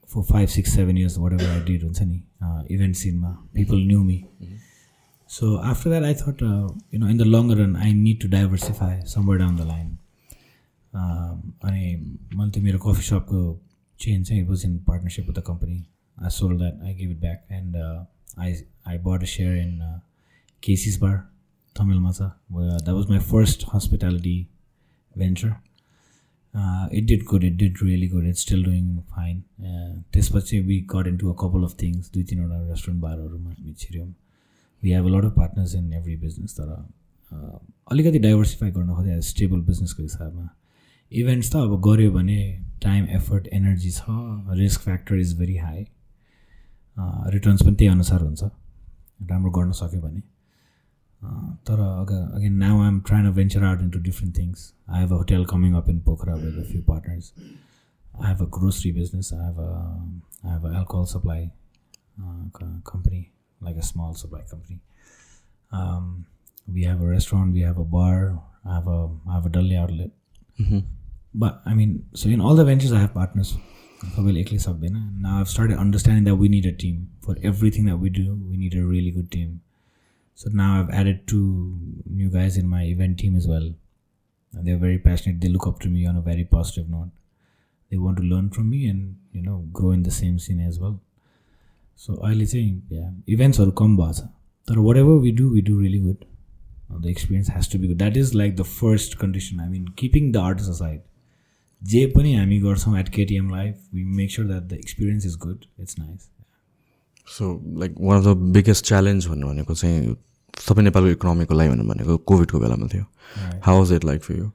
for 0.10 0.24
five 0.32 0.50
six 0.50 0.76
seven 0.76 0.98
years 0.98 1.18
watt 1.18 1.34
ever 1.34 1.50
I 1.50 1.64
did 1.66 1.84
हुन्छ 1.84 2.02
नि 2.02 2.22
event 2.76 2.96
सिनमा 2.96 3.38
people 3.54 3.86
knew 3.88 4.04
me 4.04 4.24
So 5.30 5.60
after 5.64 5.90
that, 5.90 6.04
I 6.04 6.14
thought, 6.14 6.42
uh, 6.44 6.70
you 6.92 7.00
know, 7.00 7.08
in 7.08 7.18
the 7.18 7.26
longer 7.26 7.56
run, 7.56 7.76
I 7.76 7.92
need 7.92 8.22
to 8.22 8.28
diversify 8.28 9.04
somewhere 9.04 9.40
down 9.40 9.56
the 9.56 9.66
line. 9.66 9.98
Um, 10.94 11.38
अनि 11.66 11.86
मैले 12.36 12.52
त्यो 12.52 12.62
मेरो 12.64 12.80
coffee 12.80 13.02
सपको 13.02 13.40
chain 14.00 14.24
चाहिँ 14.24 14.42
it 14.42 14.50
was 14.50 14.66
in 14.66 14.78
partnership 14.88 15.28
with 15.28 15.36
the 15.36 15.44
company 15.48 15.78
I 16.18 16.30
sold 16.36 16.58
that 16.58 16.84
I 16.84 16.94
give 16.96 17.12
it 17.12 17.20
back 17.20 17.48
and 17.52 17.76
I 18.39 18.51
I 18.87 18.97
bought 18.99 19.23
a 19.23 19.27
share 19.27 19.55
in 19.57 19.81
uh, 19.83 19.99
Casey's 20.63 20.99
Bar, 20.99 21.17
Tamil 21.77 21.99
Masa. 22.01 22.29
That 22.85 22.95
was 22.95 23.09
my 23.09 23.19
first 23.19 23.65
hospitality 23.65 24.49
venture. 25.17 25.57
It 26.91 27.07
did 27.07 27.25
good. 27.27 27.45
It 27.45 27.57
did 27.57 27.83
really 27.83 28.09
good. 28.09 28.25
It's 28.25 28.41
still 28.41 28.63
doing 28.63 28.87
fine. 29.15 29.43
त्यसपछि 30.13 30.61
we 30.67 30.81
got 30.95 31.07
into 31.07 31.31
a 31.31 31.35
couple 31.35 31.65
of 31.65 31.75
things. 31.83 32.11
दुई 32.15 32.23
तिनवटा 32.31 32.61
restaurant 32.69 33.03
बारहरूमा 33.03 33.51
हामी 33.51 33.75
छिर्यौँ 33.83 34.07
we 34.83 34.93
have 34.93 35.07
a 35.07 35.17
lot 35.17 35.25
of 35.25 35.35
partners 35.37 35.75
in 35.75 35.93
every 35.93 36.17
business 36.17 36.57
तर 36.61 36.71
अलिकति 37.93 38.19
diversify 38.29 38.71
गर्न 38.71 38.95
खोजेँ 38.95 39.21
stable 39.33 39.61
बिजनेसको 39.73 40.03
हिसाबमा 40.03 40.49
इभेन्ट्स 41.13 41.53
त 41.53 41.57
अब 41.57 41.81
गऱ्यो 41.89 42.11
भने 42.13 42.41
time, 42.81 43.07
effort, 43.19 43.47
एनर्जी 43.53 43.91
छ 43.91 44.59
risk 44.59 44.85
factor 44.89 45.17
is 45.17 45.33
very 45.33 45.57
high. 45.57 45.87
Returns 47.34 47.62
पनि 47.64 47.76
त्यही 47.76 47.92
अनुसार 47.92 48.22
हुन्छ 48.22 48.44
राम्रो 49.32 49.52
गर्न 49.60 49.72
सक्यो 49.82 50.02
भने 50.02 50.22
Uh, 51.24 51.50
तर 51.68 51.80
अग 51.80 52.10
अगेन 52.36 52.54
नाउ 52.62 52.80
आइम 52.84 53.00
ट्राइन 53.08 53.26
a 53.28 53.30
venture 53.36 53.64
out 53.64 53.82
into 53.82 54.00
different 54.08 54.38
things 54.38 54.64
I 54.90 55.00
have 55.02 55.12
a 55.14 55.18
hotel 55.18 55.46
coming 55.52 55.74
up 55.82 55.90
in 55.90 56.00
Pokhara 56.08 56.34
with 56.36 56.58
a 56.60 56.64
few 56.72 56.82
partners 56.88 57.32
I 58.14 58.26
have 58.30 58.42
a 58.42 58.48
grocery 58.56 58.90
business. 58.96 59.30
I 59.36 59.38
have 59.44 59.60
a 59.68 59.70
I 60.48 60.50
have 60.56 60.66
a 60.70 60.72
alcohol 60.80 61.06
supply 61.12 61.38
uh, 62.24 62.42
co- 62.58 62.82
company, 62.90 63.22
like 63.62 63.80
a 63.84 63.86
small 63.92 64.12
supply 64.20 64.42
company. 64.52 64.78
Um, 65.72 66.10
we 66.76 66.84
have 66.90 67.02
a 67.02 67.08
restaurant. 67.14 67.56
We 67.60 67.64
have 67.70 67.80
a 67.80 67.88
bar. 67.96 68.18
I 68.66 68.76
have 68.76 68.92
a 68.98 69.00
I 69.30 69.34
have 69.38 69.48
a 69.52 69.54
deli 69.56 69.80
outlet. 69.86 70.12
But 71.36 71.64
I 71.66 71.78
mean, 71.80 71.96
so 72.14 72.30
in 72.30 72.44
all 72.50 72.62
the 72.62 72.68
ventures, 72.72 72.94
I 72.94 73.02
have 73.06 73.16
partners. 73.16 73.56
Now 75.21 75.41
I've 75.41 75.49
started 75.49 75.79
understanding 75.79 76.25
that 76.25 76.37
we 76.37 76.49
need 76.49 76.67
a 76.67 76.73
team 76.73 77.11
for 77.21 77.37
everything 77.43 77.87
that 77.87 77.97
we 77.97 78.11
do. 78.11 78.39
We 78.49 78.57
need 78.57 78.75
a 78.75 78.85
really 78.85 79.11
good 79.11 79.31
team. 79.31 79.61
So 80.35 80.51
now 80.53 80.81
I've 80.81 80.91
added 80.91 81.27
two 81.27 81.77
new 82.07 82.31
guys 82.31 82.57
in 82.57 82.69
my 82.69 82.85
event 82.85 83.19
team 83.19 83.35
as 83.37 83.49
well. 83.49 83.75
And 84.53 84.67
they're 84.67 84.79
very 84.79 84.99
passionate. 84.99 85.41
They 85.41 85.49
look 85.49 85.67
up 85.67 85.81
to 85.81 85.89
me 85.89 86.07
on 86.07 86.17
a 86.17 86.21
very 86.21 86.45
positive 86.45 86.89
note. 86.89 87.11
They 87.91 87.97
want 87.97 88.19
to 88.19 88.23
learn 88.23 88.51
from 88.51 88.71
me 88.71 88.87
and 88.89 89.17
you 89.33 89.43
know 89.43 89.67
grow 89.73 89.91
in 89.91 90.05
the 90.05 90.11
same 90.11 90.39
scene 90.39 90.61
as 90.61 90.79
well. 90.79 91.01
So 91.97 92.21
I 92.23 92.35
think 92.45 92.85
yeah, 92.89 93.11
events 93.27 93.59
are 93.59 93.71
combats. 93.73 94.23
That 94.67 94.79
whatever 94.79 95.17
we 95.17 95.33
do, 95.33 95.51
we 95.51 95.61
do 95.61 95.79
really 95.79 95.99
good. 95.99 96.25
The 97.01 97.09
experience 97.09 97.49
has 97.49 97.67
to 97.69 97.79
be 97.79 97.89
good. 97.89 97.99
That 97.99 98.17
is 98.17 98.35
like 98.35 98.57
the 98.57 98.65
first 98.65 99.19
condition. 99.19 99.61
I 99.61 99.69
mean, 99.69 99.89
keeping 99.97 100.33
the 100.33 100.39
artist 100.39 100.71
aside 100.71 101.03
जे 101.83 102.07
पनि 102.17 102.35
हामी 102.35 102.59
गर्छौँ 102.61 102.99
at 103.01 103.09
KTM 103.09 103.51
life 103.51 103.75
we 103.95 104.05
make 104.17 104.31
sure 104.33 104.47
that 104.49 104.63
the 104.63 104.73
experience 104.75 105.27
is 105.27 105.37
good 105.43 105.65
it's 105.81 105.99
nice 105.99 106.29
so 107.29 107.45
like 107.81 107.95
one 108.01 108.19
of 108.19 108.25
the 108.25 108.53
biggest 108.53 108.85
challenge 108.87 109.27
भन्नु 109.27 109.49
भनेको 109.49 109.75
चाहिँ 109.75 110.17
सबै 110.67 110.83
नेपालको 110.83 111.11
इकोनोमीको 111.11 111.55
लागि 111.55 111.71
भन्नु 111.71 111.85
भनेको 111.89 112.17
कोभिडको 112.29 112.61
बेलामा 112.61 112.87
थियो। 112.95 113.05
How 113.65 113.79
was 113.79 113.93
it 113.93 114.05
like 114.05 114.23
for 114.23 114.35
you 114.37 114.51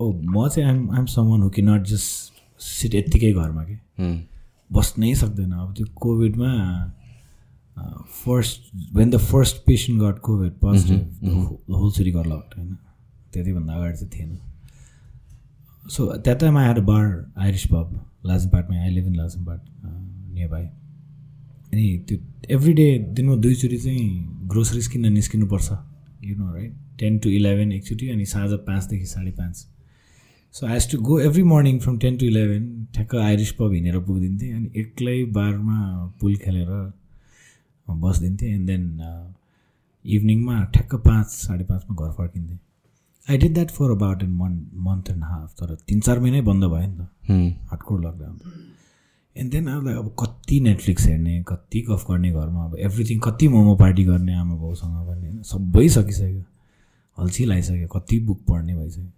ओ 0.00 0.12
म 0.12 0.48
चाहिँ 0.48 0.68
आइम 0.70 0.90
आइम 0.94 1.06
समन 1.06 1.42
हु 1.42 1.50
कि 1.50 1.62
नट 1.62 1.86
जस्ट 1.86 2.60
सिट 2.60 2.94
यत्तिकै 2.94 3.32
घरमा 3.32 3.64
कि? 3.64 3.76
बस्नै 4.72 5.14
सक्दैन। 5.14 5.52
अब 5.52 5.74
त्यो 5.76 5.86
कोभिडमा 5.96 6.52
first 8.24 8.60
when 8.94 9.10
the 9.10 9.16
first 9.24 9.56
patient 9.66 10.00
got 10.02 10.18
covid 10.20 10.52
positive 10.60 11.72
whole 11.72 11.90
city 11.92 12.10
got 12.12 12.26
locked 12.26 12.58
होइन? 12.58 12.76
त्यतिभन्दा 13.32 13.74
अगाडि 13.74 13.96
चाहिँ 13.96 14.10
थिएन। 14.14 14.38
So 15.86 16.06
had 16.06 16.78
a 16.78 16.82
bar 16.84 17.04
Irish 17.42 17.66
pub 17.66 17.94
लाजमपाटमै 18.26 18.78
I 18.78 18.90
live 18.90 19.06
in 19.06 19.14
Lazimpat 19.16 19.60
near 19.84 20.48
by 20.48 20.64
अनि 20.64 21.86
त्यो 22.08 22.18
एभ्री 22.56 22.72
डे 22.72 22.86
दिनमा 23.16 23.36
दुईचोटि 23.36 23.78
चाहिँ 23.78 24.08
ग्रोसरिज 24.50 24.86
किन्न 24.88 25.12
निस्किनुपर्छ 25.12 25.72
you 26.24 26.36
know 26.36 26.52
right 26.54 26.74
ten 26.98 27.18
to 27.18 27.28
eleven 27.30 27.72
एकचोटि 27.72 28.08
अनि 28.10 28.24
साँझ 28.26 28.50
पाँचदेखि 28.68 29.06
साढे 29.06 29.30
पाँच। 29.30 29.66
So 30.54 30.66
I 30.66 30.72
has 30.72 30.90
to 30.90 30.98
go 31.08 31.18
every 31.20 31.42
morning 31.44 31.78
from 31.80 31.98
ten 31.98 32.16
to 32.18 32.26
eleven 32.26 32.86
ठ्याक्क 32.94 33.14
आइरिस 33.16 33.52
पब 33.58 33.72
हिँडेर 33.72 33.98
पुगिदिन्थेँ 34.00 34.52
अनि 34.54 34.70
एक्लै 34.80 35.24
बारमा 35.32 35.78
पुल 36.20 36.36
खेलेर 36.44 36.70
बसिदिन्थेँ 37.86 38.54
एन्ड 38.54 38.66
देन 38.66 38.84
इभिनिङमा 40.04 40.62
ठ्याक्क 40.74 40.94
पाँच 41.06 41.26
साढे 41.26 41.64
पाँचमा 41.64 42.06
घर 42.06 42.12
फर्किन्थेँ। 42.12 42.58
I 43.28 43.38
did 43.38 43.54
that 43.54 43.70
for 43.70 43.90
about 43.90 44.22
an 44.22 44.30
month 44.34 44.74
month 44.86 45.10
and 45.10 45.24
half 45.24 45.54
तर 45.60 45.74
तिन 45.88 46.00
चार 46.00 46.18
महिनै 46.20 46.40
बन्द 46.42 46.64
भयो 46.64 46.86
नि 46.86 46.96
त। 46.96 47.00
हार्डकोर 47.70 48.00
लकडाउन 48.00 48.38
एन्ड 49.36 49.50
देन 49.52 49.66
अब 49.68 49.88
अब 49.88 50.14
कति 50.20 50.60
नेटफ्लिक्स 50.60 51.06
हेर्ने 51.06 51.42
कति 51.48 51.80
गफ 51.88 52.04
गर्ने 52.10 52.30
घरमा 52.32 52.64
अब 52.64 52.76
एभ्रिथिङ 52.78 53.18
कति 53.24 53.48
मोमो 53.48 53.74
पार्टी 53.76 54.04
गर्ने 54.04 54.34
आमा 54.34 54.54
बाउसँग 54.56 55.06
पनि 55.08 55.26
होइन। 55.26 55.42
सबै 55.42 55.88
सकिसक्यो। 55.88 56.42
अल्छी 57.18 57.44
लगाइसक्यो 57.44 57.88
कति 57.88 58.18
बुक 58.26 58.40
पढ्ने 58.48 58.74
भइसक्यो। 58.76 59.10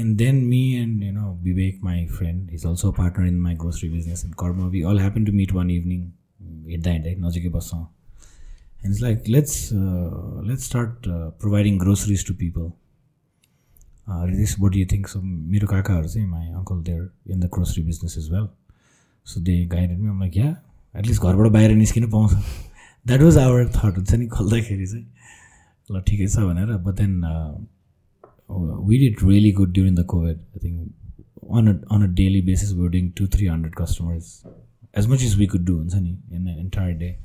And 0.00 0.16
then 0.16 0.36
me 0.44 0.62
and 0.74 1.02
you 1.02 1.12
know 1.12 1.32
Vivek 1.44 1.80
my 1.84 2.04
friend 2.08 2.50
is 2.54 2.66
also 2.66 2.90
partner 2.98 3.26
in 3.26 3.40
my 3.40 3.54
grocery 3.62 3.88
business 3.90 4.24
and 4.24 4.34
Karma 4.42 4.66
we 4.70 4.82
all 4.82 4.98
happen 4.98 5.24
to 5.24 5.32
meet 5.32 5.52
one 5.52 5.70
evening 5.70 6.02
हिँड्दा 6.68 6.90
हिँड्दै 6.90 7.14
नजिकै 7.20 7.48
बस्छौँ। 7.56 7.80
And 7.80 8.90
it's 8.90 9.02
like 9.02 9.28
let's 9.28 9.68
let's 9.72 10.64
start 10.66 11.08
providing 11.40 11.78
groceries 11.78 12.26
to 12.26 12.34
people 12.34 12.70
रिदिस 14.09 14.55
but 14.59 14.75
you 14.75 14.85
think 14.91 15.07
so 15.07 15.21
मेरो 15.21 15.67
काकाहरू 15.67 16.07
चाहिँ 16.07 16.27
my 16.27 16.47
uncle 16.51 16.81
there 16.83 17.31
in 17.31 17.39
the 17.39 17.49
grocery 17.53 17.83
business 17.83 18.17
is 18.17 18.31
well 18.31 18.47
so 19.27 19.41
they 19.41 19.55
guided 19.67 19.99
me 19.99 20.19
like 20.19 20.37
yeah 20.37 20.49
at least 20.95 21.21
घरबाट 21.21 21.51
बाहिर 21.51 21.75
निस्किनु 21.75 22.07
पाउँछ 22.09 22.33
द्याट 23.05 23.21
वाज 23.21 23.37
आवर 23.37 23.67
थट 23.69 23.95
हुन्छ 23.95 24.13
नि 24.13 24.27
खोल्दाखेरि 24.29 24.87
चाहिँ 24.87 25.05
ल 25.89 26.01
ठिकै 26.01 26.27
छ 26.27 26.45
भनेर 26.45 26.77
but 26.81 26.95
then 26.95 27.21
we 28.83 28.97
did 28.99 29.23
really 29.23 29.51
good 29.53 29.73
during 29.73 29.95
the 29.95 30.05
covid 30.05 30.37
I 30.37 30.59
think 30.63 30.93
on 31.51 31.67
a 31.67 31.73
on 31.95 32.03
a 32.03 32.13
daily 32.15 32.41
basis 32.43 32.71
we 32.73 32.87
डिङ 32.89 33.09
to 33.11 33.27
three 33.27 33.47
hundred 33.47 33.75
customers 33.75 34.41
as 34.97 35.07
much 35.07 35.23
as 35.23 35.37
we 35.37 35.47
could 35.47 35.65
do 35.65 35.77
हुन्छ 35.77 35.95
नि 35.95 36.17
in 36.31 36.47
entire 36.49 36.97
day 36.97 37.17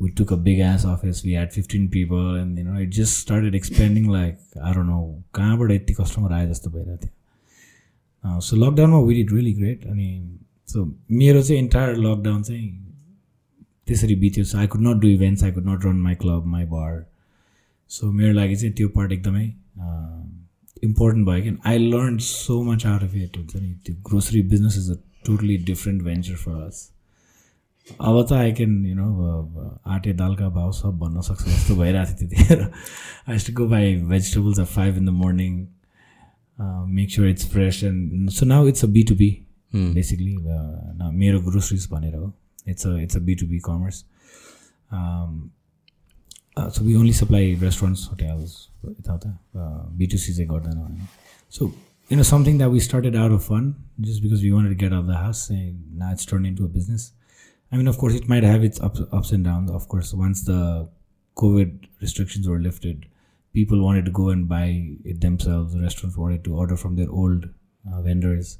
we 0.00 0.10
took 0.18 0.30
a 0.30 0.36
big 0.36 0.60
ass 0.60 0.84
office 0.84 1.22
we 1.24 1.32
had 1.32 1.52
15 1.52 1.88
people 1.88 2.34
and 2.40 2.58
you 2.58 2.64
know 2.64 2.76
it 2.80 2.90
just 2.98 3.18
started 3.18 3.54
expanding 3.54 4.08
like 4.08 4.38
i 4.62 4.72
don't 4.72 4.90
know 4.90 5.04
कहाँबाट 5.34 5.70
यति 5.70 5.94
customer 5.94 6.32
आए 6.32 6.48
जस्तो 6.48 6.70
भइरहेको 6.70 7.06
थियो 7.06 8.40
सो 8.40 8.56
लकडाउनमा 8.56 8.98
we 9.06 9.14
did 9.14 9.32
really 9.32 9.52
great 9.54 9.86
अनि 9.86 10.10
सो 10.68 10.84
मेरो 11.12 11.42
चाहिँ 11.42 11.62
इन्टायर 11.62 11.96
लकडाउन 11.96 12.42
चाहिँ 12.42 12.68
त्यसरी 13.88 14.14
बित्यो 14.22 14.44
सो 14.44 14.58
I 14.58 14.66
could 14.74 14.80
not 14.86 15.00
do 15.02 15.08
events 15.08 15.44
I 15.44 15.52
could 15.52 15.68
not 15.68 15.84
run 15.86 15.96
my 16.06 16.14
club 16.22 16.46
माई 16.54 16.64
बार 16.74 17.04
सो 17.90 18.10
मेरो 18.12 18.32
लागि 18.32 18.56
चाहिँ 18.56 18.74
त्यो 18.74 18.88
पार्ट 18.96 19.12
एकदमै 19.12 19.44
इम्पोर्टेन्ट 20.84 21.26
भयो 21.26 21.42
कि 21.42 21.56
I 21.66 21.78
learn 21.88 22.18
so 22.26 22.62
much 22.62 22.86
out 22.86 23.02
of 23.02 23.14
it 23.16 23.36
हुन्छ 23.36 23.56
नि 23.56 23.74
त्यो 23.86 23.94
grocery 24.08 24.42
business 24.54 24.76
is 24.78 24.90
a 24.90 24.96
totally 25.26 25.56
different 25.72 26.02
venture 26.02 26.34
फर 26.44 26.60
अस 26.62 26.88
अब 27.87 28.25
त 28.29 28.33
आई 28.33 28.51
क्यान 28.57 28.85
यु 28.85 28.95
नो 28.95 29.05
आटे 29.93 30.13
दालका 30.13 30.49
भाउ 30.49 30.71
सब 30.71 30.97
भन्न 30.99 31.21
सक्छ 31.21 31.43
जस्तो 31.47 31.75
भइरहेको 31.75 32.13
थियो 32.19 32.29
त्यतिखेर। 32.29 32.61
I 33.29 33.37
to 33.47 33.53
go 33.53 33.67
buy 33.69 33.95
vegetables 34.11 34.59
of 34.59 34.73
five 34.75 34.97
in 34.97 35.05
the 35.05 35.09
morning 35.09 35.53
make 36.95 37.11
sure 37.11 37.27
it's 37.29 37.47
fresh 37.51 37.83
and 37.83 38.29
so 38.29 38.45
now 38.45 38.67
it's 38.67 38.83
a 38.85 38.87
B 38.87 39.03
to 39.03 39.15
B 39.15 39.29
basically 39.75 40.35
मेरो 41.17 41.39
ग्रोसरिज 41.49 41.87
भनेर 41.91 42.15
हो। 42.15 42.33
It's 42.67 42.87
a 42.87 42.97
it's 42.97 43.17
a 43.17 43.19
B 43.19 43.35
to 43.35 43.47
B 43.47 43.59
commerce 43.65 44.03
so 46.75 46.83
we 46.85 46.95
only 46.95 47.13
supply 47.13 47.53
restaurants 47.61 48.07
hotels 48.11 48.55
यताउता 48.85 49.29
B 49.97 50.07
to 50.07 50.17
C 50.17 50.33
चाहिँ 50.33 50.49
गर्दैन 50.49 50.77
होइन 50.77 51.07
सो 51.51 51.73
that 52.59 52.71
we 52.71 52.79
started 52.79 53.15
out 53.15 53.31
of 53.31 53.43
fun 53.43 53.67
just 54.07 54.21
because 54.23 54.41
we 54.45 54.49
wanted 54.53 54.71
to 54.73 54.79
get 54.85 54.91
out 54.93 55.03
of 55.03 55.07
the 55.07 55.19
house 55.19 55.43
and 55.49 55.99
now 55.99 56.09
it's 56.15 56.25
turned 56.31 56.47
into 56.49 56.65
a 56.65 56.71
business 56.79 57.03
i 57.73 57.77
mean 57.77 57.87
of 57.91 57.97
course 57.97 58.15
it 58.15 58.27
might 58.29 58.43
have 58.43 58.63
its 58.63 58.79
ups, 58.81 59.01
ups 59.11 59.31
and 59.31 59.43
downs 59.43 59.71
of 59.71 59.87
course 59.87 60.13
once 60.13 60.43
the 60.45 60.89
covid 61.35 61.87
restrictions 62.01 62.47
were 62.47 62.59
lifted 62.59 63.05
people 63.53 63.83
wanted 63.83 64.05
to 64.05 64.11
go 64.11 64.29
and 64.29 64.47
buy 64.47 64.67
it 65.03 65.21
themselves 65.21 65.79
restaurants 65.85 66.17
wanted 66.17 66.43
to 66.43 66.55
order 66.55 66.77
from 66.83 66.95
their 66.95 67.09
old 67.09 67.47
uh, 67.91 68.01
vendors 68.01 68.57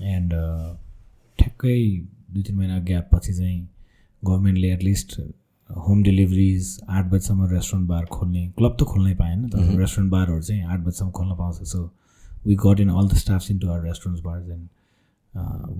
end 0.00 0.34
ठ्याक्कै 1.39 1.79
दुई 2.33 2.43
तिन 2.43 2.55
महिना 2.55 2.77
gap 2.89 3.09
पछि 3.13 3.33
चाहिँ 3.33 3.59
गभर्मेन्टले 4.23 4.71
at least 4.73 5.19
home 5.69 6.03
डेलिभरिज 6.03 6.67
आठ 6.89 7.05
बजीसम्म 7.11 7.49
restaurant 7.51 7.87
बार 7.89 8.05
खोल्ने 8.15 8.47
क्लब 8.57 8.77
त 8.79 8.83
खोल्नै 8.91 9.13
पाएन 9.15 9.47
तर 9.49 9.77
रेस्टुरेन्ट 9.79 10.11
बारहरू 10.11 10.41
चाहिँ 10.41 10.63
आठ 10.63 10.79
बजीसम्म 10.79 11.11
खोल्न 11.11 11.35
पाउँछ। 11.37 11.63
So 11.69 11.83
we 12.47 12.55
got 12.65 12.79
in 12.79 12.89
all 12.89 13.07
the 13.09 13.15
staffs 13.23 13.51
in 13.51 13.59
to 13.59 13.67
our 13.67 13.85
restaurants 13.87 14.23
bars 14.25 14.49
and 14.49 14.67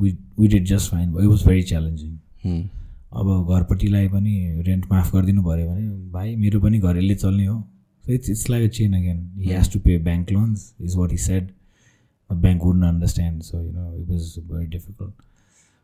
we 0.02 0.18
we 0.40 0.48
did 0.48 0.66
just 0.74 0.92
fine 0.92 1.10
it 1.10 1.26
was 1.26 1.48
very 1.48 1.64
challenging 1.74 2.14
अब 3.20 3.28
घरपट्टिलाई 3.50 4.08
पनि 4.16 4.64
रेन्ट 4.68 4.86
माफ 4.92 5.14
गरिदिनु 5.16 5.44
पऱ्यो 5.44 5.68
भने 5.70 5.88
भाइ 6.12 6.36
मेरो 6.36 6.60
पनि 6.62 6.80
घर 6.80 6.98
यसले 6.98 7.16
चल्ने 7.16 7.46
हो। 7.46 7.60
So 8.06 8.14
it's 8.14 8.30
it's 8.30 8.50
like 8.50 8.70
a 8.70 8.74
chain 8.78 8.94
again 8.94 9.20
he 9.38 9.54
has 9.54 9.72
to 9.74 9.80
pay 9.86 9.98
bank 10.10 10.32
loans 10.32 10.74
is 10.82 10.96
what 10.96 11.12
he 11.12 11.18
said 11.28 11.52
the 12.30 12.36
bank 12.44 12.64
wouldn't 12.66 12.86
understand 12.86 13.44
so 13.48 13.60
you 13.64 13.72
know 13.74 13.90
it 13.98 14.08
was 14.12 14.30
very 14.52 14.68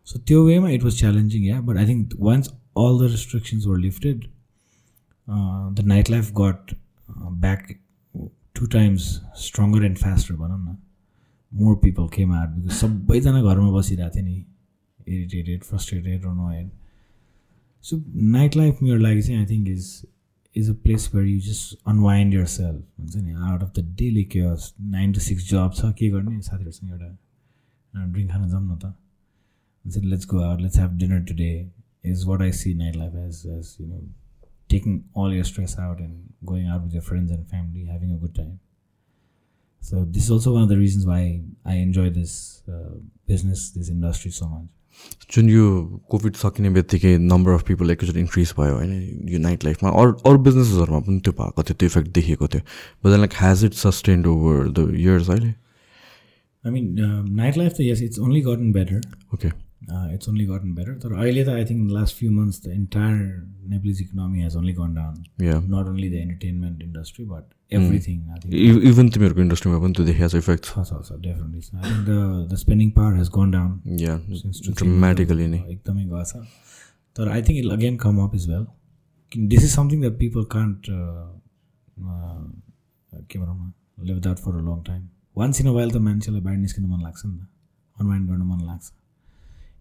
so 0.08 0.20
त्यो 0.20 0.44
वेमा 0.46 0.70
it 0.70 0.84
was 0.84 0.98
challenging 1.00 1.46
yeah 1.46 1.60
but 1.62 1.78
I 1.78 1.88
think 1.88 2.14
once 2.22 2.50
all 2.78 3.00
the 3.00 3.12
restrictions 3.12 3.66
were 3.66 3.78
lifted 3.80 4.26
the 5.74 5.86
night 5.86 6.10
life 6.10 6.32
got 6.36 6.76
back 7.40 7.68
two 8.56 8.66
times 8.70 9.10
stronger 9.40 9.86
and 9.86 9.98
faster 9.98 10.36
भनौँ 10.36 10.60
न 10.60 10.78
more 11.54 11.76
people 11.76 12.08
came 12.08 12.32
are 12.34 12.48
because 12.48 12.72
सबैजना 12.74 13.42
घरमा 13.44 13.72
बसिरहेको 13.72 14.16
थियो 14.16 14.26
नि 14.26 14.46
irritated 15.08 15.64
frustrated 15.64 16.26
annoyed 16.52 16.70
so 17.84 18.02
night 18.32 18.56
life 18.56 18.82
मेरो 18.82 19.00
लागि 19.00 19.22
चाहिँ 19.22 19.40
I 19.40 19.46
think 19.46 19.70
is 19.70 19.90
is 20.56 20.70
a 20.70 20.74
place 20.84 21.10
where 21.14 21.28
you 21.28 21.40
just 21.42 21.78
unwind 21.88 22.34
yourself 22.54 23.00
हुन्छ 23.00 23.16
नि 23.18 23.34
out 23.34 23.64
of 23.64 23.74
the 23.76 23.86
daily 23.96 24.24
chaos 24.32 24.74
nine 24.90 25.14
to 25.14 25.20
six 25.22 25.50
जब 25.50 25.72
छ 25.76 25.94
के 26.00 26.10
गर्ने 26.10 26.42
साथीहरूसँग 26.42 26.92
एउटा 26.92 28.06
ड्रिङ्क 28.06 28.32
खान 28.32 28.50
जाउँ 28.50 28.64
न 28.64 28.78
त 28.78 28.94
हुन्छ 29.85 30.05
let's 30.05 30.27
go 30.27 30.43
out 30.43 30.61
let's 30.61 30.79
have 30.79 30.97
dinner 30.99 31.25
today 31.25 31.51
is 32.05 32.25
what 32.27 32.43
I 32.43 32.53
C 32.63 32.75
night 32.75 32.97
life 32.97 33.15
as 33.27 33.43
as 33.59 33.77
you 33.81 33.87
know 33.87 34.07
taking 34.69 34.95
all 35.15 35.33
your 35.33 35.45
stress 35.45 35.79
out 35.79 35.99
and 36.01 36.15
going 36.45 36.67
out 36.67 36.83
with 36.83 36.93
your 36.93 37.03
friends 37.03 37.31
and 37.31 37.49
family, 37.49 37.85
having 37.87 38.13
a 38.13 38.17
good 38.17 38.35
time. 38.35 38.59
So 39.83 40.05
this 40.05 40.25
is 40.25 40.31
also 40.31 40.53
one 40.53 40.63
of 40.63 40.69
the 40.69 40.79
reasons 40.79 41.07
why 41.07 41.43
I 41.65 41.75
enjoy 41.77 42.11
this 42.11 42.63
uh, 42.69 42.95
business, 43.27 43.71
this 43.71 43.91
industry 43.91 44.33
so 44.33 44.49
much. 44.49 44.67
जुन 45.33 45.49
यो 45.51 45.65
covid 46.11 46.37
सकिने 46.37 46.69
बित्तिकै 46.71 47.17
number 47.19 47.53
of 47.53 47.63
people 47.69 47.91
एकैचोटि 47.91 48.21
increase 48.21 48.53
भयो 48.59 48.75
होइन 48.75 49.29
यो 49.33 49.39
night 49.39 49.65
लाइफमा 49.65 49.91
अरू 50.03 50.13
अरू 50.31 50.39
बिजनेसेसहरूमा 50.47 51.01
पनि 51.09 51.21
त्यो 51.27 51.33
भएको 51.41 51.63
थियो 51.63 51.77
त्यो 51.81 51.89
इफेक्ट 51.89 52.09
देखिएको 52.19 52.49
थियो 52.55 52.63
but 53.05 53.19
like 53.19 53.35
has 53.41 53.65
it 53.65 53.75
sustained 53.83 54.27
over 54.27 54.71
the 54.79 54.89
years 54.97 55.31
अहिले 55.31 55.53
I 56.65 56.71
mean, 56.77 56.87
uh, 57.09 57.23
nightlife, 57.41 57.77
yes, 57.89 58.01
it's 58.07 58.23
only 58.29 58.41
gotten 58.49 58.73
better. 58.79 59.03
Okay 59.35 59.51
Uh, 59.51 59.70
it's 60.13 60.29
only 60.29 60.47
gotten 60.47 60.75
better. 60.75 60.95
तर 60.97 61.13
अहिले 61.15 61.45
त 61.45 61.49
I 61.51 61.65
think 61.65 61.93
last 61.93 62.17
few 62.17 62.31
months 62.33 62.63
the 62.63 62.73
entire 62.75 63.19
Nepalese 63.71 64.01
economy 64.03 64.43
hedge 64.43 64.57
only 64.57 64.73
gun 64.75 64.95
down 64.95 65.45
या 65.45 65.59
not 65.59 65.89
only 65.89 66.09
the 66.11 66.23
entertainment 66.23 66.83
industry 66.83 67.25
but 67.27 67.45
everything 67.73 68.19
I 68.29 68.39
think 68.41 68.85
even 68.91 69.09
तिमीहरूको 69.17 69.43
इन्डस्ट्रीमा 69.43 69.79
पनि 69.79 69.93
त्यो 69.93 70.07
देखिएको 70.07 70.29
छ 70.29 70.43
इफेक्ट 70.45 70.65
छ 70.67 70.85
छ 70.85 71.01
छ 71.03 71.19
definitely 71.23 71.79
I 71.79 71.91
think 71.91 72.07
the 72.07 72.19
the 72.53 72.61
spending 72.63 72.91
power 72.99 73.17
hedge 73.17 73.31
gun 73.37 73.51
down 73.51 73.99
या 74.01 74.17
ड्रामेटिकली 74.83 75.49
नै 75.49 75.63
एकदमै 75.67 76.05
गएको 76.07 76.25
छ 76.25 76.45
तर 77.17 77.35
आई 77.35 77.49
think 77.49 77.65
it 77.65 77.73
again 77.73 77.97
come 77.99 78.23
up 78.25 78.35
is 78.35 78.49
well 78.51 78.67
this 79.49 79.65
is 79.65 79.71
something 79.71 80.01
that 80.01 80.19
people 80.19 80.45
can't 80.51 80.93
के 81.97 83.39
भनौँ 83.39 83.57
न 83.57 83.73
live 84.05 84.21
that 84.21 84.39
for 84.39 84.57
a 84.57 84.69
long 84.69 84.83
time 84.87 85.09
once 85.37 85.61
in 85.61 85.67
a 85.69 85.73
while 85.73 85.91
त 85.91 85.97
मान्छेलाई 86.05 86.41
बाहिर 86.43 86.59
निस्किनु 86.61 86.89
मन 86.89 87.03
लाग्छ 87.03 87.27
नि 87.27 87.37
त 87.37 87.49
अनवाइन्ड 87.97 88.29
गर्नु 88.31 88.45
मन 88.47 88.65
लाग्छ 88.67 88.93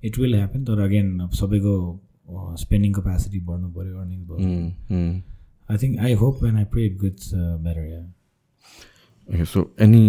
it 0.04 0.18
will 0.18 0.34
happen 0.34 0.60
तर 0.64 0.80
अगेन 0.84 1.28
सबैको 1.40 1.74
स्पेन्डिङ 2.60 2.92
क्यापेसिटी 2.92 3.40
बढ्नु 3.50 3.68
पऱ्यो 3.72 3.98
अर्निङ 4.00 4.20
पऱ्यो। 4.26 4.48
I 5.70 5.76
think 5.82 5.98
I 5.98 6.12
hope 6.22 6.44
and 6.44 6.56
I 6.58 6.64
pray 6.72 6.86
it 6.86 6.96
goes 7.00 7.24
better 7.66 7.84
so 9.46 9.60
any 9.80 10.04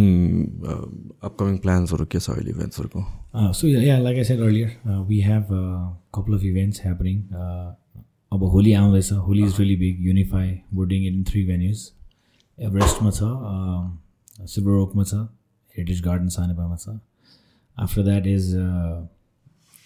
upcoming 1.23 1.57
प्लान्सहरू 1.65 2.05
के 2.11 2.19
छ 2.19 2.30
अहिले 2.30 2.51
इभेन्ट्सहरूको 2.51 3.01
सो 3.53 3.68
या 3.68 3.97
like 3.99 4.18
I 4.18 4.23
said 4.23 4.39
earlier 4.41 4.69
we 5.09 5.19
have 5.22 5.45
couple 6.15 6.34
of 6.38 6.43
events 6.45 6.81
happening 6.85 7.18
अब 8.34 8.43
होली 8.53 8.73
आउँदैछ। 8.73 9.11
Holi 9.27 9.43
is 9.43 9.53
really 9.59 9.76
big 9.76 9.95
unify 10.07 10.49
boarding 10.73 11.05
in 11.07 11.23
three 11.30 11.43
venues 11.45 11.80
एभरेस्टमा 12.57 13.11
छ 13.11 13.22
silver 14.49 14.72
ओकमा 14.81 15.03
छ 15.03 15.13
हेरिटेज 15.76 16.01
गार्डन 16.03 16.27
सानेपामा 16.35 16.76
छ. 16.76 16.85
After 17.77 18.03
that 18.03 18.27
is 18.27 18.45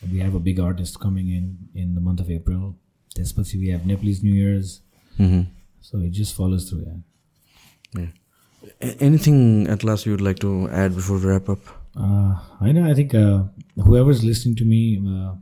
we 0.04 0.18
have 0.20 0.34
a 0.36 0.42
big 0.48 0.60
artist 0.60 1.00
coming 1.02 1.28
in 1.36 1.56
in 1.76 1.94
the 1.94 1.98
month 1.98 2.20
of 2.20 2.30
April 2.36 2.70
त्यसपछि 3.16 3.58
we 3.58 3.68
have 3.70 3.86
Nepalese 3.86 4.24
new 4.24 4.34
years 4.34 4.80
so 5.90 6.02
it 6.02 6.12
just 6.20 6.36
follows 6.36 6.68
through 6.70 6.80
या 6.80 7.02
anything 9.04 9.38
at 9.74 9.84
last 9.88 10.06
you 10.06 10.12
would 10.14 10.24
like 10.24 10.40
to 10.42 10.48
add 10.80 10.96
before 10.96 11.18
we 11.20 11.28
wrap 11.28 11.48
up 11.52 11.70
Uh, 11.96 12.38
I 12.60 12.72
know. 12.72 12.88
I 12.88 12.94
think 12.94 13.14
uh, 13.14 13.44
whoever's 13.84 14.22
listening 14.22 14.56
to 14.56 14.64
me, 14.64 15.02
uh, 15.04 15.34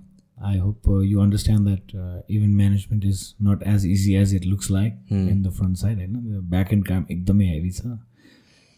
I 0.43 0.57
hope 0.57 0.87
uh, 0.89 0.99
you 1.01 1.21
understand 1.21 1.67
that 1.67 1.95
uh, 1.95 2.23
even 2.29 2.57
management 2.57 3.05
is 3.05 3.35
not 3.39 3.63
as 3.63 3.85
easy 3.85 4.17
as 4.17 4.33
it 4.33 4.45
looks 4.45 4.71
like 4.71 4.95
in 5.11 5.43
the 5.43 5.51
front 5.51 5.79
side. 5.79 5.99
I 6.01 6.07
know 6.07 6.23
the 6.37 6.41
back 6.41 6.73
end 6.73 6.87
काम 6.87 7.05
एकदमै 7.11 7.49
heavy 7.49 7.73
छ 7.73 7.99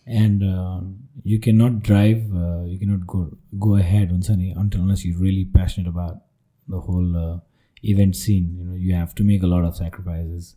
and 0.06 0.44
uh, 0.44 0.82
you 1.24 1.40
cannot 1.40 1.82
drive 1.82 2.24
uh, 2.34 2.64
you 2.64 2.78
cannot 2.80 3.08
go 3.08 3.32
go 3.60 3.76
ahead 3.76 4.10
until 4.12 4.82
unless 4.82 5.04
you're 5.04 5.18
really 5.18 5.46
passionate 5.46 5.88
about 5.88 6.18
the 6.68 6.80
whole 6.80 7.18
uh, 7.18 7.40
event 7.84 8.16
scene. 8.16 8.56
You 8.58 8.66
know 8.66 8.76
you 8.76 8.94
have 8.94 9.16
to 9.16 9.24
make 9.24 9.44
a 9.44 9.48
lot 9.48 9.66
of 9.66 9.76
sacrifices. 9.76 10.56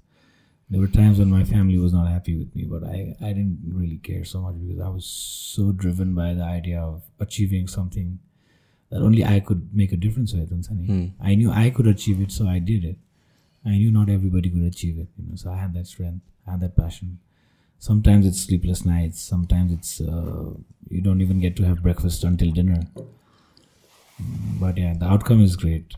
There 0.70 0.80
were 0.80 0.86
times 0.86 1.18
when 1.18 1.30
my 1.30 1.44
family 1.44 1.78
was 1.78 1.94
not 1.94 2.08
happy 2.08 2.36
with 2.36 2.54
me 2.54 2.64
but 2.64 2.84
i 2.84 3.16
i 3.22 3.28
didn't 3.28 3.58
really 3.72 3.96
care 3.96 4.22
so 4.22 4.42
much 4.42 4.56
because 4.60 4.78
i 4.78 4.88
was 4.90 5.06
so 5.06 5.72
driven 5.72 6.14
by 6.14 6.34
the 6.34 6.42
idea 6.42 6.78
of 6.78 7.04
achieving 7.18 7.66
something 7.66 8.18
that 8.90 9.00
only 9.00 9.24
i 9.24 9.40
could 9.40 9.74
make 9.74 9.92
a 9.92 9.96
difference 9.96 10.34
with 10.34 10.50
mm. 10.50 11.10
i 11.22 11.34
knew 11.34 11.50
i 11.50 11.70
could 11.70 11.86
achieve 11.86 12.20
it 12.20 12.30
so 12.30 12.46
i 12.46 12.58
did 12.58 12.84
it. 12.84 12.98
I 13.64 13.70
knew 13.70 13.90
not 13.90 14.10
everybody 14.10 14.50
could 14.50 14.62
achieve 14.62 14.98
it 14.98 15.08
you 15.16 15.24
know 15.26 15.36
so 15.36 15.50
i 15.50 15.56
had 15.56 15.72
that 15.72 15.86
strength 15.86 16.20
i 16.46 16.50
had 16.50 16.60
that 16.60 16.76
passion. 16.76 17.18
Sometimes 17.78 18.26
it's 18.26 18.40
sleepless 18.40 18.84
nights. 18.84 19.22
Sometimes 19.22 19.72
it's 19.72 20.00
uh, 20.00 20.50
you 20.88 21.00
don't 21.00 21.20
even 21.20 21.38
get 21.40 21.56
to 21.56 21.64
have 21.64 21.82
breakfast 21.82 22.24
until 22.24 22.50
dinner. 22.50 22.82
But 24.60 24.76
yeah, 24.76 24.94
the 24.98 25.06
outcome 25.06 25.42
is 25.42 25.54
great. 25.56 25.94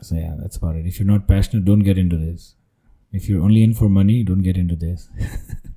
So 0.00 0.16
yeah, 0.16 0.34
that's 0.38 0.56
about 0.56 0.76
it. 0.76 0.86
If 0.86 0.98
you're 0.98 1.06
not 1.06 1.28
passionate, 1.28 1.64
don't 1.64 1.80
get 1.80 1.96
into 1.96 2.16
this. 2.16 2.56
If 3.12 3.28
you're 3.28 3.42
only 3.42 3.62
in 3.62 3.74
for 3.74 3.88
money, 3.88 4.24
don't 4.24 4.42
get 4.42 4.56
into 4.56 4.74
this. 4.74 5.08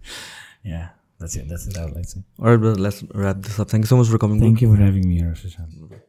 yeah, 0.63 0.89
that's 1.19 1.35
it. 1.35 1.47
That's 1.47 1.67
it. 1.67 1.77
I 1.77 1.85
would 1.85 1.95
like 1.95 2.05
to 2.05 2.09
say. 2.09 2.23
all 2.39 2.49
right 2.49 2.57
brother 2.57 2.79
let's 2.79 3.03
wrap 3.13 3.41
this 3.41 3.59
up 3.59 3.69
thank 3.69 3.83
you 3.83 3.87
so 3.87 3.97
much 3.97 4.07
for 4.07 4.17
coming 4.17 4.39
Thank 4.39 4.61
you 4.61 4.73
for 4.73 4.81
having 4.81 5.07
me 5.07 5.17
here, 5.17 5.33
Sushant. 5.35 5.99